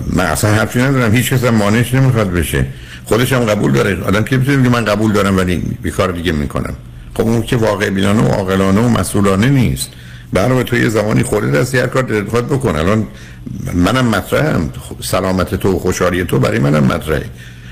من 0.08 0.26
اصلا 0.26 0.54
حرفی 0.54 0.82
ندارم. 0.82 1.16
هیچ 1.16 1.34
کس 1.34 1.44
مانعش 1.44 1.94
نمی‌خواد 1.94 2.32
بشه. 2.32 2.66
خودش 3.06 3.34
هم 3.34 3.40
قبول 3.40 3.72
داره. 3.72 4.04
آدم 4.04 4.24
که 4.24 4.38
می‌تونه 4.38 4.70
من 4.70 4.86
قبول 4.86 5.12
دارم 5.12 5.38
ولی 5.38 5.64
یه 5.86 5.92
کار 5.92 6.12
دیگه 6.12 6.32
می‌کنم؟ 6.32 6.76
خب 7.14 7.22
اون 7.22 7.42
که 7.42 7.56
واقع 7.56 7.90
بینانه 7.90 8.22
و 8.22 8.28
عاقلانه 8.28 8.82
و 8.82 8.90
مسئولانه 8.90 9.50
نیست. 9.50 9.92
برای 10.34 10.64
تو 10.64 10.78
یه 10.78 10.90
زمانی 10.90 11.24
خورده 11.24 11.60
دستی 11.60 11.78
هر 11.78 11.88
کار 11.88 12.04
دلت 12.04 12.30
خواهد 12.30 12.48
بکن. 12.48 12.76
الان 12.76 13.08
منم 13.74 14.08
مطرحم. 14.08 14.70
سلامت 15.02 15.56
تو 15.56 15.76
و 15.76 15.80
خوشحالی 15.80 16.24
تو 16.24 16.40
برای 16.40 16.60
منم 16.60 16.84
مطرحه. 16.84 17.26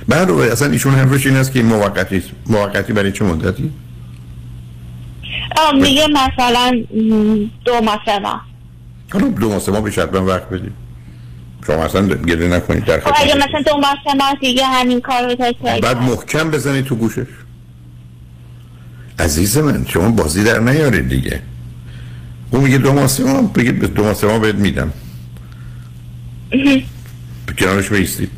بعد 0.08 0.32
اصلا 0.32 0.72
ایشون 0.72 0.94
حرفش 0.94 1.28
این 1.28 1.36
است 1.36 1.52
که 1.52 1.60
این 1.60 1.68
موقتی. 1.68 2.24
موقتی 2.48 2.94
برای 2.94 3.12
چه 3.12 3.26
مدتی؟ 3.26 3.72
میگه 5.74 6.08
مثلا 6.08 6.84
دو 7.66 7.82
ماه 7.82 8.00
سه 8.06 8.20
ماه. 8.20 8.42
دو 9.40 9.50
ماه 9.50 9.60
سه 9.60 9.72
ماه 9.72 9.90
حتما 9.90 10.26
وقت 10.26 10.50
بدید 10.50 10.72
شما 11.68 11.86
اصلا 11.86 12.08
گله 12.08 12.48
نکنید 12.48 12.86
در 12.86 13.00
خب 13.00 13.14
اگه 13.16 13.36
مثلا 13.36 13.62
دو 13.68 13.78
ماه 13.78 13.96
سه 14.04 14.14
ماه 14.14 14.36
دیگه 14.42 14.66
همین 14.66 15.02
کار 15.02 15.24
رو 15.24 15.36
تکرار 15.36 15.80
بعد 15.80 15.98
محکم 15.98 16.52
بزنید 16.52 16.86
تو 16.86 16.96
گوشش. 16.96 17.28
عزیز 19.20 19.58
من 19.58 19.86
شما 19.90 20.10
بازی 20.10 20.44
در 20.44 20.60
نیارید 20.60 21.10
دیگه. 21.10 21.42
اون 22.52 22.64
میگه 22.64 22.78
دو 22.78 22.94
ماه 22.94 23.08
سه 23.08 23.24
بگید 23.56 23.94
دو 23.94 24.04
ماه 24.04 24.14
سه 24.14 24.28
ماه 24.28 24.40
بهت 24.40 24.56
میدم. 24.56 24.94
کنارش 27.60 27.90
بیستید 27.90 28.32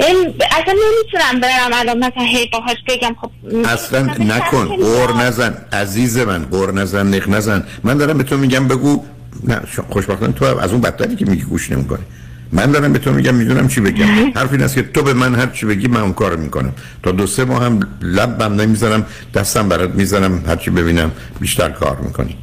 این 0.00 0.34
اصلا 0.50 0.74
نمی‌تونم 0.74 1.40
برم 1.40 1.70
الان 1.72 1.98
مثلا 1.98 2.22
هی 2.22 2.48
باهاش 2.52 2.76
بگم 2.88 3.16
خب 3.20 3.30
اصلا 3.66 4.02
نکن 4.02 4.64
قور 4.66 5.12
نزن. 5.12 5.54
عزیز 5.72 6.18
من 6.18 6.44
قور 6.44 6.74
نزن 6.74 7.14
نق 7.14 7.28
نزن. 7.28 7.64
من 7.84 7.96
دارم 7.96 8.18
به 8.18 8.24
تو 8.24 8.36
میگم 8.36 8.68
بگو 8.68 9.04
نه 9.44 9.60
خوشبختانه 9.88 10.32
تو 10.32 10.44
از 10.44 10.72
اون 10.72 10.80
بدتری 10.80 11.16
که 11.16 11.24
میگی 11.24 11.42
گوش 11.42 11.72
نمی‌کنی. 11.72 12.02
من 12.52 12.66
دارم 12.66 12.92
به 12.92 12.98
تو 12.98 13.12
میگم 13.12 13.34
می‌دونم 13.34 13.68
چی 13.68 13.80
بگم. 13.80 14.06
حرف 14.36 14.52
این 14.52 14.62
است 14.62 14.74
که 14.74 14.82
تو 14.82 15.02
به 15.02 15.14
من 15.14 15.34
هر 15.34 15.46
چی 15.46 15.66
بگی 15.66 15.88
من 15.88 16.00
اون 16.00 16.12
کار 16.12 16.36
می‌کنم. 16.36 16.72
تا 17.02 17.12
دو 17.12 17.26
سه 17.26 17.44
ماه 17.44 17.64
هم 17.64 17.80
لبم 18.02 18.60
نمی‌زنم 18.60 19.04
دستم 19.34 19.68
برات 19.68 19.90
می‌زنم 19.94 20.44
هر 20.46 20.56
چی 20.56 20.70
ببینم 20.70 21.10
بیشتر 21.40 21.68
کار 21.68 21.96
می‌کنی. 21.96 22.36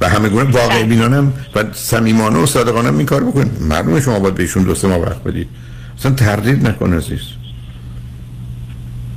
و 0.00 0.08
همه 0.08 0.28
گونه 0.28 0.50
واقع 0.50 0.82
بینانم 0.82 1.32
و 1.54 1.64
صمیمانه 1.72 2.38
و 2.38 2.46
صادقانه 2.46 2.96
این 2.96 3.06
کار 3.06 3.24
بکن 3.24 3.50
معلومه 3.60 4.00
شما 4.00 4.18
باید 4.18 4.34
بهشون 4.34 4.62
دو 4.62 4.74
سه 4.74 4.88
ماه 4.88 4.98
وقت 4.98 5.22
بدید. 5.22 5.48
اصلا 5.98 6.12
تردید 6.12 6.66
نکن 6.66 6.92
عزیز. 6.92 7.20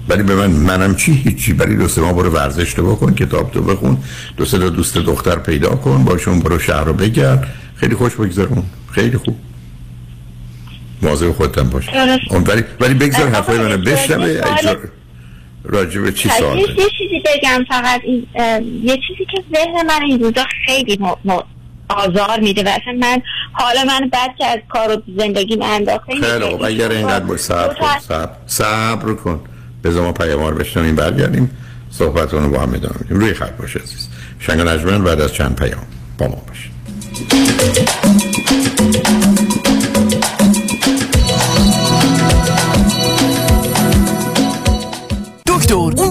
ولی 0.10 0.24
به 0.24 0.36
من 0.36 0.52
منم 0.52 0.96
چی 0.96 1.12
هیچی. 1.12 1.54
برای 1.54 1.76
دو 1.76 1.88
سه 1.88 2.02
ماه 2.02 2.14
برو 2.14 2.30
ورزش 2.30 2.74
تو 2.74 2.96
بکن 2.96 3.14
کتاب 3.16 3.52
تو 3.52 3.62
بخون. 3.62 3.98
دو 4.38 4.46
سه 4.46 4.58
تا 4.58 4.70
دوست 4.70 4.98
دختر 4.98 5.36
پیدا 5.36 5.70
کن 5.70 6.04
باشون 6.04 6.40
برو 6.40 6.60
شهر 6.60 6.84
رو 6.84 6.94
بگرد. 6.94 7.48
خیلی 7.76 7.96
خوش 7.96 8.16
بگذرون 8.16 8.64
خیلی 8.92 9.18
خوب. 9.18 9.36
مواظب 11.02 11.32
خودتم 11.32 11.70
باش. 11.70 11.90
اون 12.30 12.44
ولی 12.44 12.64
ولی 12.80 12.94
بگذار 12.94 13.28
حرفای 13.28 13.58
منو 13.58 13.78
بشنوه. 13.78 14.42
راجع 15.64 16.02
به 16.02 16.12
چی 16.12 16.30
سوال 16.30 16.58
یه 16.58 16.66
چیزی 16.68 17.24
بگم 17.26 17.66
فقط 17.70 18.02
این 18.04 18.28
یه 18.84 18.98
چیزی 19.08 19.26
که 19.32 19.44
ذهن 19.56 19.86
من 19.88 20.02
این 20.04 20.20
روزا 20.20 20.44
خیلی 20.66 20.98
م... 21.02 21.32
م... 21.32 21.40
آزار 21.90 22.40
میده 22.40 22.64
و 22.64 22.68
اصلا 22.68 22.94
من 23.00 23.22
حالا 23.52 23.84
من 23.84 24.10
بعد 24.10 24.30
که 24.38 24.46
از 24.46 24.60
کار 24.70 24.98
و 24.98 25.02
زندگی 25.18 25.58
انداخته 25.62 26.14
خیلی 26.22 26.46
خوب. 26.46 26.64
اگر 26.64 26.92
اینقدر 26.92 27.26
باید 27.26 27.40
صبر 27.40 27.74
کن. 27.74 28.28
صبر 28.48 29.14
کن. 29.14 29.40
بذار 29.84 30.04
ما 30.04 30.12
پیامار 30.12 30.54
بشنویم 30.54 30.96
برگردیم 30.96 31.50
صحبتون 31.92 32.44
رو 32.44 32.50
با 32.50 32.60
هم 32.60 32.74
ادامه 32.74 32.96
میدیم 33.00 33.20
روی 33.20 33.34
خط 33.34 33.58
باشه 33.58 33.80
عزیز. 33.80 34.08
شنگ 34.40 34.62
نجمن 34.62 35.04
بعد 35.04 35.22
از 35.22 35.34
چند 35.34 35.56
پیام 35.56 35.88
با 36.18 36.28
ما 36.28 36.44
باشه 36.48 36.70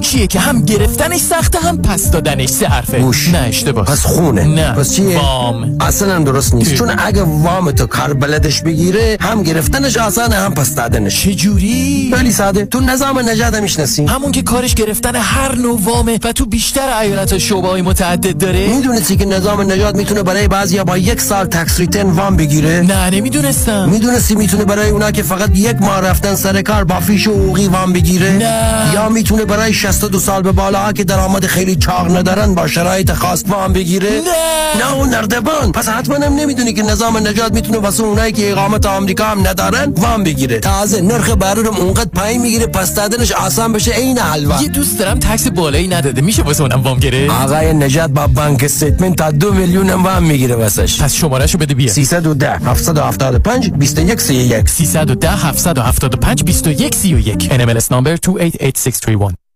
چیه 0.09 0.27
که 0.27 0.41
هم 0.41 0.63
گرفتنش 0.63 1.21
سخته 1.21 1.59
هم 1.59 1.83
پس 1.83 2.11
دادنش 2.11 2.49
سه 2.49 2.67
حرفه؟ 2.67 2.99
گوش 2.99 3.29
نه 3.29 3.39
اشتباه. 3.39 3.85
پس 3.85 4.07
خونه. 4.07 4.45
نه. 4.45 4.73
پس 4.73 4.95
چیه؟ 4.95 5.19
وام. 5.19 5.77
اصلا 5.81 6.19
درست 6.19 6.55
نیست. 6.55 6.75
چون 6.75 6.93
اگه 6.99 7.23
وام 7.23 7.71
تو 7.71 7.87
کار 7.87 8.15
بلدش 8.15 8.63
بگیره 8.63 9.17
هم 9.21 9.43
گرفتنش 9.43 9.97
آسانه 9.97 10.37
هم 10.37 10.55
پس 10.55 10.75
دادنش. 10.75 11.23
چجوری؟ 11.23 12.13
خیلی 12.17 12.33
ساده. 12.33 12.65
تو 12.65 12.81
نظام 12.81 13.29
نجات 13.29 13.55
می‌شناسی. 13.55 14.07
همون 14.07 14.33
که 14.33 14.43
کارش 14.43 14.75
گرفتن 14.75 15.17
هر 15.17 15.55
نوع 15.55 15.81
وامه 15.83 16.19
و 16.25 16.33
تو 16.33 16.47
بیشتر 16.47 16.99
ایالت 16.99 17.39
شعبه 17.39 17.69
های 17.69 17.83
متعدد 17.83 18.39
داره؟ 18.39 18.69
می‌دونستی 18.69 19.17
که 19.17 19.25
نظام 19.25 19.73
نجات 19.73 19.97
می‌تونه 19.97 20.23
برای 20.23 20.49
بعضیا 20.49 20.85
با 20.85 20.99
یک 20.99 21.21
سال 21.21 21.47
تکس 21.47 21.81
ریتن 21.81 22.03
وام 22.11 22.37
بگیره؟ 22.37 22.81
نه 22.81 23.11
نمی‌دونستم. 23.11 23.89
می‌دونستی 23.89 24.35
می‌تونه 24.35 24.65
برای 24.65 24.91
اونا 24.91 25.11
که 25.11 25.23
فقط 25.23 25.51
یک 25.55 25.77
ماه 25.81 26.01
رفتن 26.01 26.35
سر 26.35 26.63
کار 26.63 26.85
با 26.85 27.01
فیش 27.01 27.27
و 27.27 27.33
حقوقی 27.33 27.69
وام 27.69 27.93
بگیره؟ 27.93 28.31
نه. 28.31 28.95
یا 28.95 29.09
می‌تونه 29.09 29.45
برای 29.45 29.75
62 29.99 30.19
سال 30.19 30.43
به 30.43 30.53
بالا 30.53 30.93
که 30.93 31.05
درآمد 31.05 31.47
خیلی 31.47 31.77
چاق 31.77 32.17
ندارن 32.17 32.55
با 32.55 32.67
شرایط 32.67 33.13
خاص 33.13 33.45
وام 33.49 33.73
بگیره. 33.73 34.11
نه. 34.11 34.85
نه 34.85 34.95
اون 34.95 35.09
نردبان. 35.09 35.73
پس 35.73 35.89
حتما 35.89 36.15
هم 36.15 36.35
نمی‌دونی 36.35 36.73
که 36.73 36.83
نظام 36.83 37.17
نجات 37.17 37.53
می‌تونه 37.53 37.79
واسه 37.79 38.03
اونایی 38.03 38.33
که 38.33 38.53
اقامت 38.53 38.87
آمریکا 38.87 39.25
هم 39.25 39.47
ندارن 39.47 39.93
وام 39.97 40.25
بگیره. 40.25 40.61
تازه 40.61 41.01
نرخ 41.01 41.31
بهره 41.31 41.69
اونقدر 41.69 42.11
پایین 42.15 42.43
می‌گیره 42.43 42.67
پس 42.67 42.95
دادنش 42.95 43.33
آسان 43.33 43.73
بشه 43.73 43.93
عین 43.93 44.19
حلوا. 44.19 44.63
یه 44.63 44.69
دوست 44.69 44.99
دارم 44.99 45.19
تکس 45.19 45.49
بالایی 45.49 45.89
نداده. 45.89 46.21
میشه 46.21 46.43
واسه 46.43 46.63
اونم 46.63 46.83
وام 46.83 46.99
گیره 46.99 47.31
آقای 47.31 47.73
نجات 47.73 48.11
با 48.11 48.27
بانک 48.27 48.65
استیتمنت 48.65 49.17
تا 49.17 49.31
دو 49.31 49.53
میلیون 49.53 49.91
هم 49.91 50.05
وام 50.05 50.23
می‌گیره 50.23 50.55
واسش. 50.55 51.03
پس 51.03 51.15
شمارهشو 51.15 51.59
بده 51.59 51.75
بیا 51.75 51.93
310 51.93 52.51
775 52.51 53.71
21 53.71 54.21
31 54.21 54.69
310 54.69 55.31
775 55.31 56.45
21 56.45 56.95
31 56.95 57.49
NMLS 57.49 57.85
number 57.85 58.19
288631 58.23 59.48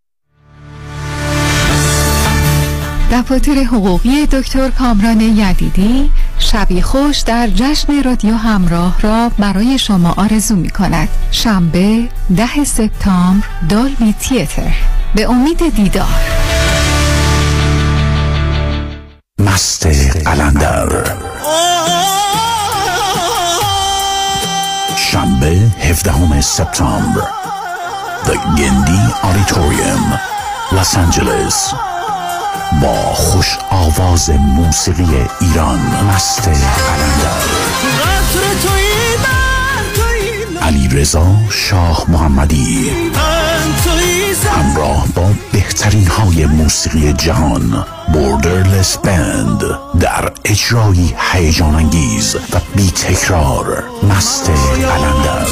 دفاتر 3.12 3.52
حقوقی 3.52 4.26
دکتر 4.26 4.70
کامران 4.70 5.20
یدیدی 5.20 6.10
شبی 6.38 6.82
خوش 6.82 7.20
در 7.20 7.46
جشن 7.46 8.02
رادیو 8.02 8.34
همراه 8.34 9.00
را 9.00 9.28
برای 9.38 9.78
شما 9.78 10.14
آرزو 10.16 10.56
می 10.56 10.70
کند. 10.70 11.08
شنبه 11.30 12.08
ده 12.36 12.64
سپتامبر 12.64 13.46
Dolby 13.68 14.14
Theatre. 14.20 14.74
به 15.14 15.30
امید 15.30 15.74
دیدار. 15.74 16.06
مست 19.38 19.86
قلندر. 20.26 21.16
شنبه 24.96 25.60
17 25.90 26.40
سپتامبر. 26.40 27.22
The 28.24 28.36
گندی 28.58 29.00
auditorium 29.22 30.20
لس 30.72 30.96
آنجلس 30.96 31.74
با 32.80 33.14
خوش 33.14 33.58
آواز 33.70 34.30
موسیقی 34.30 35.26
ایران. 35.40 35.78
مست 36.14 36.48
قلندر. 36.48 37.72
علی 40.62 40.88
رضا 40.88 41.26
شاه 41.50 42.04
محمدی. 42.08 42.90
همراه 44.56 45.06
با 45.14 45.30
بهترین 45.52 46.06
های 46.06 46.46
موسیقی 46.46 47.12
جهان 47.12 47.84
Borderless 48.12 48.98
Band 48.98 49.62
در 50.00 50.32
اجرایی 50.44 51.14
هیجان 51.32 51.74
انگیز 51.74 52.36
و 52.36 52.60
بی 52.76 52.90
تکرار 52.90 53.84
مست 54.02 54.50
قلندر. 54.50 55.46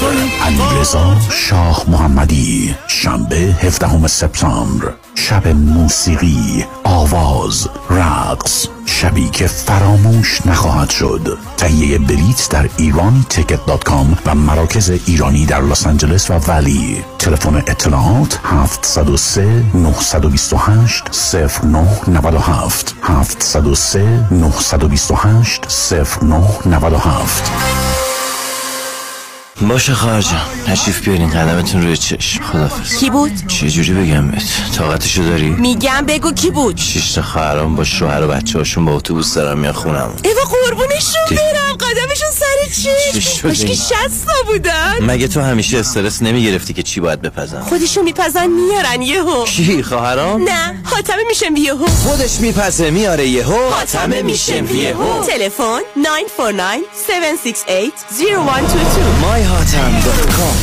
علی 0.44 0.80
رضا 0.80 1.16
شاه 1.30 1.84
محمدی. 1.88 2.74
شنبه 2.86 3.36
17 3.36 4.06
سپتامبر. 4.06 4.92
شب 5.14 5.48
موسیقی 5.48 6.64
آواز 6.84 7.68
رقص 7.90 8.66
شبی 8.86 9.28
که 9.28 9.46
فراموش 9.46 10.46
نخواهد 10.46 10.90
شد. 10.90 11.38
تهیه 11.56 11.98
بلیت 11.98 12.48
در 12.50 12.68
ایرانی 12.76 13.26
ticket 13.28 13.66
dot 13.66 13.84
com 13.84 14.18
و 14.26 14.34
مراکز 14.34 14.90
ایرانی 15.06 15.46
در 15.46 15.60
لس 15.60 15.86
آنجلس 15.86 16.30
و 16.30 16.34
ولی. 16.34 17.04
تلفن 17.18 17.56
اطلاعات 17.56 18.40
703 18.44 19.64
928 19.74 21.04
0997 21.64 22.96
703 23.02 24.26
928 24.30 25.66
0997 26.00 27.89
باشه 29.68 29.94
خواهر 29.94 30.20
جان 30.20 30.40
تشریف 30.66 31.00
بیارین 31.00 31.30
قدمتون 31.30 31.82
روی 31.82 31.96
چشم. 31.96 32.42
خدافز 32.42 32.96
کی 32.96 33.10
بود؟ 33.10 33.32
چه 33.48 33.70
جوری 33.70 33.92
بگم 33.92 34.30
بهت؟ 34.30 34.44
طاقتشو 34.76 35.22
داری؟ 35.22 35.48
میگم 35.48 36.04
بگو 36.08 36.32
کی 36.32 36.50
بود؟ 36.50 36.76
شش 36.76 37.12
تا 37.12 37.22
خواهرام 37.22 37.76
با 37.76 37.84
شوهر 37.84 38.24
و 38.24 38.28
بچه 38.28 38.58
هاشون 38.58 38.84
با 38.84 38.92
اتوبوس 38.92 39.34
دارن 39.34 39.58
میان 39.58 39.72
خونم 39.72 40.12
ایوا 40.24 40.40
قربونشون 40.42 41.22
برم. 41.30 41.76
قدمشون 41.80 42.30
سر 42.30 42.82
چشم 43.12 43.48
باش 43.48 43.64
که؟ 43.64 43.74
شستا 43.74 44.32
بودن. 44.46 44.94
مگه 45.00 45.28
تو 45.28 45.40
همیشه 45.40 45.78
استرس 45.78 46.22
نمی‌گرفتی 46.22 46.72
که 46.72 46.82
چی 46.82 47.00
باید 47.00 47.22
بپزن؟ 47.22 47.60
خودشون 47.60 48.04
میپزن 48.04 48.46
میارن 48.46 49.02
یهو. 49.02 49.44
کی 49.44 49.82
خواهرام؟ 49.82 50.42
نه. 50.42 50.79
حاتمه 51.00 51.24
میشم 51.28 51.56
یهو. 51.56 51.86
خودش 51.86 52.40
میپزه 52.40 52.90
میاره 52.90 53.26
یهو. 53.26 53.70
حاتمه 53.70 54.22
میشم 54.22 54.66
یهو. 54.66 55.24
تلفن 55.24 55.80
949 55.96 56.78
768 57.08 57.92
0122 58.10 59.00
myhatam.com 59.22 60.56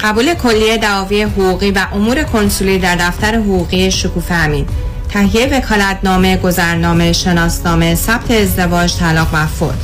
قبول 0.00 0.34
کلیه 0.34 0.76
دعاوی 0.76 1.22
حقوقی 1.22 1.70
و 1.70 1.86
امور 1.92 2.22
کنسولی 2.22 2.78
در 2.78 2.96
دفتر 2.96 3.34
حقوقی 3.34 3.90
شکوفه 3.90 4.34
امین. 4.34 4.66
تهیه 5.08 5.46
وکالتنامه 5.46 6.36
گذرنامه 6.36 7.12
شناسنامه 7.12 7.94
ثبت 7.94 8.30
ازدواج 8.30 8.96
طلاق 8.96 9.28
و 9.32 9.46
فوت. 9.46 9.78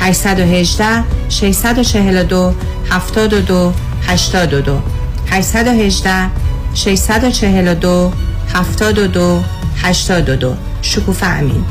818 0.00 1.04
642 1.28 2.54
72 2.90 3.72
82 4.06 4.82
818 5.30 6.47
642 6.74 8.12
72 8.54 9.44
82 9.82 10.56
شکوفه 10.82 11.26
امین. 11.26 11.64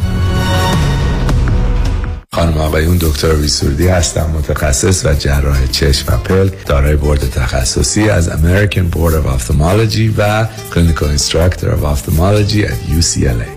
خانم 2.34 2.58
آقایون 2.58 2.98
دکتر 2.98 3.36
ویسوردی 3.36 3.88
هستم 3.88 4.30
متخصص 4.36 5.06
و 5.06 5.14
جراح 5.14 5.68
چشم 5.68 6.14
و 6.14 6.18
پلک 6.18 6.66
دارای 6.66 6.96
بورد 6.96 7.30
تخصصی 7.30 8.10
از 8.10 8.30
American 8.30 8.96
Board 8.96 9.14
of 9.14 9.42
Ophthalmology 9.42 10.14
و 10.18 10.46
Clinical 10.72 11.20
Instructor 11.20 11.66
of 11.66 11.84
Ophthalmology 11.84 12.64
at 12.66 13.00
UCLA 13.00 13.57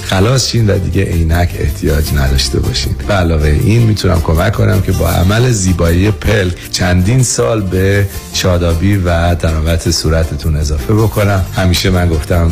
خلاص 0.11 0.49
شین 0.49 0.69
و 0.69 0.77
دیگه 0.77 1.03
عینک 1.03 1.55
احتیاج 1.59 2.13
نداشته 2.13 2.59
باشین. 2.59 2.95
به 3.07 3.13
علاوه 3.13 3.47
این 3.47 3.81
می‌تونم 3.83 4.21
کمک 4.21 4.53
کنم 4.53 4.81
که 4.81 4.91
با 4.91 5.09
عمل 5.09 5.51
زیبایی 5.51 6.11
پلک 6.11 6.71
چندین 6.71 7.23
سال 7.23 7.61
به 7.61 8.07
شادابی 8.33 8.97
و 8.97 9.35
تراوت 9.35 9.91
صورتتون 9.91 10.55
اضافه 10.55 10.93
بکنم. 10.93 11.45
همیشه 11.55 11.89
من 11.89 12.09
گفتم 12.09 12.51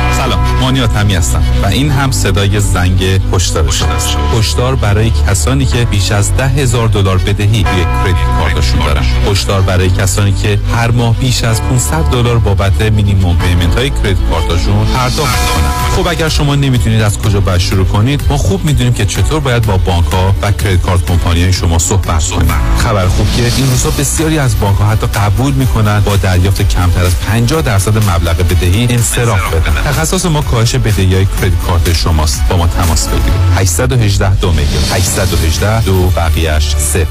سلام 0.21 0.39
مانیات 0.61 0.95
همی 0.95 1.15
هستم 1.15 1.43
و 1.63 1.65
این 1.65 1.91
هم 1.91 2.11
صدای 2.11 2.59
زنگ 2.59 3.03
هشدار 3.33 3.71
شماست 3.71 4.17
هشدار 4.39 4.75
برای 4.75 5.11
کسانی 5.27 5.65
که 5.65 5.85
بیش 5.85 6.11
از 6.11 6.37
ده 6.37 6.47
هزار 6.47 6.87
دلار 6.87 7.17
بدهی 7.17 7.63
روی 7.63 7.83
credit 7.83 8.15
card 8.39 8.59
شون 8.59 8.79
دارن. 8.85 9.03
هشدار 9.31 9.61
برای 9.61 9.89
کسانی 9.89 10.33
که 10.33 10.59
هر 10.75 10.91
ماه 10.91 11.15
بیش 11.15 11.43
از 11.43 11.61
500 11.61 12.03
دلار 12.11 12.37
بابت 12.37 12.81
minimum 12.81 13.37
payment 13.37 13.75
های 13.75 13.89
credit 13.89 14.17
card 14.29 14.57
شون 14.57 14.85
پرداخت 14.85 15.51
کنن 15.51 15.71
خب 15.95 16.07
اگر 16.07 16.29
شما 16.29 16.55
نمی‌تونید 16.55 17.01
از 17.01 17.17
کجا 17.17 17.39
باید 17.39 17.61
شروع 17.61 17.85
کنید 17.85 18.21
ما 18.29 18.37
خوب 18.37 18.65
می‌دونیم 18.65 18.93
که 18.93 19.05
چطور 19.05 19.39
باید 19.39 19.65
با 19.65 19.77
بانک 19.77 20.05
ها 20.11 20.35
و 20.41 20.51
credit 20.51 20.81
card 20.81 21.05
company 21.05 21.43
های 21.43 21.53
شما 21.53 21.79
صحبت 21.79 22.29
کنید 22.29 22.51
خبر 22.77 23.07
خوب 23.07 23.27
که 23.37 23.43
این 23.57 23.69
روزا 23.69 23.89
بسیاری 23.89 24.39
از 24.39 24.59
بانک 24.59 24.77
ها 24.77 24.85
حتی 24.85 25.07
قبول 25.07 25.53
می‌کنن 25.53 25.99
با 25.99 26.15
دریافت 26.15 26.69
کمتر 26.69 27.05
از 27.05 27.19
50 27.19 27.61
درصد 27.61 27.97
مبلغ 27.97 28.37
بدهی 28.37 28.87
انصراف 28.89 29.53
بدن. 29.53 29.91
تخصص 30.11 30.25
ما 30.25 30.41
کاهش 30.41 30.75
بدهی 30.75 31.15
های 31.15 31.25
credit 31.25 31.61
card 31.67 31.93
شماست. 31.93 32.41
با 32.49 32.57
ما 32.57 32.67
تماس 32.67 33.07
بگیرید. 33.07 33.33
818 33.55 34.35
دو 34.35 34.51
میلیون. 34.51 34.83
818 34.91 35.83
دو 35.83 36.09
بقیهش 36.09 36.75
صفر. 36.75 37.05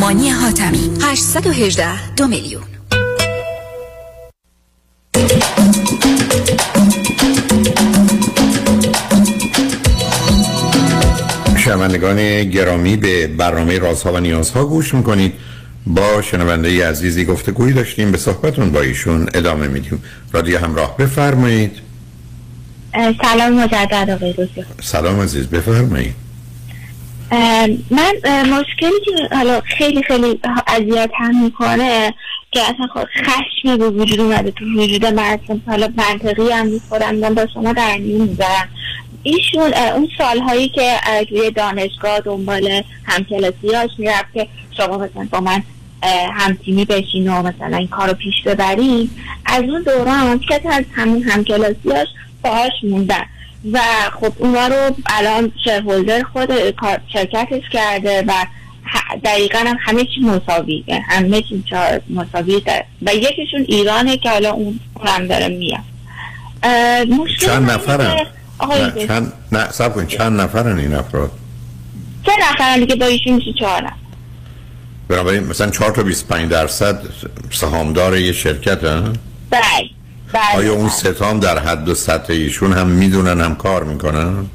مانی 0.00 0.30
حاتمی. 0.30 0.90
818 1.02 2.14
دو 2.14 2.26
میلیون. 2.26 2.62
شنوندگان 11.56 12.44
گرامی 12.44 12.96
به 12.96 13.26
برنامه 13.26 13.78
رازها 13.78 14.12
و 14.12 14.18
نیازها 14.18 14.64
گوش 14.64 14.94
می‌کنید. 14.94 15.32
با 15.86 16.22
شنونده 16.22 16.88
عزیزی 16.88 17.24
گفتگویی 17.24 17.72
داشتیم 17.72 18.12
به 18.12 18.18
صحبتون 18.18 18.72
با 18.72 18.80
ایشون 18.80 19.26
ادامه 19.34 19.68
میدیم. 19.68 20.02
رادیو 20.32 20.58
همراه 20.58 20.96
بفرمایید. 20.96 21.80
سلام 23.22 23.52
مجدد 23.52 24.10
آقای 24.10 24.32
روزی 24.32 24.64
سلام 24.82 25.20
عزیز 25.20 25.46
بفرمایید. 25.46 26.14
من 27.90 28.12
مشکلی 28.42 29.00
که 29.04 29.36
حالا 29.36 29.60
خیلی 29.78 30.02
خیلی 30.02 30.40
اذیت 30.66 31.10
هم 31.18 31.44
می‌کنه 31.44 32.14
که 32.50 32.60
اصلا 32.60 32.86
خود 32.92 33.06
خشم 33.24 33.76
به 33.76 33.90
وجود 33.90 34.20
اومده 34.20 34.50
تو 34.50 34.64
وجود 34.64 35.06
من 35.06 35.38
حالا 35.66 35.88
منطقی 35.96 36.50
هم 36.52 36.66
می‌خورم 36.66 37.14
من 37.14 37.34
با 37.34 37.46
شما 37.54 37.72
در 37.72 37.96
می‌ذارم. 37.98 38.68
ایشون 39.22 39.74
اون 39.74 40.08
سالهایی 40.18 40.68
که 40.68 40.96
توی 41.28 41.50
دانشگاه 41.50 42.20
دنبال 42.20 42.82
همکلاسیاش 43.04 43.90
می‌رفت 43.98 44.32
که 44.34 44.48
شما 44.76 44.98
مثلا 44.98 45.28
با 45.30 45.40
من 45.40 45.62
همتیمی 46.34 46.84
بشین 46.84 47.28
و 47.28 47.42
مثلا 47.42 47.76
این 47.76 47.88
کار 47.88 48.08
رو 48.08 48.14
پیش 48.14 48.34
ببریم 48.46 49.10
از 49.46 49.62
اون 49.62 49.82
دوران 49.82 50.38
که 50.38 50.60
از 50.72 50.84
همون 50.94 51.22
همکلاسیاش 51.22 52.08
باهاش 52.42 52.72
موندن. 52.82 53.24
و 53.72 53.80
خب 54.20 54.32
اونا 54.38 54.66
رو 54.66 54.94
الان 55.06 55.52
شهولدر 55.64 56.22
خود 56.22 56.52
شرکتش 57.12 57.62
کرده 57.72 58.24
و 58.26 58.32
دقیقا 59.24 59.58
هم 59.58 59.76
همه 59.80 60.04
چی 60.04 60.20
مساوی. 60.20 60.84
همه 61.08 61.42
چی 61.42 61.64
مساوی 62.10 62.60
داره. 62.60 62.84
و 63.02 63.14
یکیشون 63.14 63.64
ایرانه 63.68 64.16
که 64.16 64.30
حالا 64.30 64.50
اون 64.50 64.80
اونم 64.94 65.26
داره 65.26 65.48
میاد. 65.48 65.80
چند 67.40 67.70
نفرن؟ 67.70 68.16
نه 68.70 69.06
چند 69.06 69.32
نه 69.52 70.06
چند 70.06 70.40
نفرن 70.40 70.78
این 70.78 70.94
افراد؟ 70.94 71.30
سه 72.26 72.32
نفرن؟ 72.50 72.80
دیگه 72.80 72.94
با 72.96 73.06
ایشون 73.06 73.32
میشه 73.32 73.52
چهار 73.52 73.82
نفر. 73.82 74.05
بنابراین 75.08 75.44
مثلا 75.46 75.70
4 75.70 75.90
تا 75.90 76.02
25 76.02 76.50
درصد 76.50 77.02
سهامدار 77.52 78.16
یه 78.16 78.32
شرکت 78.32 78.84
هن؟ 78.84 79.12
بله 79.50 79.60
بله. 80.32 80.56
آیا 80.56 80.72
اون 80.74 80.88
ستام 80.88 81.40
در 81.40 81.58
حد 81.58 81.88
و 81.88 81.94
سطح 81.94 82.32
ایشون 82.32 82.72
هم 82.72 82.86
می‌دونن 82.86 83.40
هم 83.40 83.56
کار 83.56 83.84
می‌کنن؟ 83.84 84.46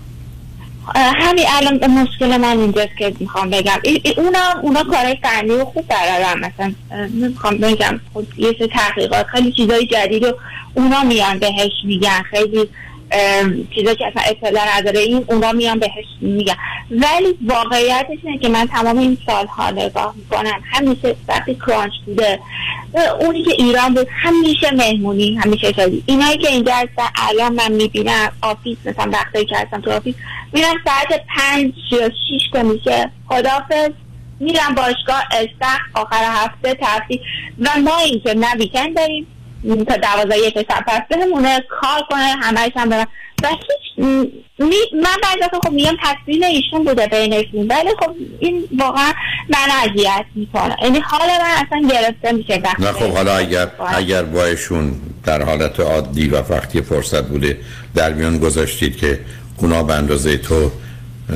همین 0.96 1.46
الان 1.50 1.92
مشکل 1.92 2.38
من 2.38 2.58
اینجاست 2.60 2.98
که 3.00 3.14
می‌خوام 3.20 3.50
بگم. 3.50 3.80
ای- 3.84 4.02
ای- 4.04 4.14
اونا 4.18 4.40
اونا 4.62 4.84
کارهای 4.84 5.18
فنی 5.24 5.50
و 5.50 5.66
خوب 5.66 5.86
بلدن 5.88 6.38
مثلا 6.40 6.74
اه، 6.92 6.98
نمی‌خوام 7.08 7.58
بگم 7.58 8.00
خود 8.14 8.28
یه 8.38 8.56
سری 8.60 8.68
تحقیقات 8.68 9.26
خیلی 9.28 9.52
چیزای 9.52 9.86
جدید 9.86 10.24
و 10.24 10.34
اونا 10.74 11.04
میان 11.04 11.40
بهش 11.40 11.72
میگن. 11.86 12.22
خیلی 12.32 12.70
چیزا 13.76 13.94
که 13.94 14.08
اصلا 14.08 14.24
اطلاع 14.28 14.78
نداره 14.78 15.00
این 15.00 15.26
اونا 15.28 15.52
میان 15.52 15.80
بهش 15.80 16.06
میگن. 16.22 16.56
ولی 16.92 17.38
واقعیتش 17.48 18.18
اینه 18.24 18.38
که 18.38 18.50
من 18.50 18.68
تمام 18.68 18.98
این 18.98 19.18
سالها 19.26 19.72
نگاه 19.72 20.14
می‌کنم 20.18 20.64
همیشه 20.72 21.16
وقتی 21.28 21.56
کرانچ 21.56 21.94
بوده 22.06 22.40
اونی 23.20 23.44
که 23.44 23.52
ایران 23.52 23.94
بود 23.94 24.08
همیشه 24.10 24.72
مهمونی 24.72 25.36
همیشه 25.36 25.74
شدی 25.74 26.04
اینایی 26.06 26.38
که 26.38 26.50
اینجا 26.50 26.74
هستن 26.74 27.10
الان 27.16 27.54
من 27.54 27.72
می‌بینم 27.72 28.32
آفیس 28.42 28.78
مثلا 28.86 29.12
وقتی 29.12 29.46
که 29.46 29.58
هستم 29.58 29.82
تو 29.82 29.92
آفیس 29.92 30.16
میرم 30.54 30.76
ساعت 30.86 31.22
پنج 31.38 31.74
یا 31.92 32.10
شیش 32.10 32.42
که 32.54 32.64
میشه. 32.64 33.12
خدافز 33.28 33.92
میرم 34.40 34.76
باشگاه 34.76 35.24
استخ 35.32 35.80
آخر 35.94 36.24
هفته 36.24 36.78
تفریح. 36.82 37.22
و 37.60 37.70
ما 37.84 37.98
این 37.98 38.22
که 38.24 38.34
نه 38.34 38.56
ویکند 38.56 38.96
داریم 38.96 39.28
تا 39.88 39.98
دوازده 39.98 40.38
یک 40.38 40.54
شب 40.54 40.84
پس 40.88 41.02
بهمونه 41.10 41.64
کار 41.82 42.02
کنه 42.10 42.36
همهش 42.42 42.72
هم 42.76 42.90
برم 42.90 43.08
و 43.44 43.48
هیچ 44.58 44.94
من 44.94 45.16
بعضی 45.24 45.50
خب 45.64 45.72
میگم 45.72 45.98
تصویر 46.04 46.46
ایشون 46.46 46.84
بوده 46.84 47.08
بینشون 47.08 47.68
ولی 47.68 47.90
خب 48.00 48.16
این 48.40 48.64
واقعا 48.78 49.14
من 49.50 49.90
اذیت 49.90 50.26
می‌کنه 50.36 50.76
یعنی 50.84 51.00
حال 51.00 51.28
من 51.28 51.66
اصلا 51.66 51.88
گرفته 51.90 52.32
میشه 52.32 52.62
نه 52.80 52.92
خب 52.92 53.14
حالا 53.14 53.38
اگر 53.38 53.68
اگر 53.88 54.24
بایشون 54.24 54.94
در 55.24 55.44
حالت 55.44 55.80
عادی 55.80 56.28
و 56.28 56.42
وقتی 56.50 56.82
فرصت 56.82 57.24
بوده 57.24 57.58
در 57.96 58.14
میان 58.14 58.38
گذاشتید 58.38 58.98
که 58.98 59.20
اونا 59.58 59.84
به 59.84 59.94
اندازه 59.94 60.38
تو 60.38 60.72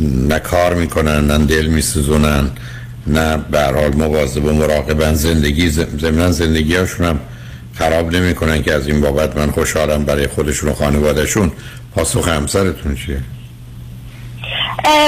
نه 0.02 0.39
کار 0.39 0.73
می‌کنن 0.73 1.27
نه 1.27 1.45
دل 1.45 1.65
میسوزونن 1.65 2.52
نه 3.07 3.38
به 3.38 3.64
حال 3.64 3.95
مواظب 3.95 4.45
و 4.45 4.53
مراقبن 4.53 5.14
زندگی 5.14 5.69
ضمن 5.69 6.31
زندگی 6.31 6.76
هاشون 6.76 7.06
هم 7.06 7.19
خراب 7.76 8.15
نمی‌کنن 8.15 8.64
که 8.64 8.73
از 8.73 8.88
این 8.88 9.02
بابت 9.02 9.38
من 9.38 9.52
خوشحالم 9.52 10.06
برای 10.06 10.27
خودشون 10.27 10.69
و 10.69 10.73
خانوادهشون. 10.73 11.52
پاسخ 11.95 12.27
همسرتون 12.27 12.95
چیه؟ 12.95 13.22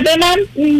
به 0.04 0.16
من 0.20 0.36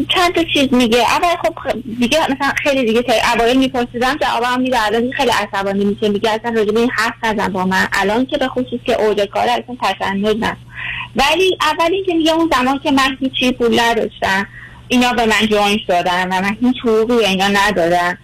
چند 0.10 0.36
تا 0.36 0.44
چیز 0.54 0.74
میگه. 0.74 0.98
اول 0.98 1.36
خب 1.42 1.54
دیگه 2.00 2.20
مثلا 2.24 2.54
خیلی 2.64 2.86
دیگه 2.86 3.02
تا 3.02 3.14
اوایل 3.34 3.58
میپرسیدم 3.58 4.18
جوابم 4.22 4.62
میده. 4.62 4.86
الان 4.86 5.12
خیلی 5.12 5.32
عصبانی 5.32 5.86
میشه. 5.86 6.10
میگه 6.10 6.30
اصلا 6.30 6.52
راجع 6.52 6.72
به 6.72 6.80
این 6.80 6.90
حرف 6.90 7.14
نزن 7.24 7.48
با 7.48 7.66
من. 7.66 7.88
الان 7.94 8.26
که 8.26 8.38
به 8.38 8.48
خصوص 8.48 8.80
که 8.86 9.02
اوج 9.02 9.22
کاره 9.22 9.52
اصلا 9.52 9.76
تشنج 9.82 10.38
نه 10.40 10.58
ولی 11.16 11.58
اول 11.62 11.94
اینکه 11.94 12.14
میگه 12.14 12.32
اون 12.32 12.50
زمان 12.54 12.80
که 12.80 12.92
من 12.92 13.18
هیچی 13.20 13.52
پول 13.52 13.80
نداشتم 13.80 14.48
اینا 14.88 15.14
به 15.14 15.26
من 15.26 15.48
جوین 15.48 15.80
شدن 15.88 16.24
و 16.24 16.42
من 16.42 16.58
هیچ 16.62 16.76
حقوقی 16.84 17.26
اینا 17.26 17.48
ندادم 17.48 18.18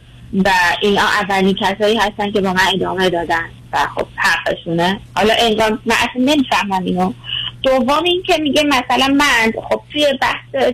و 0.46 0.50
اینا 0.82 1.02
اولین 1.02 1.56
کسایی 1.56 1.98
هستن 1.98 2.32
که 2.32 2.42
با 2.42 2.54
من 2.54 2.68
ادامه 2.74 3.10
دادن 3.10 3.50
و 3.74 3.78
خب 3.96 4.08
حقشونه. 4.16 5.00
حالا 5.16 5.34
انگار 5.40 5.80
من 5.86 5.96
اصلا 5.96 6.18
نمی‌فهمم 6.18 6.84
اینو. 6.86 7.14
دوم 7.64 8.04
این 8.04 8.24
که 8.24 8.38
میگه 8.38 8.64
مثلا 8.64 9.08
من 9.08 9.54
خب 9.70 9.82
توی 9.92 10.08
بحث 10.22 10.74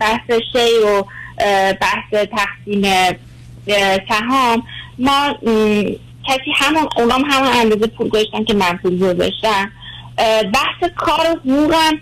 بحث 0.00 0.30
شی 0.52 0.78
و 0.86 1.04
بحث 1.80 2.10
تقسیم 2.12 2.82
سهام 4.08 4.62
ما 4.98 5.34
کسی 6.28 6.52
همون 6.54 6.88
اونام 6.96 7.24
همون 7.24 7.48
اندازه 7.48 7.86
پول 7.86 8.08
گذاشتن 8.08 8.44
که 8.44 8.54
من 8.54 8.76
پول 8.76 8.98
گذاشتم. 8.98 9.72
بحث 10.54 10.90
کار 10.96 11.20
و 11.20 11.50
حقوقم 11.50 12.00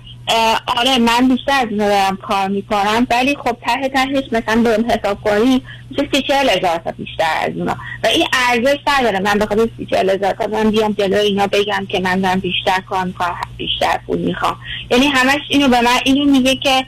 آره 0.66 0.98
من 0.98 1.28
بیشتر 1.28 1.52
از 1.52 1.78
دارم 1.78 2.16
کار 2.16 2.48
می‌کنم 2.48 3.06
ولی 3.10 3.36
خب 3.36 3.56
ته 3.66 3.88
تهش 3.88 4.24
مثلا 4.32 4.62
به 4.62 4.84
حساب 4.88 5.20
کنی 5.24 5.62
میشه 5.90 6.08
سی 6.14 6.22
چهل 6.22 6.48
هزار 6.48 6.78
تا 6.84 6.90
بیشتر 6.90 7.24
از 7.42 7.56
اونا 7.56 7.76
و 8.04 8.06
این 8.06 8.26
ارزش 8.48 8.78
نداره. 8.86 9.20
من 9.20 9.38
بخاطر 9.38 9.68
سی 9.76 9.86
چهل 9.86 10.10
هزار 10.10 10.32
تا 10.32 10.46
من 10.46 10.70
بیام 10.70 10.92
جلو 10.92 11.16
اینا 11.16 11.46
بگم 11.46 11.86
که 11.88 12.00
من 12.00 12.20
دارم 12.20 12.40
بیشتر 12.40 12.80
کار 12.88 13.04
می‌کنم 13.04 13.36
بیشتر 13.56 14.00
پول 14.06 14.18
می‌خوام. 14.18 14.56
یعنی 14.90 15.06
همش 15.06 15.40
اینو 15.48 15.68
به 15.68 15.80
من 15.80 15.98
اینو 16.04 16.30
میگه 16.30 16.56
که 16.56 16.84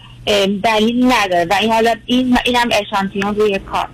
دلیل 0.62 1.12
نداره. 1.12 1.47
و 1.51 1.55
این 1.60 1.73
حالا 1.73 1.94
این 2.06 2.39
اینم 2.44 2.69
اشانتیون 2.73 3.35
روی 3.35 3.59
کار. 3.59 3.89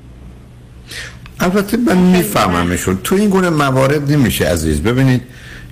البته 1.40 1.76
من 1.76 1.96
میفهممشون. 1.96 2.98
تو 3.04 3.14
این 3.14 3.28
گونه 3.28 3.50
موارد 3.50 4.12
نمیشه 4.12 4.44
عزیز. 4.44 4.82
ببینید 4.82 5.22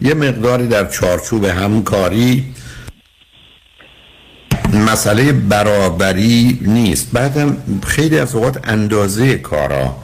یه 0.03 0.15
مقداری 0.15 0.67
در 0.67 0.85
چارچوب 0.91 1.45
همکاری 1.45 2.45
مسئله 4.75 5.33
برابری 5.33 6.59
نیست. 6.63 7.09
بعدم 7.13 7.57
خیلی 7.87 8.19
از 8.19 8.35
اوقات 8.35 8.69
اندازه 8.69 9.39
کارا 9.39 9.97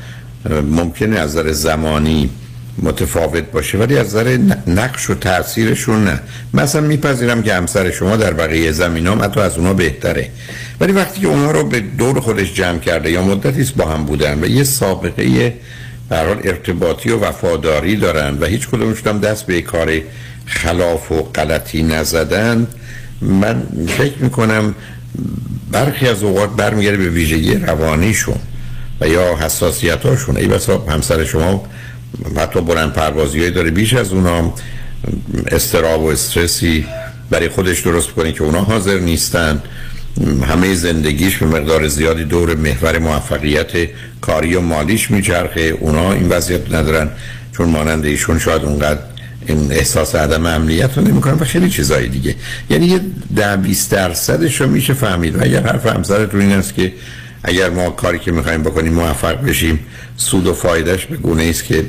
ممکنه 0.70 1.18
از 1.18 1.30
نظر 1.30 1.52
زمانی 1.52 2.30
متفاوت 2.82 3.44
باشه 3.44 3.78
ولی 3.78 3.98
از 3.98 4.06
نظر 4.06 4.38
نقش 4.66 5.10
و 5.10 5.14
تاثیرشون 5.14 6.04
نه. 6.04 6.20
مثلا 6.54 6.80
میپذیرم 6.80 7.42
که 7.42 7.54
همسر 7.54 7.90
شما 7.90 8.16
در 8.16 8.32
بقیه 8.32 8.72
زمین 8.72 9.06
هم 9.06 9.22
حتی 9.22 9.40
از 9.40 9.58
اونا 9.58 9.72
بهتره. 9.72 10.30
ولی 10.80 10.92
وقتی 10.92 11.20
که 11.20 11.26
اونا 11.26 11.50
رو 11.50 11.64
به 11.64 11.80
دور 11.80 12.20
خودش 12.20 12.54
جمع 12.54 12.78
کرده 12.78 13.10
یا 13.10 13.22
مدتی 13.22 13.72
با 13.76 13.86
هم 13.86 14.04
بودن 14.04 14.44
و 14.44 14.46
یه 14.46 14.64
سابقه 14.64 15.54
هر 16.10 16.26
حال 16.26 16.40
ارتباطی 16.44 17.10
و 17.10 17.18
وفاداری 17.18 17.96
دارن 17.96 18.38
و 18.38 18.44
هیچ 18.44 18.68
کدومشون 18.68 19.18
دست 19.18 19.46
به 19.46 19.60
کار 19.60 20.00
خلاف 20.46 21.12
و 21.12 21.22
غلطی 21.22 21.82
نزدن 21.82 22.66
من 23.22 23.62
فکر 23.98 24.18
می‌کنم 24.18 24.74
برخی 25.70 26.08
از 26.08 26.22
اوقات 26.22 26.56
برمیگرده 26.56 26.96
به 26.96 27.08
ویژگی 27.08 27.54
روانیشون 27.54 28.36
و 29.00 29.08
یا 29.08 29.36
حساسیتاشون 29.36 30.36
ای 30.36 30.46
بسا 30.46 30.78
همسر 30.78 31.24
شما 31.24 31.66
حتی 32.36 32.60
بلند 32.60 32.92
پروازی 32.92 33.50
داره 33.50 33.70
بیش 33.70 33.94
از 33.94 34.12
اونا 34.12 34.54
استراب 35.46 36.02
و 36.02 36.06
استرسی 36.06 36.86
برای 37.30 37.48
خودش 37.48 37.80
درست 37.80 38.10
کنه 38.10 38.32
که 38.32 38.44
اونا 38.44 38.60
حاضر 38.60 38.98
نیستن. 38.98 39.62
همه 40.48 40.74
زندگیش 40.74 41.36
به 41.36 41.46
مقدار 41.46 41.88
زیادی 41.88 42.24
دور 42.24 42.54
محور 42.54 42.98
موفقیت 42.98 43.88
کاری 44.20 44.54
و 44.54 44.60
مالیش 44.60 45.10
میچرخه. 45.10 45.60
اونا 45.60 46.12
این 46.12 46.28
وضعیت 46.28 46.74
ندارن 46.74 47.10
چون 47.56 47.68
مانند 47.68 48.04
ایشون 48.04 48.38
شاید 48.38 48.62
اونقدر 48.62 49.00
این 49.46 49.72
احساس 49.72 50.14
عدم 50.14 50.46
امنیت 50.46 50.98
رو 50.98 51.04
نمی‌کنن 51.04 51.34
و 51.34 51.44
خیلی 51.44 51.70
چیزای 51.70 52.08
دیگه. 52.08 52.34
یعنی 52.70 52.86
یه 52.86 53.00
ده 53.36 53.56
20 53.56 53.90
درصدش 53.90 54.60
رو 54.60 54.68
میشه 54.68 54.94
فهمید. 54.94 55.36
و 55.36 55.42
اگر 55.42 55.62
حرف 55.62 55.86
همسرت 55.86 56.34
رو 56.34 56.40
این 56.40 56.52
است 56.52 56.74
که 56.74 56.92
اگر 57.44 57.70
ما 57.70 57.90
کاری 57.90 58.18
که 58.18 58.32
می‌خوایم 58.32 58.62
بکنیم 58.62 58.92
موفق 58.92 59.44
بشیم 59.44 59.78
سود 60.16 60.46
و 60.46 60.54
فایدهش 60.54 61.06
به 61.06 61.16
گونه 61.16 61.42
است 61.42 61.64
که 61.64 61.84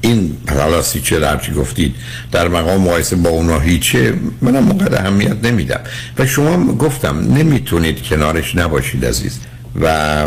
این 0.00 0.36
حالا 0.48 0.82
چه 0.82 1.26
هرچی 1.26 1.52
گفتید 1.52 1.94
در 2.32 2.48
مقام 2.48 2.80
مقایسه 2.80 3.16
با 3.16 3.30
اونا 3.30 3.58
هیچه 3.58 4.14
منم 4.42 4.68
اونقدر 4.68 5.00
اهمیت 5.00 5.36
نمیدم. 5.44 5.80
و 6.18 6.26
شما 6.26 6.74
گفتم 6.74 7.18
نمی‌تونید 7.18 8.02
کنارش 8.02 8.56
نباشید 8.56 9.04
عزیز. 9.04 9.38
و 9.80 10.26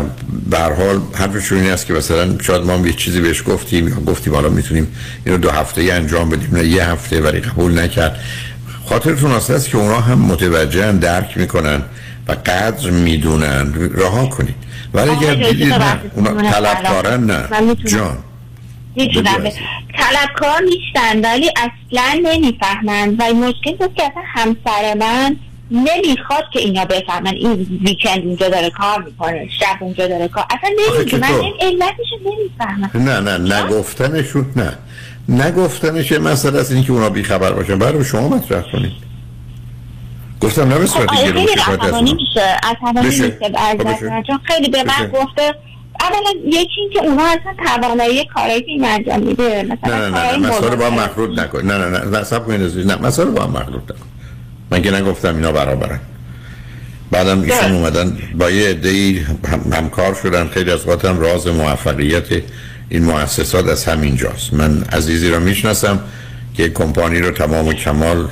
به 0.50 0.58
هر 0.58 0.72
حال 0.72 1.00
حرفشون 1.14 1.58
این 1.58 1.70
است 1.70 1.86
که 1.86 1.92
مثلا 1.92 2.38
شاید 2.42 2.62
ما 2.62 2.74
هم 2.74 2.86
یه 2.86 2.92
چیزی 2.92 3.20
بهش 3.20 3.42
گفتیم 3.46 3.88
یا 3.88 3.94
گفتیم 3.94 4.34
حالا 4.34 4.48
می‌تونیم 4.48 4.96
اینو 5.26 5.38
دو 5.38 5.50
هفته 5.50 5.80
ای 5.80 5.90
انجام 5.90 6.30
بدیم 6.30 6.50
نه 6.52 6.64
یه 6.64 6.84
هفته 6.84 7.20
ولی 7.20 7.40
قبول 7.40 7.78
نکرد. 7.78 8.20
خاطرتون 8.88 9.30
هست 9.30 9.50
است 9.50 9.68
که 9.68 9.76
اونا 9.76 10.00
هم 10.00 10.18
متوجهن 10.18 10.96
درک 10.96 11.38
می‌کنن 11.38 11.82
و 12.28 12.32
قدر 12.32 12.90
می‌دونن. 12.90 13.74
رها 13.94 14.26
کنید. 14.26 14.54
ولی 14.94 15.10
اگر 15.10 15.34
دیدید 15.34 15.72
نه 15.72 16.00
اونا 16.14 16.50
طلبکارن 16.50 17.24
نه. 17.24 17.74
جان. 17.84 18.18
طلبکار 19.96 20.62
نیستن 20.62 21.20
ولی 21.24 21.50
اصلا 21.56 22.20
نمی‌فهمن. 22.22 23.16
و 23.18 23.34
مشکل 23.34 23.84
است 23.84 23.96
که 23.96 24.02
اصلا 24.02 24.22
همسر 24.26 24.94
من 24.94 25.36
نمی‌خواد 25.70 26.44
که 26.52 26.58
اینا 26.58 26.84
بفهمن 26.84 27.34
این 27.34 27.80
ویکند 27.86 28.24
اونجا 28.24 28.48
داره 28.48 28.70
کار 28.70 29.02
می‌کنه 29.02 29.48
شب 29.60 29.76
اونجا 29.80 30.08
داره 30.08 30.28
کار 30.28 30.44
اصلا 30.50 30.70
نمی‌دونن 30.78 31.04
چطور؟ 31.04 31.40
این 31.40 31.54
علتش 31.60 32.06
نمی‌فهمن 32.26 32.90
نه 32.94 33.20
نه 33.20 33.58
نگفتنشون 33.58 34.46
نه 34.56 34.78
نگفتنش 35.28 36.10
یه 36.10 36.18
مسئله 36.18 36.58
است 36.58 36.72
این 36.72 36.84
که 36.84 36.92
اونا 36.92 37.10
بیخبر 37.10 37.52
باشن 37.52 37.78
برای 37.78 38.04
شما 38.04 38.28
مطرح 38.28 38.62
کنید 38.72 38.92
گفتم 40.40 40.68
نه 40.68 40.78
به 40.78 40.86
صورت 40.86 41.10
خب 41.10 41.18
آره، 41.18 41.32
گرون 41.32 41.46
خیلی 41.46 41.60
شکایت 41.62 41.82
از. 41.84 42.02
میشه 42.02 42.58
عصبانی. 42.62 43.06
میشه 43.06 43.38
از. 43.56 44.02
من. 44.02 44.22
چون 44.22 44.40
خیلی 44.44 44.68
به 44.68 44.84
من. 44.84 45.06
گفته 45.06 45.54
اولا 46.00 46.30
یکی 46.46 46.80
این 46.80 46.90
که 46.92 46.98
اونا 46.98 47.22
اصلا 47.22 47.54
توانایی 47.66 48.24
کارایی 48.34 48.60
که 48.60 48.70
این 48.70 48.84
انجام 48.84 49.20
میده 49.20 49.62
نه 49.62 49.78
مثلا 49.82 50.08
نه 50.08 50.18
نه 50.18 50.36
نه 50.36 50.48
مسئله 50.48 50.76
با. 50.76 50.90
مخلوط 50.90 51.38
نکن 51.38 51.60
نه 51.66 51.78
نه 51.78 51.98
نه 51.98 52.18
نه 52.18 52.24
سب 52.24 52.46
کنید. 52.46 52.86
نه 52.86 52.96
مسئله 52.96 53.30
با 53.30 53.42
هم 53.42 53.50
مخلوط 53.50 53.82
نکن 53.82 54.15
من 54.70 54.82
که 54.82 54.90
نگفتم 54.90 55.34
اینا 55.34 55.52
برابرن. 55.52 56.00
بعدم 57.10 57.40
ایشون 57.40 57.72
اومدن 57.72 58.18
با 58.34 58.50
یه 58.50 58.70
عده‌ای 58.70 59.18
هم 59.48 59.72
همکار 59.72 60.14
شدن. 60.22 60.48
خیلی 60.48 60.70
از 60.70 60.80
اوقات 60.80 61.04
هم 61.04 61.20
راز 61.20 61.46
موفقیت 61.46 62.24
این 62.88 63.04
مؤسسات 63.04 63.68
از 63.68 63.84
همین 63.84 64.16
جاست 64.16 64.54
من 64.54 64.82
عزیزی 64.82 65.30
رو 65.30 65.40
می‌شناسم 65.40 66.00
که 66.54 66.68
کمپانی 66.68 67.18
رو 67.18 67.30
تمام 67.30 67.66
و 67.66 67.72
کمال 67.72 68.28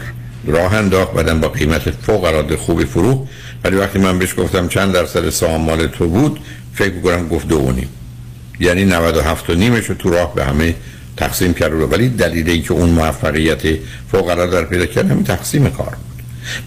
راه 0.47 0.75
انداخت. 0.75 1.13
بعدم 1.13 1.41
با 1.41 1.49
قیمت 1.49 1.91
فوق 1.91 2.25
العاده 2.25 2.57
خوبی 2.57 2.85
فروخت 2.85 3.29
ولی 3.65 3.77
وقتی 3.77 3.99
من 3.99 4.19
بهش 4.19 4.35
گفتم 4.39 4.69
چند 4.69 4.93
درصد 4.93 5.31
سهام 5.31 5.61
مال 5.61 5.87
تو 5.87 6.09
بود 6.09 6.41
فکر 6.75 7.01
کنم 7.01 7.29
گفت 7.29 7.49
دو 7.49 7.59
و 7.59 7.73
نیم. 7.73 7.89
یعنی 8.61 8.85
97 8.85 9.51
و 9.51 9.55
نیمش 9.55 9.85
رو 9.85 9.95
تو 9.95 10.11
راه 10.11 10.35
به 10.35 10.45
همه 10.45 10.75
تقسیم 11.17 11.55
کرد. 11.55 11.93
ولی 11.93 12.09
دلیل 12.09 12.51
اینکه 12.51 12.73
اون 12.73 12.89
موفقیت 12.89 13.63
فوق 14.13 14.29
العاده 14.29 14.53
در 14.53 14.65
پیدا 14.65 14.87
کرد 14.87 15.11
همین 15.11 15.25
تقسیم 15.25 15.71
کار 15.71 15.87
بود. 15.87 16.14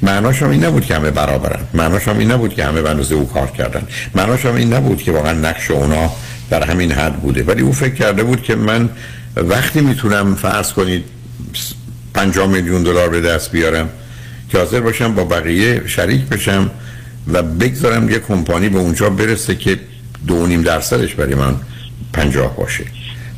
معناش 0.02 0.42
هم 0.42 0.50
این 0.50 0.66
نبود 0.66 0.86
که 0.86 0.96
همه 0.96 1.12
برابرن. 1.12 1.60
معناش 1.74 2.08
هم 2.08 2.18
این 2.18 2.32
نبود 2.32 2.54
که 2.54 2.66
همه 2.66 2.82
به 2.82 2.90
اندازه 2.90 3.16
او 3.16 3.28
کار 3.28 3.48
کردن. 3.48 3.82
معناش 4.16 4.46
هم 4.46 4.56
این 4.56 4.74
نبود 4.74 5.02
که 5.02 5.12
واقعا 5.12 5.34
نقش 5.34 5.72
اونا 5.72 6.12
در 6.50 6.64
همین 6.64 6.92
حد 6.92 7.14
بوده. 7.14 7.44
ولی 7.44 7.62
او 7.62 7.74
فکر 7.74 7.94
کرده 7.94 8.24
بود 8.24 8.44
که 8.44 8.56
من 8.56 8.90
وقتی 9.36 9.82
می‌تونم 9.82 10.36
فرض 10.36 10.74
کنید 10.74 11.04
50 12.14 12.48
میلیون 12.48 12.84
دلار 12.84 13.10
به 13.10 13.22
دست 13.22 13.52
بیارم 13.52 13.90
که 14.50 14.58
حاضر 14.58 14.80
باشم 14.80 15.16
با 15.16 15.24
بقیه 15.24 15.82
شریک 15.88 16.22
بشم 16.22 16.72
و 17.28 17.44
بگذارم 17.44 18.10
یه 18.10 18.20
کمپانی 18.20 18.70
به 18.70 18.80
اونجا 18.80 19.10
برسه 19.10 19.56
که 19.56 19.80
دو 20.28 20.48
نیم 20.48 20.62
درصدش 20.62 21.14
برای 21.16 21.36
من 21.36 21.56
50 22.14 22.56
باشه. 22.56 22.84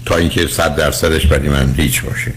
تا 0.05 0.17
اینکه 0.17 0.47
100 0.47 0.75
درصدش 0.75 1.25
برای 1.25 1.49
من 1.49 1.73
هیچ 1.77 2.03
باشه. 2.03 2.31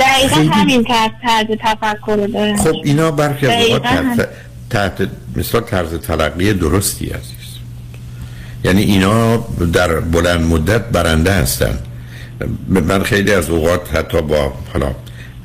دقیقا 0.00 0.36
خیلی- 0.36 0.48
همین 0.48 0.84
طرز 0.84 1.46
تفکر 1.60 2.16
رو 2.16 2.26
دارم. 2.26 2.56
خب 2.56 2.74
اینا 2.84 3.10
برخی 3.10 3.46
از 3.46 3.64
اوقات. 3.66 3.82
تحت, 3.82 4.28
تحت 4.70 5.08
مثال 5.36 5.60
طرز 5.60 5.94
تلقی 5.94 6.52
درستی 6.52 7.06
عزیز. 7.06 7.32
یعنی 8.64 8.82
اینا 8.82 9.36
در 9.72 10.00
بلند 10.00 10.40
مدت 10.40 10.84
برنده 10.88 11.32
هستن. 11.32 11.78
من 12.68 13.02
خیلی 13.02 13.32
از 13.32 13.50
اوقات 13.50 13.96
حتی 13.96 14.22
با 14.22 14.52
حالا 14.72 14.94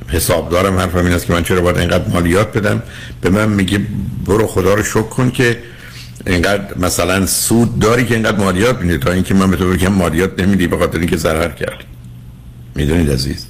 حسابدارم 0.08 0.78
حرفم 0.80 0.98
این 1.06 1.14
است 1.14 1.26
که 1.26 1.34
من 1.34 1.44
چرا 1.44 1.62
باید 1.62 1.78
اینقدر 1.78 2.08
مالیات 2.08 2.58
بدم؟ 2.58 2.82
به 3.22 3.30
من 3.30 3.50
میگه 3.50 3.80
برو 4.26 4.48
خدا 4.48 4.74
رو 4.74 4.84
شکر 4.84 5.02
کن 5.02 5.32
که 5.32 5.58
اینقدر 6.28 6.78
مثلا 6.78 7.26
سود 7.26 7.80
داری 7.80 8.06
که 8.06 8.14
اینقدر 8.14 8.38
مالیات 8.38 8.82
میدی 8.82 8.98
تا 8.98 9.12
اینکه 9.12 9.34
من 9.34 9.52
به 9.52 9.58
تو 9.58 9.70
بگم 9.70 9.92
مالیات 9.92 10.40
نمیدی 10.40 10.68
به 10.68 10.78
خاطر 10.78 10.98
اینکه 11.00 11.18
ضرر 11.18 11.50
کردی. 11.52 11.84
می‌دونید 12.76 13.12
عزیز؟ 13.12 13.46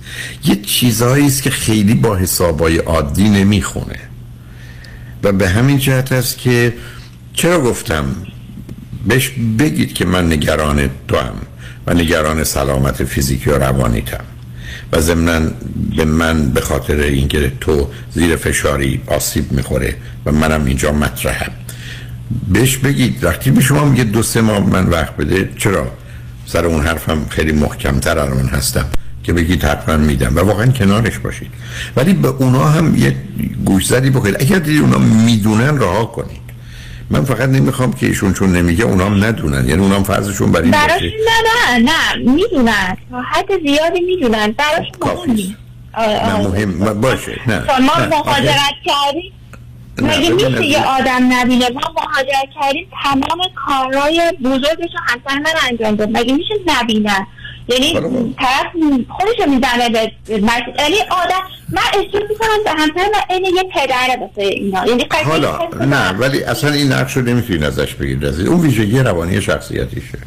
یه 0.46 0.56
چیزهایی 0.56 1.28
است 1.28 1.44
که 1.44 1.50
خیلی 1.50 1.94
با 1.94 2.16
حسابای 2.16 2.78
عادی 2.78 3.30
نمی‌خونه. 3.30 4.00
و 5.24 5.32
به 5.32 5.50
همین 5.50 5.78
جهت 5.78 6.12
است 6.12 6.38
که 6.38 6.74
چرا 7.34 7.62
گفتم؟ 7.62 8.06
بهش 9.08 9.32
بگید 9.60 9.94
که 9.94 10.06
من 10.06 10.34
نگران 10.34 10.90
تو 11.08 11.18
هم 11.18 11.36
و 11.88 11.94
نگران 11.94 12.44
سلامت 12.44 13.04
فیزیکی 13.04 13.50
و 13.50 13.58
روانیتم. 13.58 14.24
و 14.92 15.02
ضمنا 15.02 15.40
به 15.98 16.06
من 16.06 16.50
به 16.50 16.62
خاطر 16.62 16.96
اینکه 16.96 17.52
تو 17.62 17.90
زیر 18.12 18.36
فشاری 18.36 19.02
آسیب 19.08 19.52
می‌خوره 19.52 19.96
و 20.26 20.32
منم 20.32 20.66
اینجا 20.66 20.92
مطرحم. 20.92 21.52
بهش 22.48 22.78
بگید. 22.78 23.24
وقتی 23.24 23.52
به 23.52 23.62
شما 23.62 23.86
میگه 23.86 24.04
دو 24.04 24.24
سه 24.24 24.42
ماه 24.42 24.70
من 24.70 24.86
وقت 24.86 25.18
بده 25.18 25.50
چرا؟ 25.58 25.92
سر 26.46 26.66
اون 26.66 26.86
حرفم 26.86 27.26
خیلی 27.30 27.52
محکمتر 27.52 28.20
الان 28.20 28.48
هستم. 28.48 28.86
که 29.24 29.34
بگید 29.34 29.64
حتما 29.64 29.98
میدم. 29.98 30.36
و 30.36 30.40
واقعا 30.40 30.66
کنارش 30.66 31.18
باشید. 31.20 31.52
ولی 31.96 32.14
به 32.14 32.28
اونا 32.28 32.66
هم 32.66 32.96
یه 32.96 33.16
گوشزدی 33.66 34.10
بکنید. 34.10 34.42
اگر 34.42 34.60
دیدی 34.60 34.80
اونا 34.80 34.98
می‌دونن 34.98 35.80
رها 35.80 36.06
کنید. 36.06 36.44
من 37.10 37.24
فقط 37.24 37.50
نمی‌خوام 37.50 37.94
که 37.94 38.06
ایشون 38.06 38.34
چون 38.34 38.52
نمیگه 38.52 38.84
اونا 38.86 39.06
هم 39.06 39.24
ندونن. 39.24 39.70
یعنی 39.70 39.82
اونا 39.82 39.96
هم 39.96 40.04
فرضشون 40.04 40.52
بر 40.52 40.62
این 40.62 40.72
باشه. 40.72 41.06
نه 41.06 41.78
نه 41.78 41.92
نه. 41.92 42.32
می‌دونن. 42.32 42.98
حد 43.32 43.50
زیادی 43.66 44.02
می‌دونن. 44.02 44.56
مهم 45.02 45.32
نیست 45.32 45.54
آره، 45.94 46.10
نه 46.12 46.34
آره. 46.34 46.66
مهم. 46.66 47.02
باشه. 47.02 47.40
نه 47.48 47.60
تا 47.60 47.80
ما 47.80 47.94
نه. 47.98 48.16
آخه- 48.16 48.30
مهاجرت 48.30 48.76
کردیم. 48.86 49.32
مگه 50.02 50.30
میشه 50.30 50.66
یه 50.66 50.84
آدم 50.84 51.34
نبینه؟ 51.34 51.70
ما 51.70 51.82
مهاجرت 51.82 52.50
کردیم 52.62 52.88
تمام 53.04 53.40
کارهای 53.68 54.32
بزرگش 54.44 54.92
رو 54.94 55.00
همسر 55.06 55.40
من 55.40 55.70
انجام 55.70 55.96
داد 55.96 56.10
مگه 56.10 56.34
میشه 56.34 56.54
نبینن؟ 56.66 57.28
یعنی 57.68 57.94
طرف 58.40 58.72
خودشو 59.10 59.50
می‌زنه 59.50 59.90
به 59.90 60.12
یعنی 60.30 60.96
آدم 61.12 61.44
من 61.70 61.82
احساس 61.94 62.30
می‌کنم 62.30 62.64
به 62.64 62.72
همسر 62.72 63.10
من 63.14 63.36
اینه 63.36 63.48
یه 63.48 63.64
پدره 63.74 64.20
واسه 64.22 64.42
اینا. 64.42 64.88
یعنی 64.88 65.06
حالا 65.26 65.60
نه 65.86 66.12
ولی 66.12 66.44
اصلا 66.44 66.72
این 66.72 66.92
نقش 66.92 67.18
رو 67.18 67.24
نمی‌تونید 67.24 67.64
ازش 67.64 67.94
بگیرید 67.94 68.26
از 68.26 68.40
اون 68.40 68.62
ویژگی 68.62 69.00
روانی 69.00 69.42
شخصیتیشه. 69.42 70.18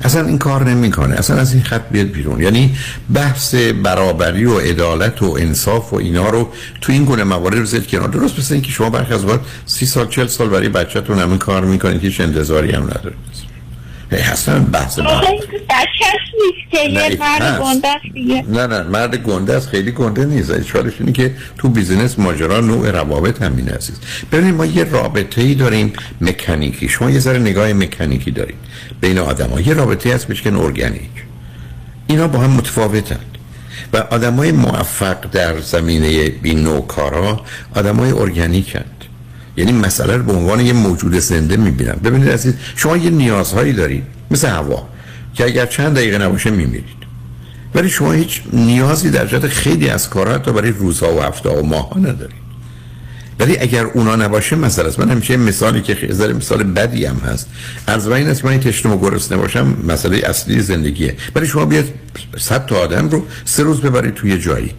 اصلا 0.00 0.26
این 0.26 0.38
کار 0.38 0.64
نمی‌کنه. 0.64 1.14
اصلا 1.14 1.36
از 1.36 1.54
این 1.54 1.62
خط 1.62 1.82
بیاد 1.90 2.06
بیرون. 2.06 2.42
یعنی 2.42 2.76
بحث 3.14 3.54
برابری 3.54 4.44
و 4.44 4.58
عدالت 4.58 5.22
و 5.22 5.36
انصاف 5.40 5.92
و 5.92 5.96
اینا 5.96 6.28
رو 6.28 6.48
تو 6.80 6.92
این 6.92 7.04
گونه 7.04 7.24
موارد 7.24 7.60
بذارید 7.60 7.88
کنار. 7.88 8.08
درست 8.08 8.38
مثل 8.38 8.54
اینکه 8.54 8.70
شما 8.70 8.90
برخی 8.90 9.14
از 9.14 9.24
اوقات 9.24 9.40
سی 9.66 9.86
سال 9.86 10.08
چل 10.08 10.26
سال 10.26 10.48
برای 10.48 10.68
بچه‌تون 10.68 11.18
همین 11.18 11.38
کار 11.38 11.64
می‌کنید. 11.64 12.00
که 12.00 12.06
هیچ 12.06 12.20
انتظاری 12.20 12.72
هم 12.72 12.82
ندارید. 12.82 13.53
اصلا 14.12 14.60
بحث 14.60 14.98
نیست 14.98 16.70
که 16.70 17.18
مرد. 17.18 17.60
گنده 17.60 17.88
دیگه. 18.14 18.44
نه 18.48 18.66
نه 18.66 18.82
مرد 18.82 19.16
گنده 19.16 19.54
است 19.54 19.68
خیلی 19.68 19.90
گنده 19.90 20.24
نیست. 20.24 20.50
اشکالش 20.50 20.92
اینه 21.00 21.12
که 21.12 21.34
تو 21.58 21.68
بیزینس 21.68 22.18
ماجرا 22.18 22.60
نوع 22.60 22.90
روابط 22.90 23.42
همین 23.42 23.68
عزیز. 23.68 23.96
ببینید 24.32 24.54
ما 24.54 24.66
یه 24.66 24.84
رابطه 24.84 25.40
ای 25.40 25.54
داریم 25.54 25.92
مکانیکی. 26.20 26.88
شما 26.88 27.10
یه 27.10 27.18
ذره 27.18 27.38
نگاه 27.38 27.72
مکانیکی 27.72 28.30
دارید. 28.30 28.56
بین 29.00 29.18
آدم 29.18 29.48
ها 29.48 29.60
یه 29.60 29.74
رابطه 29.74 30.14
هست 30.14 30.26
بهش 30.26 30.42
ارگانیک. 30.46 31.10
اینا 32.06 32.28
با 32.28 32.38
هم 32.38 32.50
متفاوتند 32.50 33.38
و 33.92 33.96
آدم 33.96 34.34
های 34.34 34.52
موفق 34.52 35.30
در 35.32 35.60
زمینه 35.60 36.28
کارها 36.80 37.40
آدم 37.74 37.96
های 37.96 38.12
ارگانیکند 38.12 38.93
یعنی 39.56 39.72
مسئله 39.72 40.16
رو 40.16 40.22
به 40.22 40.32
عنوان 40.32 40.60
یه 40.60 40.72
موجود 40.72 41.18
زنده 41.18 41.56
می‌بینن 41.56 41.96
ببینید 42.04 42.28
عزیز 42.28 42.54
شما 42.76 42.96
یه 42.96 43.10
نیازهایی 43.10 43.72
دارید 43.72 44.04
مثل 44.30 44.48
هوا 44.48 44.88
که 45.34 45.44
اگر 45.44 45.66
چند 45.66 45.96
دقیقه 45.96 46.18
نباشه 46.18 46.50
میمیرید. 46.50 47.04
ولی 47.74 47.88
شما 47.88 48.12
هیچ 48.12 48.42
نیازی 48.52 49.10
در 49.10 49.26
جهت 49.26 49.46
خیلی 49.46 49.88
از 49.88 50.10
کارها 50.10 50.34
حتی 50.34 50.52
برای 50.52 50.70
روزها 50.70 51.14
و 51.14 51.22
هفته 51.22 51.48
و 51.48 51.66
ماها 51.66 52.00
ندارید. 52.00 52.44
ولی 53.40 53.58
اگر 53.58 53.84
اونا 53.84 54.16
نباشه 54.16 54.56
مسئله 54.56 54.88
است 54.88 54.98
من 54.98 55.10
همیشه 55.10 55.36
مثالی 55.36 55.80
که 55.82 55.94
خیلی 55.94 56.32
مثال 56.32 56.62
بدی 56.62 57.04
هم 57.04 57.16
هست. 57.16 57.48
از 57.86 58.08
این 58.08 58.28
است 58.28 58.44
من 58.44 58.60
تشنه 58.60 58.92
و 58.92 58.98
گرسنه 58.98 59.38
باشم 59.38 59.76
مسئله 59.88 60.16
اصلی 60.16 60.60
زندگیه. 60.60 61.16
ولی 61.34 61.46
شما 61.46 61.64
بیاد 61.64 61.84
صد 62.38 62.66
تا 62.66 62.76
آدم 62.76 63.08
رو 63.08 63.26
سه 63.44 63.62
روز 63.62 63.80
ببرید 63.80 64.14
توی 64.14 64.38
جایی. 64.38 64.70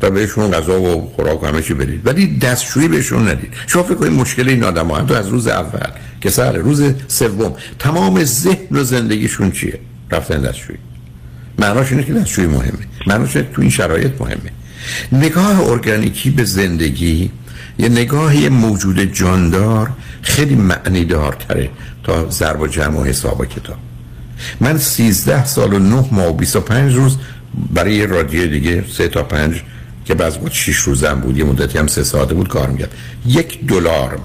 تا 0.00 0.10
بهشون 0.10 0.50
غذا 0.50 0.80
و 0.80 1.12
خوراک 1.16 1.44
همه 1.44 1.62
چی 1.62 1.74
بدید. 1.74 2.06
ولی 2.06 2.38
دستشویی 2.38 2.88
بهشون 2.88 3.28
ندید. 3.28 3.52
شما 3.66 3.82
فکر 3.82 3.94
کنید 3.94 4.12
مشکل 4.12 4.48
این 4.48 4.64
آدم 4.64 4.88
ها. 4.88 5.16
از 5.16 5.28
روز 5.28 5.46
اول 5.46 5.90
که 6.20 6.30
سر 6.30 6.52
روز 6.52 6.82
سوم 7.08 7.54
تمام 7.78 8.24
ذهن 8.24 8.76
و 8.76 8.84
زندگیشون 8.84 9.50
چیه؟ 9.50 9.78
رفتن 10.10 10.40
دستشویی. 10.40 10.78
معناش 11.58 11.92
اینه 11.92 12.04
که 12.04 12.12
دستشویی 12.12 12.46
مهمه. 12.46 12.86
معناش 13.06 13.32
تو 13.32 13.60
این 13.60 13.70
شرایط 13.70 14.12
مهمه. 14.20 14.50
نگاه 15.12 15.60
ارگانیکی 15.60 16.30
به 16.30 16.44
زندگی 16.44 17.30
یه 17.78 17.88
نگاه 17.88 18.36
یه 18.36 18.48
موجود 18.48 19.00
جاندار 19.00 19.90
خیلی 20.22 20.54
معنی 20.54 21.04
دارتره 21.04 21.70
تا 22.04 22.30
ضرب 22.30 22.60
و 22.60 22.66
جمع 22.66 23.00
و 23.00 23.04
حساب 23.04 23.40
و 23.40 23.44
کتاب. 23.44 23.76
من 24.60 24.78
13 24.78 25.44
سال 25.44 25.74
و 25.74 25.78
9 25.78 26.08
ماه 26.12 26.28
و 26.28 26.32
25 26.32 26.94
روز 26.94 27.16
برای 27.74 28.06
رادیو 28.06 28.46
دیگه 28.46 28.84
سه 28.92 29.08
تا 29.08 29.22
پنج 29.22 29.62
که 30.06 30.14
بعض 30.14 30.36
بود 30.36 30.52
6 30.52 30.76
روزم 30.76 31.20
بود 31.20 31.38
یه 31.38 31.44
مدتی 31.44 31.78
هم 31.78 31.86
سه 31.86 32.04
ساعته 32.04 32.34
بود 32.34 32.48
کار 32.48 32.68
می‌کرد. 32.68 32.94
یک 33.26 33.66
دلار 33.66 34.18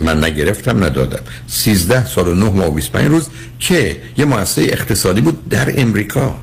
من 0.00 0.24
نگرفتم 0.24 0.84
ندادم. 0.84 1.20
13 1.46 2.06
سال 2.06 2.28
و 2.28 2.34
9 2.34 2.50
ماه 2.50 2.68
و 2.68 2.70
25 2.70 3.08
روز 3.08 3.28
که 3.58 3.96
یه 4.16 4.24
مؤسسه 4.24 4.62
اقتصادی 4.62 5.20
بود 5.20 5.48
در 5.48 5.80
امریکا. 5.80 6.34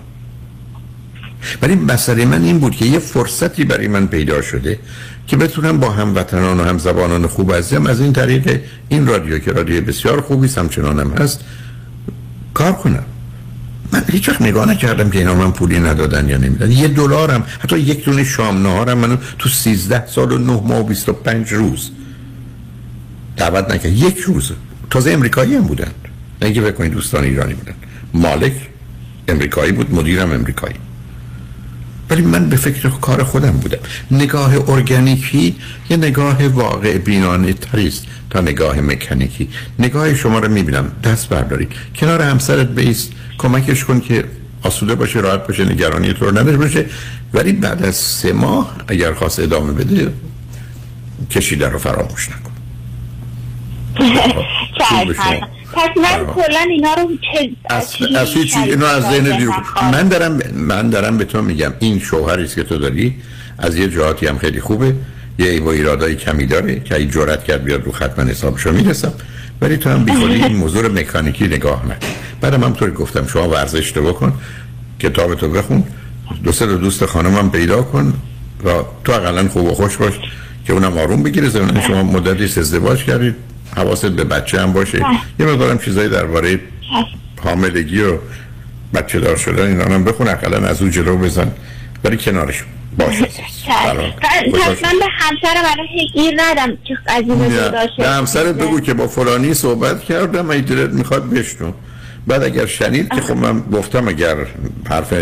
ولی 1.61 1.75
مسئله 1.75 2.25
من 2.25 2.43
این 2.43 2.59
بود 2.59 2.75
که 2.75 2.85
یه 2.85 2.99
فرصتی 2.99 3.65
برای 3.65 3.87
من 3.87 4.07
پیدا 4.07 4.41
شده 4.41 4.79
که 5.27 5.37
بتونم 5.37 5.79
با 5.79 5.89
هموطنان 5.89 6.59
و 6.59 6.63
همزبانان 6.63 7.27
خوب 7.27 7.53
عزیزم 7.53 7.85
از 7.85 8.01
این 8.01 8.13
طریق 8.13 8.61
این 8.89 9.07
رادیو 9.07 9.39
که 9.39 9.51
رادیو 9.51 9.81
بسیار 9.81 10.21
خوبی 10.21 10.47
همچنانم 10.47 11.13
هست 11.13 11.39
کار 12.53 12.73
کنم. 12.73 13.03
من 13.91 14.03
هیچ 14.11 14.29
وقت 14.29 14.41
نگاه 14.41 14.69
نکردم 14.69 15.09
که 15.09 15.19
اینا 15.19 15.35
من 15.35 15.51
پولی 15.51 15.79
ندادن 15.79 16.29
یا 16.29 16.37
نمیدن 16.37 16.71
یه 16.71 16.87
دلارم. 16.87 17.43
حتی 17.59 17.79
یک 17.79 18.05
دونه 18.05 18.23
شام 18.23 18.61
نهارم 18.61 18.97
منو 18.97 19.17
تو 19.39 19.49
13 19.49 20.07
سال 20.07 20.31
و 20.31 20.37
9 20.37 20.45
ماه 20.45 20.79
و 20.79 20.83
25 20.83 21.53
روز 21.53 21.91
دعوت 23.37 23.71
نکرد. 23.71 23.93
یک 23.93 24.17
روز. 24.17 24.51
تازه 24.89 25.11
امریکایی 25.11 25.55
هم 25.55 25.61
بودن. 25.61 25.91
فکر 26.39 26.71
کنید 26.71 26.91
دوستان 26.91 27.23
ایرانی 27.23 27.53
بودن. 27.53 27.73
مالک 28.13 28.53
امریکایی 29.27 29.71
بود 29.71 29.93
مدیرم 29.93 30.31
امریکایی. 30.31 30.75
ولی 32.11 32.21
من 32.21 32.49
به 32.49 32.55
فکر 32.55 32.89
کار 32.89 33.23
خودم 33.23 33.51
بودم. 33.51 33.77
نگاه 34.11 34.69
ارگانیکی 34.69 35.55
یه 35.89 35.97
نگاه 35.97 36.47
واقع 36.47 36.97
بینانه 36.97 37.53
تریست 37.53 38.05
تا 38.29 38.41
نگاه 38.41 38.81
مکانیکی. 38.81 39.49
نگاه 39.79 40.15
شما 40.15 40.39
رو 40.39 40.51
می‌بینم. 40.51 40.91
دست 41.03 41.29
بردارید 41.29 41.71
کنار 41.95 42.21
همسرت 42.21 42.67
بیست. 42.67 43.11
کمکش 43.37 43.85
کن 43.85 43.99
که 43.99 44.23
آسوده 44.63 44.95
باشه 44.95 45.19
راحت 45.19 45.47
باشه 45.47 45.65
نگرانی 45.65 46.13
تو 46.13 46.25
رو 46.25 46.31
نداشته 46.31 46.57
باشه. 46.57 46.85
ولی 47.33 47.51
بعد 47.51 47.83
از 47.83 47.95
سه 47.95 48.33
ماه 48.33 48.75
اگر 48.87 49.13
خواست 49.13 49.39
ادامه 49.39 49.73
بده 49.73 50.13
کشیده 51.31 51.69
رو 51.69 51.77
فراموش 51.79 52.29
نکن. 52.29 52.51
پس 55.73 55.97
من 55.97 56.25
کلا 56.25 56.65
اینا 56.69 56.93
رو 56.93 57.09
چه 57.33 57.51
از 57.69 57.95
از 58.15 58.33
هیچ 58.33 58.53
چیز 58.53 58.63
اینو 58.63 58.85
از 58.85 59.03
ذهن 59.03 59.37
بیرون. 59.37 59.55
من 59.91 60.07
دارم 60.07 60.39
من 60.55 60.89
دارم 60.89 61.17
به 61.17 61.25
تو 61.25 61.41
میگم 61.41 61.73
این 61.79 61.99
شوهری 61.99 62.43
است 62.43 62.55
که 62.55 62.63
تو 62.63 62.77
داری 62.77 63.15
از 63.57 63.77
یه 63.77 63.87
جهاتی 63.87 64.27
هم 64.27 64.37
خیلی 64.37 64.61
خوبه. 64.61 64.93
یه 65.39 65.59
با 65.59 65.71
ایرادای 65.71 66.15
کمی 66.15 66.45
داره 66.45 66.79
که 66.79 66.95
این 66.95 67.09
جرأت 67.09 67.43
کرد 67.43 67.63
بیاد 67.63 67.83
رو 67.83 67.91
خط 67.91 68.19
من 68.19 68.29
حسابشو 68.29 68.71
می‌رسم. 68.71 69.13
ولی 69.61 69.77
تو 69.77 69.89
هم 69.89 70.05
بیخودی 70.05 70.33
این 70.33 70.55
موضوع 70.55 70.81
رو 70.81 70.93
مکانیکی 70.93 71.47
نگاه 71.47 71.85
نکن. 71.85 72.07
بعدم 72.41 72.63
همطوری 72.63 72.91
گفتم 72.91 73.27
شما 73.27 73.49
ورزش 73.49 73.91
تو 73.91 74.01
بکن 74.01 74.33
کتاب 74.99 75.35
تو 75.35 75.49
بخون 75.49 75.83
دو 76.43 76.51
سه 76.51 76.65
دوست 76.65 77.05
خانمم 77.05 77.51
پیدا 77.51 77.81
کن 77.81 78.13
و 78.65 78.69
تو 79.03 79.11
اقلا 79.11 79.47
خوب 79.47 79.65
و 79.67 79.73
خوش 79.73 79.97
باش 79.97 80.13
که 80.67 80.73
اونم 80.73 80.97
آروم 80.97 81.23
بگیره 81.23 81.49
زمین 81.49 81.81
شما 81.81 82.03
مدتی 82.03 82.43
ازدواج 82.43 83.03
کردید. 83.03 83.35
حواست 83.77 84.05
به 84.05 84.23
بچه 84.23 84.61
هم 84.61 84.73
باشه. 84.73 85.05
یه 85.39 85.45
مقدارم 85.45 85.77
چیزایی 85.77 86.09
درباره 86.09 86.59
حاملگی 87.43 88.01
و 88.01 88.17
بچه 88.93 89.19
دار 89.19 89.35
شدن 89.35 89.67
اینا 89.67 89.95
هم 89.95 90.03
بخون 90.03 90.27
اقلا 90.27 90.67
از 90.67 90.81
اون 90.81 90.91
جلو 90.91 91.17
بزن. 91.17 91.51
ولی 92.03 92.17
کنارش 92.17 92.63
باشه 92.97 93.25
پس 93.25 94.83
من 94.83 94.99
به 94.99 95.05
همسر 95.19 95.61
برای 95.63 95.87
هیچ 95.99 96.13
گیر 96.13 96.33
ندم 96.37 96.77
که 96.87 96.97
این 97.15 97.37
به 97.97 98.09
همسرت 98.09 98.55
بگو 98.55 98.79
که 98.79 98.93
با 98.93 99.07
فلانی 99.07 99.53
صحبت 99.53 100.03
کردم 100.03 100.49
ای 100.49 100.61
دلت 100.61 100.89
می‌خواد 100.89 101.29
بشنو. 101.29 101.71
بعد 102.27 102.43
اگر 102.43 102.65
شنید 102.65 103.09
که 103.09 103.21
خب 103.21 103.37
من 103.37 103.59
گفتم 103.59 104.07
اگر 104.07 104.35
حرف 104.89 105.13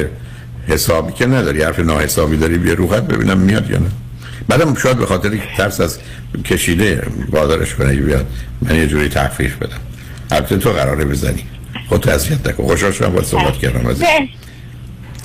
حسابی 0.68 1.14
که 1.14 1.26
نداری 1.26 1.62
حرف 1.64 1.80
ناحسابی 1.80 2.38
داری 2.38 2.58
بیا 2.58 2.74
رو 2.74 2.88
خط 2.88 3.04
ببینم 3.04 3.38
میاد 3.38 3.70
یا 3.70 3.78
نه. 3.78 3.90
بعدم 4.50 4.76
شاید 4.76 4.98
به 4.98 5.06
خاطر 5.06 5.30
که 5.30 5.44
ترس 5.58 5.82
از 5.82 6.00
کشیده 6.46 7.08
وادارش 7.30 7.76
کنه 7.76 7.94
بیاد 7.94 8.26
من 8.62 8.76
یه 8.76 8.88
جوری 8.88 9.10
تخفیف 9.10 9.56
بدم. 9.56 9.80
البته 10.32 10.58
تو 10.58 10.70
قراره 10.70 11.06
بزنی. 11.06 11.44
خود 11.90 12.10
اذیت 12.10 12.48
نکن. 12.48 12.64
خوشحال 12.64 12.92
شدم 12.92 13.10
با 13.10 13.24
صحبت 13.24 13.58
کردم 13.58 13.88
از 13.88 14.02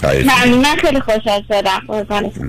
ممنون 0.02 0.60
من 0.60 0.76
خیلی 0.76 1.00
خوشحال 1.00 1.42
شدم. 1.48 1.82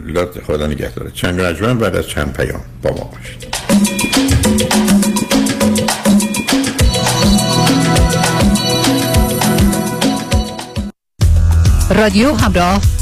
لطف 0.05 0.43
خدا 0.43 0.67
نگه 0.67 0.89
داره 0.89 1.11
چند 1.11 1.41
رجمن 1.41 1.77
بعد 1.77 1.95
از 1.95 2.07
چند 2.07 2.33
پیام 2.33 2.61
با 2.81 2.89
ما 2.89 3.11
باشید. 3.13 3.55
رادیو 11.89 12.33
همراه 12.33 12.81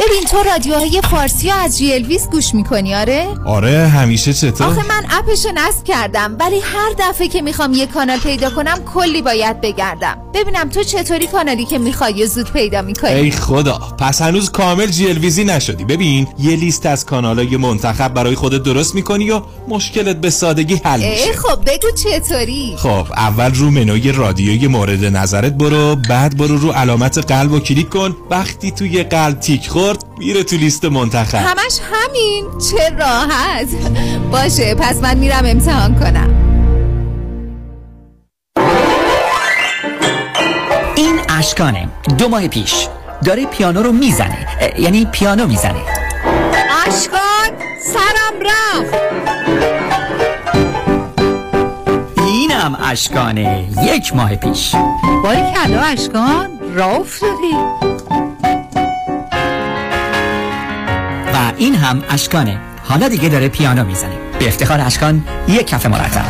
ببین 0.00 0.24
تو 0.30 0.36
رادیوهای 0.42 1.00
فارسی 1.10 1.48
ها 1.48 1.60
از 1.60 1.78
GLWiZ 1.78 2.28
گوش 2.28 2.54
می‌کنی 2.54 2.94
آره؟ 2.94 3.26
آره 3.46 3.88
همیشه 3.88 4.32
چطور؟ 4.32 4.66
آخه 4.66 4.88
من 4.88 5.04
app 5.10 5.29
شو 5.29 5.48
نصب 5.54 5.84
کردم 5.84 6.36
ولی 6.40 6.60
هر 6.60 6.92
دفعه 6.98 7.28
که 7.28 7.42
می‌خوام 7.42 7.72
یه 7.72 7.86
کانال 7.86 8.18
پیدا 8.18 8.50
کنم 8.50 8.78
کلی 8.94 9.22
باید 9.22 9.60
بگردم. 9.60 10.18
ببینم 10.34 10.68
تو 10.68 10.82
چطوری 10.82 11.26
کانالی 11.26 11.64
که 11.64 11.78
می‌خوای 11.78 12.26
زود 12.26 12.52
پیدا 12.52 12.82
می‌کنی. 12.82 13.10
ای 13.10 13.30
خدا 13.30 13.78
پس 13.98 14.22
هنوز 14.22 14.50
کامل 14.50 14.86
GLWiZ 14.86 15.08
ی 15.08 15.44
نشدی. 15.44 15.84
ببین 15.84 16.28
یه 16.38 16.56
لیست 16.56 16.86
از 16.86 17.06
کانالای 17.06 17.56
منتخب 17.56 18.14
برای 18.14 18.34
خودت 18.34 18.62
درست 18.62 18.94
می‌کنی 18.94 19.30
و 19.30 19.40
مشکلت 19.68 20.16
به 20.16 20.30
سادگی 20.30 20.80
حل 20.84 21.02
ای 21.02 21.10
میشه. 21.10 21.32
خب 21.32 21.60
بگو 21.66 21.90
چطوری؟ 21.90 22.74
خب 22.76 23.06
اول 23.16 23.54
رو 23.54 23.70
منوی 23.70 24.12
رادیوی 24.12 24.66
مورد 24.66 25.04
نظرت 25.04 25.52
برو 25.52 25.96
بعد 25.96 26.36
برو 26.36 26.58
رو 26.58 26.70
علامت 26.72 27.18
قلب 27.18 27.52
و 27.52 27.60
کلیک 27.60 27.88
کن. 27.88 28.16
وقتی 28.30 28.70
توی 28.70 29.02
قلب 29.02 29.40
تیک 29.40 29.68
خورد 29.90 30.18
میره 30.18 30.42
تو 30.42 30.56
لیست 30.56 30.84
منتخب. 30.84 31.38
همش 31.38 31.80
همین. 31.92 32.44
چه 32.70 32.96
راحت. 32.98 33.68
باشه 34.32 34.74
پس 34.74 34.96
من 35.02 35.18
میرم 35.18 35.42
امتحان 35.46 35.94
کنم. 35.94 36.34
این 40.94 41.20
اشکانه. 41.38 41.88
دو 42.18 42.28
ماه 42.28 42.48
پیش. 42.48 42.88
داره 43.24 43.46
پیانو 43.46 43.82
رو 43.82 43.92
می‌زنه. 43.92 44.46
یعنی 44.78 45.04
پیانو 45.04 45.46
می‌زنه. 45.46 45.80
اشکان 46.86 47.50
سرم 47.84 48.40
رفت. 48.40 48.94
اینم 52.16 52.78
اشکانه. 52.84 53.68
یک 53.82 54.16
ماه 54.16 54.36
پیش. 54.36 54.74
باری 55.24 55.42
کلا 55.54 55.80
اشکان 55.80 56.48
راه 56.74 57.00
افتادی. 57.00 57.54
این 61.60 61.74
هم 61.74 62.02
اشکانه. 62.08 62.58
حالا 62.84 63.08
دیگه 63.08 63.28
داره 63.28 63.48
پیانو 63.48 63.84
می‌زنه. 63.84 64.18
به 64.38 64.48
افتخار 64.48 64.80
اشکان 64.80 65.24
یک 65.48 65.66
کف 65.66 65.86
مرتب. 65.86 66.24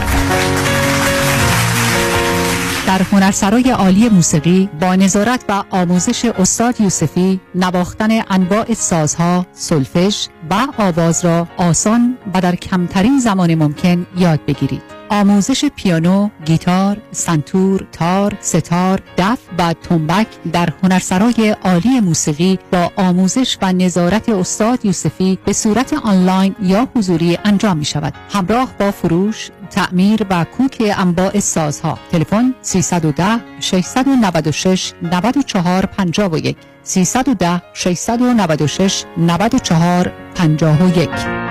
در 2.86 3.02
هنرسرای 3.02 3.70
عالی 3.70 4.08
موسیقی 4.08 4.68
با 4.80 4.94
نظارت 4.94 5.44
و 5.48 5.64
آموزش 5.70 6.24
استاد 6.24 6.80
یوسفی 6.80 7.40
نواختن 7.54 8.08
انواع 8.30 8.74
سازها، 8.74 9.46
سلفش 9.52 10.28
و 10.50 10.66
آواز 10.78 11.24
را 11.24 11.48
آسان 11.56 12.18
و 12.34 12.40
در 12.40 12.54
کمترین 12.54 13.18
زمان 13.18 13.54
ممکن 13.54 14.06
یاد 14.16 14.40
بگیرید. 14.46 14.99
آموزش 15.10 15.64
پیانو، 15.64 16.28
گیتار، 16.44 16.96
سنتور، 17.12 17.86
تار، 17.92 18.36
ستار، 18.40 19.00
دف 19.18 19.38
و 19.58 19.72
تنبک 19.72 20.26
در 20.52 20.68
هنرسرای 20.82 21.56
عالی 21.64 22.00
موسیقی 22.00 22.58
با 22.72 22.92
آموزش 22.96 23.58
و 23.62 23.72
نظارت 23.72 24.28
استاد 24.28 24.84
یوسفی 24.84 25.38
به 25.44 25.52
صورت 25.52 25.92
آنلاین 25.92 26.54
یا 26.62 26.88
حضوری 26.96 27.38
انجام 27.44 27.76
می 27.76 27.84
شود. 27.84 28.14
همراه 28.32 28.74
با 28.78 28.90
فروش، 28.90 29.50
تعمیر 29.70 30.26
و 30.30 30.44
کوک 30.44 30.92
انواع 30.96 31.40
سازها. 31.40 31.98
تلفن 32.12 32.54
310 32.62 33.40
696 33.60 34.92
94 35.02 35.86
51 35.86 36.56
310 36.82 37.62
696 37.74 39.04
94 39.16 40.12
51 40.34 41.49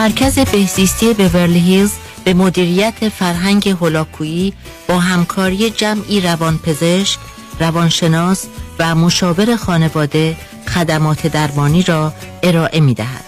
مرکز 0.00 0.38
بهزیستی 0.38 1.14
بورلی 1.14 1.58
هیلز 1.58 1.92
به 2.24 2.34
مدیریت 2.34 3.08
فرهنگ 3.08 3.68
هولاکویی 3.68 4.52
با 4.88 4.98
همکاری 4.98 5.70
جمعی 5.70 6.20
روانپزشک، 6.20 7.18
روانشناس 7.60 8.46
و 8.78 8.94
مشاور 8.94 9.56
خانواده 9.56 10.36
خدمات 10.68 11.26
درمانی 11.26 11.82
را 11.82 12.12
ارائه 12.42 12.80
می 12.80 12.94
دهد. 12.94 13.24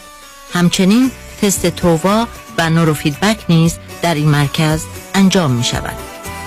همچنین 0.53 1.11
تست 1.43 1.67
تووا 1.67 2.29
و 2.59 2.71
نوروفیدبک 2.71 3.39
نیز 3.49 3.79
در 4.03 4.15
این 4.15 4.29
مرکز 4.29 4.83
انجام 5.15 5.51
می 5.51 5.65
شود. 5.65 5.97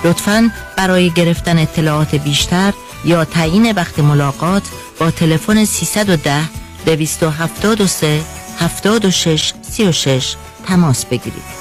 لطفاً 0.04 0.50
برای 0.76 1.10
گرفتن 1.10 1.58
اطلاعات 1.58 2.14
بیشتر 2.14 2.72
یا 3.04 3.24
تعیین 3.24 3.72
وقت 3.72 3.98
ملاقات 3.98 4.62
با 4.98 5.10
تلفن 5.10 5.64
310 5.64 6.40
273 6.86 8.20
76 8.58 9.52
36 9.62 10.34
تماس 10.66 11.06
بگیرید. 11.06 11.56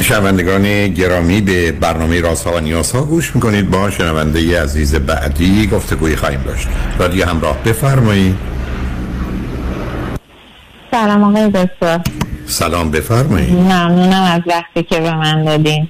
شنوندگان 0.00 0.88
گرامی 0.88 1.40
به 1.40 1.72
برنامه 1.72 2.20
رازها 2.20 2.56
و 2.56 2.60
نیازها 2.60 3.02
گوش 3.02 3.34
می‌کنید. 3.34 3.70
با 3.70 3.90
شنونده 3.90 4.62
عزیز 4.62 4.94
بعدی 4.94 5.66
گفتگوی 5.66 6.16
خواهیم 6.16 6.42
داشت. 6.42 6.68
رادیو 6.98 7.26
همراه 7.28 7.58
بفرمایید. 7.64 8.36
سلام 10.90 11.24
آقای 11.24 11.50
دکتر. 11.50 12.00
سلام 12.46 12.90
بفرمایید. 12.90 13.52
ممنونم 13.52 14.22
از 14.22 14.42
وقتی 14.46 14.82
که 14.82 15.00
به 15.00 15.14
من 15.14 15.44
دادین. 15.44 15.88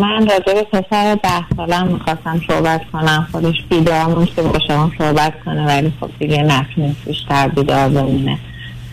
من 0.00 0.28
راجع 0.30 0.54
به 0.54 0.62
پسر 0.72 1.14
ده 1.14 1.56
سالم 1.56 1.86
می‌خواستم 1.86 2.40
صحبت 2.48 2.80
کنم. 2.92 3.28
خودش 3.32 3.54
بیدار 3.70 4.24
که 4.24 4.42
با 4.42 4.58
شما 4.68 4.92
صحبت 4.98 5.32
کنه 5.44 5.66
ولی 5.66 5.92
خب 6.00 6.10
دیگه 6.18 6.42
نتونست 6.42 7.04
بیشتر 7.06 7.48
بیدار 7.48 7.88
بمونه. 7.88 8.38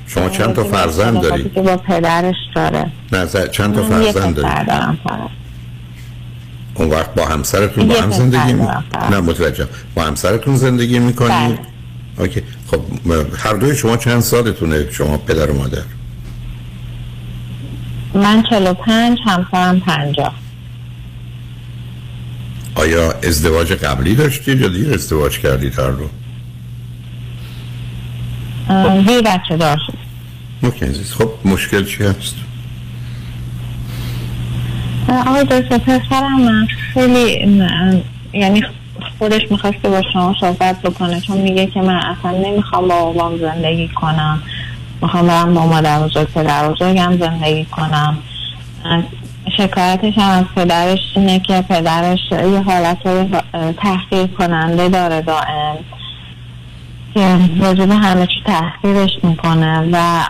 شما 0.07 0.29
چند 0.29 0.55
تا 0.55 0.63
فرزند؟ 0.63 1.21
که 1.53 1.61
با 1.61 1.77
پدرش 1.77 2.35
داره. 2.55 2.91
نه 3.11 3.25
ز- 3.25 3.49
چند 3.51 3.75
تا 3.75 3.83
فرزند؟ 3.83 4.35
دارم 4.35 4.97
فقط. 5.03 5.19
اون 6.73 6.89
وقت 6.89 7.13
با 7.13 7.25
همسرتون 7.25 7.87
با 7.87 7.95
هم 7.95 8.11
زندگی 8.11 8.53
می... 8.53 8.67
نه 9.11 9.19
متوجه 9.19 9.67
با 9.95 10.01
همسرتون 10.03 10.55
زندگی 10.55 10.99
می‌کنید؟ 10.99 11.31
بله. 11.31 11.59
اوکی. 12.19 12.41
خب 12.71 12.79
هر 13.37 13.53
دوی 13.53 13.75
شما 13.75 13.97
چند 13.97 14.19
سالتونه؟ 14.19 14.91
شما 14.91 15.17
پدر 15.17 15.51
و 15.51 15.57
مادر؟ 15.57 15.81
من 18.13 18.43
45 18.49 19.17
همسرم 19.25 19.79
50 19.79 20.33
آیا 22.75 23.11
ازدواج 23.11 23.73
قبلی 23.73 24.15
داشتید 24.15 24.61
یا 24.61 24.67
دیر 24.67 24.93
ازدواج 24.93 25.39
کردید 25.39 25.79
هر؟ 25.79 25.93
اه، 28.69 29.07
زیر 29.07 29.21
بچه 29.21 29.57
دار 29.57 29.77
شد 29.87 29.97
خب 31.17 31.29
مشکل 31.45 31.85
چی 31.85 32.03
هست؟ 32.03 32.35
آقای 35.27 35.43
دکتر 35.43 35.77
پسرم 35.77 36.67
خیلی 36.93 37.45
یعنی 38.33 38.63
خودش 39.19 39.41
می‌خواسته 39.51 39.89
با 39.89 40.01
شما 40.13 40.35
صحبت 40.39 40.81
بکنه 40.81 41.21
چون 41.21 41.37
میگه 41.37 41.67
که 41.67 41.81
من 41.81 41.95
اصلا 41.95 42.31
نمی‌خوام 42.31 42.87
با 42.87 43.05
بابام 43.05 43.37
زندگی 43.37 43.87
کنم 43.87 44.43
می‌خوام 45.01 45.27
برم 45.27 45.53
با 45.53 45.65
مادر 45.65 45.99
بزرگ 45.99 46.27
پدر 46.27 46.69
بزرگم 46.69 47.17
زندگی 47.19 47.65
کنم. 47.65 48.17
شکایتش 49.57 50.17
هم 50.17 50.29
از 50.29 50.45
پدرش 50.55 50.99
اینه 51.15 51.39
که 51.39 51.61
پدرش 51.69 52.19
یه 52.31 52.61
حالت 52.61 52.97
تحقیر 53.77 54.27
کننده 54.27 54.89
داره 54.89 55.21
دائم. 55.21 55.77
که 57.13 57.37
به 57.85 57.95
همه 57.95 58.27
چی 58.27 58.41
تحقیرش 58.45 59.11
می‌کنه 59.23 59.89
و 59.91 60.23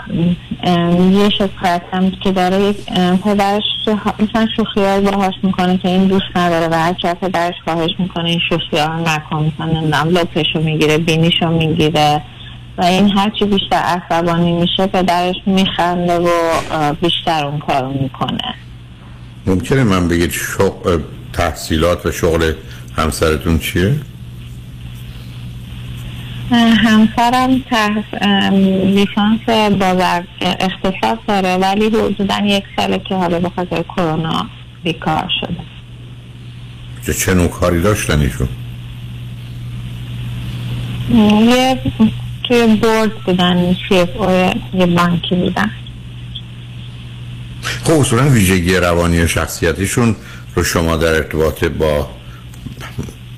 یه 1.11 1.29
شکایت 1.29 1.81
هم 1.93 2.11
که 2.11 2.31
داره 2.31 2.73
پدرش 3.23 3.63
مثلا 4.19 4.47
شوخی 4.57 4.81
های 4.81 5.01
باهاش 5.01 5.33
می‌کنه 5.43 5.77
که 5.77 5.87
این 5.87 6.07
دوست 6.07 6.25
نداره 6.35 6.67
و 6.67 6.73
هر 6.73 6.95
از 7.03 7.15
پدرش 7.21 7.55
خواهش 7.63 7.91
می‌کنه 7.99 8.29
این 8.29 8.39
شوخی 8.49 8.77
ها 8.77 8.99
نکن 8.99 9.51
مثلا 9.59 10.03
لپشو 10.03 10.59
می‌گیره 10.59 10.97
بینیشو 10.97 11.49
می‌گیره. 11.49 12.21
و 12.77 12.83
این 12.83 13.17
هرچی 13.17 13.45
بیشتر 13.45 13.75
عصبانی 13.75 14.51
میشه 14.51 14.87
پدرش 14.87 15.35
میخنده 15.45 16.19
و 16.19 16.29
بیشتر 17.01 17.45
اون 17.45 17.59
کارو 17.59 17.89
می‌کنه 17.89 18.55
ممکنه 19.45 19.83
من 19.83 20.07
بگید 20.07 20.31
شغل 20.31 20.99
تحصیلات 21.33 22.05
و 22.05 22.11
شغل 22.11 22.53
همسرتون 22.97 23.59
چیه؟ 23.59 23.95
همسرم 26.51 27.63
تحص... 27.69 28.21
لیسانس 28.83 29.39
بازار 29.79 30.23
اقتصاد 30.41 31.19
داره 31.27 31.57
ولی 31.57 31.85
حدودا 31.85 32.37
یک 32.45 32.63
ساله 32.75 32.99
که 32.99 33.15
حالا 33.15 33.39
به 33.39 33.49
خاطر 33.49 33.83
کرونا 33.83 34.45
بیکار 34.83 35.29
شده 35.41 35.63
چه 37.05 37.13
چه 37.13 37.33
نوع 37.33 37.47
کاری 37.47 37.81
داشتن 37.81 38.19
ایشون؟ 38.19 38.47
یه 41.49 41.79
توی 42.51 42.75
بورد 42.75 43.15
بودن 43.25 43.75
سی 43.89 43.95
یه 44.73 44.85
بانکی 44.85 45.35
بودن. 45.35 45.71
خب 47.83 47.91
اصولا 47.91 48.29
ویژگی 48.29 48.75
روانی 48.75 49.21
و 49.21 49.27
شخصیتیشون 49.27 50.15
رو 50.55 50.63
شما 50.63 50.97
در 50.97 51.13
ارتباط 51.13 51.63
با 51.63 52.09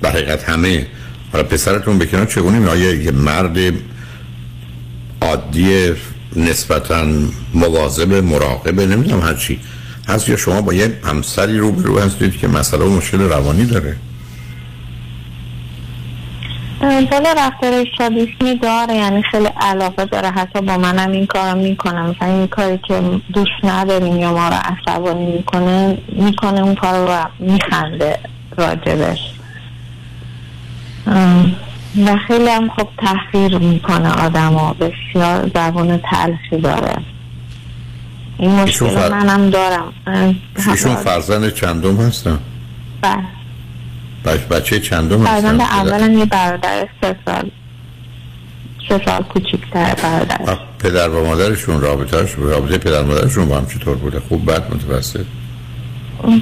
حقیقت 0.04 0.44
همه 0.44 0.86
حالا 1.32 1.44
پسرتون 1.44 1.98
بکنن 1.98 2.26
چگونه 2.26 2.58
می 2.58 2.66
آیا 2.66 2.94
یه 2.94 3.10
مرد 3.10 3.58
عادی 5.22 5.92
نسبتا 6.36 7.06
مواظب 7.54 8.12
مراقب 8.12 8.80
نمی‌دونم 8.80 9.20
هر 9.20 9.34
چی 9.34 9.60
هست 10.08 10.28
یا 10.28 10.36
شما 10.36 10.60
با 10.60 10.74
یه 10.74 10.98
همسری 11.04 11.58
رو 11.58 11.72
برو 11.72 11.98
هستید 11.98 12.38
که 12.38 12.48
مسئله 12.48 12.84
و 12.84 12.96
مشکل 12.96 13.20
روانی 13.20 13.64
داره؟ 13.64 13.96
بالا 16.80 17.34
رفتار 17.36 17.84
شادیسمی 17.98 18.58
داره 18.62 18.94
یعنی 18.94 19.22
خیلی 19.22 19.48
علاقه 19.60 20.04
داره. 20.04 20.28
حتی 20.30 20.60
با 20.60 20.76
منم 20.78 21.10
این 21.12 21.26
کار 21.26 21.54
می‌کنه. 21.54 22.02
مثلا 22.02 22.28
این 22.28 22.46
کاری 22.46 22.78
که 22.78 23.02
دوست 23.32 23.64
نداریم 23.64 24.16
یا 24.16 24.32
ما 24.32 24.48
رو 24.48 24.54
عصبانی 24.54 25.26
می‌کنه 25.26 25.98
می‌کنه 26.12 26.60
اون 26.60 26.74
کار 26.74 27.06
رو 27.06 27.30
میخنده 27.38 28.18
راجبش. 28.56 29.18
و 32.06 32.16
خیلی 32.26 32.48
هم 32.48 32.68
خب 32.68 32.88
تحقیر 32.98 33.58
می‌کنه 33.58 34.24
آدم 34.24 34.52
ها 34.54 34.72
بسیار 34.72 35.50
زبان 35.54 36.00
تلخی 36.10 36.62
داره. 36.62 36.96
این 38.38 38.50
مشکل 38.50 38.88
فر- 38.88 39.08
منم 39.08 39.50
دارم. 39.50 39.92
ایشون 40.68 40.94
فرزند 40.94 41.54
چندم 41.54 41.96
هستن؟ 41.96 42.38
بله. 43.02 43.22
بچه, 44.24 44.80
چندم 44.80 45.24
فرزند 45.24 45.60
اولا 45.60 46.06
یه 46.06 46.24
برادر 46.24 46.88
سه 47.00 47.16
سال. 47.26 47.50
سه 48.88 49.00
سال 49.04 49.22
کوچیکتر 49.22 49.94
برادر. 49.94 50.58
پدر 50.78 51.08
و 51.08 51.26
مادرشون 51.26 51.80
رابطهش 51.80 52.34
رابطه 52.38 52.78
پدر 52.78 53.02
و 53.02 53.06
مادرشون 53.06 53.48
با 53.48 53.58
هم 53.58 53.66
چطور 53.66 53.96
بوده؟ 53.96 54.20
خوب 54.20 54.50
بد 54.50 54.74
متوسط؟ 54.74 55.24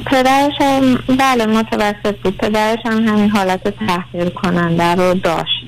پدرش 0.07 0.53
هم 0.61 0.99
بله 1.19 1.47
متوسط 1.47 2.17
بود. 2.25 2.39
پدرش 2.39 2.79
هم 2.85 3.09
همین 3.09 3.31
حالت 3.31 3.69
تحقیر 3.69 4.29
کننده 4.29 4.95
رو 4.95 5.15
داشت. 5.15 5.67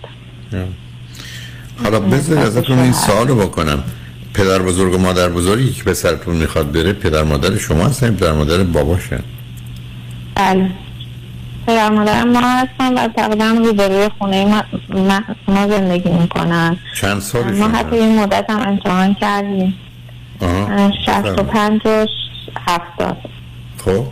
حالا 1.82 2.00
بذار 2.00 2.38
ازتون 2.38 2.78
این 2.78 2.92
سوال 2.92 3.28
رو 3.28 3.34
بکنم. 3.34 3.82
پدر 4.34 4.58
بزرگ 4.58 4.94
و 4.94 4.98
مادر 4.98 5.28
بزرگی 5.28 5.72
که 5.72 5.84
پسرتون 5.84 6.36
می‌خواد 6.36 6.72
بره 6.72 6.92
پدر 6.92 7.22
مادر 7.22 7.58
شما 7.58 7.84
هستن 7.84 8.14
پدر 8.14 8.32
مادر 8.32 8.62
باباشن؟ 8.62 9.20
بله. 10.34 10.70
پدر 11.66 11.88
مادر 11.88 12.24
ما 12.24 12.40
هستن 12.40 12.94
و 12.94 13.08
تقریبا 13.08 13.44
روبروی 13.44 14.08
خونه 14.18 14.44
ما, 14.44 14.62
ما, 14.88 15.20
ما 15.48 15.68
زندگی 15.68 16.10
می‌کنن. 16.10 16.76
چند 17.00 17.12
ما 17.12 17.20
سالشون 17.20 17.74
حتی 17.74 17.96
این 17.96 18.20
مدت 18.20 18.50
هم 18.50 18.68
امتحان 18.68 19.14
کردیم. 19.14 19.74
شست 21.06 21.38
و 21.38 21.42
پنج 21.42 21.80
و 21.84 22.06
هفتاد. 22.66 23.16
خب. 23.84 24.04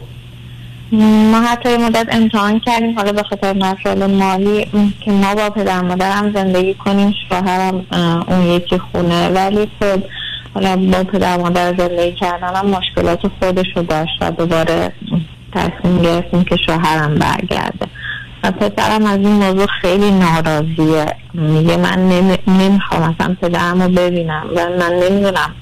ما 1.33 1.41
حتی 1.41 1.69
این 1.69 1.85
مدت 1.85 2.07
امتحان 2.11 2.61
کردیم. 2.61 2.97
حالا 2.97 3.13
به 3.13 3.23
خاطر 3.23 3.53
مسائل 3.53 4.07
مالی 4.07 4.67
که 5.01 5.11
ما 5.11 5.35
با 5.35 5.51
پدر 5.51 5.81
مادرم 5.81 6.33
زندگی 6.33 6.75
کنیم 6.75 7.15
شوهرم 7.29 7.87
اون 8.29 8.43
یکی 8.43 8.79
خونه. 8.79 9.29
ولی 9.29 9.69
خب 9.81 10.03
حالا 10.55 10.77
با 10.77 11.05
پدر 11.05 11.37
مادر 11.37 11.77
زندگی 11.77 12.13
کردن 12.13 12.55
هم 12.55 12.67
مشکلات 12.67 13.21
خودش 13.41 13.67
رو 13.77 13.83
داشت 13.83 14.13
و 14.21 14.31
دوباره 14.31 14.93
تصمیم 15.55 16.03
گرفتیم 16.03 16.45
که 16.45 16.57
شوهرم 16.67 17.15
برگرده. 17.15 17.87
و 18.45 18.51
پسرم 18.51 19.07
از 19.07 19.19
این 19.19 19.33
موضوع 19.33 19.67
خیلی 19.83 20.11
ناراضیه. 20.11 21.07
میگه 21.35 21.77
من 21.77 22.09
نمی- 22.09 22.39
نمی‌خوام 22.47 23.03
اصلا 23.03 23.37
پدرم 23.43 23.83
رو 23.83 23.89
ببینم 23.89 24.47
و 24.57 24.69
من 24.79 24.93
نمی‌دونم 24.93 25.55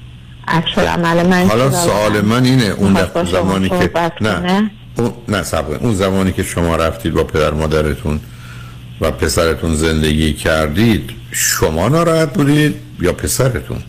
عکس 0.47 0.77
عمل 0.77 1.27
من 1.27 1.47
حالا 1.47 1.71
سوال 1.71 2.21
من 2.21 2.43
اینه 2.43 2.63
اون 2.65 2.97
زمانی 3.25 3.69
که 3.69 3.91
نه؟ 4.21 4.69
اون 4.97 5.11
نه 5.27 5.43
صبر. 5.43 5.77
کن. 5.77 5.85
اون 5.85 5.93
زمانی 5.93 6.31
که 6.31 6.43
شما 6.43 6.75
رفتید 6.75 7.13
با 7.13 7.23
پدر 7.23 7.51
مادرتون 7.51 8.19
و 9.01 9.11
پسرتون 9.11 9.75
زندگی 9.75 10.33
کردید 10.33 11.09
شما 11.31 11.89
ناراحت 11.89 12.33
بودید 12.33 12.75
یا 13.01 13.13
پسرتون؟ 13.13 13.83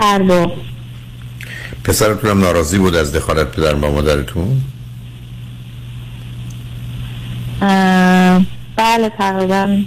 هر 0.00 0.18
دو. 0.18 0.52
پسرتون 1.84 2.30
هم 2.30 2.40
ناراضی 2.40 2.78
بود 2.78 2.94
از 2.94 3.12
دخالت 3.12 3.46
پدر 3.46 3.74
و 3.74 3.92
مادرتون؟ 3.92 4.60
بله 8.76 9.08
تقریبا 9.18 9.78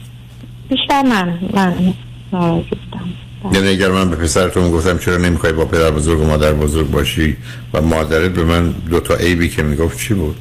بیشتر 0.69 1.02
من 1.02 1.40
من 1.53 1.94
ناراضی 2.34 2.69
بودم. 2.69 3.56
یعنی 3.56 3.68
اگر 3.68 3.90
من 3.90 4.10
به 4.10 4.15
پسرتون 4.15 4.72
گفتم 4.72 4.98
چرا 4.98 5.18
نمی‌خوای 5.18 5.53
با 5.53 5.65
پدر 5.65 5.91
بزرگ 5.91 6.19
و 6.19 6.26
مادر 6.26 6.53
بزرگ 6.53 6.91
باشی 6.91 7.38
و 7.74 7.82
مادرت 7.82 8.32
به 8.32 8.44
من 8.44 8.72
دو 8.72 8.99
تا 8.99 9.15
عیبی 9.15 9.49
که 9.49 9.64
می‌گفت 9.64 9.99
چی 9.99 10.14
بود؟ 10.14 10.36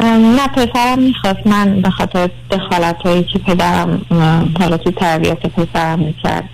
نه 0.00 0.48
پسرم 0.48 0.98
می‌خواست 0.98 1.46
من 1.46 1.80
به 1.80 1.90
خاطر 1.90 2.30
دخالت 2.50 2.96
هایی 3.04 3.24
که 3.24 3.38
پدرم 3.38 4.02
حالا 4.58 4.76
تو 4.76 4.90
تربیت 4.90 5.46
پسرم 5.46 5.98
می‌کرد. 5.98 6.48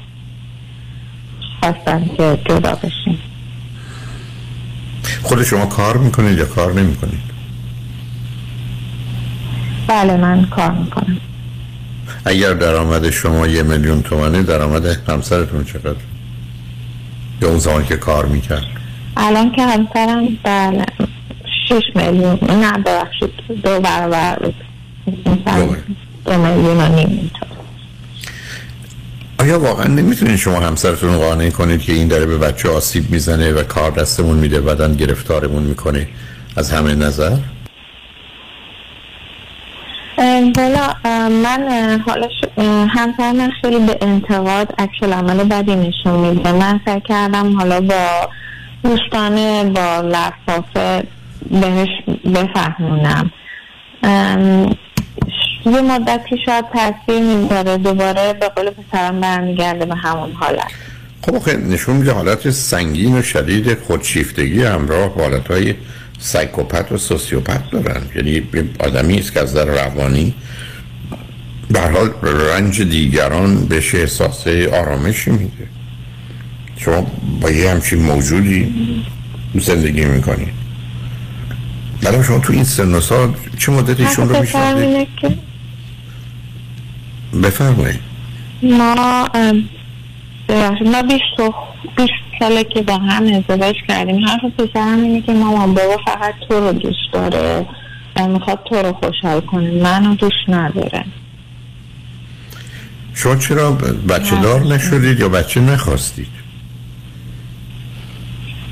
خواستم 1.60 2.04
که 2.16 2.38
جدا 2.48 2.74
بشیم. 2.74 3.18
خود 5.22 5.42
شما 5.42 5.66
کار 5.66 5.96
می‌کنید 5.96 6.38
یا 6.38 6.44
کار 6.44 6.72
نمی‌کنید؟ 6.72 7.28
بله 9.88 10.16
من 10.16 10.44
کار 10.44 10.70
می‌کنم. 10.70 11.16
اگر 12.24 12.54
درآمد 12.54 13.10
شما 13.10 13.46
یه 13.46 13.62
میلیون 13.62 14.02
تومنه 14.02 14.42
درآمد 14.42 14.86
همسرتون 14.86 15.64
چقدر؟ 15.64 15.94
یا 17.42 17.48
اون 17.48 17.58
زمان 17.58 17.84
که 17.84 17.96
کار 17.96 18.26
می‌کرد؟ 18.26 18.66
الان 19.16 19.52
که 19.52 19.62
همسرم 19.62 20.28
بله 20.42 20.84
شش 21.68 21.82
میلیون. 21.94 22.38
نه 22.42 22.72
ببخشید 22.72 23.30
دو 23.62 23.80
برابر 23.80 24.38
دو 26.24 26.38
میلیون. 26.38 26.80
و 26.80 26.88
نیم. 26.94 27.30
آیا 29.40 29.60
واقعا 29.60 29.86
نمی‌تونید 29.86 30.36
شما 30.36 30.60
همسرتون 30.60 31.18
قانع 31.18 31.50
کنید 31.50 31.82
که 31.82 31.92
این 31.92 32.08
داره 32.08 32.26
به 32.26 32.38
بچه 32.38 32.68
آسیب 32.68 33.10
می‌زنه 33.10 33.52
و 33.52 33.62
کار 33.62 33.90
دستمون 33.90 34.36
میده 34.36 34.60
بعدن 34.60 34.94
گرفتارمون 34.94 35.62
می‌کنه؟ 35.62 36.08
از 36.56 36.72
همه 36.72 36.94
نظر؟ 36.94 37.36
بالا 40.54 40.94
من 41.28 42.00
حالا 42.06 42.28
همسر 42.88 43.50
خیلی 43.62 43.78
به 43.86 43.98
انتقاد 44.00 44.74
عکس 44.78 45.02
عمل 45.02 45.44
بدی 45.44 45.76
نشون 45.76 46.14
میده. 46.14 46.52
من 46.52 46.80
سعی 46.84 47.00
کردم 47.00 47.56
حالا 47.58 47.80
با 47.80 48.28
دوستانه 48.82 49.64
با 49.64 50.00
لفافه 50.00 51.06
بهش 51.50 51.88
بفهمونم. 52.34 53.30
یه 55.66 55.80
مدتی 55.80 56.36
شاید 56.46 56.64
تاثیر 56.72 57.22
می‌ذاره. 57.22 57.76
دوباره 57.76 58.32
به 58.32 58.48
قول 58.48 58.70
پسرم 58.70 59.20
برمیگرده 59.20 59.86
به 59.86 59.94
همون 59.94 60.32
حالت. 60.32 60.70
خب 61.22 61.34
آخه 61.34 61.56
نشون 61.56 61.96
میده 61.96 62.12
حالت 62.12 62.50
سنگین 62.50 63.18
و 63.18 63.22
شدید 63.22 63.78
خودشیفتگی 63.78 64.62
همراه 64.62 65.14
با 65.14 65.22
حالتهای 65.22 65.74
سایکوپت 66.18 66.92
و 66.92 66.96
سوسیوپت 66.96 67.70
دارن. 67.70 68.02
یعنی 68.16 68.42
آدمی 68.80 69.18
است 69.18 69.32
که 69.32 69.40
از 69.40 69.54
در 69.54 69.64
روانی 69.64 70.34
به 71.70 71.80
حال 71.80 72.10
رنج 72.22 72.82
دیگران 72.82 73.66
بهش 73.66 73.94
احساس 73.94 74.46
آرامشی 74.72 75.30
میده. 75.30 75.68
شما 76.76 77.06
با 77.40 77.50
یه 77.50 77.70
همچین 77.70 77.98
موجودی 77.98 78.74
زندگی 79.54 80.04
می‌کنید 80.04 80.48
بعدم 82.02 82.22
شما 82.22 82.38
تو 82.38 82.52
این 82.52 82.64
سن 82.64 82.94
و 82.94 83.00
سال 83.00 83.34
چه 83.58 83.72
مدت 83.72 84.00
ایشون 84.00 84.28
رو 84.28 84.40
میشنید 84.40 85.08
بفرمایید. 87.42 88.00
ما 88.62 89.28
ما 90.84 91.02
بیست 91.02 91.40
و 91.40 91.54
بیست 91.96 92.12
ساله 92.38 92.64
که 92.64 92.82
با 92.82 92.98
هم 92.98 93.24
ازدواج 93.24 93.74
کردیم 93.88 94.24
حرف 94.24 94.40
پسرم 94.58 95.02
اینه 95.02 95.22
که 95.22 95.32
مامان 95.32 95.74
بابا 95.74 95.96
فقط 96.06 96.34
تو 96.48 96.60
رو 96.60 96.72
دوست 96.72 97.12
داره 97.12 97.66
و 98.16 98.28
می‌خواد 98.28 98.58
تو 98.64 98.74
رو 98.74 98.92
خوشحال 98.92 99.40
کنه. 99.40 99.70
منو 99.70 100.14
دوست 100.14 100.48
نداره. 100.48 101.04
شما 103.14 103.36
چرا 103.36 103.72
بچه 104.08 104.36
دار 104.36 104.60
نشدید 104.60 105.20
یا 105.20 105.28
بچه 105.28 105.60
نخواستید؟ 105.60 106.28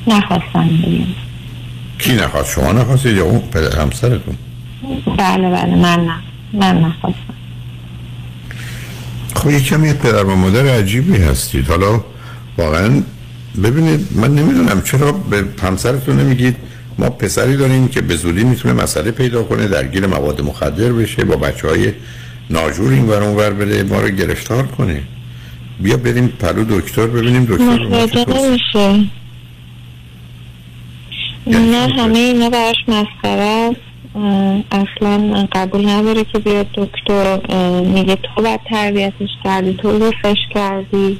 نخواستم 0.06 0.66
بگم. 0.66 1.06
کی 1.98 2.12
نخواست؟ 2.14 2.52
شما 2.52 2.72
نخواستید 2.72 3.16
یا 3.16 3.24
اون 3.24 3.40
پدر 3.40 3.80
همسرتون؟ 3.80 4.36
بله 5.18 5.50
بله 5.50 5.74
من 5.74 6.04
نه. 6.04 6.16
من 6.52 6.80
نخواستم. 6.80 7.35
خب 9.36 9.50
یه 9.50 9.60
کمی 9.60 9.92
پدر 9.92 10.24
و 10.24 10.36
مادر 10.36 10.66
عجیبی 10.66 11.16
هستید. 11.16 11.66
حالا 11.66 12.04
واقعا 12.58 13.02
ببینید 13.62 14.08
من 14.14 14.34
نمی‌دونم 14.34 14.82
چرا 14.82 15.12
به 15.12 15.44
همسرتون 15.62 16.20
نمیگید 16.20 16.56
ما 16.98 17.10
پسری 17.10 17.56
داریم 17.56 17.88
که 17.88 18.00
به 18.00 18.16
زودی 18.16 18.44
می‌تونه 18.44 18.82
مسئله 18.82 19.10
پیدا 19.10 19.42
کنه 19.42 19.68
درگیر 19.68 20.06
مواد 20.06 20.40
مخدر 20.40 20.92
بشه 20.92 21.24
با 21.24 21.36
بچه 21.36 21.68
های 21.68 21.92
ناجور 22.50 22.92
این 22.92 23.08
ور 23.08 23.22
اون 23.22 23.36
ور 23.36 23.50
بره 23.50 23.82
ما 23.82 24.00
رو 24.00 24.08
گرفتار 24.08 24.66
کنه. 24.66 25.02
بیا 25.80 25.96
بریم 25.96 26.28
پلو 26.28 26.64
دکتر 26.80 27.06
ببینیم 27.06 27.44
دکتر 27.44 28.24
نمیشه 28.28 29.10
نه 31.46 31.88
همه 31.98 32.18
اینا 32.18 32.50
براش 32.50 32.76
مسخره 32.88 33.42
است. 33.42 33.85
اصلا 34.70 35.46
قبول 35.52 35.88
نداره 35.88 36.24
که 36.24 36.38
بیاد 36.38 36.66
دکتر 36.74 37.38
میگه 37.80 38.16
تو 38.16 38.42
باید 38.42 38.60
تربیتش 38.70 39.28
کردی 39.44 39.74
تو 39.74 39.98
لوسش 39.98 40.38
کردی. 40.54 41.18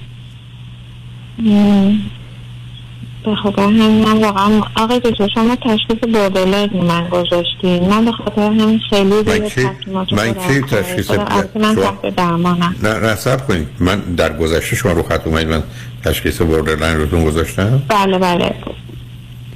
به 3.25 3.35
خاطر 3.43 3.63
همین 3.63 4.05
من 4.05 4.23
واقعا 4.23 4.61
آقای 4.77 5.01
دکتر 5.01 5.29
شما 5.35 5.57
تشخیص 5.57 6.15
borderline 6.15 6.69
من 6.75 7.09
گذاشتین. 7.09 7.89
من 7.89 8.05
به 8.05 8.13
خاطر 8.13 8.43
همین 8.43 8.81
خیلی 8.91 9.15
من 9.15 9.49
کی 9.49 9.69
من 10.13 10.35
کی 10.35 10.61
تشخیص 10.61 11.11
من 11.11 11.75
تحت 11.75 12.15
درمانم 12.17 12.75
نه 12.83 12.95
صبر 12.95 13.47
کنید. 13.47 13.69
من 13.81 14.01
در 14.01 14.39
گذشته 14.39 14.77
شما 14.77 14.93
رو 14.93 15.03
خط 15.03 15.27
اومدید 15.27 15.49
من 15.49 15.63
تشخیص 16.05 16.43
borderline 16.43 16.97
روتون 16.97 17.25
گذاشتم؟ 17.25 17.83
بله 17.89 18.19
بله. 18.19 18.55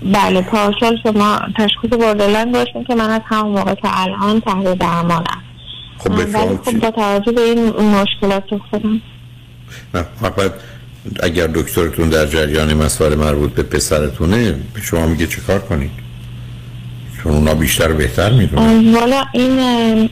بله 0.03 0.43
پارسال 0.43 0.99
شما 1.03 1.41
تشخیص 1.57 1.91
بردرلاین 1.91 2.53
داشتین 2.53 2.85
که 2.85 2.95
من 2.95 3.11
از 3.11 3.21
همون 3.25 3.53
موقع 3.59 3.75
تا 3.75 3.89
الان 3.93 4.41
تحت 4.41 4.79
درمانم. 4.79 5.43
خب 5.99 6.11
ولی 6.11 6.33
خب؟ 6.65 6.79
با 6.81 6.91
توجه 6.91 7.33
به 7.33 7.41
این 7.41 7.71
مشکلات 7.71 8.45
خودم. 8.71 9.01
نه 9.95 10.05
فقط 10.21 10.53
اگر 11.23 11.47
دکترتون 11.47 12.09
در 12.09 12.27
جریان 12.27 12.75
مسائل 12.75 13.15
مربوط 13.15 13.55
به 13.55 13.63
پسرتونه 13.63 14.53
به 14.75 14.81
شما 14.81 15.07
میگه 15.07 15.27
چه 15.27 15.41
کار 15.41 15.59
کنید؟ 15.59 15.91
چون 17.23 17.33
اونا 17.33 17.55
بیشتر 17.55 17.93
و 17.93 17.95
بهتر 17.97 18.33
می‌دونن. 18.33 18.95
والا 18.95 19.25
این 19.33 20.09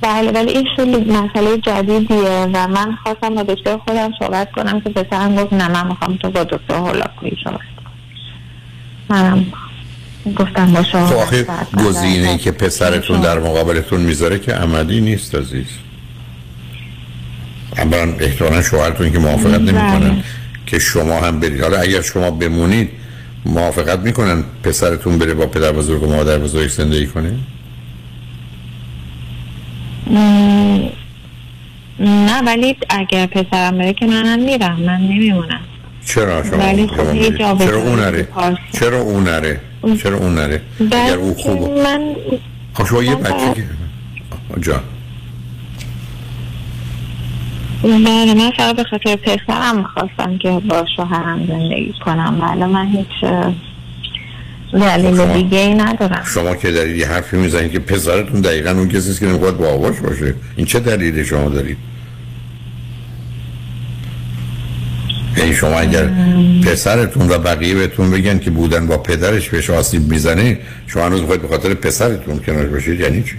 بله 0.00 0.30
ولی 0.32 0.50
این 0.50 0.66
خیلی 0.76 1.12
مسئله 1.12 1.58
جدیدیه 1.58 2.48
و 2.52 2.68
من 2.68 2.98
خواستم 3.02 3.34
با 3.34 3.42
دکتر 3.42 3.76
خودم 3.76 4.10
صحبت 4.18 4.52
کنم 4.52 4.80
که 4.80 4.90
پسرم 4.90 5.36
گفت 5.36 5.52
نه 5.52 5.68
من 5.68 5.88
می‌خوام 5.88 6.16
تو 6.16 6.30
با 6.30 6.44
دکتر 6.44 6.74
هولاکویی 6.74 7.36
صحبت 7.44 7.71
منم 9.12 9.46
گفتم 10.36 10.72
با 10.72 10.82
شما 10.82 11.06
خب 11.06 11.16
آخه 11.16 11.44
کنم. 11.44 11.84
گزینه 11.84 12.28
ای 12.28 12.38
که 12.38 12.50
پسرتون 12.50 13.20
در 13.20 13.38
مقابلتون 13.38 14.00
می‌ذاره 14.00 14.38
که 14.38 14.52
عملی 14.52 15.00
نیست 15.00 15.34
عزیز. 15.34 15.66
اولا 17.76 18.12
احتمالا 18.20 18.62
شوهرتون 18.62 19.12
که 19.12 19.18
موافقت 19.18 19.60
نمی‌کنن 19.60 20.22
که 20.66 20.78
شما 20.78 21.20
هم 21.20 21.40
برید. 21.40 21.60
حالا 21.60 21.78
اگر 21.78 22.02
شما 22.02 22.30
بمونید 22.30 22.90
موافقت 23.46 23.98
می‌کنن 23.98 24.44
پسرتون 24.62 25.18
بره 25.18 25.34
با 25.34 25.46
پدر 25.46 25.72
بزرگ 25.72 26.02
و 26.02 26.06
مادر 26.06 26.38
بزرگ 26.38 26.68
زندگی 26.68 27.06
کنه؟ 27.06 27.32
م، 30.10 30.88
نه 31.98 32.42
ولی 32.46 32.76
اگر 32.88 33.26
پسرم 33.26 33.78
بره 33.78 33.92
که 33.92 34.06
منم 34.06 34.38
میرم. 34.38 34.80
من 34.80 35.00
نمیمونم. 35.00 35.60
چرا 36.04 36.42
شما 36.42 36.58
ولی 36.58 36.86
خب 36.86 37.14
یه؟ 37.14 37.30
جا 37.30 37.56
چرا 37.58 37.78
اون 37.78 37.98
نره. 37.98 38.28
چرا 38.72 39.00
اون 39.00 39.24
نره 39.24 39.60
چرا 40.02 40.16
اون 40.18 40.34
نره 40.34 40.60
اگر 40.80 41.16
او 41.16 41.34
خوب 41.34 41.78
من 41.78 42.14
خب 42.74 42.86
شما 42.86 43.02
یه 43.02 43.14
بچه 43.14 43.54
که 43.54 43.64
جان. 44.60 44.80
بله 47.82 48.34
من 48.34 48.50
فقط 48.56 48.76
به 48.76 48.84
خاطر 48.84 49.16
پسرم 49.16 49.78
می‌خواستم 49.78 50.38
که 50.38 50.50
با 50.50 50.84
شوهرم 50.96 51.46
زندگی 51.46 51.94
کنم. 52.04 52.38
بله 52.40 52.66
من 52.66 52.86
هیچ 52.86 53.30
دلیل 54.72 55.16
شما- 55.16 55.32
دیگه 55.32 55.58
ای 55.58 55.74
ندارم. 55.74 56.22
شما 56.34 56.54
که 56.54 56.70
دارید 56.70 56.96
یه 56.96 57.08
حرفی 57.08 57.36
می‌زنید 57.36 57.72
که 57.72 57.78
پسرتون 57.78 58.40
دقیقا 58.40 58.70
اون 58.70 58.88
کسی 58.88 59.10
است 59.10 59.20
که 59.20 59.26
نمی‌خواد 59.26 59.56
با 59.56 59.68
آواش 59.68 60.00
باشه. 60.00 60.34
این 60.56 60.66
چه 60.66 60.80
دلیلی 60.80 61.24
شما 61.24 61.48
دارید؟ 61.48 61.76
یعنی 65.36 65.54
شما 65.54 65.78
اگر 65.78 66.10
پسرتون 66.66 67.28
و 67.28 67.38
بقیه 67.38 67.74
بهتون 67.74 68.10
بگن 68.10 68.38
که 68.38 68.50
بودن 68.50 68.86
با 68.86 68.98
پدرش 68.98 69.48
بهش 69.48 69.70
آسیب 69.70 70.08
می‌زنه 70.08 70.58
شما 70.86 71.06
هنوز 71.06 71.20
می‌خواید 71.20 71.42
به 71.42 71.48
خاطر 71.48 71.74
پسرتون 71.74 72.38
کنار 72.38 72.66
باشید 72.66 73.00
یعنی 73.00 73.22
چی؟ 73.22 73.36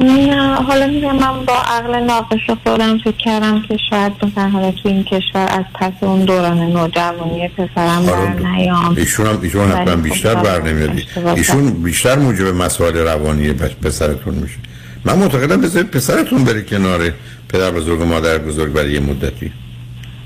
نه 0.00 0.54
حالا 0.54 0.86
میگم 0.86 1.16
من 1.16 1.44
با 1.46 1.54
عقل 1.54 2.00
ناقص 2.04 2.36
خودم 2.64 2.98
فکر 2.98 3.16
کردم 3.16 3.62
که 3.68 3.76
شاید 3.90 4.12
مثلا 4.22 4.48
حالا 4.48 4.70
تو 4.70 4.88
این 4.88 5.04
کشور 5.04 5.48
از 5.50 5.64
پس 5.74 5.92
اون 6.00 6.24
دوران 6.24 6.58
نوجوانی 6.58 7.48
پسرم 7.48 8.06
بر 8.06 8.48
نیام. 8.48 8.94
ایشون 8.96 9.26
هم 9.26 9.38
ایشون 9.42 9.70
حتما 9.70 9.96
خب 9.96 10.02
بیشتر 10.02 10.34
بر 10.34 10.62
نمیادی 10.62 10.98
اشتباه 10.98 11.34
ایشون 11.34 11.82
بیشتر 11.82 12.18
موجب 12.18 12.46
مسائل 12.46 12.96
روانی 12.96 13.52
پسرتون 13.52 14.34
میشه. 14.34 14.56
من 15.04 15.18
معتقدم 15.18 15.60
بذارید 15.60 15.90
پسرتون 15.90 16.44
بره 16.44 16.62
کنار 16.62 17.12
پدر 17.48 17.70
بزرگ 17.70 18.00
و 18.00 18.04
مادر 18.04 18.38
بزرگ 18.38 18.72
برای 18.72 18.92
یه 18.92 19.00
مدتی. 19.00 19.52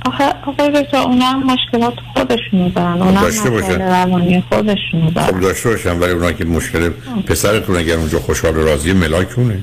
آخه 0.06 0.24
آقای 0.46 0.82
دکتر 0.82 0.96
اونا 0.96 1.24
هم 1.24 1.42
مشکلات 1.42 1.94
خودشونو 2.14 2.68
دارن. 2.68 3.02
اونا 3.02 3.20
هم 3.20 3.24
داشته 3.24 3.50
باشن. 3.50 3.80
روانی 3.80 4.44
خودشونو 4.50 5.10
دارن. 5.10 5.26
خب 5.26 5.40
داشته 5.40 5.68
باشم 5.68 6.00
ولی 6.00 6.12
اونا 6.12 6.32
که 6.32 6.44
مشکل 6.44 6.90
پسرتون 7.26 7.76
اگر 7.76 7.94
اونجا 7.94 8.18
خوشحال 8.18 8.56
و 8.56 8.64
راضی 8.64 8.92
ملاکونه. 8.92 9.58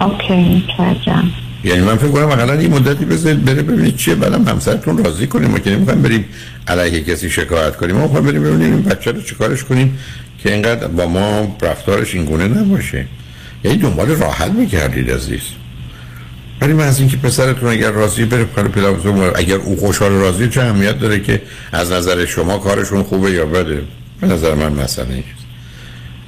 اوکی 0.00 0.34
متوجهم 0.34 1.30
یعنی 1.64 1.80
من 1.80 1.96
فکر 1.96 2.08
کنم 2.08 2.26
مثلا 2.26 2.52
این 2.52 2.70
مدتی 2.74 3.04
بذارید 3.04 3.44
بره 3.44 3.62
ببینید 3.62 3.96
چیه. 3.96 4.14
بعدم 4.14 4.48
همسرتون 4.48 5.04
راضی 5.04 5.26
کنیم. 5.26 5.50
ما 5.50 5.58
که 5.58 5.70
نمی‌خوایم 5.70 6.02
بریم 6.02 6.24
علیه 6.68 7.00
کسی 7.00 7.30
شکایت 7.30 7.76
کنیم. 7.76 7.96
ما 7.96 8.02
می‌خوایم 8.02 8.26
بریم 8.26 8.42
ببینیم 8.42 8.72
این 8.72 8.82
بچه 8.82 9.12
رو 9.12 9.22
چیکارش 9.22 9.64
کنیم 9.64 9.98
که 10.42 10.52
اینقدر 10.52 10.86
با 10.86 11.06
ما 11.06 11.56
رفتارش 11.62 12.14
این 12.14 12.24
گونه 12.24 12.48
نباشه. 12.48 13.06
یعنی 13.64 13.76
دنبال 13.78 14.06
راحت 14.08 14.50
می‌کردید 14.50 15.10
عزیز. 15.10 15.42
ولی 16.60 16.72
من 16.72 16.84
از 16.84 17.00
اینکه 17.00 17.16
پسرتون 17.16 17.68
اگر 17.68 17.90
راضی 17.90 18.24
بره 18.24 18.44
کار 18.44 18.68
بزرگ 18.68 19.32
اگر 19.36 19.56
او 19.56 19.76
خوشحال 19.76 20.12
راضی 20.12 20.48
چه 20.48 20.62
اهمیت 20.62 20.98
داره 20.98 21.20
که 21.20 21.42
از 21.72 21.92
نظر 21.92 22.24
شما 22.24 22.58
کارشون 22.58 23.02
خوبه 23.02 23.30
یا 23.30 23.46
بده 23.46 23.82
به 24.20 24.26
نظر 24.26 24.54
من 24.54 24.72
مسئله 24.72 25.14
نیست 25.14 25.44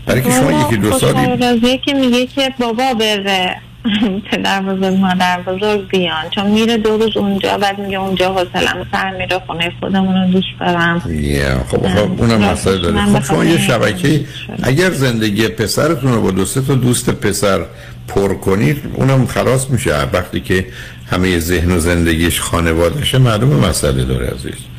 برای 0.07 0.23
که 0.23 0.31
شما 0.31 0.67
یکی 0.67 0.77
دو 0.77 0.99
سالی 0.99 1.37
راضیه 1.37 1.79
که 1.79 1.95
میگه 1.95 2.27
که 2.27 2.55
بابا 2.59 2.95
بره. 2.95 3.57
پدر 4.31 4.63
بزرگ 4.63 4.95
مادر 4.95 5.43
بزرگ 5.43 5.89
بیان. 5.89 6.31
چون 6.31 6.51
میره 6.51 6.77
دو 6.77 6.99
روز 6.99 7.17
اونجا 7.17 7.59
بعد 7.59 7.79
میگه 7.79 8.01
اونجا 8.01 8.33
حوصلم 8.33 8.87
سر 8.93 9.11
میره 9.11 9.39
خونه 9.47 9.73
خودمون 9.81 10.15
رو 10.15 10.33
دوست 10.33 10.47
دارم. 10.61 11.03
یه 11.21 11.57
خب 11.69 11.89
خب 11.89 12.21
اونم 12.21 12.51
مسئله 12.51 12.79
داره. 12.79 13.05
خب 13.05 13.25
شما 13.25 13.45
یه 13.45 13.59
شبکه 13.59 14.25
اگر 14.63 14.91
زندگی 14.91 15.49
پسرتون 15.49 16.13
رو 16.13 16.23
با 16.23 16.31
دو 16.31 16.45
سه 16.45 16.61
تا 16.61 16.75
دوست 16.75 17.11
پسر 17.11 17.61
پر 18.09 18.35
کنید 18.35 18.83
اونم 18.95 19.27
خلاص 19.27 19.71
میشه. 19.71 20.03
وقتی 20.13 20.41
که 20.41 20.67
همه 21.11 21.39
ذهن 21.39 21.73
و 21.73 21.79
زندگیش 21.79 22.41
خانوادشه 22.41 23.19
معلومه 23.19 23.69
مسئله 23.69 24.05
داره 24.05 24.27
عزیز. 24.27 24.76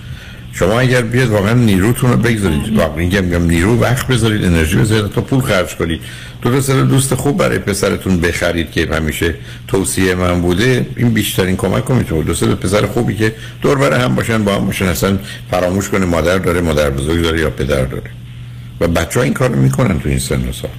شما 0.59 0.79
اگر 0.79 1.01
بیاد 1.01 1.29
واقعا 1.29 1.53
نیروتون 1.53 2.11
رو 2.11 2.17
بگذارید. 2.17 2.77
واقعا 2.77 2.95
میگم 2.95 3.23
میگم 3.23 3.45
نیرو 3.45 3.79
وقت 3.79 4.07
بذارید 4.07 4.45
انرژی 4.45 4.75
بذارید 4.75 5.11
تا 5.11 5.21
پول 5.21 5.41
خرج 5.41 5.75
کنید. 5.75 6.01
سه 6.61 6.83
دوست 6.83 7.15
خوب 7.15 7.37
برای 7.37 7.59
پسرتون 7.59 8.19
بخرید 8.19 8.71
که 8.71 8.87
همیشه 8.93 9.35
توصیه 9.67 10.15
من 10.15 10.41
بوده. 10.41 10.85
این 10.95 11.09
بیشترین 11.09 11.55
کمک 11.55 11.83
رو 11.83 11.95
می‌تونه. 11.95 12.23
دو 12.23 12.33
سه 12.33 12.47
تا 12.47 12.55
پسر 12.55 12.85
خوبی 12.85 13.15
که 13.15 13.35
دور 13.61 13.77
بر 13.77 14.01
هم 14.01 14.15
باشن 14.15 14.43
با 14.43 14.55
هم 14.55 14.65
باشن 14.65 14.85
اصلا 14.85 15.17
فراموش 15.51 15.89
کنه 15.89 16.05
مادر 16.05 16.37
داره 16.37 16.61
مادر 16.61 16.89
بزرگ 16.89 17.23
داره 17.23 17.39
یا 17.39 17.49
پدر 17.49 17.85
داره. 17.85 18.09
و 18.81 18.87
بچه 18.87 19.19
ها 19.19 19.23
این 19.23 19.33
کار 19.33 19.49
رو 19.49 19.61
می‌کنن 19.61 19.99
تو 19.99 20.09
این 20.09 20.19
سن 20.19 20.49
و 20.49 20.53
سال. 20.53 20.71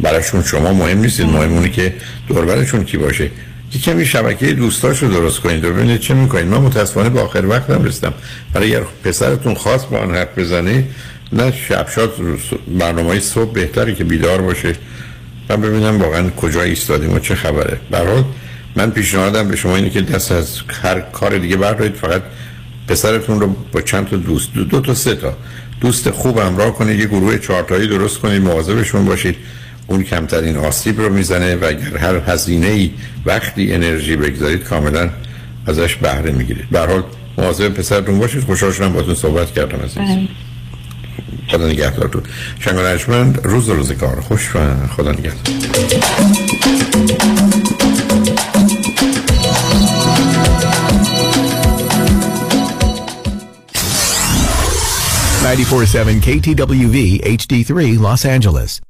براشون 0.00 0.42
شما 0.42 0.72
مهم 0.72 0.98
نیستید. 0.98 1.26
مهم 1.26 1.52
اونه 1.52 1.68
که 1.68 1.94
دوربرشون 2.28 2.84
کی 2.84 2.96
باشه. 2.96 3.30
یه 3.72 3.80
کمی 3.80 4.06
شبکه 4.06 4.52
دوستاشو 4.52 5.06
درست 5.06 5.40
کنید 5.40 5.64
و 5.64 5.72
ببینید 5.72 6.00
چه 6.00 6.14
می‌کنید. 6.14 6.46
من 6.46 6.58
متاسفانه 6.58 7.08
به 7.08 7.20
آخر 7.20 7.46
وقت 7.46 7.70
رسیدم 7.70 8.14
برای 8.52 8.76
اگر 8.76 8.86
پسرتون 9.04 9.54
خواست 9.54 9.88
با 9.88 9.98
آن 9.98 10.14
حرف 10.14 10.38
بزنه 10.38 10.84
نه 11.32 11.52
شب 11.68 11.88
شاد 11.94 12.12
برنامه 12.78 13.08
های 13.08 13.20
صبح 13.20 13.52
بهتره 13.52 13.94
که 13.94 14.04
بیدار 14.04 14.42
باشه. 14.42 14.72
و 15.48 15.56
ببینم 15.56 16.02
واقعا 16.02 16.30
کجا 16.30 16.62
ایستادیم 16.62 17.12
و 17.12 17.18
چه 17.18 17.34
خبره. 17.34 17.80
برحال 17.90 18.24
من 18.76 18.90
پیشنهادم 18.90 19.48
به 19.48 19.56
شما 19.56 19.76
اینه 19.76 19.90
که 19.90 20.00
دست 20.00 20.32
از 20.32 20.60
هر 20.82 21.00
کار 21.00 21.38
دیگه 21.38 21.56
بردارید. 21.56 21.94
فقط 21.94 22.22
پسرتون 22.88 23.40
رو 23.40 23.56
با 23.72 23.80
چند 23.80 24.08
تا 24.08 24.16
دوست 24.16 24.54
دو, 24.54 24.64
دو 24.64 24.80
تا 24.80 24.94
سه 24.94 25.14
تا 25.14 25.36
دوست 25.80 26.10
خوب 26.10 26.38
همراه 26.38 26.74
کنید. 26.74 27.00
یه 27.00 27.06
گروه 27.06 27.38
چهارتایی 27.38 27.88
درست 27.88 28.18
کنید 28.18 28.42
مواظبشون 28.42 29.04
باشید. 29.04 29.36
اون 29.90 30.02
کمترین 30.02 30.56
آسیب 30.56 31.00
رو 31.00 31.12
می‌زنه 31.12 31.56
و 31.56 31.64
اگر 31.64 31.96
هر 31.96 32.16
هزینه 32.26 32.66
ای 32.66 32.90
وقتی 33.26 33.72
انرژی 33.72 34.16
بگذارید 34.16 34.64
کاملا 34.64 35.10
ازش 35.66 35.96
بهره 35.96 36.32
می‌گیرید. 36.32 36.70
به 36.70 36.80
هر 36.80 36.86
حال 36.86 37.02
مواظب 37.38 37.68
پسرتون 37.68 38.18
باشید. 38.18 38.44
خوشحال 38.44 38.72
شدم 38.72 38.92
باتون 38.92 39.14
صحبت 39.14 39.52
کردم 39.52 39.78
عزیز. 39.78 40.28
خدا 41.48 41.66
نگهدارتون. 41.68 42.22
شنگ 42.60 42.76
و 43.08 43.12
روز 43.48 43.68
و 43.68 43.74
روزگار 43.74 44.20
خوش 44.20 44.56
و 44.56 44.86
خدا 44.86 45.12
نگهدار. 45.12 45.54
KTWV 56.28 56.96
HD3 57.38 57.98
Los 58.06 58.22
Angeles. 58.24 58.89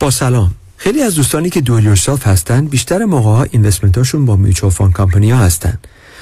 با 0.00 0.10
سلام. 0.10 0.54
خیلی 0.76 1.02
از 1.02 1.14
دوستانی 1.14 1.50
که 1.50 1.60
do 1.60 1.72
it 1.72 1.84
yourself 1.84 2.26
هستن 2.26 2.64
بیشتر 2.66 3.04
موقع 3.04 3.28
ها 3.28 3.42
investment 3.42 3.98
هاشون 3.98 4.26
با 4.26 4.36
mutual 4.36 4.72
fund 4.72 4.92
company 4.92 5.30
ها 5.30 5.38
هستن. 5.38 5.78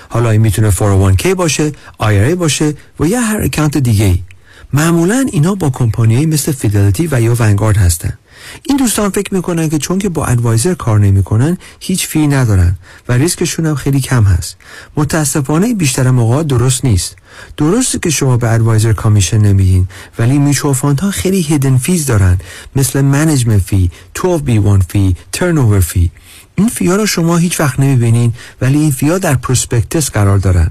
حالا 0.09 0.31
این 0.31 0.41
می‌تونه 0.41 0.71
401k 0.71 1.27
باشه 1.27 1.73
IRA 2.03 2.35
باشه 2.39 2.75
و 3.01 3.07
یا 3.07 3.21
هر 3.21 3.43
account 3.43 3.79
دیگه 3.79 4.05
ای 4.05 4.23
معمولا 4.73 5.27
اینا 5.33 5.55
با 5.55 5.71
کمپانیایی 5.71 6.27
مثل 6.27 6.53
فیدلیتی 6.53 7.09
و 7.11 7.21
یا 7.21 7.35
ونگارد 7.35 7.77
هستن. 7.77 8.19
این 8.63 8.77
دوستان 8.77 9.11
فکر 9.11 9.35
می‌کنن 9.35 9.69
که 9.69 9.79
چون 9.79 9.99
که 9.99 10.09
با 10.09 10.27
advisor 10.27 10.75
کار 10.75 11.01
نمی‌کنن 11.01 11.59
هیچ 11.81 12.07
fee 12.07 12.27
ندارن 12.27 12.77
و 13.09 13.13
ریسکشون 13.13 13.67
هم 13.67 13.75
خیلی 13.75 14.01
کم 14.01 14.25
هست. 14.25 14.57
متاسفانه 14.97 15.75
بیشتر 15.75 16.11
موقع 16.11 16.43
درست 16.43 16.85
نیست. 16.85 17.17
درسته 17.57 17.99
که 17.99 18.11
شما 18.11 18.37
به 18.37 18.51
advisor 18.51 18.93
commission 18.93 19.39
نمیدین 19.39 19.89
ولی 20.19 20.39
میچو 20.39 20.73
ها 20.73 21.11
خیلی 21.11 21.41
hidden 21.41 21.77
fees 21.77 22.07
دارن. 22.07 22.39
مثل 22.77 23.01
management 23.01 23.63
fee 23.63 23.91
12B1 24.19 24.83
fee 24.89 25.17
turn 25.33 25.81
fee 25.81 26.11
این 26.57 26.69
fee 26.69 26.90
ا 26.90 26.97
رو 26.97 27.07
شما 27.07 27.37
هیچ 27.37 27.61
وقت 27.61 27.81
نمی‌بینین 27.81 28.35
ولی 28.61 28.79
این 28.79 28.91
fee 28.91 29.12
ا 29.12 29.19
در 29.19 29.35
prospectus 29.35 30.11
قرار 30.11 30.39
دارن. 30.39 30.71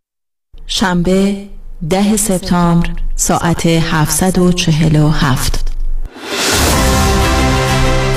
شنبه 0.73 1.37
ده 1.89 2.17
سپتامبر 2.17 2.89
ساعت 3.15 3.65
747 3.65 5.65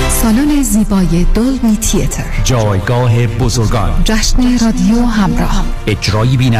سالن 0.09 0.63
زیبای 0.63 1.25
دولبی 1.33 1.75
تیتر. 1.75 2.23
جایگاه 2.43 3.27
بزرگان. 3.27 4.03
جشن 4.03 4.65
رادیو 4.65 5.05
همراه. 5.05 5.63
اجرایی 5.87 6.37
بی 6.37 6.55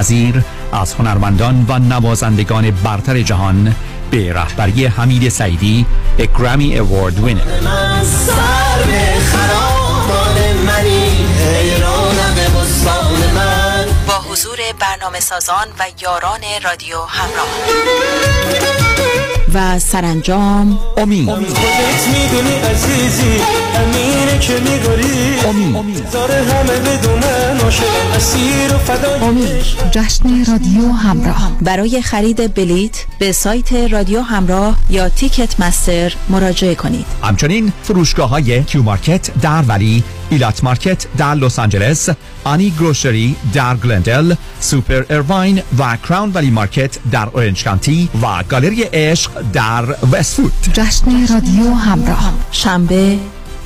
از 0.74 0.94
هنرمندان 0.94 1.66
و 1.70 1.80
نوازندگان 1.80 2.72
برتر 2.72 3.22
جهان 3.22 3.76
به 4.12 4.34
رهبری 4.34 4.86
حمید 4.86 5.30
سعیدی 5.30 5.86
اگرامی 6.20 6.78
اوارد 6.78 7.24
وینر 7.24 7.42
برنامه 15.06 15.20
سازان 15.20 15.68
و 15.80 15.84
یاران 16.02 16.42
رادیو 16.64 16.98
همراه. 17.02 17.48
و 19.54 19.80
سرانجام 19.80 20.80
امید 20.98 21.30
خودت 21.30 22.08
می‌دونی 22.08 22.56
عزیزی 22.56 23.42
امینه 23.76 24.40
که 24.40 24.54
میگاری 24.54 25.40
امید 25.76 26.10
داره 26.12 26.34
همه 26.34 26.80
بدونن 26.80 27.60
عاشق 27.64 28.16
اسیر 28.16 28.76
و 28.76 28.78
فدای 28.78 29.20
امید 29.20 29.92
جشن 29.92 30.46
رادیو 30.46 30.92
همراه. 30.92 31.52
برای 31.62 32.02
خرید 32.02 32.54
بلیت 32.54 33.06
به 33.20 33.32
سایت 33.32 33.74
رادیو 33.74 34.22
همراه 34.22 34.78
یا 34.90 35.10
Ticketmaster 35.10 36.14
مراجعه 36.30 36.76
کنید. 36.76 37.06
همچنین 37.24 37.74
فروشگاه 37.84 38.30
های 38.30 38.64
Q 38.64 38.84
Market 38.84 39.40
در 39.42 39.62
ولی 39.62 40.04
Elat 40.30 40.64
Market 40.64 41.06
در 41.18 41.36
لس 41.36 41.60
آنجلس 41.60 42.10
آنی 42.44 42.74
Grocery 42.80 43.36
در 43.54 43.76
گلندل 43.76 44.36
سوپر 44.60 45.04
ایرواین 45.10 45.62
و 45.80 45.98
کراون 45.98 46.32
ولی 46.34 46.50
مارکت 46.50 46.98
در 47.12 47.28
اورنج 47.34 47.64
کانتی 47.64 48.10
و 48.22 48.44
گالری 48.50 48.84
عشق 48.84 49.32
در 49.54 49.86
وستوود 50.12 50.52
جشن 50.74 51.34
رادیو 51.34 51.74
همراه. 51.74 52.34
شنبه 52.52 53.20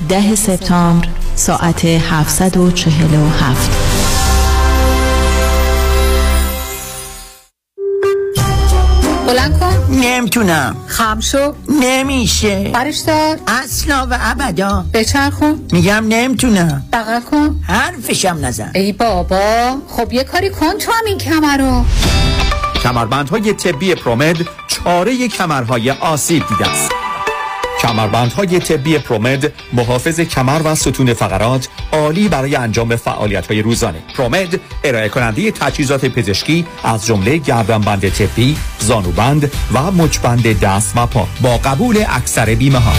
ده 0.08 0.34
سپتامبر 0.34 1.08
ساعت 1.34 1.84
747 1.84 3.89
نمی‌تونم. 10.20 10.76
خم 10.86 11.20
شو. 11.20 11.54
نمیشه. 11.68 12.70
برش 12.74 12.98
دار 12.98 13.38
اصلا 13.46 14.06
و 14.10 14.18
ابدا. 14.20 14.84
بچرخون. 14.94 15.60
میگم 15.72 16.04
نمی‌تونم. 16.08 16.82
بغل 16.92 17.20
کن. 17.20 17.60
حرفشم 17.66 18.38
نزن. 18.42 18.70
ای 18.74 18.92
بابا. 18.92 19.76
خب 19.88 20.12
یه 20.12 20.24
کاری 20.24 20.50
کن 20.50 20.78
تو 20.78 20.92
هم 20.92 21.04
این 21.06 21.18
کمر 21.18 21.56
رو. 21.56 21.84
کمربندهای 22.82 23.52
طبی 23.52 23.94
پرومد 23.94 24.36
چاره 24.68 25.28
کمرهای 25.28 25.90
آسیب 25.90 26.42
دیده 26.48 26.70
است. 26.70 26.99
کمربندهای 27.82 28.58
طبی 28.58 28.98
پرومد 28.98 29.52
محافظ 29.72 30.20
کمر 30.20 30.60
و 30.64 30.74
ستون 30.74 31.14
فقرات 31.14 31.68
عالی 31.92 32.28
برای 32.28 32.56
انجام 32.56 32.96
فعالیت 32.96 33.46
های 33.46 33.62
روزانه. 33.62 33.98
پرومد 34.16 34.60
ارائه 34.84 35.08
کننده 35.08 35.50
تجهیزات 35.50 36.06
پزشکی 36.06 36.66
از 36.84 37.06
جمله 37.06 37.36
گردنبند 37.36 38.08
طبی 38.08 38.56
زانوبند 38.78 39.52
و 39.74 39.90
مچبند 39.90 40.60
دست 40.60 40.92
و 40.96 41.06
پا 41.06 41.28
با 41.40 41.56
قبول 41.56 42.04
اکثر 42.08 42.54
بیمه 42.54 42.78
ها 42.78 42.92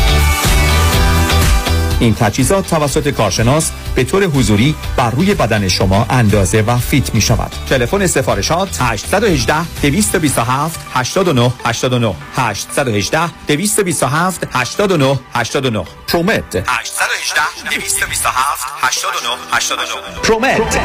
این 2.02 2.16
تجهیزات 2.16 2.68
توسط 2.68 3.10
کارشناس 3.10 3.72
به 3.96 4.04
طور 4.04 4.24
حضوری 4.24 4.76
بر 4.98 5.12
روی 5.12 5.34
بدن 5.34 5.68
شما 5.68 6.06
اندازه 6.10 6.62
و 6.62 6.78
فیت 6.78 7.14
می 7.14 7.22
شود. 7.22 7.52
تلفن 7.70 8.08
سفارشات 8.08 8.78
818 8.82 9.56
227 9.82 10.80
89 10.94 11.52
89 11.66 12.16
818 12.36 13.46
227 13.48 14.48
89 14.52 15.20
89 15.34 15.86
پرومت. 16.08 16.56
818 16.56 17.42
227 17.70 18.68
89 18.82 19.28
89 19.52 20.22
پرومت. 20.24 20.80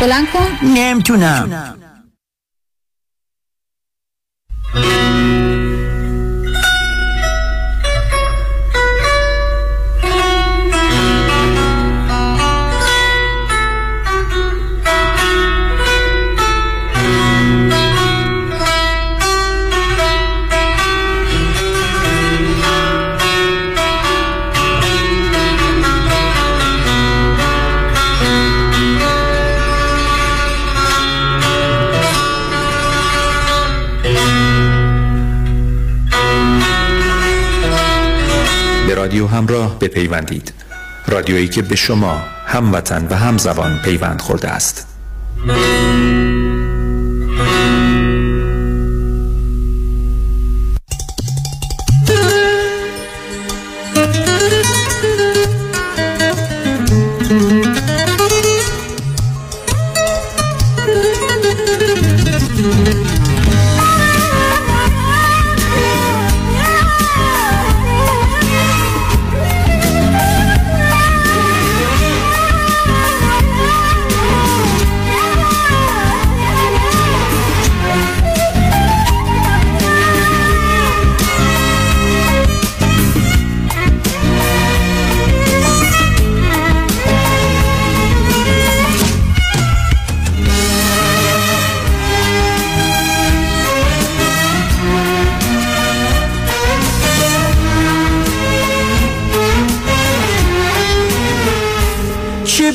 بلند 0.00 0.30
کن. 0.30 0.66
نمی‌تونم. 0.66 1.74
همراه 39.28 39.78
بپیوندید. 39.78 40.52
رادیویی 41.06 41.48
که 41.48 41.62
به 41.62 41.76
شما 41.76 42.22
هموطن 42.46 43.06
و 43.10 43.14
همزبان 43.14 43.78
پیوند 43.84 44.20
خورده 44.20 44.48
است. 44.48 44.86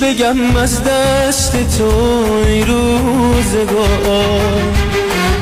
بگم 0.04 0.56
از 0.56 0.84
دست 0.84 1.78
تو 1.78 1.86
ای 2.48 2.64
روزگار. 2.64 4.62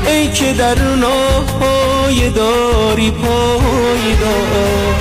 ای 0.06 0.28
که 0.28 0.52
در 0.52 0.78
ناهای 0.78 2.30
داری 2.30 3.10
پایدار 3.10 4.94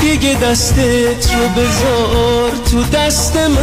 دیگه 0.00 0.34
دستت 0.34 1.34
رو 1.34 1.48
بذار 1.48 2.50
تو 2.70 2.82
دست 2.82 3.36
من. 3.36 3.58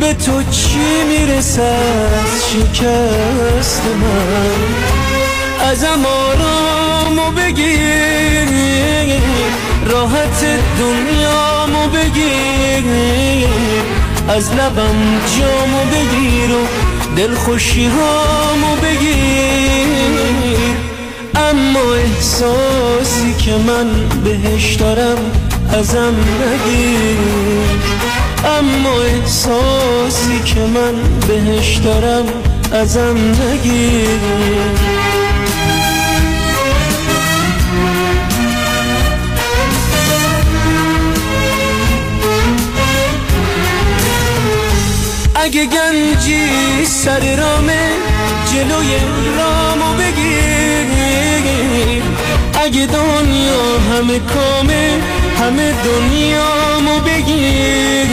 به 0.00 0.14
تو 0.14 0.42
چی 0.50 1.04
می‌رسه 1.08 1.62
از 1.62 2.50
شکست 2.50 3.82
من؟ 4.00 4.60
ازم 5.70 6.06
آرامو 6.06 7.30
بگیر. 7.30 8.14
راحت 9.84 10.44
دنیامو 10.78 11.88
بگیر. 11.88 12.84
از 14.28 14.50
لبم 14.52 15.20
جامو 15.38 15.84
بگیر 15.84 16.50
و 16.50 16.66
دلخوشی 17.16 17.86
هامو 17.86 18.76
بگیر. 18.76 20.14
اما 21.36 21.94
احساسی 21.94 23.34
که 23.38 23.52
من 23.52 23.86
بهش 24.24 24.74
دارم 24.74 25.18
ازم 25.78 26.14
نگیر 26.40 27.18
اما 28.58 29.02
احساسی 29.02 30.40
که 30.44 30.60
من 30.60 30.94
بهش 31.28 31.76
دارم 31.76 32.24
ازم 32.72 33.16
نگیر 33.18 34.93
اگه 45.44 45.64
گنجی 45.66 46.84
سر 46.86 47.36
رامه 47.36 47.88
جلوی 48.52 48.94
رامو 49.38 49.94
بگیر 49.94 50.86
اگه 52.64 52.86
دنیا 52.86 53.78
همه 53.92 54.18
کامه 54.18 55.00
همه 55.40 55.74
دنیامو 55.84 57.00
بگیر 57.00 58.08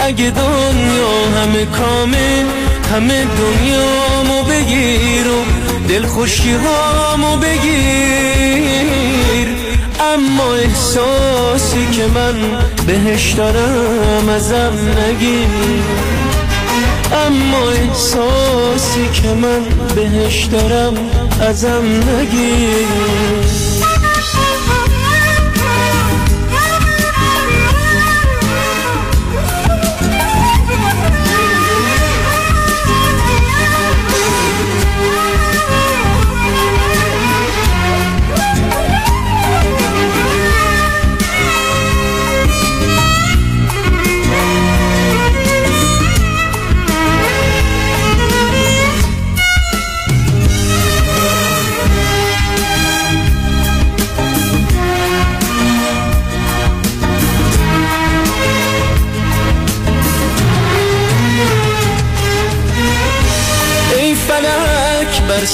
اگه 0.00 0.30
دنیا 0.30 1.28
همه 1.36 1.66
کامه 1.66 2.44
همه 2.92 3.24
دنیامو 3.24 4.42
بگیر 4.42 5.28
و 5.28 5.44
دلخوشی 5.88 6.52
هامو 6.52 7.36
بگیر. 7.36 8.80
اما 10.14 10.54
احساسی 10.54 11.86
که 11.92 12.06
من 12.06 12.34
بهش 12.86 13.32
دارم 13.32 14.28
ازم 14.28 14.72
نگیر. 14.98 15.48
اما 17.26 17.70
احساسی 17.70 19.08
که 19.12 19.28
من 19.28 19.62
بهش 19.94 20.44
دارم 20.44 20.94
ازم 21.40 21.84
نگیر. 21.84 23.59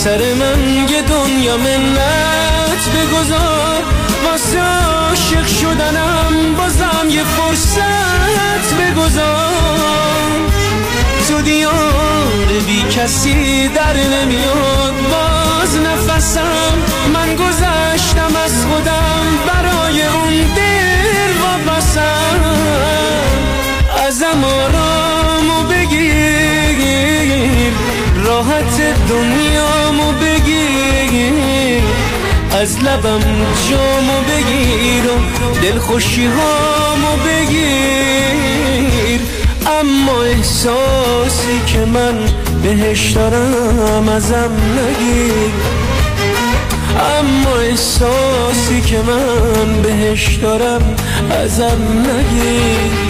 سر 0.07 0.35
من 0.35 0.89
یه 0.89 1.03
دنیا 1.03 1.57
منت 1.57 2.85
بگذار. 2.95 3.83
واسه 4.25 4.61
عاشق 4.61 5.47
شدنم 5.47 6.55
بازم 6.59 7.11
یه 7.11 7.25
فرصت 7.25 8.75
بگذار. 8.81 10.31
تو 11.29 11.41
دیار 11.43 12.47
بی 12.67 12.83
کسی 12.83 13.69
در 13.69 13.97
نمیاد. 13.97 14.95
باز 15.11 15.77
نفسم 15.77 16.73
من 17.15 17.37
گذشتم 17.37 18.37
از 18.45 18.67
خودم 18.67 19.25
برای 19.47 20.03
اون 20.03 20.35
دل 20.57 21.33
وابستم. 21.43 22.41
ازم 24.07 24.45
آرامو 24.45 25.16
راحت 28.37 28.81
دنیامو 29.09 30.13
بگیر. 30.13 31.83
از 32.61 32.79
لبم 32.79 33.21
جامو 33.71 34.21
بگیر 34.29 35.05
و 35.05 35.15
دلخوشی 35.63 36.27
هامو 36.27 37.17
بگیر. 37.27 39.21
اما 39.81 40.23
احساسی 40.23 41.61
که 41.67 41.79
من 41.79 42.19
بهش 42.63 43.11
دارم 43.11 44.09
ازم 44.09 44.53
نگیر. 44.79 45.53
اما 47.19 47.57
احساسی 47.57 48.81
که 48.87 48.99
من 48.99 49.83
بهش 49.83 50.35
دارم 50.35 50.97
ازم 51.31 51.81
نگیر. 51.99 53.07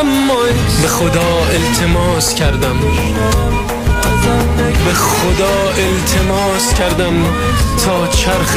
اما 0.00 0.38
به 0.82 0.88
خدا 0.88 1.46
التماس 1.52 2.34
کردم. 2.34 2.78
به 4.84 4.92
خدا 4.92 5.72
التماس 5.76 6.74
کردم 6.74 7.24
تا 7.84 8.06
چرخ 8.06 8.56